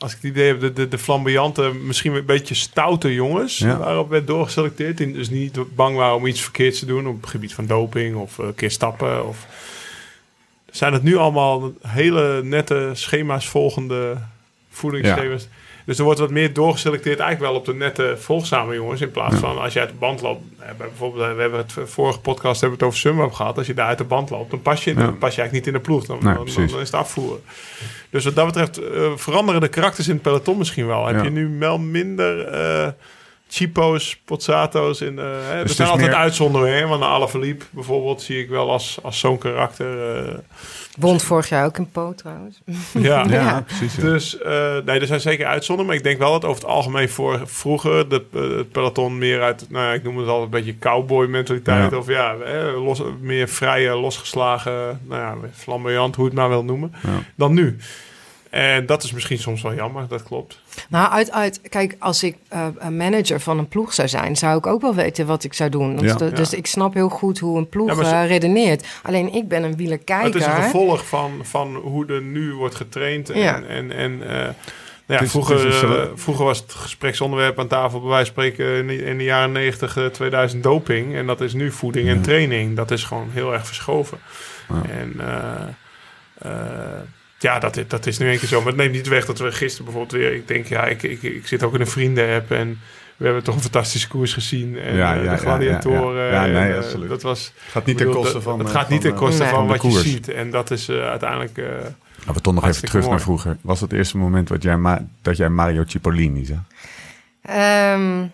als 0.00 0.12
ik 0.12 0.18
het 0.22 0.30
idee 0.30 0.46
heb, 0.46 0.60
de, 0.60 0.72
de, 0.72 0.88
de 0.88 0.98
flamboyante, 0.98 1.72
misschien 1.74 2.14
een 2.14 2.24
beetje 2.24 2.54
stoute 2.54 3.14
jongens, 3.14 3.58
Ja. 3.58 3.78
waarop 3.78 4.10
werd 4.10 4.26
doorgeselecteerd. 4.26 4.96
Die 4.96 5.12
dus 5.12 5.30
niet 5.30 5.58
bang 5.74 5.96
waren 5.96 6.14
om 6.16 6.26
iets 6.26 6.40
verkeerds 6.42 6.78
te 6.78 6.86
doen 6.86 7.06
op 7.06 7.20
het 7.20 7.30
gebied 7.30 7.54
van 7.54 7.66
doping 7.66 8.16
of 8.16 8.38
uh, 8.38 8.46
een 8.46 8.54
keer 8.54 8.70
stappen. 8.70 9.26
Of... 9.28 9.46
Zijn 10.70 10.92
het 10.92 11.02
nu 11.02 11.16
allemaal 11.16 11.72
hele 11.86 12.42
nette 12.42 12.90
schema's 12.92 13.48
volgende 13.48 14.16
voedingsschema's? 14.70 15.48
Dus 15.84 15.98
er 15.98 16.04
wordt 16.04 16.20
wat 16.20 16.30
meer 16.30 16.52
doorgeselecteerd 16.52 17.18
eigenlijk 17.18 17.52
wel 17.52 17.60
op 17.60 17.66
de 17.66 17.74
nette 17.74 18.14
volgzame 18.18 18.74
jongens. 18.74 19.00
In 19.00 19.10
plaats 19.10 19.34
Ja. 19.34 19.40
van 19.40 19.58
als 19.60 19.72
je 19.72 19.80
uit 19.80 19.88
de 19.88 19.94
band 19.94 20.20
loopt. 20.20 20.42
eh, 20.58 20.66
bij 20.66 20.86
Bijvoorbeeld, 20.88 21.28
eh, 21.30 21.34
we 21.34 21.40
hebben 21.40 21.58
het 21.58 21.74
vorige 21.84 22.20
podcast 22.20 22.60
hebben 22.60 22.78
we 22.78 22.84
het 22.84 22.94
over 22.94 23.08
Sunweb 23.08 23.32
gehad. 23.32 23.58
Als 23.58 23.66
je 23.66 23.74
daar 23.74 23.86
uit 23.86 23.98
de 23.98 24.04
band 24.04 24.30
loopt, 24.30 24.50
dan 24.50 24.62
pas 24.62 24.84
je, 24.84 24.94
dan 24.94 25.18
pas 25.18 25.34
je 25.34 25.40
eigenlijk 25.40 25.52
niet 25.52 25.66
in 25.66 25.72
de 25.72 25.80
ploeg. 25.88 26.04
Dan, 26.06 26.18
Nee, 26.22 26.34
dan, 26.34 26.42
precies. 26.44 26.70
dan 26.70 26.80
is 26.80 26.86
het 26.90 27.00
afvoeren. 27.00 27.40
Dus 28.10 28.24
wat 28.24 28.34
dat 28.34 28.46
betreft 28.46 28.78
eh, 28.78 29.12
veranderen 29.16 29.60
de 29.60 29.68
karakters 29.68 30.08
in 30.08 30.14
het 30.14 30.22
peloton 30.22 30.58
misschien 30.58 30.86
wel. 30.86 31.06
Heb 31.06 31.16
Ja. 31.16 31.22
je 31.22 31.30
nu 31.30 31.58
wel 31.58 31.78
minder 31.78 32.46
eh 33.50 33.56
cheapo's, 33.56 34.20
pozzato's. 34.24 35.00
In, 35.00 35.18
eh, 35.18 35.24
hè, 35.24 35.52
er 35.52 35.58
het 35.58 35.70
zijn 35.70 35.88
altijd 35.88 36.08
meer- 36.08 36.16
uitzonderingen. 36.18 36.78
Hè? 36.78 36.86
Want 36.86 37.02
alle 37.02 37.28
verliep 37.28 37.64
bijvoorbeeld 37.70 38.22
zie 38.22 38.38
ik 38.42 38.48
wel 38.48 38.70
als, 38.70 38.98
als 39.02 39.18
zo'n 39.18 39.38
karakter. 39.38 40.16
eh, 40.26 40.34
Wond 40.98 41.22
vorig 41.22 41.48
jaar 41.48 41.64
ook 41.64 41.78
in 41.78 41.90
Po 41.90 42.14
trouwens. 42.14 42.60
ja. 42.92 43.24
Ja, 43.28 43.32
Ja. 43.32 43.60
precies. 43.66 43.94
ja. 43.96 44.02
Dus 44.02 44.38
eh, 44.38 44.76
nee, 44.84 45.00
er 45.00 45.06
zijn 45.06 45.20
zeker 45.20 45.46
uitzonderingen. 45.46 45.86
Maar 45.86 45.96
ik 45.96 46.02
denk 46.02 46.18
wel 46.18 46.40
dat 46.40 46.44
over 46.50 46.62
het 46.62 46.70
algemeen 46.70 47.08
voor 47.08 47.40
vroeger 47.44 48.08
de, 48.08 48.24
eh, 48.34 48.40
het 48.56 48.70
peloton 48.72 49.18
meer 49.18 49.42
uit, 49.42 49.66
nou 49.68 49.84
ja, 49.86 49.92
ik 49.92 50.02
noem 50.02 50.16
het 50.18 50.26
altijd 50.28 50.44
een 50.44 50.50
beetje 50.64 50.78
cowboy 50.78 51.26
mentaliteit. 51.26 51.90
Ja. 51.90 51.96
Of 51.96 52.06
ja, 52.08 52.34
eh, 52.34 52.84
los, 52.84 53.02
meer 53.20 53.48
vrije, 53.48 53.90
losgeslagen, 53.96 55.00
nou 55.04 55.20
ja, 55.20 55.48
flamboyant, 55.52 56.14
hoe 56.16 56.24
je 56.24 56.30
het 56.30 56.38
maar 56.40 56.48
wil 56.48 56.64
noemen, 56.64 56.92
Ja. 57.02 57.22
dan 57.34 57.54
nu. 57.54 57.76
En 58.50 58.86
dat 58.86 59.02
is 59.02 59.12
misschien 59.12 59.38
soms 59.38 59.62
wel 59.62 59.74
jammer, 59.74 60.08
dat 60.08 60.22
klopt. 60.22 60.60
Nou, 60.88 61.10
uit, 61.10 61.32
uit, 61.32 61.60
kijk, 61.68 61.96
als 61.98 62.22
ik 62.22 62.36
uh, 62.52 62.66
een 62.78 62.96
manager 62.96 63.40
van 63.40 63.58
een 63.58 63.68
ploeg 63.68 63.92
zou 63.94 64.08
zijn, 64.08 64.36
zou 64.36 64.58
ik 64.58 64.66
ook 64.66 64.80
wel 64.80 64.94
weten 64.94 65.26
wat 65.26 65.44
ik 65.44 65.54
zou 65.54 65.70
doen. 65.70 65.98
Ja. 65.98 66.14
Dus, 66.14 66.30
dus 66.34 66.50
Ja. 66.50 66.56
ik 66.56 66.66
snap 66.66 66.94
heel 66.94 67.08
goed 67.08 67.38
hoe 67.38 67.58
een 67.58 67.68
ploeg 67.68 67.88
Ja, 67.88 67.94
maar 67.94 68.04
ze- 68.04 68.10
uh, 68.14 68.26
redeneert. 68.26 68.86
Alleen 69.02 69.34
ik 69.34 69.48
ben 69.48 69.62
een 69.62 69.76
wielerkijker. 69.76 70.26
het 70.26 70.34
is 70.34 70.46
een 70.46 70.62
gevolg 70.62 71.06
van, 71.06 71.30
van 71.42 71.74
hoe 71.74 72.06
er 72.06 72.22
nu 72.22 72.54
wordt 72.54 72.74
getraind. 72.74 73.30
En, 73.30 73.40
Ja. 73.40 73.62
en, 73.62 73.92
en 73.92 74.22
eh, 74.28 74.48
nou 75.06 75.22
is- 75.24 75.30
vroeger, 75.30 75.68
eh, 76.00 76.06
vroeger 76.14 76.44
was 76.44 76.58
het 76.58 76.72
gespreksonderwerp 76.74 77.58
aan 77.58 77.68
tafel, 77.68 78.00
bij 78.00 78.08
wijze 78.10 78.32
van 78.32 78.44
spreken, 78.44 78.76
in 78.76 78.86
de, 78.86 79.04
in 79.04 79.18
de 79.18 79.24
jaren 79.24 79.52
90, 79.52 79.96
eh, 79.96 80.06
2000 80.06 80.62
doping. 80.62 81.14
En 81.14 81.26
dat 81.26 81.40
is 81.40 81.52
nu 81.52 81.70
voeding 81.72 82.08
en 82.08 82.22
training. 82.22 82.76
Dat 82.76 82.90
is 82.90 83.04
gewoon 83.04 83.28
heel 83.32 83.52
erg 83.52 83.66
verschoven. 83.66 84.18
Ja. 84.68 84.82
En 84.90 85.14
eh, 85.18 85.68
eh, 86.38 87.00
ja, 87.42 87.58
dat, 87.58 87.76
is- 87.76 87.88
dat 87.88 88.06
is 88.06 88.18
nu 88.18 88.30
een 88.32 88.38
keer 88.38 88.48
zo. 88.48 88.58
Maar 88.58 88.66
het 88.66 88.76
neemt 88.76 88.92
niet 88.92 89.08
weg 89.08 89.24
dat 89.26 89.38
we 89.38 89.52
gisteren 89.52 89.84
bijvoorbeeld 89.84 90.20
weer... 90.22 90.34
Ik 90.34 90.48
denk, 90.48 90.66
ja, 90.66 90.84
ik, 90.86 91.02
ik, 91.02 91.22
ik 91.22 91.46
zit 91.46 91.62
ook 91.62 91.74
in 91.74 91.80
een 91.80 91.86
vrienden-app 91.86 92.50
en... 92.50 92.78
We 93.16 93.26
hebben 93.26 93.44
toch 93.44 93.54
een 93.54 93.60
fantastische 93.60 94.08
koers 94.08 94.32
gezien. 94.32 94.78
En 94.78 94.96
Ja, 94.96 95.16
eh, 95.16 95.24
ja, 95.24 95.30
de 95.30 95.36
gladiatoren. 95.38 96.24
ja, 96.24 96.30
ja. 96.32 96.44
Ja, 96.44 96.52
nee, 96.52 96.62
en, 96.68 96.72
eh, 96.72 96.76
absoluut. 96.84 97.08
Dat 97.08 97.22
was... 97.22 97.52
gaat 97.68 97.86
niet 97.86 97.94
ik 97.94 97.96
ten 97.96 98.06
bedoel, 98.06 98.22
koste 98.22 98.40
van... 98.40 98.58
Het 98.58 98.70
gaat 98.70 98.88
niet 98.88 99.00
ten 99.00 99.14
koste 99.14 99.42
Nee. 99.42 99.50
van 99.52 99.66
wat 99.66 99.82
je 99.82 99.90
ziet. 99.90 100.28
En 100.28 100.50
dat 100.50 100.70
is 100.70 100.88
eh, 100.88 101.08
uiteindelijk... 101.08 101.58
eh, 101.58 101.64
Laten 102.18 102.34
we 102.34 102.40
toch 102.40 102.54
nog 102.54 102.66
even 102.66 102.80
terug 102.84 103.00
mooi. 103.00 103.08
naar 103.14 103.20
vroeger. 103.20 103.56
Was 103.60 103.80
het 103.80 103.92
eerste 103.92 104.16
moment 104.18 104.48
wat 104.48 104.62
jij 104.62 104.76
ma- 104.76 105.06
dat 105.22 105.36
jij 105.36 105.48
Mario 105.48 105.82
Cipollini 105.86 106.44
zag? 106.44 106.58
Ehm, 107.42 108.26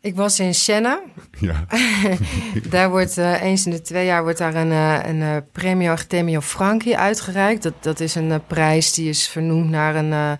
ik 0.00 0.14
was 0.14 0.40
in 0.40 0.54
Siena. 0.54 1.00
Ja. 1.40 1.66
Daar 2.70 2.90
wordt 2.90 3.18
eh, 3.18 3.42
eens 3.42 3.64
in 3.64 3.70
de 3.70 3.82
twee 3.82 4.06
jaar 4.06 4.22
wordt 4.22 4.38
daar 4.38 4.54
een, 4.54 4.72
eh, 4.72 5.10
een 5.10 5.22
eh, 5.22 5.36
Premio 5.52 5.90
Artemio 5.90 6.40
Franchi 6.40 6.94
uitgereikt. 6.94 7.62
Dat, 7.62 7.72
dat 7.80 8.00
is 8.00 8.14
een 8.14 8.40
prijs 8.46 8.92
die 8.94 9.08
is 9.08 9.28
vernoemd 9.28 9.70
naar 9.70 9.96
een, 9.96 10.12
eh, 10.12 10.32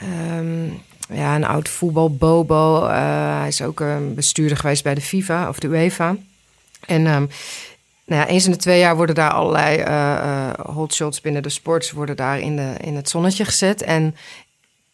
ehm, 0.00 0.64
ja, 1.08 1.34
een 1.34 1.44
oud 1.44 1.68
voetbalbobo. 1.68 2.86
Hij 2.86 3.48
is 3.48 3.62
ook 3.62 3.80
een 3.80 4.14
bestuurder 4.14 4.56
geweest 4.56 4.82
bij 4.82 4.94
de 4.94 5.00
FIFA 5.00 5.48
of 5.48 5.58
de 5.58 5.68
UEFA. 5.68 6.16
En 6.86 7.06
ehm, 7.06 7.26
Nou 8.06 8.20
ja, 8.20 8.26
eens 8.26 8.44
in 8.44 8.50
de 8.50 8.56
twee 8.56 8.78
jaar 8.78 8.96
worden 8.96 9.14
daar 9.14 9.30
allerlei 9.30 9.82
hotshots 10.62 11.20
binnen 11.20 11.42
de 11.42 11.48
sports 11.48 11.90
worden 11.90 12.16
daar 12.16 12.40
in, 12.40 12.56
de, 12.56 12.74
in 12.80 12.96
het 12.96 13.08
zonnetje 13.08 13.44
gezet. 13.44 13.82
En 13.82 14.16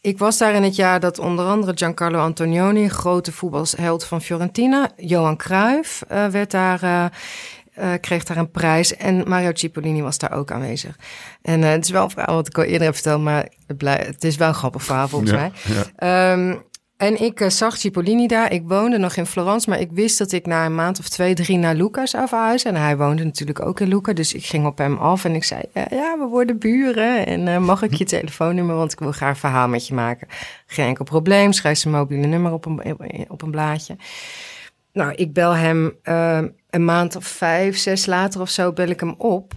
ik 0.01 0.19
was 0.19 0.39
daar 0.39 0.55
in 0.55 0.63
het 0.63 0.77
jaar 0.77 1.01
dat 1.01 1.19
onder 1.19 1.47
andere 1.47 1.73
Giancarlo 1.75 2.19
Antonioni, 2.19 2.89
grote 2.89 3.33
voetbalheld 3.33 4.05
van 4.05 4.23
Fiorentina, 4.23 4.91
Johan 4.97 5.37
Cruijff 5.37 6.03
uh, 6.13 6.27
werd 6.27 6.51
daar, 6.51 6.83
uh, 6.85 7.05
uh, 7.79 7.93
kreeg 8.01 8.25
daar 8.25 8.37
een 8.37 8.51
prijs 8.51 8.97
en 8.97 9.29
Mario 9.29 9.51
Cipollini 9.55 10.03
was 10.03 10.19
daar 10.19 10.33
ook 10.33 10.51
aanwezig. 10.51 10.97
En 11.43 11.63
het 11.63 11.85
is 11.85 11.91
wel 11.91 12.03
een 12.05 12.11
verhaal 12.11 12.35
wat 12.35 12.47
ik 12.47 12.59
al 12.59 12.65
eerder 12.65 12.83
heb 12.87 12.95
verteld, 12.95 13.23
maar 13.23 13.49
het, 13.67 13.77
blij, 13.77 14.03
het 14.07 14.25
is 14.25 14.37
wel 14.37 14.49
een 14.49 14.55
grappig 14.55 14.83
verhaal 14.83 15.09
volgens 15.09 15.31
Ja, 15.31 15.37
mij. 15.37 15.53
ja. 15.99 16.33
Um, 16.33 16.63
en 17.01 17.21
ik 17.23 17.41
uh, 17.41 17.49
zag 17.49 17.77
Cipollini 17.77 18.27
daar. 18.27 18.53
Ik 18.53 18.63
woonde 18.67 18.99
nog 18.99 19.17
in 19.17 19.27
Florence, 19.27 19.71
maar 19.71 19.81
ik 19.81 19.91
wist 19.93 20.19
dat 20.19 20.33
ik 20.33 20.47
na 20.47 20.67
een 20.67 20.75
maand 20.75 20.99
of 20.99 21.09
twee, 21.09 21.35
drie 21.35 21.59
naar 21.59 21.75
Luca 21.75 22.07
zou 22.07 22.29
verhuizen. 22.29 22.75
En 22.75 22.83
hij 22.83 22.97
woonde 22.97 23.25
natuurlijk 23.25 23.61
ook 23.61 23.81
in 23.81 23.89
Luca, 23.89 24.13
dus 24.13 24.35
ik 24.35 24.45
ging 24.45 24.67
op 24.67 24.79
hem 24.79 24.97
af 24.97 25.25
en 25.25 25.35
ik 25.35 25.45
zei: 25.45 25.63
Ja, 25.75 25.87
ja 25.91 26.19
we 26.19 26.25
worden 26.25 26.59
buren. 26.59 27.27
En 27.27 27.47
uh, 27.47 27.59
mag 27.59 27.83
ik 27.83 27.95
je 27.95 28.05
telefoonnummer? 28.17 28.77
Want 28.77 28.93
ik 28.93 28.99
wil 28.99 29.13
graag 29.13 29.31
een 29.31 29.37
verhaal 29.37 29.69
met 29.69 29.87
je 29.87 29.95
maken. 29.95 30.29
Geen 30.67 30.87
enkel 30.87 31.05
probleem. 31.05 31.53
Schrijf 31.53 31.79
zijn 31.79 31.95
mobiele 31.95 32.27
nummer 32.27 32.53
op 32.53 32.65
een, 32.67 32.97
op 33.29 33.43
een 33.43 33.51
blaadje. 33.51 33.97
Nou, 34.93 35.15
ik 35.15 35.33
bel 35.33 35.53
hem 35.53 35.93
uh, 36.05 36.43
een 36.71 36.85
maand 36.85 37.17
of 37.17 37.25
vijf, 37.25 37.77
zes 37.77 38.07
later 38.07 38.41
of 38.41 38.51
zo, 38.51 38.73
bel 38.73 38.89
ik 38.89 39.01
hem 39.01 39.15
op. 39.19 39.53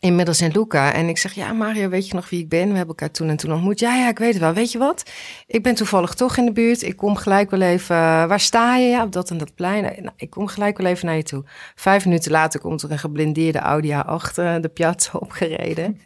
Inmiddels 0.00 0.40
in 0.40 0.50
Luca. 0.52 0.92
En 0.92 1.08
ik 1.08 1.18
zeg, 1.18 1.32
ja 1.32 1.52
Mario, 1.52 1.88
weet 1.88 2.08
je 2.08 2.14
nog 2.14 2.30
wie 2.30 2.40
ik 2.40 2.48
ben? 2.48 2.68
We 2.70 2.76
hebben 2.76 2.86
elkaar 2.86 3.10
toen 3.10 3.28
en 3.28 3.36
toen 3.36 3.52
ontmoet. 3.52 3.80
Ja, 3.80 3.96
ja, 3.96 4.08
ik 4.08 4.18
weet 4.18 4.32
het 4.32 4.42
wel. 4.42 4.52
Weet 4.52 4.72
je 4.72 4.78
wat? 4.78 5.10
Ik 5.46 5.62
ben 5.62 5.74
toevallig 5.74 6.14
toch 6.14 6.36
in 6.36 6.44
de 6.44 6.52
buurt. 6.52 6.82
Ik 6.82 6.96
kom 6.96 7.16
gelijk 7.16 7.50
wel 7.50 7.60
even... 7.60 7.96
Uh, 7.96 8.02
waar 8.02 8.40
sta 8.40 8.76
je? 8.76 8.88
Ja, 8.88 9.02
op 9.02 9.12
dat 9.12 9.30
en 9.30 9.38
dat 9.38 9.54
plein. 9.54 9.82
Nou, 9.82 10.10
ik 10.16 10.30
kom 10.30 10.46
gelijk 10.46 10.78
wel 10.78 10.86
even 10.86 11.06
naar 11.06 11.16
je 11.16 11.22
toe. 11.22 11.44
Vijf 11.74 12.04
minuten 12.04 12.30
later 12.30 12.60
komt 12.60 12.82
er 12.82 12.90
een 12.90 12.98
geblindeerde 12.98 13.58
Audi 13.58 13.92
A8 13.92 14.34
de 14.34 14.70
piazza 14.74 15.18
opgereden. 15.26 16.00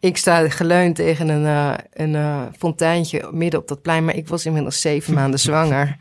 ik 0.00 0.16
sta 0.16 0.48
geleund 0.48 0.96
tegen 0.96 1.28
een, 1.28 1.44
uh, 1.44 1.74
een 1.92 2.52
fonteintje 2.58 3.28
midden 3.32 3.60
op 3.60 3.68
dat 3.68 3.82
plein. 3.82 4.04
Maar 4.04 4.16
ik 4.16 4.28
was 4.28 4.46
inmiddels 4.46 4.80
zeven 4.80 5.14
maanden 5.14 5.40
zwanger. 5.48 5.96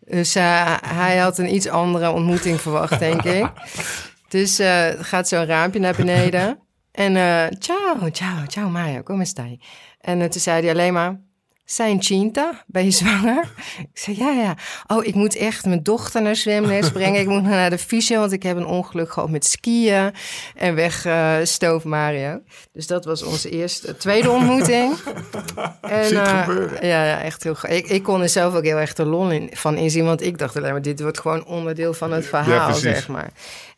Dus 0.00 0.34
hij 0.34 1.16
had 1.16 1.38
een 1.38 1.54
iets 1.54 1.68
andere 1.68 2.10
ontmoeting 2.10 2.60
verwacht, 2.60 2.98
denk 2.98 3.22
ik. 3.22 3.50
Dus 4.28 4.60
uh, 4.60 4.88
gaat 4.98 5.28
zo'n 5.28 5.46
raampje 5.46 5.80
naar 5.80 5.96
beneden. 5.96 6.58
En 6.96 7.14
uh, 7.14 7.46
ciao, 7.58 8.10
ciao, 8.10 8.46
ciao 8.46 8.68
Mario, 8.68 9.02
come 9.02 9.24
stai? 9.24 9.60
En 10.00 10.20
uh, 10.20 10.26
toen 10.26 10.40
zei 10.40 10.60
hij 10.60 10.70
alleen 10.70 10.92
maar, 10.92 11.20
zijn 11.66 12.02
Cinta, 12.02 12.64
ben 12.66 12.84
je 12.84 12.90
zwanger? 12.90 13.52
ik 13.92 13.98
zei, 13.98 14.16
ja, 14.18 14.30
ja. 14.30 14.56
Oh, 14.86 15.04
ik 15.04 15.14
moet 15.14 15.36
echt 15.36 15.64
mijn 15.64 15.82
dochter 15.82 16.22
naar 16.22 16.36
zwemles 16.36 16.90
brengen. 16.90 17.20
Ik 17.20 17.26
moet 17.26 17.42
naar 17.42 17.70
de 17.70 17.78
fysio, 17.78 18.20
want 18.20 18.32
ik 18.32 18.42
heb 18.42 18.56
een 18.56 18.66
ongeluk 18.66 19.12
gehad 19.12 19.30
met 19.30 19.44
skiën. 19.44 20.12
En 20.54 20.74
weg 20.74 21.04
uh, 21.06 21.36
stoof 21.42 21.84
Mario. 21.84 22.40
Dus 22.72 22.86
dat 22.86 23.04
was 23.04 23.22
onze 23.22 23.50
eerste, 23.50 23.96
tweede 23.96 24.30
ontmoeting. 24.30 24.96
en, 25.80 26.12
uh, 26.12 26.68
ja, 26.80 27.04
ja, 27.04 27.22
echt 27.22 27.42
heel 27.42 27.56
ik, 27.68 27.86
ik 27.86 28.02
kon 28.02 28.22
er 28.22 28.28
zelf 28.28 28.54
ook 28.54 28.64
heel 28.64 28.78
erg 28.78 28.92
de 28.92 29.04
lol 29.04 29.30
in, 29.30 29.50
van 29.52 29.76
inzien. 29.76 30.04
Want 30.04 30.22
ik 30.22 30.38
dacht 30.38 30.56
alleen 30.56 30.72
maar, 30.72 30.82
dit 30.82 31.00
wordt 31.00 31.20
gewoon 31.20 31.46
onderdeel 31.46 31.94
van 31.94 32.12
het 32.12 32.26
verhaal, 32.26 32.68
ja, 32.68 32.72
zeg 32.72 33.08
maar. 33.08 33.32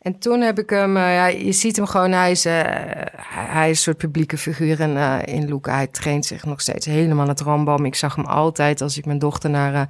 En 0.09 0.19
toen 0.19 0.41
heb 0.41 0.59
ik 0.59 0.69
hem, 0.69 0.97
uh, 0.97 1.13
ja, 1.13 1.25
je 1.25 1.51
ziet 1.51 1.75
hem 1.75 1.85
gewoon, 1.85 2.11
hij 2.11 2.31
is, 2.31 2.45
uh, 2.45 2.61
hij 3.21 3.69
is 3.69 3.77
een 3.77 3.83
soort 3.83 3.97
publieke 3.97 4.37
figuur 4.37 4.79
in, 4.79 4.95
uh, 4.95 5.19
in 5.25 5.45
Luca. 5.45 5.73
Hij 5.73 5.87
traint 5.87 6.25
zich 6.25 6.45
nog 6.45 6.61
steeds 6.61 6.85
helemaal 6.85 7.27
het 7.27 7.41
rambam. 7.41 7.85
Ik 7.85 7.95
zag 7.95 8.15
hem 8.15 8.25
altijd 8.25 8.81
als 8.81 8.97
ik 8.97 9.05
mijn 9.05 9.19
dochter 9.19 9.49
naar 9.49 9.87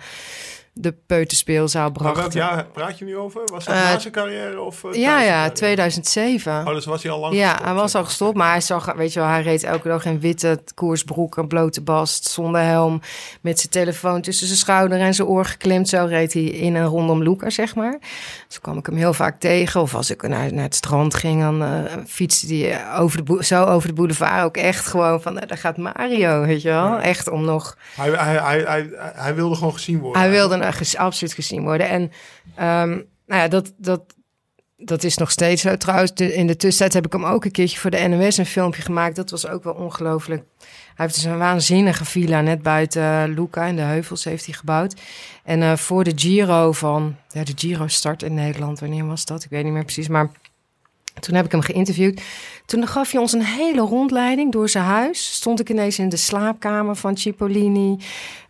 de 0.74 0.94
peuterspeelzaal 1.06 1.92
bracht. 1.92 2.14
Maar 2.14 2.22
welk 2.24 2.34
jaar 2.34 2.66
praat 2.66 3.00
je 3.00 3.06
nu 3.06 3.18
over? 3.18 3.42
Was 3.46 3.66
dat 3.66 3.76
na 3.76 4.00
zijn 4.00 4.14
carrière? 4.14 4.62
Of, 4.62 4.84
ja, 4.92 5.22
ja, 5.22 5.50
2007. 5.50 6.68
Oh, 6.68 6.74
dus 6.74 6.86
was 6.86 7.04
hij 7.04 7.12
al 7.12 7.20
lang 7.20 7.36
Ja, 7.36 7.60
hij 7.64 7.74
was 7.74 7.96
al 7.96 8.04
gestopt, 8.04 8.38
maar 8.38 8.52
hij 8.52 8.62
zag, 8.62 8.94
weet 8.94 9.14
je 9.14 9.20
wel, 9.20 9.30
hij 9.30 9.42
reed 9.42 9.64
elke 9.64 9.88
dag 9.88 10.06
in 10.06 10.20
witte 10.20 10.64
koersbroek, 10.74 11.38
een 11.38 11.48
blote 11.48 11.82
bast, 11.82 12.28
zonder 12.28 12.62
helm, 12.62 13.02
met 13.42 13.60
zijn 13.60 13.72
telefoon 13.72 14.22
tussen 14.22 14.48
zijn 14.48 14.60
schouder 14.60 15.00
en 15.00 15.14
zijn 15.14 15.28
oor 15.28 15.46
geklemd. 15.46 15.90
Zo 15.90 16.06
reed 16.06 16.34
hij 16.34 16.44
in 16.44 16.76
en 16.76 16.86
rondom 16.86 17.24
Luca, 17.24 17.50
zeg 17.50 17.76
maar. 17.76 18.00
Dus 18.48 18.62
kwam 18.62 18.78
ik 18.78 18.86
hem 18.86 18.96
heel 18.96 19.14
vaak 19.14 19.40
tegen. 19.40 19.82
Of 19.82 19.96
als 19.96 20.10
ik 20.10 20.28
naar, 20.28 20.54
naar 20.54 20.64
het 20.64 20.76
strand 20.76 21.16
ging, 21.16 21.42
dan 21.42 21.62
uh, 21.62 21.84
fietste 22.08 22.56
hij 22.56 22.98
over 22.98 23.26
de 23.26 23.44
zo 23.44 23.64
over 23.64 23.88
de 23.88 23.94
boulevard 23.94 24.44
ook 24.44 24.58
echt 24.58 24.86
gewoon 24.86 25.22
van, 25.22 25.34
nou, 25.34 25.46
daar 25.46 25.58
gaat 25.58 25.78
Mario, 25.78 26.46
weet 26.46 26.62
je 26.62 26.70
wel. 26.70 26.86
Ja. 26.86 27.02
Echt 27.02 27.30
om 27.30 27.46
nog... 27.46 27.78
Hij, 27.96 28.10
hij, 28.10 28.36
hij, 28.36 28.60
hij, 28.60 28.90
hij 29.14 29.36
wilde 29.36 29.56
gewoon 29.56 29.74
gezien 29.74 30.00
worden. 30.00 30.22
Hij 30.22 30.30
wilde 30.30 30.58
ges, 30.62 30.98
absoluut 30.98 31.34
gezien 31.34 31.64
worden. 31.64 31.90
En 31.90 32.02
um, 32.82 33.08
nou 33.26 33.42
ja, 33.42 33.48
dat, 33.48 33.74
dat, 33.78 34.02
dat 34.78 35.04
is 35.04 35.18
nog 35.18 35.32
steeds 35.32 35.62
zo. 35.62 35.78
Trouwens, 35.78 36.14
de, 36.14 36.34
in 36.34 36.48
de 36.48 36.56
tussentijd 36.56 36.94
heb 36.94 37.06
ik 37.06 37.14
hem 37.14 37.26
ook 37.26 37.46
een 37.46 37.52
keertje 37.52 37.80
voor 37.80 37.92
de 37.92 38.08
NOS 38.08 38.38
een 38.38 38.46
filmpje 38.46 38.82
gemaakt. 38.82 39.16
Dat 39.16 39.30
was 39.30 39.48
ook 39.48 39.64
wel 39.64 39.74
ongelooflijk. 39.74 40.44
Hij 40.60 41.06
heeft 41.08 41.14
dus 41.14 41.24
een 41.24 41.38
waanzinnige 41.38 42.06
villa 42.06 42.42
net 42.42 42.62
buiten 42.62 43.34
Luca 43.34 43.66
in 43.66 43.76
de 43.76 43.82
heuvels 43.82 44.24
heeft 44.24 44.46
hij 44.46 44.54
gebouwd. 44.54 45.02
En 45.44 45.62
uh, 45.62 45.76
voor 45.76 46.04
de 46.04 46.12
Giro 46.16 46.72
van, 46.72 47.16
ja, 47.30 47.44
de 47.44 47.54
Giro 47.56 47.88
start 47.88 48.24
in 48.24 48.34
Nederland. 48.34 48.80
Wanneer 48.80 49.08
was 49.08 49.26
dat? 49.26 49.44
Ik 49.44 49.50
weet 49.50 49.64
niet 49.64 49.74
meer 49.74 49.84
precies, 49.84 50.08
maar 50.08 50.30
toen 51.20 51.36
heb 51.36 51.46
ik 51.46 51.52
hem 51.52 51.62
geïnterviewd. 51.62 52.22
Toen 52.66 52.88
gaf 52.88 53.12
hij 53.12 53.22
ons 53.22 53.34
een 53.34 53.44
hele 53.44 53.82
rondleiding 53.82 54.52
door 54.52 54.70
zijn 54.70 54.84
huis. 54.84 55.34
Stond 55.34 55.60
ik 55.60 55.70
ineens 55.70 56.00
in 56.00 56.10
de 56.10 56.18
slaapkamer 56.18 56.96
van 56.96 57.18
Cipollini. 57.18 57.98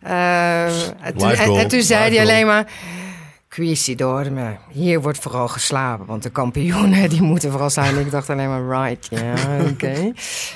Uh, 0.06 0.66
toen, 1.16 1.30
en, 1.30 1.54
en, 1.54 1.68
toen 1.68 1.82
zei 1.82 2.14
hij 2.14 2.20
alleen 2.20 2.46
maar... 2.46 2.72
Quisi 3.48 3.94
dorme. 3.94 4.56
Hier 4.68 5.00
wordt 5.00 5.18
vooral 5.18 5.48
geslapen, 5.48 6.06
want 6.06 6.22
de 6.22 6.30
kampioenen 6.30 7.08
die 7.10 7.22
moeten 7.22 7.50
vooral 7.50 7.70
zijn. 7.70 7.98
Ik 7.98 8.10
dacht 8.10 8.30
alleen 8.30 8.48
maar, 8.48 8.86
right, 8.88 9.06
ja, 9.10 9.18
yeah, 9.18 9.60
oké. 9.70 9.70
Okay. 9.70 10.14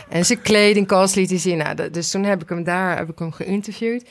en 0.09 0.27
zijn 0.27 0.43
kledingkast 0.43 1.15
liet 1.15 1.31
hij 1.31 1.39
zien. 1.39 1.59
Nou, 1.59 1.91
dus 1.91 2.11
toen 2.11 2.25
heb 2.25 2.43
ik 2.43 2.49
hem 2.49 2.65
daar 2.65 2.97
heb 2.97 3.09
ik 3.09 3.19
hem 3.19 3.33
geïnterviewd. 3.33 4.09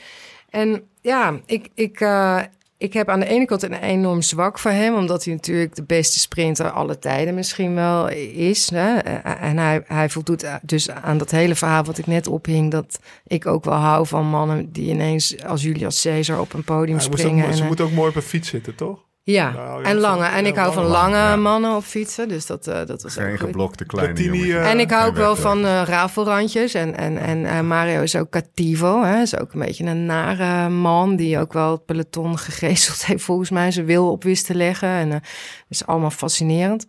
En 0.50 0.82
ja, 1.00 1.40
ik, 1.46 1.68
ik, 1.74 2.00
uh, 2.00 2.40
ik 2.78 2.92
heb 2.92 3.08
aan 3.08 3.20
de 3.20 3.26
ene 3.26 3.44
kant 3.44 3.62
een 3.62 3.72
enorm 3.72 4.22
zwak 4.22 4.58
voor 4.58 4.70
hem, 4.70 4.94
omdat 4.94 5.24
hij 5.24 5.34
natuurlijk 5.34 5.74
de 5.74 5.84
beste 5.84 6.18
sprinter 6.18 6.70
alle 6.70 6.98
tijden 6.98 7.34
misschien 7.34 7.74
wel 7.74 8.08
is. 8.08 8.70
Hè? 8.70 8.98
En 8.98 9.58
hij, 9.58 9.82
hij 9.86 10.08
voldoet 10.08 10.46
dus 10.62 10.90
aan 10.90 11.18
dat 11.18 11.30
hele 11.30 11.54
verhaal 11.54 11.84
wat 11.84 11.98
ik 11.98 12.06
net 12.06 12.26
ophing, 12.26 12.70
dat 12.70 12.98
ik 13.26 13.46
ook 13.46 13.64
wel 13.64 13.74
hou 13.74 14.06
van 14.06 14.26
mannen 14.26 14.72
die 14.72 14.90
ineens 14.90 15.44
als 15.44 15.62
Julius 15.62 16.02
Caesar 16.02 16.40
op 16.40 16.52
een 16.52 16.64
podium 16.64 17.00
springen. 17.00 17.44
Ook, 17.44 17.50
en, 17.50 17.56
ze 17.56 17.64
moet 17.64 17.80
ook 17.80 17.92
mooi 17.92 18.08
op 18.08 18.16
een 18.16 18.22
fiets 18.22 18.48
zitten, 18.48 18.74
toch? 18.74 19.04
Ja, 19.26 19.50
nou, 19.50 19.84
en 19.84 19.96
lange. 19.96 20.24
En 20.24 20.46
ik 20.46 20.56
hou 20.56 20.72
van 20.72 20.84
lange 20.84 21.16
ja. 21.16 21.36
mannen 21.36 21.76
op 21.76 21.84
fietsen, 21.84 22.28
dus 22.28 22.46
dat, 22.46 22.66
uh, 22.66 22.74
dat 22.86 23.02
was 23.02 23.14
Geen 23.14 23.38
geblokte 23.38 23.84
kleine 23.84 24.22
jongens. 24.22 24.44
uh, 24.44 24.70
En 24.70 24.80
ik 24.80 24.90
hou 24.90 25.08
ook 25.08 25.16
wel 25.16 25.36
van 25.36 25.64
uh, 25.64 25.82
rafelrandjes. 25.84 26.74
En, 26.74 26.96
en, 26.96 27.18
en 27.18 27.38
uh, 27.38 27.60
Mario 27.60 28.02
is 28.02 28.16
ook 28.16 28.30
cativo. 28.30 29.02
Hè? 29.02 29.20
Is 29.20 29.38
ook 29.38 29.52
een 29.52 29.60
beetje 29.60 29.84
een 29.84 30.06
nare 30.06 30.68
man 30.68 31.16
die 31.16 31.38
ook 31.38 31.52
wel 31.52 31.70
het 31.70 31.84
peloton 31.84 32.38
gegezeld 32.48 33.06
heeft 33.06 33.24
volgens 33.24 33.50
mij. 33.50 33.70
Zijn 33.70 33.86
wil 33.86 34.10
op 34.10 34.22
wist 34.22 34.46
te 34.46 34.54
leggen. 34.54 34.88
En 34.88 35.10
dat 35.10 35.20
is 35.68 35.86
allemaal 35.86 36.10
fascinerend. 36.10 36.86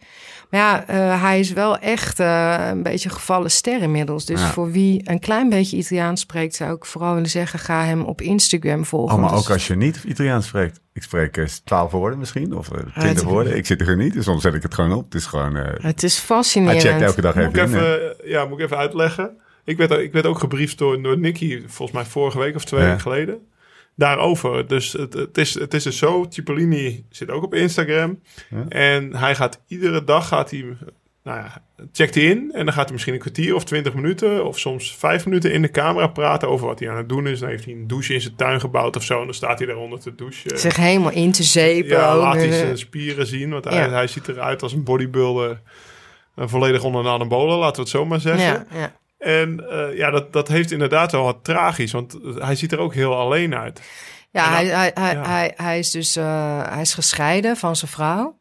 Maar 0.49 0.59
ja, 0.59 0.93
hij 1.17 1.39
is 1.39 1.53
wel 1.53 1.77
echt 1.77 2.19
een 2.19 2.83
beetje 2.83 3.09
gevallen 3.09 3.51
ster 3.51 3.81
inmiddels. 3.81 4.25
Dus 4.25 4.39
ja. 4.39 4.51
voor 4.51 4.71
wie 4.71 5.01
een 5.03 5.19
klein 5.19 5.49
beetje 5.49 5.77
Italiaans 5.77 6.21
spreekt, 6.21 6.55
zou 6.55 6.75
ik 6.75 6.85
vooral 6.85 7.13
willen 7.13 7.29
zeggen, 7.29 7.59
ga 7.59 7.83
hem 7.83 8.01
op 8.01 8.21
Instagram 8.21 8.85
volgen. 8.85 9.15
Oh, 9.15 9.21
maar 9.21 9.31
dus... 9.31 9.39
ook 9.39 9.49
als 9.49 9.67
je 9.67 9.75
niet 9.75 10.03
Italiaans 10.03 10.47
spreekt. 10.47 10.79
Ik 10.93 11.03
spreek 11.03 11.37
uh, 11.37 11.45
12 11.63 11.91
woorden 11.91 12.19
misschien, 12.19 12.57
of 12.57 12.67
twintig 12.67 13.23
uh, 13.23 13.29
woorden. 13.29 13.57
Ik 13.57 13.65
zit 13.65 13.81
er 13.81 13.97
niet, 13.97 14.13
dus 14.13 14.25
soms 14.25 14.41
zet 14.41 14.53
ik 14.53 14.61
het 14.61 14.73
gewoon 14.73 14.93
op. 14.93 15.03
Het 15.03 15.15
is 15.15 15.25
gewoon... 15.25 15.57
Uh, 15.57 15.63
het 15.77 16.03
is 16.03 16.17
fascinerend. 16.17 16.83
Hij 16.83 16.91
checkt 16.91 17.03
elke 17.03 17.21
dag 17.21 17.35
moet 17.35 17.57
even, 17.57 17.63
ik 17.63 17.67
even 17.67 18.23
in, 18.23 18.29
Ja, 18.29 18.45
moet 18.45 18.59
ik 18.59 18.65
even 18.65 18.77
uitleggen. 18.77 19.37
Ik 19.63 19.77
werd, 19.77 19.91
ik 19.91 20.11
werd 20.11 20.25
ook 20.25 20.39
gebriefd 20.39 20.77
door, 20.77 21.01
door 21.01 21.17
Nicky, 21.17 21.63
volgens 21.67 21.97
mij 21.97 22.05
vorige 22.05 22.39
week 22.39 22.55
of 22.55 22.65
twee 22.65 22.79
ja. 22.79 22.85
weken 22.85 23.01
geleden. 23.01 23.47
Daarover. 23.95 24.67
Dus 24.67 24.93
het, 24.93 25.13
het, 25.13 25.37
is, 25.37 25.53
het 25.53 25.73
is 25.73 25.83
dus 25.83 25.97
zo, 25.97 26.25
Cipollini 26.29 27.05
zit 27.09 27.29
ook 27.29 27.43
op 27.43 27.53
Instagram. 27.53 28.21
Ja. 28.49 28.65
En 28.67 29.15
hij 29.15 29.35
gaat 29.35 29.61
iedere 29.67 30.03
dag, 30.03 30.27
gaat 30.27 30.51
hij, 30.51 30.77
nou 31.23 31.39
ja, 31.39 31.63
checkt 31.91 32.15
hij 32.15 32.23
in. 32.23 32.51
En 32.53 32.65
dan 32.65 32.73
gaat 32.73 32.83
hij 32.83 32.91
misschien 32.91 33.13
een 33.13 33.19
kwartier 33.19 33.55
of 33.55 33.63
twintig 33.63 33.93
minuten, 33.93 34.45
of 34.45 34.59
soms 34.59 34.95
vijf 34.95 35.25
minuten 35.25 35.51
in 35.51 35.61
de 35.61 35.71
camera 35.71 36.07
praten 36.07 36.49
over 36.49 36.67
wat 36.67 36.79
hij 36.79 36.89
aan 36.89 36.97
het 36.97 37.09
doen 37.09 37.27
is. 37.27 37.39
Dan 37.39 37.49
heeft 37.49 37.65
hij 37.65 37.73
een 37.73 37.87
douche 37.87 38.13
in 38.13 38.21
zijn 38.21 38.35
tuin 38.35 38.59
gebouwd 38.59 38.95
of 38.95 39.03
zo. 39.03 39.19
En 39.19 39.25
dan 39.25 39.33
staat 39.33 39.57
hij 39.57 39.67
daaronder 39.67 39.99
te 39.99 40.15
douchen. 40.15 40.59
Zich 40.59 40.75
helemaal 40.75 41.11
in 41.11 41.31
te 41.31 41.43
zeepen. 41.43 41.89
Ja, 41.89 42.17
laat 42.17 42.35
hij 42.35 42.51
zijn 42.51 42.77
spieren 42.77 43.27
zien. 43.27 43.49
Want 43.49 43.63
hij, 43.63 43.75
ja. 43.75 43.89
hij 43.89 44.07
ziet 44.07 44.27
eruit 44.27 44.61
als 44.61 44.73
een 44.73 44.83
bodybuilder. 44.83 45.61
Een 46.35 46.49
volledig 46.49 46.83
onder 46.83 47.01
een 47.01 47.11
anabolen, 47.11 47.57
laten 47.57 47.75
we 47.75 47.81
het 47.81 47.89
zo 47.89 48.05
maar 48.05 48.19
zeggen. 48.19 48.67
Ja, 48.71 48.79
ja. 48.79 48.95
En 49.17 49.63
uh, 49.69 49.97
ja, 49.97 50.09
dat, 50.09 50.33
dat 50.33 50.47
heeft 50.47 50.71
inderdaad 50.71 51.11
wel 51.11 51.23
wat 51.23 51.43
tragisch. 51.43 51.91
Want 51.91 52.17
hij 52.35 52.55
ziet 52.55 52.71
er 52.71 52.79
ook 52.79 52.93
heel 52.93 53.15
alleen 53.15 53.55
uit. 53.55 53.81
Ja, 54.31 54.49
hij, 54.49 54.65
hij, 54.65 54.91
hij, 54.93 55.13
ja. 55.13 55.27
hij, 55.27 55.53
hij 55.55 55.79
is 55.79 55.91
dus 55.91 56.17
uh, 56.17 56.69
hij 56.69 56.81
is 56.81 56.93
gescheiden 56.93 57.57
van 57.57 57.75
zijn 57.75 57.91
vrouw. 57.91 58.37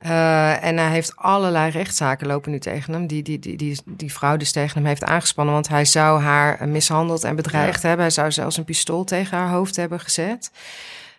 Uh, 0.00 0.64
en 0.64 0.76
hij 0.76 0.90
heeft 0.90 1.16
allerlei 1.16 1.70
rechtszaken 1.70 2.26
lopen 2.26 2.50
nu 2.50 2.58
tegen 2.58 2.92
hem. 2.92 3.06
Die, 3.06 3.22
die, 3.22 3.38
die, 3.38 3.56
die, 3.56 3.80
die 3.84 4.12
vrouw 4.12 4.36
dus 4.36 4.52
tegen 4.52 4.76
hem 4.76 4.86
heeft 4.86 5.04
aangespannen. 5.04 5.54
Want 5.54 5.68
hij 5.68 5.84
zou 5.84 6.20
haar 6.20 6.68
mishandeld 6.68 7.24
en 7.24 7.36
bedreigd 7.36 7.82
ja. 7.82 7.88
hebben. 7.88 8.06
Hij 8.06 8.14
zou 8.14 8.32
zelfs 8.32 8.56
een 8.56 8.64
pistool 8.64 9.04
tegen 9.04 9.38
haar 9.38 9.50
hoofd 9.50 9.76
hebben 9.76 10.00
gezet. 10.00 10.50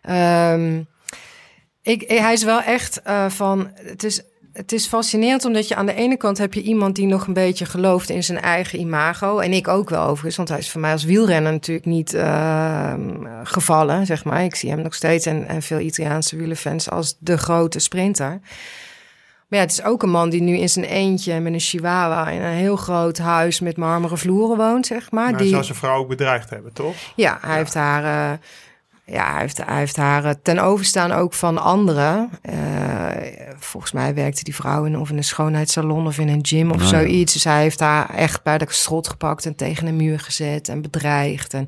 Um, 0.10 0.88
ik, 1.82 2.04
hij 2.08 2.34
is 2.34 2.44
wel 2.44 2.62
echt 2.62 3.02
uh, 3.08 3.30
van. 3.30 3.72
Het 3.76 4.04
is 4.04 4.22
het 4.54 4.72
is 4.72 4.88
fascinerend 4.88 5.46
omdat 5.46 5.68
je 5.68 5.76
aan 5.76 5.86
de 5.86 5.94
ene 5.94 6.18
kant 6.18 6.38
heb 6.38 6.54
je 6.54 6.62
iemand 6.62 6.96
die 6.96 7.06
nog 7.06 7.28
een 7.28 7.34
beetje 7.34 7.66
gelooft 7.66 8.10
in 8.10 8.24
zijn 8.24 8.42
eigen 8.42 8.80
imago. 8.80 9.40
En 9.40 9.54
ik 9.54 9.68
ook 9.68 9.90
wel 9.90 10.04
overigens, 10.04 10.36
want 10.36 10.50
hij 10.50 10.58
is 10.58 10.72
voor 10.72 10.82
mij 10.82 10.92
als 10.92 11.04
wielrenner 11.04 11.52
natuurlijk 11.52 11.86
niet 11.88 12.14
uh, 12.14 12.94
gevallen, 13.44 14.06
zeg 14.06 14.24
maar. 14.24 14.44
Ik 14.44 14.56
zie 14.56 14.70
hem 14.70 14.82
nog 14.82 14.94
steeds 14.94 15.26
en, 15.26 15.48
en 15.48 15.62
veel 15.62 15.80
Italiaanse 15.80 16.36
wielerfans 16.36 16.90
als 16.90 17.16
de 17.20 17.38
grote 17.38 17.80
sprinter. 17.80 18.40
Maar 19.48 19.60
ja, 19.60 19.66
het 19.66 19.72
is 19.72 19.84
ook 19.84 20.04
een 20.04 20.10
man 20.10 20.30
die 20.30 20.42
nu 20.42 20.58
in 20.58 20.70
zijn 20.70 20.86
eentje 20.86 21.40
met 21.40 21.54
een 21.54 21.60
chihuahua 21.60 22.30
in 22.30 22.42
een 22.42 22.54
heel 22.54 22.76
groot 22.76 23.18
huis 23.18 23.60
met 23.60 23.78
marmeren 23.78 24.18
vloeren 24.18 24.58
woont, 24.58 24.86
zeg 24.86 25.12
maar. 25.12 25.30
Maar 25.32 25.40
die... 25.40 25.50
zou 25.50 25.64
zijn 25.64 25.78
vrouw 25.78 25.98
ook 25.98 26.08
bedreigd 26.08 26.50
hebben, 26.50 26.74
toch? 26.74 26.96
Ja, 27.16 27.38
hij 27.42 27.58
heeft 27.58 27.74
haar... 27.74 28.32
Uh, 28.32 28.38
ja, 29.12 29.32
hij 29.32 29.42
heeft, 29.42 29.66
hij 29.66 29.78
heeft 29.78 29.96
haar 29.96 30.26
eh, 30.26 30.32
ten 30.44 30.60
overstaan 30.60 31.12
ook 31.12 31.34
van 31.34 31.58
anderen. 31.58 32.30
Uh, 32.50 32.56
volgens 33.58 33.92
mij 33.92 34.14
werkte 34.14 34.44
die 34.44 34.56
vrouw 34.56 34.84
in 34.86 34.98
of 34.98 35.10
in 35.10 35.18
een 35.18 35.24
schoonheidssalon 35.24 36.08
of 36.08 36.18
in 36.18 36.28
een 36.28 36.46
gym 36.46 36.72
of 36.72 36.78
Nou, 36.78 36.90
zoiets. 36.90 37.34
Dus 37.34 37.44
hij 37.44 37.62
heeft 37.62 37.80
haar 37.80 38.10
echt 38.10 38.44
bij 38.44 38.58
de 38.58 38.66
strot 38.70 39.08
gepakt 39.08 39.46
en 39.46 39.56
tegen 39.56 39.88
een 39.88 39.96
muur 39.96 40.20
gezet 40.20 40.70
en 40.70 40.82
bedreigd. 40.82 41.54
En, 41.54 41.68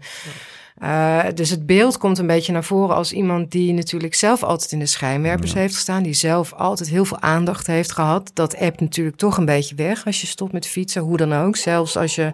uh, 0.83 1.19
dus 1.35 1.49
het 1.49 1.65
beeld 1.65 1.97
komt 1.97 2.17
een 2.17 2.27
beetje 2.27 2.51
naar 2.51 2.63
voren 2.63 2.95
als 2.95 3.11
iemand 3.13 3.51
die 3.51 3.73
natuurlijk 3.73 4.15
zelf 4.15 4.43
altijd 4.43 4.71
in 4.71 4.79
de 4.79 4.85
schijnwerpers 4.85 5.51
Ja. 5.51 5.57
heeft 5.59 5.73
gestaan. 5.75 6.03
Die 6.03 6.13
zelf 6.13 6.53
altijd 6.53 6.89
heel 6.89 7.05
veel 7.05 7.19
aandacht 7.19 7.67
heeft 7.67 7.91
gehad. 7.91 8.31
Dat 8.33 8.57
appt 8.57 8.79
natuurlijk 8.81 9.17
toch 9.17 9.37
een 9.37 9.45
beetje 9.45 9.75
weg 9.75 10.05
als 10.05 10.21
je 10.21 10.27
stopt 10.27 10.51
met 10.51 10.67
fietsen, 10.67 11.01
hoe 11.01 11.17
dan 11.17 11.33
ook. 11.33 11.55
Zelfs 11.55 11.97
als 11.97 12.15
je 12.15 12.31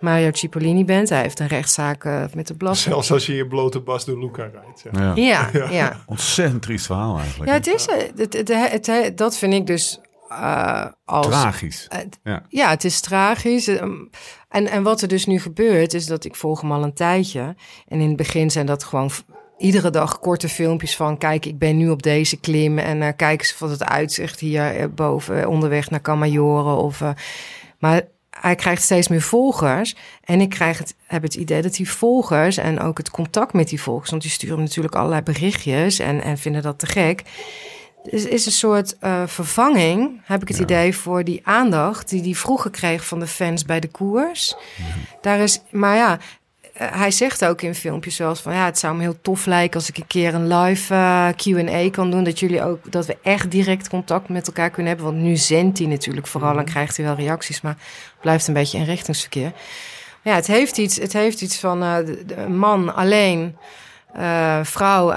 Mario 0.00 0.30
Cipollini 0.32 0.84
bent. 0.84 1.08
Hij 1.08 1.20
heeft 1.20 1.40
een 1.40 1.46
rechtszaak 1.46 2.04
uh, 2.04 2.24
met 2.34 2.46
de 2.46 2.54
belasting. 2.54 2.92
Zelfs 2.92 3.12
als 3.12 3.26
je 3.26 3.34
je 3.34 3.46
blote 3.46 3.80
Bas 3.80 4.04
de 4.04 4.18
Luca 4.18 4.50
rijdt. 4.52 4.80
Zeg. 4.80 5.14
Ja. 5.14 5.14
Ja, 5.52 5.70
ja. 5.70 6.00
Ontzettend 6.06 6.62
triest 6.62 6.86
verhaal 6.86 7.18
eigenlijk. 7.18 7.50
Ja, 7.50 7.56
het 7.56 7.66
is, 7.66 7.86
eh, 7.86 7.96
het, 8.16 8.32
het, 8.32 8.48
het, 8.48 8.86
het, 8.86 9.18
dat 9.18 9.36
vind 9.36 9.54
ik 9.54 9.66
dus 9.66 10.00
uh, 10.30 10.86
als... 11.04 11.26
Tragisch. 11.26 11.88
ja. 12.22 12.42
ja, 12.48 12.70
het 12.70 12.84
is 12.84 13.00
tragisch. 13.00 13.68
En, 13.68 14.10
en 14.48 14.82
wat 14.82 15.02
er 15.02 15.08
dus 15.08 15.26
nu 15.26 15.40
gebeurt, 15.40 15.94
is 15.94 16.06
dat 16.06 16.24
ik 16.24 16.36
volg 16.36 16.60
hem 16.60 16.72
al 16.72 16.82
een 16.82 16.94
tijdje. 16.94 17.54
En 17.88 18.00
in 18.00 18.08
het 18.08 18.16
begin 18.16 18.50
zijn 18.50 18.66
dat 18.66 18.84
gewoon 18.84 19.10
iedere 19.58 19.90
dag 19.90 20.18
korte 20.18 20.48
filmpjes 20.48 20.96
van... 20.96 21.18
kijk, 21.18 21.46
ik 21.46 21.58
ben 21.58 21.76
nu 21.76 21.90
op 21.90 22.02
deze 22.02 22.36
klim 22.36 22.78
en 22.78 22.96
uh, 22.96 23.08
kijk 23.16 23.40
eens 23.40 23.58
wat 23.58 23.70
het 23.70 23.84
uitzicht 23.84 24.40
hier 24.40 24.94
boven... 24.94 25.48
onderweg 25.48 25.90
naar 25.90 26.00
Camaiore 26.00 26.74
of... 26.74 27.00
Uh, 27.00 27.10
maar 27.78 28.02
hij 28.40 28.54
krijgt 28.54 28.82
steeds 28.82 29.08
meer 29.08 29.22
volgers. 29.22 29.96
En 30.24 30.40
ik 30.40 30.48
krijg 30.48 30.78
het, 30.78 30.94
heb 31.06 31.22
het 31.22 31.34
idee 31.34 31.62
dat 31.62 31.74
die 31.74 31.90
volgers 31.90 32.56
en 32.56 32.80
ook 32.80 32.98
het 32.98 33.10
contact 33.10 33.52
met 33.52 33.68
die 33.68 33.82
volgers... 33.82 34.10
want 34.10 34.22
die 34.22 34.30
sturen 34.30 34.58
natuurlijk 34.58 34.94
allerlei 34.94 35.22
berichtjes 35.22 35.98
en, 35.98 36.22
en 36.22 36.38
vinden 36.38 36.62
dat 36.62 36.78
te 36.78 36.86
gek... 36.86 37.22
Dus 38.02 38.24
is 38.24 38.46
een 38.46 38.52
soort 38.52 38.96
uh, 39.00 39.22
vervanging, 39.26 40.20
heb 40.24 40.42
ik 40.42 40.48
het 40.48 40.56
ja. 40.56 40.62
idee, 40.62 40.96
voor 40.96 41.24
die 41.24 41.40
aandacht 41.44 42.08
die 42.08 42.22
hij 42.22 42.34
vroeger 42.34 42.70
kreeg 42.70 43.06
van 43.06 43.20
de 43.20 43.26
fans 43.26 43.64
bij 43.64 43.80
de 43.80 43.88
koers. 43.88 44.56
Ja. 44.76 44.84
Daar 45.20 45.38
is, 45.38 45.60
maar 45.70 45.96
ja, 45.96 46.18
hij 46.84 47.10
zegt 47.10 47.44
ook 47.44 47.62
in 47.62 47.74
filmpjes 47.74 48.16
zoals 48.16 48.40
van 48.40 48.54
ja, 48.54 48.64
het 48.64 48.78
zou 48.78 48.94
me 48.94 49.00
heel 49.00 49.20
tof 49.20 49.46
lijken 49.46 49.78
als 49.78 49.88
ik 49.88 49.96
een 49.96 50.06
keer 50.06 50.34
een 50.34 50.56
live 50.56 50.94
uh, 50.94 51.28
Q&A 51.36 51.90
kan 51.90 52.10
doen, 52.10 52.24
dat 52.24 52.38
jullie 52.38 52.62
ook, 52.62 52.92
dat 52.92 53.06
we 53.06 53.16
echt 53.22 53.50
direct 53.50 53.88
contact 53.88 54.28
met 54.28 54.46
elkaar 54.46 54.70
kunnen 54.70 54.92
hebben. 54.92 55.12
Want 55.12 55.22
nu 55.22 55.36
zendt 55.36 55.78
hij 55.78 55.86
natuurlijk 55.86 56.26
vooral 56.26 56.58
en 56.58 56.64
krijgt 56.64 56.96
hij 56.96 57.06
wel 57.06 57.14
reacties, 57.14 57.60
maar 57.60 57.76
blijft 58.20 58.46
een 58.46 58.54
beetje 58.54 58.78
inrichtingsverkeer. 58.78 59.52
Ja, 60.22 60.34
het 60.34 60.46
heeft 60.46 60.78
iets, 60.78 60.96
het 60.96 61.12
heeft 61.12 61.40
iets 61.40 61.58
van 61.58 61.82
uh, 61.82 61.96
de, 61.96 62.36
een 62.36 62.58
man 62.58 62.94
alleen. 62.94 63.56
Uh, 64.16 64.58
vrouw 64.62 65.12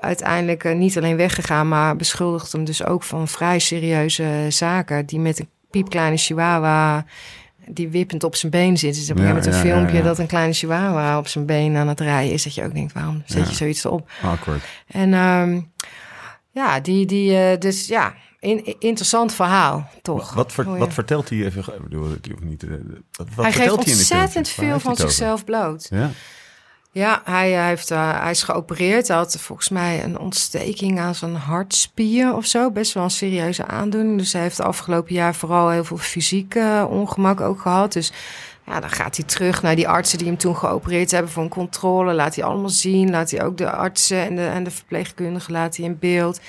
uiteindelijk 0.00 0.74
niet 0.74 0.96
alleen 0.96 1.16
weggegaan, 1.16 1.68
maar 1.68 1.96
beschuldigt 1.96 2.52
hem 2.52 2.64
dus 2.64 2.84
ook 2.84 3.02
van 3.02 3.28
vrij 3.28 3.58
serieuze 3.58 4.46
zaken. 4.48 5.06
Die 5.06 5.18
met 5.18 5.38
een 5.38 5.48
piepkleine 5.70 6.16
chihuahua, 6.16 7.04
die 7.70 7.88
wippend 7.88 8.24
op 8.24 8.36
zijn 8.36 8.52
been 8.52 8.78
zit. 8.78 8.94
Dus 8.94 9.10
op 9.10 9.16
een 9.16 9.22
gegeven 9.22 9.42
moment 9.42 9.54
een 9.54 9.70
filmpje 9.70 10.02
dat 10.02 10.18
een 10.18 10.26
kleine 10.26 10.52
chihuahua 10.52 11.18
op 11.18 11.28
zijn 11.28 11.46
been 11.46 11.76
aan 11.76 11.88
het 11.88 12.00
rijden 12.00 12.32
is. 12.32 12.42
Dat 12.42 12.54
je 12.54 12.64
ook 12.64 12.74
denkt, 12.74 12.92
waarom 12.92 13.22
zet 13.26 13.48
je 13.48 13.54
zoiets 13.54 13.84
erop? 13.84 14.10
Awkward. 14.22 14.64
En 14.86 15.12
um, 15.12 15.72
ja, 16.50 16.80
die, 16.80 17.06
die 17.06 17.58
dus 17.58 17.86
ja, 17.86 18.14
in, 18.40 18.76
interessant 18.78 19.34
verhaal, 19.34 19.90
toch? 20.02 20.34
Wat, 20.34 20.52
ver, 20.52 20.78
wat 20.78 20.92
vertelt 20.94 21.28
hij 21.28 21.44
even? 21.44 21.74
Ik 21.74 21.82
bedoel, 21.82 22.08
niet. 22.40 22.64
Wat, 23.10 23.26
wat 23.34 23.44
hij 23.44 23.52
geeft 23.52 23.84
hij 23.84 23.94
ontzettend 23.94 24.48
veel 24.48 24.80
van 24.80 24.96
zichzelf 24.96 25.44
bloot. 25.44 25.86
Ja. 25.90 26.10
Ja, 26.98 27.20
hij, 27.24 27.50
hij, 27.50 27.68
heeft, 27.68 27.90
uh, 27.90 28.20
hij 28.20 28.30
is 28.30 28.42
geopereerd. 28.42 29.08
Hij 29.08 29.16
had 29.16 29.36
volgens 29.40 29.68
mij 29.68 30.04
een 30.04 30.18
ontsteking 30.18 31.00
aan 31.00 31.14
zijn 31.14 31.34
hartspier 31.34 32.34
of 32.34 32.46
zo. 32.46 32.70
Best 32.70 32.92
wel 32.92 33.02
een 33.02 33.10
serieuze 33.10 33.66
aandoening. 33.66 34.18
Dus 34.18 34.32
hij 34.32 34.42
heeft 34.42 34.56
de 34.56 34.62
afgelopen 34.62 35.14
jaar 35.14 35.34
vooral 35.34 35.68
heel 35.68 35.84
veel 35.84 35.96
fysiek 35.96 36.54
uh, 36.54 36.84
ongemak 36.88 37.40
ook 37.40 37.60
gehad. 37.60 37.92
Dus 37.92 38.12
ja, 38.66 38.80
dan 38.80 38.90
gaat 38.90 39.16
hij 39.16 39.24
terug 39.24 39.62
naar 39.62 39.76
die 39.76 39.88
artsen 39.88 40.18
die 40.18 40.26
hem 40.26 40.36
toen 40.36 40.56
geopereerd 40.56 41.10
hebben 41.10 41.30
voor 41.30 41.42
een 41.42 41.48
controle. 41.48 42.12
Laat 42.12 42.34
hij 42.34 42.44
allemaal 42.44 42.68
zien. 42.68 43.10
Laat 43.10 43.30
hij 43.30 43.44
ook 43.44 43.56
de 43.56 43.70
artsen 43.70 44.22
en 44.22 44.36
de, 44.36 44.46
en 44.46 44.64
de 44.64 44.70
verpleegkundigen 44.70 45.52
laat 45.52 45.76
hij 45.76 45.84
in 45.86 45.98
beeld. 45.98 46.40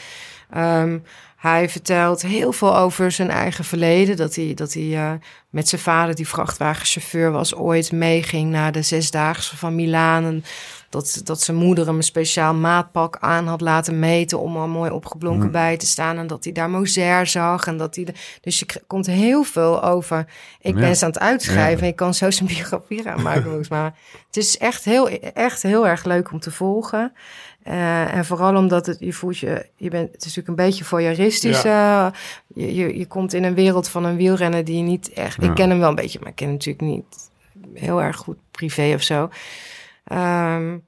Um, 0.57 1.03
hij 1.39 1.69
vertelt 1.69 2.21
heel 2.21 2.51
veel 2.51 2.77
over 2.77 3.11
zijn 3.11 3.29
eigen 3.29 3.63
verleden. 3.63 4.17
Dat 4.17 4.35
hij, 4.35 4.53
dat 4.53 4.73
hij 4.73 4.83
uh, 4.83 5.11
met 5.49 5.67
zijn 5.67 5.81
vader, 5.81 6.15
die 6.15 6.27
vrachtwagenchauffeur 6.27 7.31
was, 7.31 7.55
ooit 7.55 7.91
meeging 7.91 8.51
naar 8.51 8.71
de 8.71 8.81
zesdaagse 8.81 9.57
van 9.57 9.75
Milaan. 9.75 10.25
En 10.25 10.43
dat, 10.89 11.21
dat 11.23 11.41
zijn 11.41 11.57
moeder 11.57 11.85
hem 11.85 11.95
een 11.95 12.03
speciaal 12.03 12.53
maatpak 12.53 13.17
aan 13.19 13.47
had 13.47 13.61
laten 13.61 13.99
meten 13.99 14.39
om 14.39 14.55
er 14.55 14.69
mooi 14.69 14.91
opgeblonken 14.91 15.45
mm. 15.45 15.51
bij 15.51 15.77
te 15.77 15.85
staan. 15.85 16.17
En 16.17 16.27
dat 16.27 16.43
hij 16.43 16.53
daar 16.53 16.69
Moser 16.69 17.27
zag. 17.27 17.67
En 17.67 17.77
dat 17.77 17.95
hij 17.95 18.03
de, 18.05 18.13
dus 18.41 18.59
je 18.59 18.65
komt 18.87 19.05
heel 19.05 19.43
veel 19.43 19.83
over. 19.83 20.25
Ik 20.61 20.73
ja. 20.73 20.79
ben 20.79 20.95
ze 20.95 21.05
aan 21.05 21.11
het 21.11 21.19
uitschrijven. 21.19 21.83
Ja. 21.83 21.91
Ik 21.91 21.95
kan 21.95 22.13
zo 22.13 22.31
zijn 22.31 22.49
biografie 22.49 23.09
aanmaken 23.09 23.43
volgens 23.49 23.69
mij. 23.69 23.91
Het 24.27 24.37
is 24.37 24.57
echt 24.57 24.85
heel, 24.85 25.09
echt 25.33 25.61
heel 25.61 25.87
erg 25.87 26.03
leuk 26.03 26.31
om 26.31 26.39
te 26.39 26.51
volgen. 26.51 27.13
Uh, 27.67 28.13
en 28.13 28.25
vooral 28.25 28.55
omdat 28.55 28.85
het, 28.85 28.97
je 28.99 29.13
voelt 29.13 29.37
je, 29.37 29.65
je 29.75 29.89
bent, 29.89 30.11
het 30.11 30.25
is 30.25 30.35
natuurlijk 30.35 30.47
een 30.47 30.65
beetje 30.65 30.83
voyeuristisch. 30.83 31.61
Ja. 31.61 32.05
Uh, 32.05 32.13
je, 32.47 32.75
je, 32.75 32.97
je 32.97 33.05
komt 33.05 33.33
in 33.33 33.43
een 33.43 33.53
wereld 33.53 33.89
van 33.89 34.03
een 34.03 34.15
wielrenner 34.15 34.65
die 34.65 34.77
je 34.77 34.83
niet 34.83 35.13
echt, 35.13 35.41
ja. 35.41 35.49
ik 35.49 35.55
ken 35.55 35.69
hem 35.69 35.79
wel 35.79 35.89
een 35.89 35.95
beetje, 35.95 36.19
maar 36.19 36.29
ik 36.29 36.35
ken 36.35 36.45
hem 36.45 36.55
natuurlijk 36.55 36.85
niet 36.85 37.29
heel 37.73 38.01
erg 38.01 38.17
goed 38.17 38.37
privé 38.51 38.93
of 38.95 39.01
zo. 39.03 39.29
Um, 40.11 40.87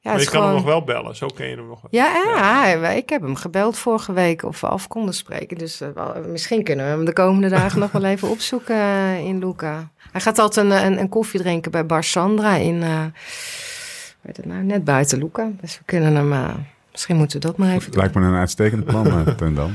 ja, 0.00 0.10
maar 0.14 0.22
je 0.22 0.30
kan 0.30 0.34
gewoon... 0.34 0.46
hem 0.46 0.56
nog 0.56 0.64
wel 0.64 0.84
bellen, 0.84 1.16
zo 1.16 1.26
ken 1.26 1.48
je 1.48 1.56
hem 1.56 1.66
nog 1.66 1.80
wel. 1.80 1.90
Ja, 1.90 2.12
ja, 2.14 2.66
ja. 2.66 2.88
ik 2.88 3.08
heb 3.08 3.22
hem 3.22 3.34
gebeld 3.34 3.78
vorige 3.78 4.12
week 4.12 4.42
of 4.42 4.60
we 4.60 4.66
af 4.66 4.88
konden 4.88 5.14
spreken. 5.14 5.58
Dus 5.58 5.82
uh, 5.82 5.88
misschien 6.26 6.64
kunnen 6.64 6.84
we 6.84 6.90
hem 6.90 7.04
de 7.04 7.12
komende 7.12 7.48
dagen 7.48 7.80
nog 7.80 7.90
wel 7.90 8.04
even 8.12 8.28
opzoeken 8.28 8.76
uh, 8.76 9.18
in 9.18 9.38
Luca. 9.38 9.90
Hij 10.12 10.20
gaat 10.20 10.38
altijd 10.38 10.66
een, 10.66 10.86
een, 10.86 10.98
een 10.98 11.08
koffie 11.08 11.40
drinken 11.40 11.70
bij 11.70 11.86
Bar 11.86 12.04
Sandra 12.04 12.54
in, 12.54 12.74
uh, 12.74 13.04
weet 14.20 14.36
het 14.36 14.46
nou, 14.46 14.62
net 14.62 14.84
buiten 14.84 15.18
Luca. 15.18 15.50
Dus 15.60 15.78
we 15.78 15.84
kunnen 15.84 16.14
hem, 16.14 16.32
uh, 16.32 16.54
misschien 16.92 17.16
moeten 17.16 17.40
we 17.40 17.46
dat 17.46 17.56
maar 17.56 17.72
even 17.72 17.90
doen. 17.90 18.00
Lijkt 18.00 18.14
me 18.14 18.26
een 18.26 18.34
uitstekend 18.34 18.84
plan, 18.84 19.06
uh, 19.40 19.56
dan. 19.56 19.72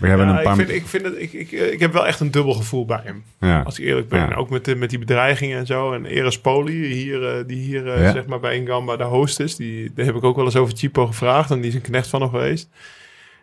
We 0.00 0.08
hebben 0.08 0.26
ja, 0.26 0.38
een 0.38 0.42
paar... 0.42 0.58
ik, 0.58 0.66
vind, 0.66 0.80
ik, 0.80 0.86
vind 0.86 1.04
het, 1.04 1.14
ik, 1.18 1.32
ik, 1.32 1.50
ik 1.50 1.80
heb 1.80 1.92
wel 1.92 2.06
echt 2.06 2.20
een 2.20 2.30
dubbel 2.30 2.54
gevoel 2.54 2.84
bij 2.84 3.00
hem. 3.04 3.24
Ja. 3.40 3.62
Als 3.62 3.78
ik 3.78 3.84
eerlijk 3.84 4.08
ben. 4.08 4.28
Ja. 4.28 4.34
Ook 4.34 4.50
met, 4.50 4.64
de, 4.64 4.76
met 4.76 4.90
die 4.90 4.98
bedreigingen 4.98 5.58
en 5.58 5.66
zo. 5.66 5.92
En 5.92 6.06
Eres 6.06 6.40
Poli, 6.40 6.84
hier, 6.84 7.38
uh, 7.38 7.44
die 7.46 7.62
hier 7.62 8.00
Ja. 8.00 8.12
zeg 8.12 8.26
maar 8.26 8.40
bij 8.40 8.56
Ingamba 8.56 8.96
de 8.96 9.04
host 9.04 9.40
is. 9.40 9.56
Die, 9.56 9.92
daar 9.94 10.06
heb 10.06 10.14
ik 10.14 10.24
ook 10.24 10.36
wel 10.36 10.44
eens 10.44 10.56
over 10.56 10.76
Chipo 10.76 11.06
gevraagd. 11.06 11.50
En 11.50 11.60
die 11.60 11.68
is 11.68 11.74
een 11.74 11.80
knecht 11.80 12.08
van 12.08 12.20
hem 12.20 12.30
geweest. 12.30 12.68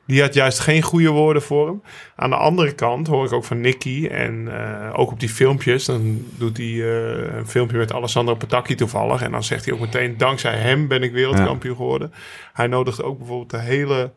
Die 0.05 0.22
had 0.22 0.34
juist 0.34 0.60
geen 0.60 0.82
goede 0.82 1.10
woorden 1.10 1.41
voor 1.41 1.68
hem. 1.68 1.82
Aan 2.16 2.30
de 2.30 2.36
andere 2.36 2.74
kant 2.74 3.08
hoor 3.08 3.26
ik 3.26 3.32
ook 3.32 3.45
van 3.45 3.62
Nicky. 3.62 4.08
En 4.08 4.45
uh, 4.47 4.89
ook 4.93 5.12
op 5.12 5.20
die 5.20 5.30
filmpjes. 5.30 5.86
Dan 5.86 6.26
doet 6.38 6.58
hij 6.58 6.66
uh, 6.66 7.38
een 7.38 7.47
filmpje 7.47 7.78
met 7.78 7.93
Alessandro 7.93 8.36
Patacchi 8.36 8.76
toevallig. 8.76 9.22
En 9.22 9.32
dan 9.32 9.43
zegt 9.43 9.66
hij 9.66 9.74
ook 9.74 9.80
meteen... 9.80 10.18
Dankzij 10.18 10.55
hem 10.55 10.88
ben 10.88 11.03
ik 11.03 11.12
wereldkampioen 11.12 11.76
geworden. 11.76 12.14
Hij 12.53 12.68
nodigt 12.68 13.03
ook 13.03 13.18
bijvoorbeeld 13.18 13.49
de 13.49 13.60
hele 13.60 14.12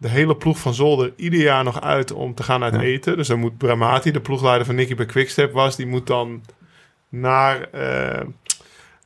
de 0.00 0.08
hele 0.08 0.36
ploeg 0.36 0.58
van 0.58 0.74
Zolder 0.74 1.12
ieder 1.16 1.40
jaar 1.40 1.64
nog 1.64 1.80
uit 1.80 2.12
om 2.12 2.34
te 2.34 2.42
gaan 2.42 2.62
uit 2.62 2.74
Ja. 2.74 2.80
eten. 2.80 3.16
Dus 3.16 3.28
dan 3.28 3.38
moet 3.38 3.58
Bramati, 3.58 4.10
de 4.10 4.20
ploegleider 4.20 4.66
van 4.66 4.74
Nicky 4.74 4.94
bij 4.94 5.06
Quickstep 5.06 5.52
was, 5.52 5.76
die 5.76 5.86
moet 5.86 6.06
dan 6.06 6.42
naar, 7.08 7.68
uh, 7.74 8.20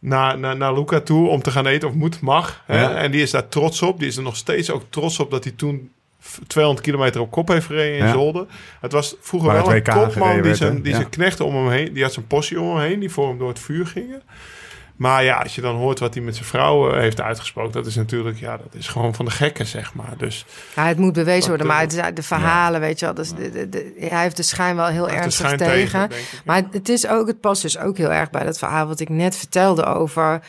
naar, 0.01 0.39
naar, 0.39 0.57
naar 0.57 0.75
Luca 0.75 1.01
toe 1.01 1.29
om 1.29 1.43
te 1.43 1.51
gaan 1.51 1.67
eten. 1.67 1.89
Of 1.89 1.95
moet, 1.95 2.21
mag. 2.21 2.63
Hè? 2.67 2.81
Ja. 2.81 2.95
En 2.95 3.11
die 3.11 3.23
is 3.23 3.31
daar 3.31 3.49
trots 3.49 3.83
op. 3.83 3.99
Die 3.99 4.09
is 4.09 4.17
er 4.17 4.23
nog 4.23 4.37
steeds 4.37 4.71
ook 4.71 4.83
trots 4.91 5.19
op 5.19 5.31
dat 5.31 5.45
hij 5.45 5.53
toen 5.57 5.91
200 6.47 6.87
kilometer 6.87 7.21
op 7.21 7.31
kop 7.31 7.49
heeft 7.49 7.67
gereden 7.67 7.99
in 7.99 8.05
Ja. 8.07 8.13
Zolder. 8.13 8.47
Het 8.81 8.93
was 8.93 9.17
vroeger 9.21 9.53
Waar 9.53 9.65
wel 9.65 9.75
een 9.75 9.83
kopman 9.83 10.43
die 10.43 10.55
zijn, 10.55 10.83
die 10.83 10.95
zijn 10.95 11.09
knechten 11.09 11.45
om 11.45 11.55
hem 11.55 11.69
heen, 11.69 11.93
die 11.93 12.03
had 12.03 12.13
zijn 12.13 12.27
possie 12.27 12.61
om 12.61 12.77
hem 12.77 12.87
heen, 12.89 13.01
die 13.01 13.11
voor 13.11 13.29
hem 13.29 13.39
door 13.39 13.49
het 13.49 13.59
vuur 13.59 13.87
gingen. 13.87 14.23
Maar 14.97 15.25
ja, 15.25 15.37
als 15.37 15.55
je 15.55 15.61
dan 15.61 15.77
hoort 15.77 15.99
wat 15.99 16.15
hij 16.15 16.23
met 16.23 16.35
zijn 16.35 16.47
vrouw 16.49 16.91
eh, 16.91 17.01
heeft 17.01 17.21
uitgesproken, 17.21 17.73
dat 17.73 17.87
is 17.87 17.95
natuurlijk, 17.95 18.39
ja, 18.39 18.57
dat 18.57 18.75
is 18.75 18.89
gewoon 18.89 19.15
van 19.15 19.25
de 19.25 19.31
gekken, 19.31 19.67
zeg 19.67 19.95
maar. 19.95 20.15
Dus 20.17 20.47
Ja, 20.77 20.87
het 20.87 20.99
moet 20.99 21.13
bewezen 21.13 21.49
worden, 21.49 21.67
eh, 21.67 21.73
maar 21.73 21.83
het 21.83 21.93
is- 21.93 22.03
de 22.15 22.23
verhalen, 22.23 22.81
weet 22.81 22.99
je 22.99 23.05
wel. 23.05 23.15
Dus 23.15 23.31
de, 23.35 23.51
de, 23.51 23.69
de- 23.69 23.95
hij 23.99 24.23
heeft 24.23 24.37
de 24.37 24.43
schijn 24.43 24.77
wel 24.77 24.87
heel 24.87 25.09
ernstig 25.09 25.55
tegen. 25.57 26.09
tegen. 26.09 26.43
Maar 26.45 26.63
het 26.71 26.89
is 26.89 27.09
ook, 27.09 27.27
het 27.27 27.41
past 27.41 27.63
dus 27.63 27.79
ook 27.79 27.97
heel 27.97 28.13
erg 28.13 28.31
bij 28.31 28.45
dat 28.45 28.59
verhaal 28.59 28.87
wat 28.87 29.01
ik 29.01 29.09
net 29.09 29.37
vertelde 29.37 29.85
over 29.85 30.41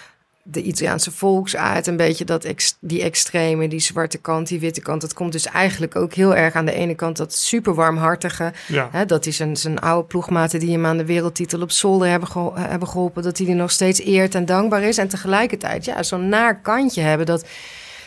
de 0.48 0.62
Italiaanse 0.62 1.12
volksaard, 1.12 1.88
een 1.88 1.98
beetje 1.98 2.26
dat 2.26 2.44
ex, 2.44 2.78
die 2.80 3.02
extreme, 3.02 3.68
die 3.68 3.80
zwarte 3.80 4.18
kant, 4.18 4.48
die 4.48 4.60
witte 4.60 4.82
kant. 4.82 5.02
Dat 5.02 5.14
komt 5.14 5.32
dus 5.32 5.46
eigenlijk 5.46 5.96
ook 5.96 6.14
heel 6.14 6.36
erg 6.36 6.54
aan 6.54 6.66
de 6.66 6.74
ene 6.74 6.96
kant 6.96 7.18
dat 7.18 7.34
super 7.34 7.74
warmhartige. 7.76 8.54
Ja. 8.68 8.90
Hè, 8.92 9.06
dat 9.06 9.26
is 9.26 9.40
een, 9.40 9.56
zijn 9.58 9.80
oude 9.80 10.08
ploegmaten 10.08 10.60
die 10.60 10.72
hem 10.72 10.86
aan 10.86 10.98
de 10.98 11.06
wereldtitel 11.06 11.62
op 11.62 11.72
zolder 11.72 12.10
hebben, 12.10 12.30
geho- 12.30 12.56
hebben 12.56 12.88
geholpen. 12.88 13.24
Dat 13.24 13.38
hij 13.38 13.46
die 13.46 13.56
nog 13.56 13.72
steeds 13.72 14.00
eert 14.00 14.36
en 14.36 14.46
dankbaar 14.46 14.84
is. 14.84 14.98
En 14.98 15.08
tegelijkertijd 15.08 15.86
ja, 15.86 16.04
zo'n 16.04 16.30
naar 16.30 16.62
kantje 16.62 17.02
hebben. 17.02 17.26
Dat, 17.26 17.46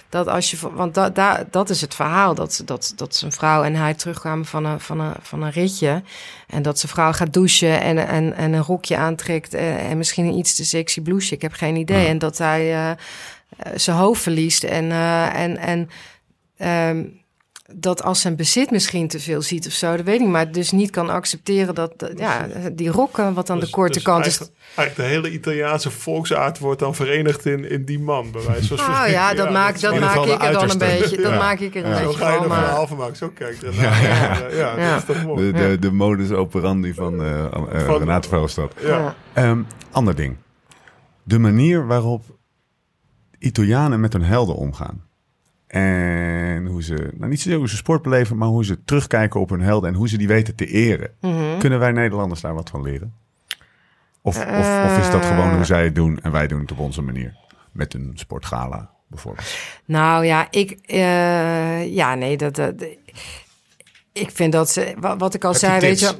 dat 0.08 0.26
als 0.26 0.50
je, 0.50 0.56
want 0.72 0.94
da, 0.94 1.10
da, 1.10 1.44
dat 1.50 1.70
is 1.70 1.80
het 1.80 1.94
verhaal. 1.94 2.34
Dat, 2.34 2.62
dat, 2.64 2.92
dat 2.96 3.14
zijn 3.14 3.32
vrouw 3.32 3.62
en 3.62 3.74
hij 3.74 3.94
terugkwamen 3.94 4.46
van 4.46 4.64
een, 4.64 4.80
van, 4.80 5.00
een, 5.00 5.14
van 5.22 5.42
een 5.42 5.50
ritje. 5.50 6.02
En 6.46 6.62
dat 6.62 6.78
zijn 6.78 6.92
vrouw 6.92 7.12
gaat 7.12 7.32
douchen 7.32 7.80
en, 7.80 8.08
en, 8.08 8.34
en 8.34 8.52
een 8.52 8.62
rokje 8.62 8.96
aantrekt. 8.96 9.54
En, 9.54 9.78
en 9.78 9.98
misschien 9.98 10.24
een 10.24 10.38
iets 10.38 10.54
te 10.54 10.64
sexy 10.64 11.00
blouseje. 11.00 11.34
Ik 11.34 11.42
heb 11.42 11.52
geen 11.52 11.76
idee. 11.76 12.06
En 12.06 12.18
dat 12.18 12.38
hij 12.38 12.60
eh, 12.60 12.90
eh, 12.90 12.96
zijn 13.74 13.96
hoofd 13.96 14.22
verliest. 14.22 14.64
En, 14.64 14.90
eh, 14.90 15.34
en, 15.34 15.56
en 15.56 15.90
ehm, 16.56 17.04
dat 17.74 18.02
als 18.02 18.20
zijn 18.20 18.36
bezit 18.36 18.70
misschien 18.70 19.08
te 19.08 19.20
veel 19.20 19.42
ziet 19.42 19.66
of 19.66 19.72
zo, 19.72 19.96
dat 19.96 20.04
weet 20.04 20.20
ik. 20.20 20.26
Maar 20.26 20.52
dus 20.52 20.70
niet 20.70 20.90
kan 20.90 21.10
accepteren 21.10 21.74
dat, 21.74 21.92
dat- 21.96 22.18
ja, 22.18 22.46
die 22.72 22.88
rokken, 22.90 23.34
wat 23.34 23.50
aan 23.50 23.58
Dus- 23.58 23.68
de 23.68 23.74
korte 23.74 23.92
dus 23.92 24.02
kant 24.02 24.26
is. 24.26 24.38
Eigenlijk, 24.74 24.96
de 24.96 25.02
hele 25.02 25.30
Italiaanse 25.36 25.90
volksaard 25.90 26.58
wordt 26.58 26.80
dan 26.80 26.94
verenigd 26.94 27.46
in, 27.46 27.70
in 27.70 27.84
die 27.84 27.98
man, 28.00 28.30
bij 28.32 28.42
wijze 28.46 28.66
van 28.66 28.76
Nou 28.76 28.90
spreken. 28.92 29.12
ja, 29.12 29.34
dat 29.34 29.50
maak, 29.50 29.80
dat 29.80 29.98
maak 30.00 30.16
ik 30.24 30.42
er 30.42 30.52
dan 30.52 30.70
een 30.70 30.78
beetje, 30.78 31.16
dat 31.16 31.30
Ja. 31.32 31.38
maak 31.38 31.58
ik 31.58 31.74
er 31.74 31.84
een 31.84 31.96
Zo 31.96 32.06
beetje 32.06 32.18
ga 32.18 32.32
je 32.32 32.38
er 32.40 32.48
Maar. 32.48 33.16
Zo 33.16 33.28
kijk 33.28 33.62
er 33.62 33.74
ja, 33.74 33.96
ja. 34.00 34.38
ja, 34.50 34.76
Ja. 34.78 34.90
dat 34.90 34.98
is 34.98 35.04
toch 35.16 35.24
mooi. 35.24 35.52
De, 35.52 35.58
de, 35.58 35.78
de 35.78 35.92
modus 35.92 36.30
operandi 36.30 36.94
van, 36.94 37.22
eh 37.22 37.44
eh, 37.44 37.50
Van- 37.86 37.98
Renate 37.98 38.28
Velstad. 38.28 38.72
Ja. 38.80 38.88
ja. 38.88 39.14
Ehm, 39.32 39.62
ander 39.90 40.14
ding. 40.16 40.36
De 41.22 41.38
manier 41.38 41.86
waarop 41.86 42.24
Italianen 43.38 44.00
met 44.00 44.12
hun 44.12 44.24
helden 44.24 44.54
omgaan. 44.54 45.06
En 45.68 46.66
hoe 46.66 46.82
ze, 46.82 47.10
nou 47.14 47.30
niet 47.30 47.40
zozeer 47.40 47.58
hoe 47.58 47.68
ze 47.68 47.76
sport 47.76 48.02
beleven, 48.02 48.36
maar 48.36 48.48
hoe 48.48 48.64
ze 48.64 48.84
terugkijken 48.84 49.40
op 49.40 49.50
hun 49.50 49.60
helden 49.60 49.90
en 49.90 49.96
hoe 49.96 50.08
ze 50.08 50.18
die 50.18 50.28
weten 50.28 50.54
te 50.54 50.66
eren. 50.66 51.10
Mhm. 51.20 51.58
Kunnen 51.58 51.78
wij 51.78 51.92
Nederlanders 51.92 52.40
daar 52.40 52.54
wat 52.54 52.70
van 52.70 52.82
leren? 52.82 53.14
Of, 54.22 54.36
of, 54.36 54.84
of 54.84 54.98
is 54.98 55.10
dat 55.10 55.24
gewoon 55.24 55.54
hoe 55.54 55.64
zij 55.64 55.84
het 55.84 55.94
doen 55.94 56.18
en 56.22 56.32
wij 56.32 56.46
doen 56.46 56.60
het 56.60 56.72
op 56.72 56.78
onze 56.78 57.02
manier? 57.02 57.36
Met 57.72 57.94
een 57.94 58.12
sportgala 58.14 58.90
bijvoorbeeld. 59.06 59.56
Nou 59.84 60.24
ja, 60.24 60.46
ik, 60.50 60.78
eh, 60.86 61.94
ja, 61.94 62.14
nee, 62.14 62.36
dat, 62.36 62.54
dat, 62.54 62.74
ik 64.12 64.30
vind 64.30 64.52
dat 64.52 64.70
ze, 64.70 64.94
wat, 64.98 65.18
wat 65.18 65.34
ik 65.34 65.44
al 65.44 65.52
Heb 65.52 65.60
je 65.60 65.66
zei, 65.66 65.80
weet 65.80 66.00
je, 66.00 66.14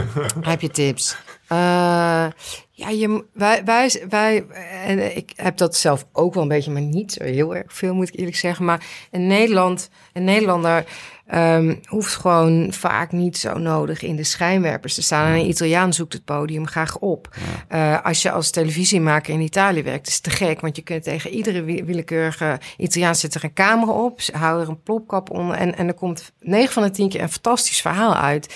heb 0.50 0.60
je 0.60 0.70
tips? 0.70 1.16
Eh, 1.46 2.26
ja, 2.74 2.88
je, 2.88 3.24
wij, 3.32 3.64
wij, 3.64 4.04
wij, 4.08 4.46
en 4.84 5.16
ik 5.16 5.32
heb 5.36 5.56
dat 5.56 5.76
zelf 5.76 6.06
ook 6.12 6.34
wel 6.34 6.42
een 6.42 6.48
beetje, 6.48 6.70
maar 6.70 6.82
niet 6.82 7.12
zo 7.12 7.24
heel 7.24 7.56
erg 7.56 7.72
veel, 7.72 7.94
moet 7.94 8.08
ik 8.08 8.16
eerlijk 8.18 8.36
zeggen. 8.36 8.64
Maar 8.64 8.84
in 9.10 9.26
Nederland, 9.26 9.88
een 10.12 10.24
Nederlander 10.24 10.84
ehm, 11.26 11.74
hoeft 11.86 12.14
gewoon 12.14 12.72
vaak 12.72 13.12
niet 13.12 13.38
zo 13.38 13.58
nodig 13.58 14.02
in 14.02 14.16
de 14.16 14.24
schijnwerpers 14.24 14.94
te 14.94 15.02
staan. 15.02 15.26
En 15.26 15.32
een 15.40 15.48
Italiaan 15.48 15.92
zoekt 15.92 16.12
het 16.12 16.24
podium 16.24 16.66
graag 16.66 16.98
op. 16.98 17.28
Eh, 17.68 18.04
als 18.04 18.22
je 18.22 18.30
als 18.30 18.50
televisiemaker 18.50 19.34
in 19.34 19.40
Italië 19.40 19.82
werkt, 19.82 20.06
is 20.06 20.14
het 20.14 20.22
te 20.22 20.30
gek. 20.30 20.60
Want 20.60 20.76
je 20.76 20.82
kunt 20.82 21.02
tegen 21.02 21.30
iedere 21.30 21.62
wi- 21.62 21.84
willekeurige 21.84 22.60
Italiaan 22.76 23.16
zit 23.16 23.34
er 23.34 23.44
een 23.44 23.52
camera 23.52 23.92
op. 23.92 24.20
Ze 24.20 24.36
houden 24.36 24.62
er 24.62 24.68
een 24.72 24.82
plopkap 24.82 25.30
onder. 25.30 25.56
En, 25.56 25.76
en 25.76 25.86
er 25.86 25.94
komt 25.94 26.32
9 26.40 26.72
van 26.72 26.82
de 26.82 26.90
10 26.90 27.08
keer 27.08 27.20
een 27.22 27.32
fantastisch 27.32 27.80
verhaal 27.80 28.16
uit. 28.16 28.54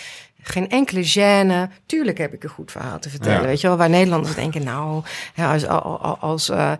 Geen 0.48 0.68
enkele 0.68 1.02
gêne. 1.04 1.72
Tuurlijk 1.86 2.18
heb 2.18 2.32
ik 2.32 2.42
een 2.44 2.50
goed 2.50 2.70
verhaal 2.72 2.98
te 2.98 3.10
vertellen. 3.10 3.40
Ja. 3.40 3.46
Weet 3.46 3.60
je 3.60 3.66
wel, 3.68 3.76
waar 3.76 3.90
Nederlanders 3.90 4.34
denken, 4.34 4.64
nou, 4.64 5.02
ja, 5.34 5.52
als, 5.52 5.66
als, 5.66 6.16
als 6.20 6.48
eh, 6.48 6.72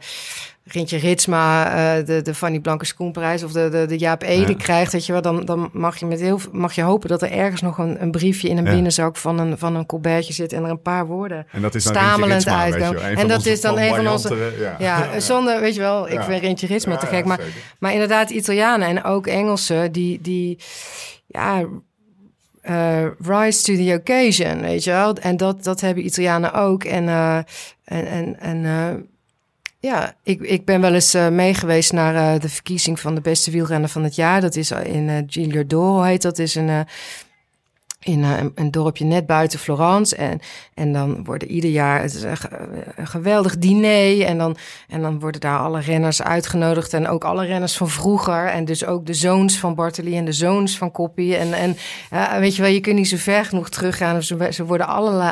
Rintje 0.65 0.97
Ritsma 0.97 1.67
eh, 1.99 2.05
de, 2.07 2.23
de 2.23 2.35
Fanny 2.35 2.59
Blanke 2.61 2.85
Schoenprijs 2.85 3.43
of 3.43 3.53
de, 3.53 3.69
de, 3.69 3.87
de 3.87 3.99
Jaap 3.99 4.23
Ede 4.23 4.51
Ja. 4.53 4.57
krijgt, 4.59 4.93
weet 4.93 5.07
je 5.07 5.13
wel, 5.13 5.23
dan, 5.23 5.45
dan 5.45 5.69
mag 5.73 5.97
je 5.97 6.07
met 6.07 6.21
heel 6.21 6.41
mag 6.53 6.73
je 6.73 6.83
hopen 6.83 7.09
dat 7.09 7.23
er 7.23 7.31
ergens 7.33 7.61
nog 7.61 7.79
een, 7.79 8.03
een 8.03 8.11
briefje 8.11 8.49
in 8.49 8.57
een 8.57 8.65
binnenzak 8.65 9.17
van 9.17 9.39
een, 9.39 9.59
van 9.59 9.75
een 9.75 9.87
colbertje 9.87 10.33
zit 10.33 10.53
en 10.53 10.65
er 10.65 10.71
een 10.71 10.83
paar 10.83 11.07
woorden 11.07 11.47
En 11.53 11.63
dat 11.63 11.75
is 11.75 11.85
dan 11.85 11.93
stamelend 11.95 12.21
Rintje 12.45 12.51
Ritsma, 12.51 12.65
weet 12.65 12.75
je 12.75 12.81
uitkomen. 12.85 13.19
En 13.19 13.29
dat 13.29 13.47
is 13.47 13.61
dan 13.61 13.79
een 13.79 13.95
van 13.95 14.09
onze. 14.09 14.27
flamboyantere- 14.27 14.77
Ja, 14.85 15.21
zonder, 15.21 15.61
weet 15.65 15.75
je 15.75 15.81
wel, 15.81 16.09
ik 16.11 16.21
vind 16.23 16.43
Rintje 16.43 16.67
Ritsma 16.67 16.97
te 16.97 17.07
gek. 17.07 17.25
Maar, 17.25 17.41
maar 17.79 17.93
inderdaad, 17.93 18.31
Italianen 18.31 18.89
en 18.89 19.05
ook 19.05 19.27
Engelsen, 19.27 19.93
die, 19.93 20.21
die 20.21 20.59
ja, 21.27 21.65
eh, 22.67 23.07
rise 23.19 23.63
to 23.63 23.77
the 23.77 23.95
occasion, 24.01 24.61
weet 24.61 24.85
je 24.85 24.91
wel. 24.91 25.15
En 25.15 25.37
dat, 25.37 25.65
dat 25.65 25.81
hebben 25.81 26.07
Italianen 26.07 26.53
ook. 26.53 26.85
En, 26.85 27.09
eh, 27.09 27.37
en, 27.85 28.07
en, 28.07 28.41
en 28.41 28.65
eh, 28.65 29.03
ja, 29.79 30.15
ik, 30.23 30.41
ik 30.41 30.65
ben 30.65 30.81
wel 30.81 30.95
eens 30.95 31.13
meegeweest 31.31 31.93
naar 31.93 32.41
de 32.41 32.49
verkiezing 32.49 33.01
van 33.01 33.15
de 33.15 33.21
beste 33.21 33.51
wielrenner 33.51 33.89
van 33.89 34.05
het 34.05 34.15
jaar. 34.15 34.41
Dat 34.41 34.57
is 34.57 34.71
in 34.71 35.27
Giglio 35.27 35.67
d'Oro 35.67 36.03
heet 36.03 36.23
dat. 36.23 36.39
is 36.39 36.55
een, 36.55 36.87
in 38.07 38.25
eh, 38.25 38.31
een, 38.55 38.71
dorpje 38.71 39.05
net 39.05 39.27
buiten 39.27 39.59
Florence. 39.59 40.17
En, 40.17 40.41
en 40.75 40.93
dan 40.93 41.25
worden 41.25 41.49
ieder 41.51 41.71
jaar 41.71 42.03
het 42.03 42.15
is 42.15 42.23
een, 42.23 42.37
ge- 42.37 42.69
een 42.97 43.07
geweldig 43.07 43.59
diner. 43.59 44.23
En 44.23 44.39
dan, 44.39 44.57
en 44.89 45.03
dan 45.03 45.21
worden 45.21 45.41
daar 45.41 45.59
alle 45.59 45.81
renners 45.81 46.23
uitgenodigd. 46.23 46.93
En 46.93 47.09
ook 47.09 47.25
alle 47.25 47.45
renners 47.45 47.77
van 47.77 47.89
vroeger. 47.89 48.47
En 48.47 48.65
dus 48.65 48.85
ook 48.85 49.07
de 49.07 49.15
zoons 49.15 49.59
van 49.59 49.75
Bartoli 49.75 50.17
en 50.17 50.25
de 50.25 50.33
zoons 50.33 50.79
van 50.79 50.91
Koppie. 50.91 51.37
En, 51.37 51.53
en 51.53 51.77
weet 52.41 52.57
je 52.57 52.63
wel, 52.63 52.71
je 52.71 52.81
kunt 52.81 52.97
niet 52.97 53.09
zo 53.09 53.17
ver 53.17 53.45
genoeg 53.45 53.69
teruggaan. 53.69 54.23
Ze, 54.23 54.49
ze 54.53 54.65
worden 54.65 54.87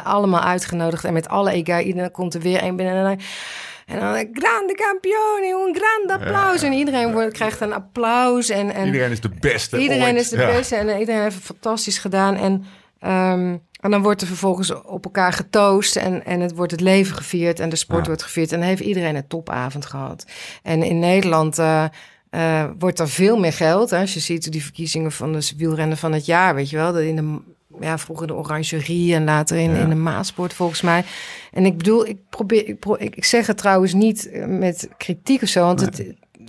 allemaal 0.05 0.41
uitgenodigd. 0.41 1.05
En 1.05 1.13
met 1.13 1.29
alle 1.29 1.51
egaar, 1.51 1.83
iedereen 1.83 2.11
komt 2.11 2.35
er 2.35 2.41
weer 2.41 2.63
een 2.63 2.77
binnen. 2.77 3.07
En 3.07 3.19
en 3.87 4.01
dan 4.01 4.29
grande 4.33 4.75
campione, 4.75 5.67
un 5.67 5.77
grande 5.77 6.25
applaus. 6.25 6.63
En 6.63 6.73
iedereen 6.73 7.13
wordt, 7.13 7.33
krijgt 7.33 7.61
een 7.61 7.73
applaus. 7.73 8.49
En, 8.49 8.75
en, 8.75 8.87
Iedereen 8.87 9.11
is 9.11 9.21
de 9.21 9.31
beste 9.41 9.79
Iedereen 9.79 10.15
ooit. 10.15 10.21
is 10.21 10.29
de 10.29 10.37
beste 10.37 10.77
en 10.77 10.99
iedereen 10.99 11.23
heeft 11.23 11.35
het 11.35 11.45
fantastisch 11.45 11.99
gedaan. 11.99 12.37
En, 12.37 12.65
ehm, 12.99 13.57
en 13.81 13.91
dan 13.91 14.03
wordt 14.03 14.21
er 14.21 14.27
vervolgens 14.27 14.83
op 14.83 15.05
elkaar 15.05 15.33
getoost 15.33 15.97
en, 15.97 16.25
en 16.25 16.41
het 16.41 16.55
wordt 16.55 16.73
het 16.73 16.81
leven 16.81 17.17
gevierd 17.17 17.61
en 17.61 17.69
de 17.69 17.77
sport 17.77 18.07
wordt 18.07 18.23
gevierd. 18.23 18.53
En 18.53 18.59
dan 18.59 18.69
heeft 18.69 18.81
iedereen 18.81 19.17
een 19.17 19.27
topavond 19.27 19.87
gehad. 19.87 20.27
En 20.63 20.83
in 20.83 20.99
Nederland 20.99 21.59
eh, 21.59 21.85
eh, 22.31 22.65
wordt 22.79 22.99
er 22.99 23.09
veel 23.09 23.39
meer 23.39 23.53
geld. 23.53 23.91
Hè? 23.91 24.01
Als 24.01 24.15
je 24.15 24.21
ziet 24.21 24.53
die 24.53 24.63
verkiezingen 24.63 25.13
van 25.13 25.33
de 25.33 25.51
wielrennen 25.57 25.97
van 25.97 26.13
het 26.13 26.27
jaar, 26.27 26.55
weet 26.55 26.71
je 26.71 26.77
wel. 26.77 26.93
Dat 26.93 27.03
in 27.03 27.17
de, 27.17 27.41
ja, 27.81 27.99
vroeger 27.99 28.27
de 28.27 28.35
Orangerie 28.35 29.15
en 29.15 29.25
later 29.25 29.57
in, 29.57 29.71
Ja. 29.71 29.77
in 29.79 29.89
de 29.89 29.95
Maasport 29.95 30.53
volgens 30.55 30.81
mij. 30.81 31.05
En 31.53 31.65
ik 31.67 31.77
bedoel, 31.77 32.07
ik 32.07 32.19
probeer, 32.31 32.69
ik, 32.69 32.79
pro- 32.79 32.97
ik, 32.99 33.25
zeg 33.25 33.47
het 33.47 33.57
trouwens 33.59 33.93
niet 33.93 34.31
eh, 34.31 34.45
met 34.47 34.89
kritiek 34.97 35.43
of 35.43 35.49
zo, 35.49 35.61
want 35.65 35.81
het, 35.81 36.05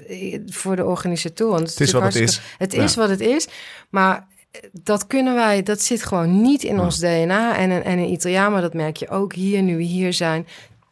eh, 0.08 0.40
voor 0.48 0.76
de 0.76 0.86
organisatoren. 0.86 1.64
Het 1.64 1.80
is 1.80 1.92
wat 1.92 2.04
het 2.04 2.16
is. 2.16 2.42
Het 2.58 2.74
Ja. 2.74 2.84
is 2.84 2.96
wat 2.96 3.10
het 3.10 3.20
is. 3.22 3.48
Maar 3.90 4.28
dat 4.72 5.08
kunnen 5.08 5.36
wij, 5.36 5.64
dat 5.64 5.82
zit 5.82 6.04
gewoon 6.04 6.42
niet 6.42 6.64
in 6.64 6.80
ons 6.80 7.00
DNA. 7.00 7.58
En, 7.58 7.70
een- 7.70 7.84
en 7.84 7.98
een 7.98 8.12
Italiaan, 8.12 8.52
maar 8.52 8.62
dat 8.62 8.74
merk 8.74 8.98
je 8.98 9.10
ook 9.10 9.34
hier, 9.34 9.62
nu 9.62 9.76
we 9.78 9.84
hier 9.84 10.14
zijn. 10.14 10.48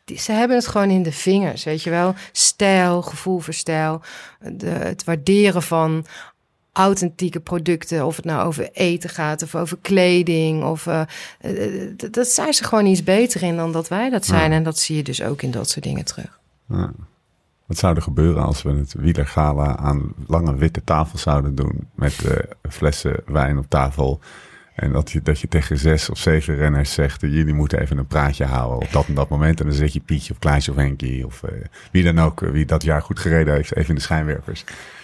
Die, 0.05 0.19
ze 0.19 0.31
hebben 0.31 0.57
het 0.57 0.67
gewoon 0.67 0.89
in 0.89 1.03
de 1.03 1.11
vingers, 1.11 1.63
weet 1.63 1.83
je 1.83 1.89
wel. 1.89 2.13
Stijl, 2.31 3.01
gevoel 3.01 3.39
voor 3.39 3.53
stijl. 3.53 4.01
De, 4.51 4.67
het 4.69 5.03
waarderen 5.03 5.61
van 5.63 6.05
authentieke 6.73 7.39
producten. 7.39 8.05
Of 8.05 8.15
het 8.15 8.25
nou 8.25 8.47
over 8.47 8.69
eten 8.71 9.09
gaat 9.09 9.43
of 9.43 9.55
over 9.55 9.77
kleding. 9.81 10.63
Of, 10.63 10.87
d- 11.97 12.13
dat 12.13 12.27
zijn 12.27 12.53
ze 12.53 12.63
gewoon 12.63 12.85
iets 12.85 13.03
beter 13.03 13.43
in 13.43 13.55
dan 13.55 13.71
dat 13.71 13.87
wij 13.87 14.09
dat 14.09 14.25
zijn. 14.25 14.51
En 14.51 14.63
dat 14.63 14.79
zie 14.79 14.95
je 14.95 15.03
dus 15.03 15.21
ook 15.23 15.41
in 15.41 15.51
dat 15.51 15.69
soort 15.69 15.85
dingen 15.85 16.05
terug. 16.05 16.39
Ja. 16.67 16.91
Wat 17.65 17.77
zou 17.77 17.95
er 17.95 18.01
gebeuren 18.01 18.43
als 18.43 18.61
we 18.61 18.71
het 18.71 18.93
wielergala 18.93 19.77
aan 19.77 20.13
lange 20.27 20.55
witte 20.55 20.83
tafel 20.83 21.17
zouden 21.17 21.55
doen 21.55 21.87
met 21.95 22.25
eh, 22.25 22.37
flessen 22.69 23.19
wijn 23.25 23.57
op 23.57 23.65
tafel? 23.69 24.19
En 24.75 24.91
dat 24.91 25.11
je, 25.11 25.21
dat 25.21 25.39
je 25.39 25.47
tegen 25.47 25.77
zes 25.77 26.09
of 26.09 26.17
zeven 26.17 26.55
renners 26.55 26.93
zegt, 26.93 27.21
jullie 27.21 27.53
moeten 27.53 27.79
even 27.79 27.97
een 27.97 28.07
praatje 28.07 28.45
houden 28.45 28.77
op 28.87 28.91
dat 28.91 29.07
en 29.07 29.13
dat 29.13 29.29
moment. 29.29 29.59
En 29.59 29.65
dan 29.65 29.75
zet 29.75 29.93
je 29.93 29.99
Pietje 29.99 30.33
of 30.33 30.39
Klaasje 30.39 30.71
of 30.71 30.77
Henkie 30.77 31.25
of 31.25 31.41
wie 31.91 32.03
dan 32.03 32.19
ook, 32.19 32.39
wie 32.39 32.65
dat 32.65 32.83
jaar 32.83 33.01
goed 33.01 33.19
gereden 33.19 33.53
heeft, 33.53 33.75
even 33.75 33.89
in 33.89 33.95
de 33.95 34.01
schijnwerpers. 34.01 34.63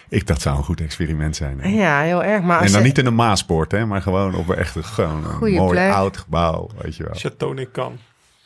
Ik 0.09 0.27
dacht, 0.27 0.41
zou 0.41 0.57
een 0.57 0.63
goed 0.63 0.81
experiment 0.81 1.35
zijn. 1.35 1.59
hè. 1.61 1.69
Ja, 1.69 2.01
heel 2.01 2.23
erg. 2.23 2.41
Maar 2.41 2.61
En 2.61 2.71
dan 2.71 2.81
je- 2.81 2.87
niet 2.87 2.97
in 2.97 3.05
een 3.05 3.15
Maaspoort, 3.15 3.71
hè, 3.71 3.85
maar 3.85 4.01
gewoon 4.01 4.35
op 4.35 4.49
een 4.49 4.55
echt 4.55 4.75
gewoon 4.81 5.23
een 5.41 5.53
mooi 5.53 5.69
plek. 5.71 5.91
oud 5.91 6.17
gebouw, 6.17 6.69
weet 6.81 6.95
je 6.95 7.03
wel. 7.03 7.13
Chateau 7.15 7.53
Nican. 7.53 7.97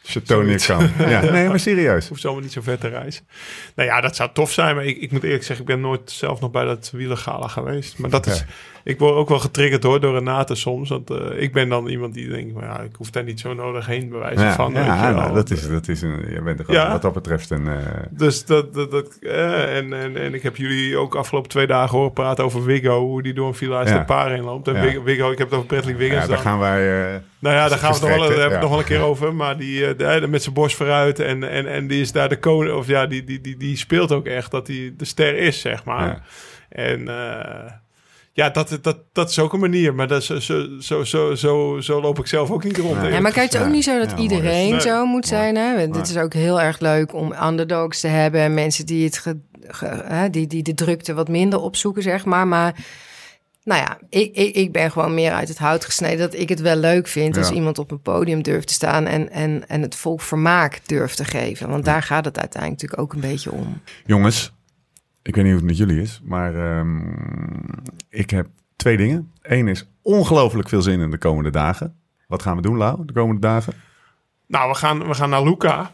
Chateau 0.05 0.45
Nican. 0.45 0.89
Ja, 0.97 1.21
nee, 1.31 1.47
maar 1.47 1.59
serieus. 1.59 2.07
Hoeft 2.07 2.21
zomaar 2.21 2.41
niet 2.41 2.51
zo 2.51 2.61
ver 2.61 2.77
te 2.77 2.87
reizen. 2.87 3.27
Nou 3.75 3.89
ja, 3.89 4.01
dat 4.01 4.15
zou 4.15 4.29
tof 4.33 4.51
zijn. 4.51 4.75
Maar 4.75 4.85
ik, 4.85 4.97
ik 4.97 5.11
moet 5.11 5.23
eerlijk 5.23 5.43
zeggen, 5.43 5.65
ik 5.65 5.71
ben 5.71 5.81
nooit 5.81 6.11
zelf 6.11 6.39
nog 6.39 6.51
bij 6.51 6.63
dat 6.65 6.89
wielergala 6.93 7.47
geweest. 7.47 7.97
Maar 7.97 8.09
dat 8.09 8.25
is, 8.27 8.45
ik 8.83 8.99
word 8.99 9.15
ook 9.15 9.29
wel 9.29 9.39
getriggerd 9.39 9.83
hoor, 9.83 9.99
door 9.99 10.13
Renate 10.13 10.55
soms. 10.55 10.89
Want 10.89 11.09
eh, 11.09 11.17
ik 11.41 11.53
ben 11.53 11.69
dan 11.69 11.87
iemand 11.87 12.13
die 12.13 12.29
denkt, 12.29 12.53
maar 12.53 12.63
ja, 12.63 12.79
ik 12.79 12.95
hoef 12.95 13.09
daar 13.09 13.23
niet 13.23 13.39
zo 13.39 13.53
nodig 13.53 13.85
heen 13.85 14.09
bewijzen 14.09 14.45
Ja, 14.45 14.53
van. 14.53 14.73
ja 14.73 15.11
nou, 15.11 15.33
dat 15.33 15.49
is, 15.51 15.67
dat 15.69 15.87
is 15.87 16.01
een, 16.01 16.25
je 16.33 16.41
bent 16.41 16.59
er 16.59 16.71
Ja. 16.71 16.91
wat 16.91 17.01
dat 17.01 17.13
betreft 17.13 17.49
een... 17.49 17.67
eh, 17.67 17.75
Dus 18.09 18.45
dat, 18.45 18.73
dat, 18.73 18.91
dat 18.91 19.17
eh, 19.21 19.77
en, 19.77 19.93
en, 19.93 20.17
en 20.17 20.33
ik 20.33 20.43
heb 20.43 20.55
jullie 20.57 20.97
ook 20.97 21.15
afgelopen 21.15 21.49
twee 21.49 21.67
dagen 21.67 21.97
horen 21.97 22.13
praten 22.13 22.43
over 22.43 22.63
Wiggo, 22.63 22.99
hoe 22.99 23.21
die 23.23 23.33
door 23.33 23.47
een 23.47 23.53
Villa 23.55 23.85
Ja. 23.87 23.97
de 23.97 24.05
paar 24.05 24.31
heen 24.31 24.43
loopt. 24.43 24.67
En. 24.67 24.81
Wiggo, 24.81 25.03
Wiggo, 25.03 25.31
ik 25.31 25.37
heb 25.37 25.47
het 25.49 25.55
over 25.55 25.67
Bradley 25.69 25.95
Wiggins. 25.95 26.21
ja, 26.21 26.27
daar 26.27 26.35
dan. 26.35 26.45
gaan 26.45 26.59
wij... 26.59 27.03
eh, 27.13 27.19
Nou 27.39 27.55
ja, 27.55 27.67
daar 27.69 27.77
gaan 27.77 27.93
we 27.93 27.97
het 27.99 28.17
nog 28.17 28.27
wel, 28.27 28.39
hebben 28.39 28.49
we 28.57 28.61
nog 28.61 28.69
wel 28.69 28.79
een 28.79 28.85
keer 28.85 29.01
over. 29.01 29.35
Maar 29.35 29.57
die, 29.57 29.95
de- 29.95 30.25
met 30.29 30.43
zijn 30.43 30.55
borst 30.55 30.75
vooruit 30.75 31.19
en, 31.19 31.49
en, 31.49 31.67
en 31.67 31.87
die 31.87 32.01
is 32.01 32.11
daar 32.11 32.29
de 32.29 32.39
koning. 32.39 32.75
Of 32.75 32.87
ja, 32.87 33.05
die, 33.07 33.23
die, 33.23 33.41
die, 33.41 33.57
die 33.57 33.77
speelt 33.77 34.11
ook 34.11 34.25
echt 34.25 34.51
dat 34.51 34.67
hij 34.67 34.93
de 34.97 35.05
ster 35.05 35.37
is, 35.37 35.61
zeg 35.61 35.83
maar. 35.83 36.21
En 36.69 37.07
ja, 38.35 38.49
dat, 38.49 38.77
dat, 38.81 38.97
dat 39.11 39.29
is 39.29 39.39
ook 39.39 39.53
een 39.53 39.59
manier. 39.59 39.95
Maar 39.95 40.07
dat 40.07 40.21
is, 40.21 40.45
zo, 40.45 40.67
zo, 40.79 41.03
zo, 41.03 41.35
zo, 41.35 41.79
zo 41.79 42.01
loop 42.01 42.19
ik 42.19 42.27
zelf 42.27 42.51
ook 42.51 42.63
niet 42.63 42.77
rond. 42.77 43.01
Nee. 43.01 43.11
Ja, 43.11 43.19
maar 43.19 43.31
kijk, 43.31 43.51
het 43.51 43.61
is 43.61 43.67
ook 43.67 43.73
niet 43.73 43.83
zo 43.83 43.99
dat 43.99 44.11
Ja, 44.11 44.17
iedereen 44.17 44.81
zo 44.81 45.05
moet 45.05 45.27
zijn. 45.27 45.55
Hè? 45.55 45.87
Dit 45.89 46.09
is 46.09 46.17
ook 46.17 46.33
heel 46.33 46.61
erg 46.61 46.79
leuk 46.79 47.13
om 47.13 47.33
underdogs 47.43 47.99
te 47.99 48.07
hebben. 48.07 48.41
En 48.41 48.53
mensen 48.53 48.85
die, 48.85 49.05
het 49.05 49.17
ge- 49.17 49.39
ge- 49.67 50.03
hè, 50.05 50.29
die, 50.29 50.47
die 50.47 50.63
de 50.63 50.73
drukte 50.73 51.13
wat 51.13 51.27
minder 51.27 51.59
opzoeken, 51.59 52.03
zeg 52.03 52.25
maar. 52.25 52.47
Maar 52.47 52.75
nou 53.63 53.81
ja, 53.81 53.97
ik, 54.09 54.35
ik, 54.35 54.55
ik 54.55 54.71
ben 54.71 54.91
gewoon 54.91 55.13
meer 55.13 55.31
uit 55.31 55.47
het 55.47 55.57
hout 55.57 55.85
gesneden. 55.85 56.17
Dat 56.17 56.39
ik 56.39 56.49
het 56.49 56.61
wel 56.61 56.75
leuk 56.75 57.07
vind 57.07 57.37
als 57.37 57.51
iemand 57.51 57.77
op 57.77 57.91
een 57.91 58.01
podium 58.01 58.41
durft 58.41 58.67
te 58.67 58.73
staan... 58.73 59.05
en, 59.05 59.31
en, 59.31 59.67
en 59.67 59.81
het 59.81 59.95
volk 59.95 60.21
vermaak 60.21 60.79
durft 60.85 61.17
te 61.17 61.25
geven. 61.25 61.69
Want 61.69 61.85
daar 61.85 62.03
gaat 62.03 62.25
het 62.25 62.39
uiteindelijk 62.39 62.81
natuurlijk 62.81 63.01
ook 63.01 63.13
een 63.23 63.29
beetje 63.29 63.51
om. 63.51 63.81
Jongens, 64.05 64.51
ik 65.23 65.35
weet 65.35 65.43
niet 65.43 65.53
hoe 65.53 65.61
het 65.61 65.69
met 65.69 65.77
jullie 65.77 66.01
is, 66.01 66.21
maar 66.23 66.55
ehm, 66.55 66.99
ik 68.09 68.29
heb 68.29 68.47
twee 68.75 68.97
dingen. 68.97 69.31
Eén 69.41 69.67
is 69.67 69.87
ongelooflijk 70.01 70.69
veel 70.69 70.81
zin 70.81 70.99
in 70.99 71.11
de 71.11 71.17
komende 71.17 71.49
dagen. 71.49 71.95
Wat 72.27 72.41
gaan 72.41 72.55
we 72.55 72.61
doen, 72.61 72.77
Lau, 72.77 73.05
de 73.05 73.13
komende 73.13 73.41
dagen? 73.41 73.73
Nou, 74.47 74.69
we 74.69 74.75
gaan, 74.75 75.07
we 75.07 75.13
gaan 75.13 75.29
naar 75.29 75.43
Luca. 75.43 75.91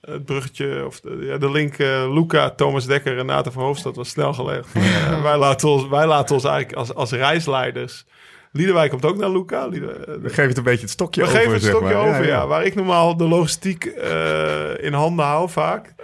Het 0.00 0.24
bruggetje, 0.24 0.86
of 0.86 1.00
de, 1.00 1.18
ja, 1.20 1.38
de 1.38 1.50
link 1.50 1.74
eh, 1.78 2.12
Luca, 2.14 2.50
Thomas 2.50 2.86
Dekker, 2.86 3.14
Renate 3.14 3.52
van 3.52 3.62
Hoofdstad 3.62 3.96
was 3.96 4.08
snel 4.08 4.32
gelegd. 4.34 4.72
Wij, 5.22 5.38
laten 5.38 5.68
ons, 5.68 5.88
wij 5.88 6.06
laten 6.06 6.34
ons 6.34 6.44
eigenlijk 6.44 6.76
als, 6.78 6.94
als 6.94 7.10
reisleiders... 7.10 8.06
Liederwijk 8.52 8.90
komt 8.90 9.04
ook 9.04 9.16
naar 9.16 9.30
Luca. 9.30 9.66
Lieder, 9.66 10.00
eh, 10.00 10.14
We 10.20 10.28
geven 10.28 10.48
het 10.48 10.56
een 10.56 10.62
beetje 10.62 10.80
het 10.80 10.90
stokje 10.90 11.20
We 11.20 11.26
over. 11.26 11.38
geven 11.38 11.54
het 11.54 11.62
stokje 11.64 11.94
maar. 11.94 12.08
over, 12.08 12.26
ja, 12.26 12.46
Waar 12.46 12.64
ik 12.64 12.74
normaal 12.74 13.16
de 13.16 13.24
logistiek 13.24 13.84
eh, 13.84 14.84
in 14.84 14.92
handen 14.92 15.24
hou 15.24 15.48
vaak. 15.50 15.94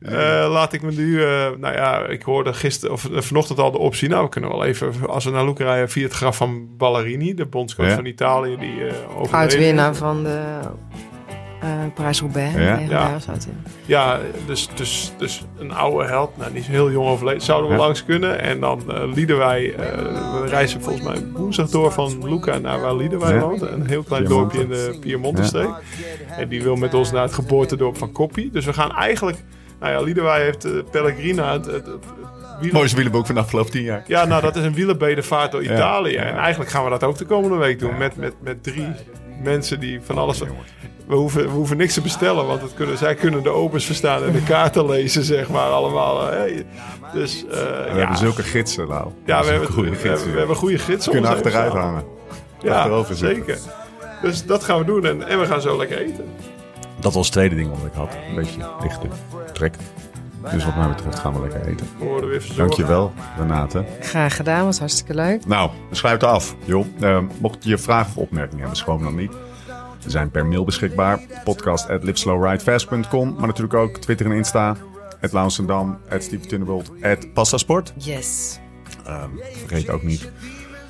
Eh, 0.00 0.12
laat 0.50 0.72
ik 0.72 0.82
me 0.82 0.90
nu, 0.92 1.22
eh, 1.22 1.28
nou 1.58 1.74
ja, 1.74 2.06
ik 2.06 2.22
hoorde 2.22 2.52
gisteren 2.52 2.94
of 2.94 3.10
eh, 3.10 3.20
vanochtend 3.20 3.58
al 3.58 3.70
de 3.70 3.78
optie. 3.78 4.08
Nou, 4.08 4.22
we 4.24 4.28
kunnen 4.28 4.50
wel 4.50 4.64
even, 4.64 5.08
als 5.08 5.24
we 5.24 5.30
naar 5.30 5.44
Luca 5.44 5.64
rijden, 5.64 5.90
via 5.90 6.04
het 6.04 6.12
graf 6.12 6.36
van 6.36 6.68
Ballerini, 6.76 7.34
de 7.34 7.46
bondscoach 7.46 7.88
Ja. 7.88 7.94
van 7.94 8.06
Italië, 8.06 8.56
die 8.56 8.84
eh 8.86 9.32
Oud-winnaar 9.32 9.90
is. 9.90 9.98
van 9.98 10.22
de 10.24 10.58
uh, 11.64 11.68
Parijs-Roubaix. 11.94 12.54
Ja. 12.54 12.78
Ja. 12.78 13.16
Ja. 13.86 14.18
dus, 14.46 14.68
dus, 14.74 15.12
dus 15.18 15.44
een 15.58 15.72
oude 15.72 16.06
held, 16.08 16.36
nou, 16.36 16.50
die 16.52 16.60
is 16.60 16.66
heel 16.66 16.90
jong 16.90 17.08
overleden. 17.08 17.42
Zouden 17.42 17.70
we 17.70 17.76
Ja. 17.76 17.80
langs 17.82 18.04
kunnen. 18.04 18.40
En 18.40 18.60
dan 18.60 18.82
Liederwij, 19.14 19.74
eh, 19.74 20.40
we 20.40 20.46
reizen 20.48 20.82
volgens 20.82 21.04
mij 21.04 21.16
woensdag 21.32 21.68
door 21.68 21.92
van 21.92 22.28
Luca 22.28 22.58
naar 22.58 22.80
waar 22.80 22.94
Liederwij 22.96 23.34
Ja. 23.34 23.40
woont. 23.40 23.60
Een 23.62 23.86
heel 23.86 24.02
klein 24.02 24.24
Piemonte. 24.24 24.56
dorpje 24.56 24.60
in 24.60 24.68
de 24.92 24.98
Piemonte-streek. 25.00 25.70
En 26.36 26.48
die 26.48 26.62
wil 26.62 26.76
met 26.76 26.94
ons 26.94 27.12
naar 27.12 27.22
het 27.22 27.32
geboortedorp 27.34 27.96
van 27.96 28.12
Koppie. 28.12 28.50
Dus 28.50 28.64
we 28.64 28.72
gaan 28.72 28.92
eigenlijk... 28.96 29.38
Nou 29.80 29.92
ja, 29.92 30.00
Liederwij 30.00 30.42
heeft 30.42 30.64
eh, 30.64 30.72
Pellegrina, 30.90 31.52
het, 31.52 31.66
het, 31.66 31.74
het, 31.74 31.86
het 31.86 32.04
wielen- 32.60 32.74
Mooiste 32.74 32.94
wielenboek 32.96 33.26
van 33.26 33.34
de 33.34 33.40
afgelopen 33.40 33.70
tien 33.72 33.82
jaar. 33.82 34.04
Ja, 34.06 34.24
nou 34.24 34.42
dat 34.42 34.56
is 34.56 34.64
een 34.64 34.74
wielerbedevaart 34.74 35.52
door. 35.52 35.62
Italië. 35.62 36.12
Ja. 36.12 36.22
En 36.22 36.36
eigenlijk 36.36 36.70
gaan 36.70 36.84
we 36.84 36.90
dat 36.90 37.04
ook 37.04 37.18
de 37.18 37.24
komende 37.24 37.56
week 37.56 37.78
doen. 37.78 37.98
Met, 37.98 38.16
met, 38.16 38.34
met 38.42 38.62
drie 38.62 38.86
mensen 39.42 39.80
die 39.80 40.00
van 40.02 40.18
alles... 40.18 40.42
We 41.06 41.16
hoeven, 41.16 41.42
we 41.42 41.48
hoeven 41.48 41.76
niks 41.76 41.94
te 41.94 42.00
bestellen, 42.00 42.46
want 42.46 42.62
het 42.62 42.74
kunnen, 42.74 42.98
zij 42.98 43.14
kunnen 43.14 43.42
de 43.42 43.48
opens 43.48 43.84
verstaan 43.84 44.24
en 44.24 44.32
de 44.32 44.42
kaarten 44.42 44.86
lezen, 44.86 45.24
zeg 45.24 45.48
maar, 45.48 45.68
allemaal. 45.68 46.26
Hè. 46.30 46.62
Dus, 47.12 47.44
eh, 47.46 47.50
We 47.52 47.84
ja, 47.88 47.94
hebben 47.96 48.16
zulke 48.16 48.42
gidsen, 48.42 48.86
Lau. 48.86 49.10
ja, 49.26 49.40
we 49.44 49.50
hebben, 49.50 49.68
goede 49.68 49.88
we, 49.90 49.94
gidsen. 49.96 50.10
hebben, 50.12 50.32
we 50.32 50.38
hebben 50.38 50.56
goede 50.56 50.78
gidsen. 50.78 51.12
We 51.12 51.18
kunnen 51.20 51.36
achteruit 51.36 51.72
hangen. 51.72 52.04
Ja, 52.62 53.04
zeker. 53.12 53.58
Dus 54.22 54.44
dat 54.46 54.64
gaan 54.64 54.78
we 54.78 54.84
doen 54.84 55.06
en, 55.06 55.28
en 55.28 55.40
we 55.40 55.46
gaan 55.46 55.60
zo 55.60 55.76
lekker 55.76 55.98
eten. 55.98 56.24
Dat 57.00 57.14
was 57.14 57.24
het 57.24 57.32
tweede 57.32 57.54
ding 57.54 57.70
wat 57.70 57.84
ik 57.86 57.92
had. 57.92 58.14
Een 58.28 58.34
beetje 58.34 58.70
lichte 58.82 59.08
trek. 59.52 59.74
Dus 60.52 60.64
wat 60.64 60.76
mij 60.76 60.88
betreft 60.88 61.18
gaan 61.18 61.32
we 61.32 61.40
lekker 61.40 61.66
eten. 61.66 61.86
Dankjewel, 62.56 63.12
Renate. 63.38 63.84
Graag 64.00 64.36
gedaan, 64.36 64.64
was 64.64 64.78
hartstikke 64.78 65.14
leuk. 65.14 65.46
Nou, 65.46 65.70
we 65.88 65.94
sluiten 65.94 66.28
af, 66.28 66.56
joh. 66.64 66.86
Eh, 67.00 67.18
mocht 67.40 67.64
je 67.64 67.78
vragen 67.78 68.10
of 68.10 68.16
opmerkingen 68.16 68.58
hebben, 68.58 68.76
schroom 68.76 69.02
dan 69.02 69.14
niet. 69.14 69.32
We 70.02 70.10
zijn 70.10 70.30
per 70.30 70.46
mail 70.46 70.64
beschikbaar. 70.64 71.20
Podcast 71.44 71.88
at 71.88 72.04
liveslowridefast.com. 72.04 73.34
Maar 73.38 73.46
natuurlijk 73.46 73.74
ook 73.74 73.96
Twitter 73.96 74.26
en 74.26 74.32
Insta. 74.32 74.76
At 75.22 75.32
Launsendam, 75.32 75.98
at 76.10 76.22
Steve 76.22 76.46
Tunnebold, 76.46 76.90
at 77.02 77.32
Passasport. 77.32 77.92
Yes. 77.96 78.58
Ehm, 79.06 79.28
vergeet 79.66 79.90
ook 79.90 80.02
niet 80.02 80.30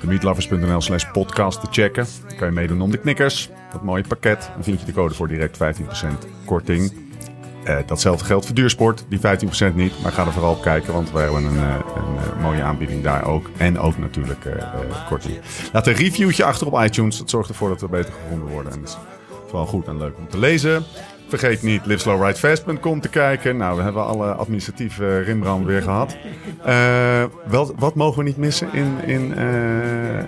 meatlovers.nl 0.07 0.81
slash 0.81 1.11
podcast 1.11 1.61
te 1.61 1.67
checken. 1.69 2.05
Dan 2.27 2.37
kan 2.37 2.47
je 2.47 2.53
meedoen 2.53 2.81
om 2.81 2.91
de 2.91 2.97
knikkers. 2.97 3.49
Dat 3.71 3.83
mooie 3.83 4.03
pakket. 4.07 4.51
Dan 4.53 4.63
vind 4.63 4.79
je 4.79 4.85
de 4.85 4.93
code 4.93 5.13
voor 5.13 5.27
direct 5.27 5.57
15% 5.57 6.27
korting. 6.45 6.93
Eh, 7.63 7.77
datzelfde 7.85 8.25
geldt 8.25 8.45
voor 8.45 8.55
duursport. 8.55 9.05
Die 9.09 9.19
15% 9.19 9.75
niet. 9.75 9.93
Maar 10.01 10.11
ga 10.11 10.25
er 10.25 10.31
vooral 10.31 10.53
op 10.53 10.61
kijken. 10.61 10.93
Want 10.93 11.11
we 11.11 11.19
hebben 11.19 11.43
een, 11.43 11.57
eh, 11.57 11.75
een 11.95 12.17
eh, 12.17 12.41
mooie 12.41 12.61
aanbieding 12.61 13.03
daar 13.03 13.25
ook. 13.25 13.49
En 13.57 13.79
ook 13.79 13.97
natuurlijk 13.97 14.39
korting. 15.07 15.39
Laat 15.73 15.87
een 15.87 15.93
reviewtje 15.93 16.43
achter 16.43 16.67
op 16.67 16.83
iTunes. 16.83 17.17
Dat 17.17 17.29
zorgt 17.29 17.49
ervoor 17.49 17.69
dat 17.69 17.81
we 17.81 17.87
beter 17.87 18.13
gevonden 18.23 18.47
worden. 18.47 18.71
En 18.71 18.79
dat 18.79 18.89
is 18.89 18.97
vooral 19.47 19.65
goed 19.65 19.87
en 19.87 19.97
leuk 19.97 20.17
om 20.17 20.29
te 20.29 20.37
lezen. 20.37 20.83
Vergeet 21.31 21.61
niet 21.61 21.85
liveslowridefast.com 21.85 23.01
te 23.01 23.09
kijken. 23.09 23.57
Nou, 23.57 23.77
we 23.77 23.83
hebben 23.83 24.05
alle 24.05 24.33
administratieve 24.33 25.19
rimram 25.19 25.65
weer 25.65 25.81
gehad. 25.81 26.17
Eh, 26.63 27.23
wel, 27.47 27.73
wat 27.77 27.95
mogen 27.95 28.17
we 28.17 28.23
niet 28.23 28.37
missen 28.37 28.73
in, 28.73 29.03
in, 29.05 29.35
eh, 29.35 30.19
eh, 30.19 30.25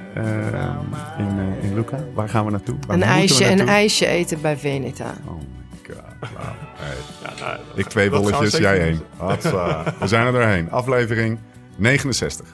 in, 1.18 1.40
eh, 1.40 1.64
in 1.64 1.74
Luca? 1.76 1.98
Waar 2.14 2.30
gaan 2.30 2.46
we 2.46 2.52
naartoe? 2.52 2.76
Waar 2.88 2.96
Een 2.96 3.04
ijsje, 3.04 3.52
een 3.52 3.68
ijsje 3.68 4.08
eten 4.08 4.42
bij 4.42 4.58
Veneta. 4.58 5.14
Oh 5.28 5.36
my 5.36 5.96
god. 5.96 6.04
Nou, 6.22 6.46
hey. 6.84 6.96
Ja, 7.24 7.46
nou, 7.46 7.60
Ik 7.76 7.88
twee 7.88 8.10
bolletjes, 8.10 8.58
jij 8.58 8.80
één. 8.82 9.02
We 10.00 10.08
zijn 10.08 10.26
er 10.26 10.32
doorheen. 10.32 10.72
Aflevering 10.72 11.40
69. 11.76 12.48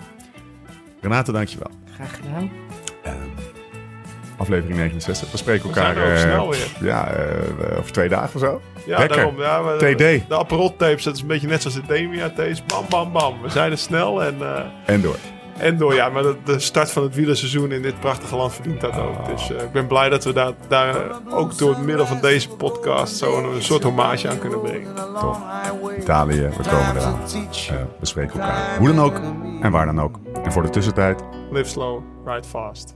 Renate, 1.01 1.31
dankjewel. 1.31 1.71
Graag 1.93 2.15
gedaan. 2.15 2.68
Aflevering 4.39 4.77
69. 4.77 5.31
We 5.31 5.37
spreken 5.37 5.67
We 5.67 5.73
zijn 5.73 5.85
elkaar 5.85 6.03
ook 6.05 6.11
eh, 6.11 6.17
snel 6.19 6.49
weer. 6.49 6.67
ja, 6.79 7.07
eh, 7.07 7.79
over 7.79 7.91
twee 7.91 8.09
dagen 8.09 8.35
of 8.35 8.41
zo. 8.41 8.61
Ja, 8.85 8.97
Lekker. 8.97 9.15
daarom. 9.17 9.39
Ja, 9.39 9.63
we- 9.63 9.95
TD. 9.95 10.27
De 10.29 10.37
Aperol 10.37 10.75
tapes, 10.75 11.03
dat 11.03 11.15
is 11.15 11.21
een 11.21 11.27
beetje 11.27 11.47
net 11.47 11.61
zoals 11.61 11.75
de 11.77 11.83
Demia 11.87 12.27
tapes. 12.29 12.63
Bam, 12.65 12.85
bam, 12.89 13.11
bam. 13.11 13.41
We 13.41 13.49
zijn 13.49 13.71
er 13.71 13.77
snel 13.77 14.23
en, 14.23 14.35
eh, 14.41 14.61
En 14.85 15.01
door. 15.01 15.15
en 15.57 15.77
door. 15.77 15.93
Ja, 15.93 16.09
maar 16.09 16.23
de, 16.23 16.35
de 16.45 16.59
start 16.59 16.91
van 16.91 17.03
het 17.03 17.15
wielerseizoen 17.15 17.71
in 17.71 17.81
dit 17.81 17.99
prachtige 17.99 18.35
land 18.35 18.53
verdient 18.53 18.81
dat 18.81 18.97
ook. 18.97 19.25
Dus 19.27 19.51
eh, 19.51 19.63
ik 19.63 19.71
ben 19.71 19.87
blij 19.87 20.09
dat 20.09 20.23
we 20.23 20.33
daar, 20.33 20.51
daar 20.67 20.95
eh, 20.95 21.15
ook 21.29 21.57
door 21.57 21.69
het 21.69 21.85
middel 21.85 22.05
van 22.05 22.19
deze 22.21 22.49
podcast 22.49 23.15
zo 23.17 23.37
een, 23.37 23.55
een 23.55 23.63
soort 23.63 23.83
hommage 23.83 24.29
aan 24.29 24.39
kunnen 24.39 24.61
brengen. 24.61 24.95
Tof. 25.19 25.39
Italië, 25.99 26.41
we 26.41 26.69
komen 26.69 26.95
eraan. 26.97 27.19
Eh, 27.23 27.75
we 27.99 28.05
spreken 28.05 28.39
elkaar. 28.39 28.77
Hoe 28.77 28.87
dan 28.87 28.99
ook 28.99 29.21
en 29.61 29.71
waar 29.71 29.85
dan 29.85 30.01
ook. 30.01 30.19
En 30.43 30.51
voor 30.51 30.61
de 30.63 30.69
tussentijd, 30.69 31.21
Live 31.51 31.69
slow, 31.69 32.01
ride 32.25 32.47
fast. 32.47 32.95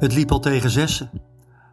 Het 0.00 0.14
liep 0.14 0.32
al 0.32 0.40
tegen 0.40 0.70
zessen. 0.70 1.10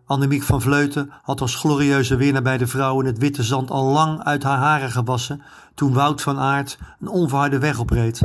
Annemiek 0.06 0.44
van 0.44 0.62
Vleuten 0.62 1.10
had 1.22 1.42
als 1.42 1.56
glorieuze 1.56 2.16
winnaar 2.16 2.42
bij 2.42 2.58
de 2.58 2.68
vrouwen 2.68 3.06
het 3.06 3.18
witte 3.18 3.44
zand 3.44 3.70
al 3.72 3.84
lang 3.84 4.24
uit 4.24 4.44
haar 4.44 4.58
haren 4.58 4.92
gewassen 4.92 5.42
toen 5.76 5.94
Wout 5.94 6.22
van 6.22 6.40
Aert 6.40 6.78
een 7.00 7.08
onverharde 7.08 7.60
weg 7.60 7.80
opreed. 7.80 8.22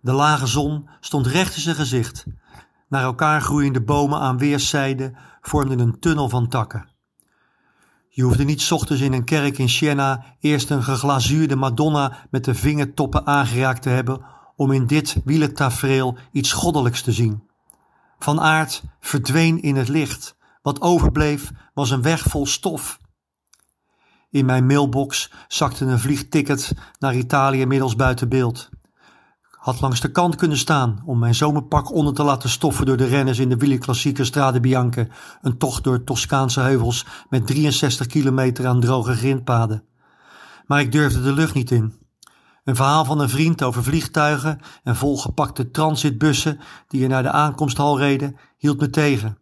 De 0.00 0.12
lage 0.12 0.46
zon 0.46 0.88
stond 1.00 1.26
recht 1.26 1.56
in 1.56 1.62
zijn 1.62 1.76
gezicht. 1.76 2.24
Naar 2.88 3.02
elkaar 3.02 3.40
groeiende 3.40 3.82
bomen 3.82 4.20
aan 4.20 4.38
weerszijden 4.38 5.16
vormden 5.40 5.78
een 5.78 5.98
tunnel 5.98 6.28
van 6.28 6.48
takken. 6.48 6.88
Je 8.08 8.22
hoefde 8.22 8.44
niet 8.44 8.72
ochtends 8.72 9.02
in 9.02 9.12
een 9.12 9.24
kerk 9.24 9.58
in 9.58 9.68
Siena 9.68 10.24
eerst 10.40 10.70
een 10.70 10.82
geglazuurde 10.82 11.56
Madonna 11.56 12.16
met 12.30 12.44
de 12.44 12.54
vingertoppen 12.54 13.26
aangeraakt 13.26 13.82
te 13.82 13.88
hebben 13.88 14.20
om 14.56 14.72
in 14.72 14.86
dit 14.86 15.16
wielentafereel 15.24 16.16
iets 16.32 16.52
goddelijks 16.52 17.02
te 17.02 17.12
zien. 17.12 17.42
Van 18.18 18.40
aard 18.40 18.82
verdween 19.00 19.62
in 19.62 19.76
het 19.76 19.88
licht. 19.88 20.36
Wat 20.62 20.80
overbleef 20.80 21.50
was 21.74 21.90
een 21.90 22.02
weg 22.02 22.22
vol 22.22 22.46
stof. 22.46 23.00
In 24.30 24.44
mijn 24.44 24.66
mailbox 24.66 25.32
zakte 25.48 25.84
een 25.84 25.98
vliegticket 25.98 26.72
naar 26.98 27.14
Italië 27.14 27.66
middels 27.66 27.96
buiten 27.96 28.28
beeld. 28.28 28.68
Had 29.50 29.80
langs 29.80 30.00
de 30.00 30.10
kant 30.10 30.36
kunnen 30.36 30.58
staan 30.58 31.02
om 31.04 31.18
mijn 31.18 31.34
zomerpak 31.34 31.92
onder 31.92 32.14
te 32.14 32.22
laten 32.22 32.48
stoffen 32.48 32.86
door 32.86 32.96
de 32.96 33.06
renners 33.06 33.38
in 33.38 33.48
de 33.48 33.56
wielerklassieke 33.56 34.24
Strade 34.24 34.60
Bianche, 34.60 35.08
een 35.42 35.58
tocht 35.58 35.84
door 35.84 36.04
Toscaanse 36.04 36.60
heuvels 36.60 37.06
met 37.28 37.46
63 37.46 38.06
kilometer 38.06 38.66
aan 38.66 38.80
droge 38.80 39.14
grindpaden. 39.14 39.84
Maar 40.66 40.80
ik 40.80 40.92
durfde 40.92 41.22
de 41.22 41.32
lucht 41.32 41.54
niet 41.54 41.70
in. 41.70 42.05
Een 42.66 42.76
verhaal 42.76 43.04
van 43.04 43.20
een 43.20 43.28
vriend 43.28 43.62
over 43.62 43.82
vliegtuigen 43.82 44.60
en 44.82 44.96
volgepakte 44.96 45.70
transitbussen 45.70 46.60
die 46.88 47.02
er 47.02 47.08
naar 47.08 47.22
de 47.22 47.30
aankomsthal 47.30 47.98
reden, 47.98 48.36
hield 48.56 48.80
me 48.80 48.90
tegen. 48.90 49.38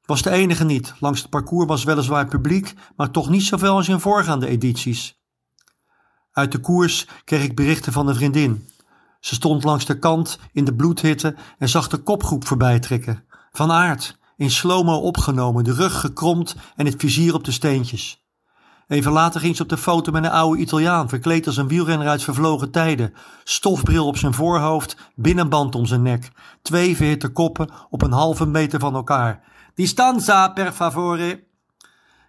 Ik 0.00 0.06
was 0.06 0.22
de 0.22 0.30
enige 0.30 0.64
niet. 0.64 0.94
Langs 0.98 1.20
het 1.20 1.30
parcours 1.30 1.66
was 1.66 1.84
weliswaar 1.84 2.26
publiek, 2.26 2.74
maar 2.96 3.10
toch 3.10 3.28
niet 3.28 3.42
zoveel 3.42 3.74
als 3.74 3.88
in 3.88 4.00
voorgaande 4.00 4.46
edities. 4.46 5.20
Uit 6.32 6.52
de 6.52 6.58
koers 6.58 7.06
kreeg 7.24 7.42
ik 7.42 7.56
berichten 7.56 7.92
van 7.92 8.08
een 8.08 8.14
vriendin. 8.14 8.68
Ze 9.20 9.34
stond 9.34 9.64
langs 9.64 9.86
de 9.86 9.98
kant 9.98 10.38
in 10.52 10.64
de 10.64 10.74
bloedhitte 10.74 11.36
en 11.58 11.68
zag 11.68 11.88
de 11.88 11.98
kopgroep 11.98 12.46
voorbij 12.46 12.78
trekken. 12.78 13.24
Van 13.52 13.70
aard, 13.70 14.18
in 14.36 14.50
slow-mo 14.50 14.96
opgenomen, 14.96 15.64
de 15.64 15.74
rug 15.74 16.00
gekromd 16.00 16.56
en 16.76 16.86
het 16.86 16.94
vizier 16.98 17.34
op 17.34 17.44
de 17.44 17.52
steentjes. 17.52 18.19
Even 18.90 19.12
later 19.12 19.40
ging 19.40 19.56
ze 19.56 19.62
op 19.62 19.68
de 19.68 19.76
foto 19.76 20.12
met 20.12 20.24
een 20.24 20.30
oude 20.30 20.60
Italiaan, 20.60 21.08
verkleed 21.08 21.46
als 21.46 21.56
een 21.56 21.68
wielrenner 21.68 22.08
uit 22.08 22.22
vervlogen 22.22 22.70
tijden. 22.70 23.14
Stofbril 23.44 24.06
op 24.06 24.16
zijn 24.16 24.34
voorhoofd, 24.34 24.96
binnenband 25.14 25.74
om 25.74 25.86
zijn 25.86 26.02
nek. 26.02 26.30
Twee 26.62 26.96
verhitte 26.96 27.28
koppen 27.28 27.70
op 27.90 28.02
een 28.02 28.12
halve 28.12 28.46
meter 28.46 28.80
van 28.80 28.94
elkaar. 28.94 29.42
Distanza, 29.74 30.48
per 30.48 30.72
favore. 30.72 31.44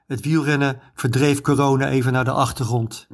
Het 0.08 0.22
wielrennen 0.22 0.80
verdreef 0.94 1.42
corona 1.42 1.88
even 1.88 2.14
naar 2.14 2.26
de 2.26 2.32
achtergrond. 2.32 3.08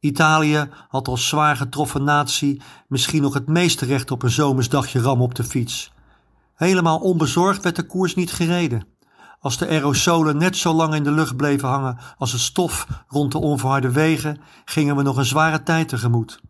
Italië 0.00 0.68
had 0.88 1.08
als 1.08 1.28
zwaar 1.28 1.56
getroffen 1.56 2.04
natie 2.04 2.62
misschien 2.88 3.22
nog 3.22 3.34
het 3.34 3.48
meeste 3.48 3.84
recht 3.84 4.10
op 4.10 4.22
een 4.22 4.30
zomersdagje 4.30 5.00
ram 5.00 5.20
op 5.20 5.34
de 5.34 5.44
fiets. 5.44 5.92
Helemaal 6.54 6.98
onbezorgd 6.98 7.62
werd 7.62 7.76
de 7.76 7.86
koers 7.86 8.14
niet 8.14 8.32
gereden. 8.32 8.86
Als 9.44 9.58
de 9.58 9.68
aerosolen 9.68 10.36
net 10.36 10.56
zo 10.56 10.72
lang 10.72 10.94
in 10.94 11.02
de 11.02 11.12
lucht 11.12 11.36
bleven 11.36 11.68
hangen 11.68 11.98
als 12.18 12.32
het 12.32 12.40
stof 12.40 12.86
rond 13.08 13.32
de 13.32 13.38
onverharde 13.38 13.90
wegen, 13.90 14.40
gingen 14.64 14.96
we 14.96 15.02
nog 15.02 15.16
een 15.16 15.24
zware 15.24 15.62
tijd 15.62 15.88
tegemoet. 15.88 16.40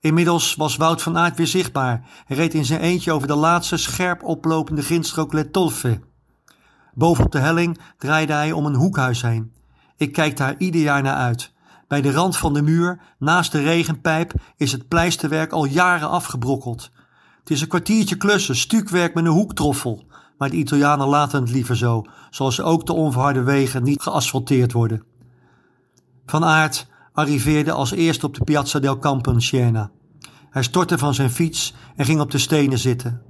Inmiddels 0.00 0.54
was 0.54 0.76
Wout 0.76 1.02
van 1.02 1.18
Aert 1.18 1.36
weer 1.36 1.46
zichtbaar. 1.46 2.08
Hij 2.24 2.36
reed 2.36 2.54
in 2.54 2.64
zijn 2.64 2.80
eentje 2.80 3.12
over 3.12 3.28
de 3.28 3.34
laatste 3.34 3.76
scherp 3.76 4.22
oplopende 4.22 4.82
grindstrook 4.82 5.32
Le 5.32 5.50
Tolfe. 5.50 6.00
Boven 6.94 7.24
op 7.24 7.32
de 7.32 7.38
helling 7.38 7.78
draaide 7.98 8.32
hij 8.32 8.52
om 8.52 8.66
een 8.66 8.74
hoekhuis 8.74 9.22
heen. 9.22 9.52
Ik 9.96 10.12
kijk 10.12 10.36
daar 10.36 10.54
ieder 10.58 10.80
jaar 10.80 11.02
naar 11.02 11.16
uit. 11.16 11.52
Bij 11.88 12.00
de 12.00 12.12
rand 12.12 12.36
van 12.36 12.54
de 12.54 12.62
muur, 12.62 13.00
naast 13.18 13.52
de 13.52 13.60
regenpijp, 13.60 14.32
is 14.56 14.72
het 14.72 14.88
pleisterwerk 14.88 15.52
al 15.52 15.64
jaren 15.64 16.08
afgebrokkeld. 16.08 16.90
Het 17.40 17.50
is 17.50 17.60
een 17.60 17.68
kwartiertje 17.68 18.16
klussen, 18.16 18.56
stukwerk 18.56 19.14
met 19.14 19.24
een 19.24 19.30
hoektroffel. 19.30 20.06
Maar 20.38 20.50
de 20.50 20.56
Italianen 20.56 21.06
laten 21.06 21.40
het 21.40 21.50
liever 21.50 21.76
zo, 21.76 22.04
zoals 22.30 22.60
ook 22.60 22.86
de 22.86 22.92
onverharde 22.92 23.42
wegen 23.42 23.82
niet 23.82 24.02
geasfalteerd 24.02 24.72
worden. 24.72 25.02
Van 26.26 26.44
Aert 26.44 26.86
arriveerde 27.12 27.72
als 27.72 27.90
eerste 27.90 28.26
op 28.26 28.34
de 28.34 28.44
Piazza 28.44 28.78
del 28.78 28.98
Campo. 28.98 29.36
Hij 30.50 30.62
stortte 30.62 30.98
van 30.98 31.14
zijn 31.14 31.30
fiets 31.30 31.74
en 31.96 32.04
ging 32.04 32.20
op 32.20 32.30
de 32.30 32.38
stenen 32.38 32.78
zitten. 32.78 33.22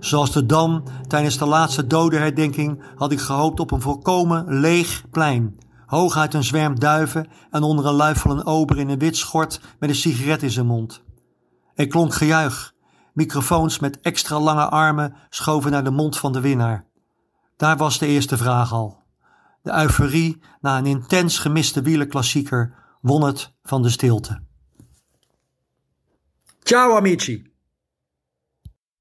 Zoals 0.00 0.32
de 0.32 0.46
Dam 0.46 0.82
tijdens 1.06 1.38
de 1.38 1.46
laatste 1.46 1.86
dodenherdenking 1.86 2.82
had 2.96 3.12
ik 3.12 3.20
gehoopt 3.20 3.60
op 3.60 3.70
een 3.70 3.80
volkomen 3.80 4.60
leeg 4.60 5.04
plein. 5.10 5.58
Hooguit 5.86 6.34
een 6.34 6.44
zwerm 6.44 6.78
duiven 6.78 7.28
en 7.50 7.62
onder 7.62 7.86
een 7.86 7.94
luif 7.94 8.18
van 8.20 8.30
een 8.30 8.46
ober 8.46 8.78
in 8.78 8.88
een 8.88 8.98
wit 8.98 9.16
schort 9.16 9.60
met 9.78 9.88
een 9.88 9.96
sigaret 9.96 10.42
in 10.42 10.50
zijn 10.50 10.66
mond. 10.66 11.02
Er 11.74 11.86
klonk 11.86 12.14
gejuich. 12.14 12.74
Microfoons 13.18 13.78
met 13.78 14.00
extra 14.00 14.40
lange 14.40 14.68
armen 14.68 15.14
schoven 15.30 15.70
naar 15.70 15.84
de 15.84 15.90
mond 15.90 16.18
van 16.18 16.32
de 16.32 16.40
winnaar. 16.40 16.84
Daar 17.56 17.76
was 17.76 17.98
de 17.98 18.06
eerste 18.06 18.36
vraag 18.36 18.72
al. 18.72 19.02
De 19.62 19.72
euforie 19.72 20.42
na 20.60 20.78
een 20.78 20.86
intens 20.86 21.38
gemiste 21.38 21.82
wielerklassieker 21.82 22.74
won 23.00 23.22
het 23.22 23.52
van 23.62 23.82
de 23.82 23.88
stilte. 23.88 24.40
Ciao 26.62 26.96
amici! 26.96 27.47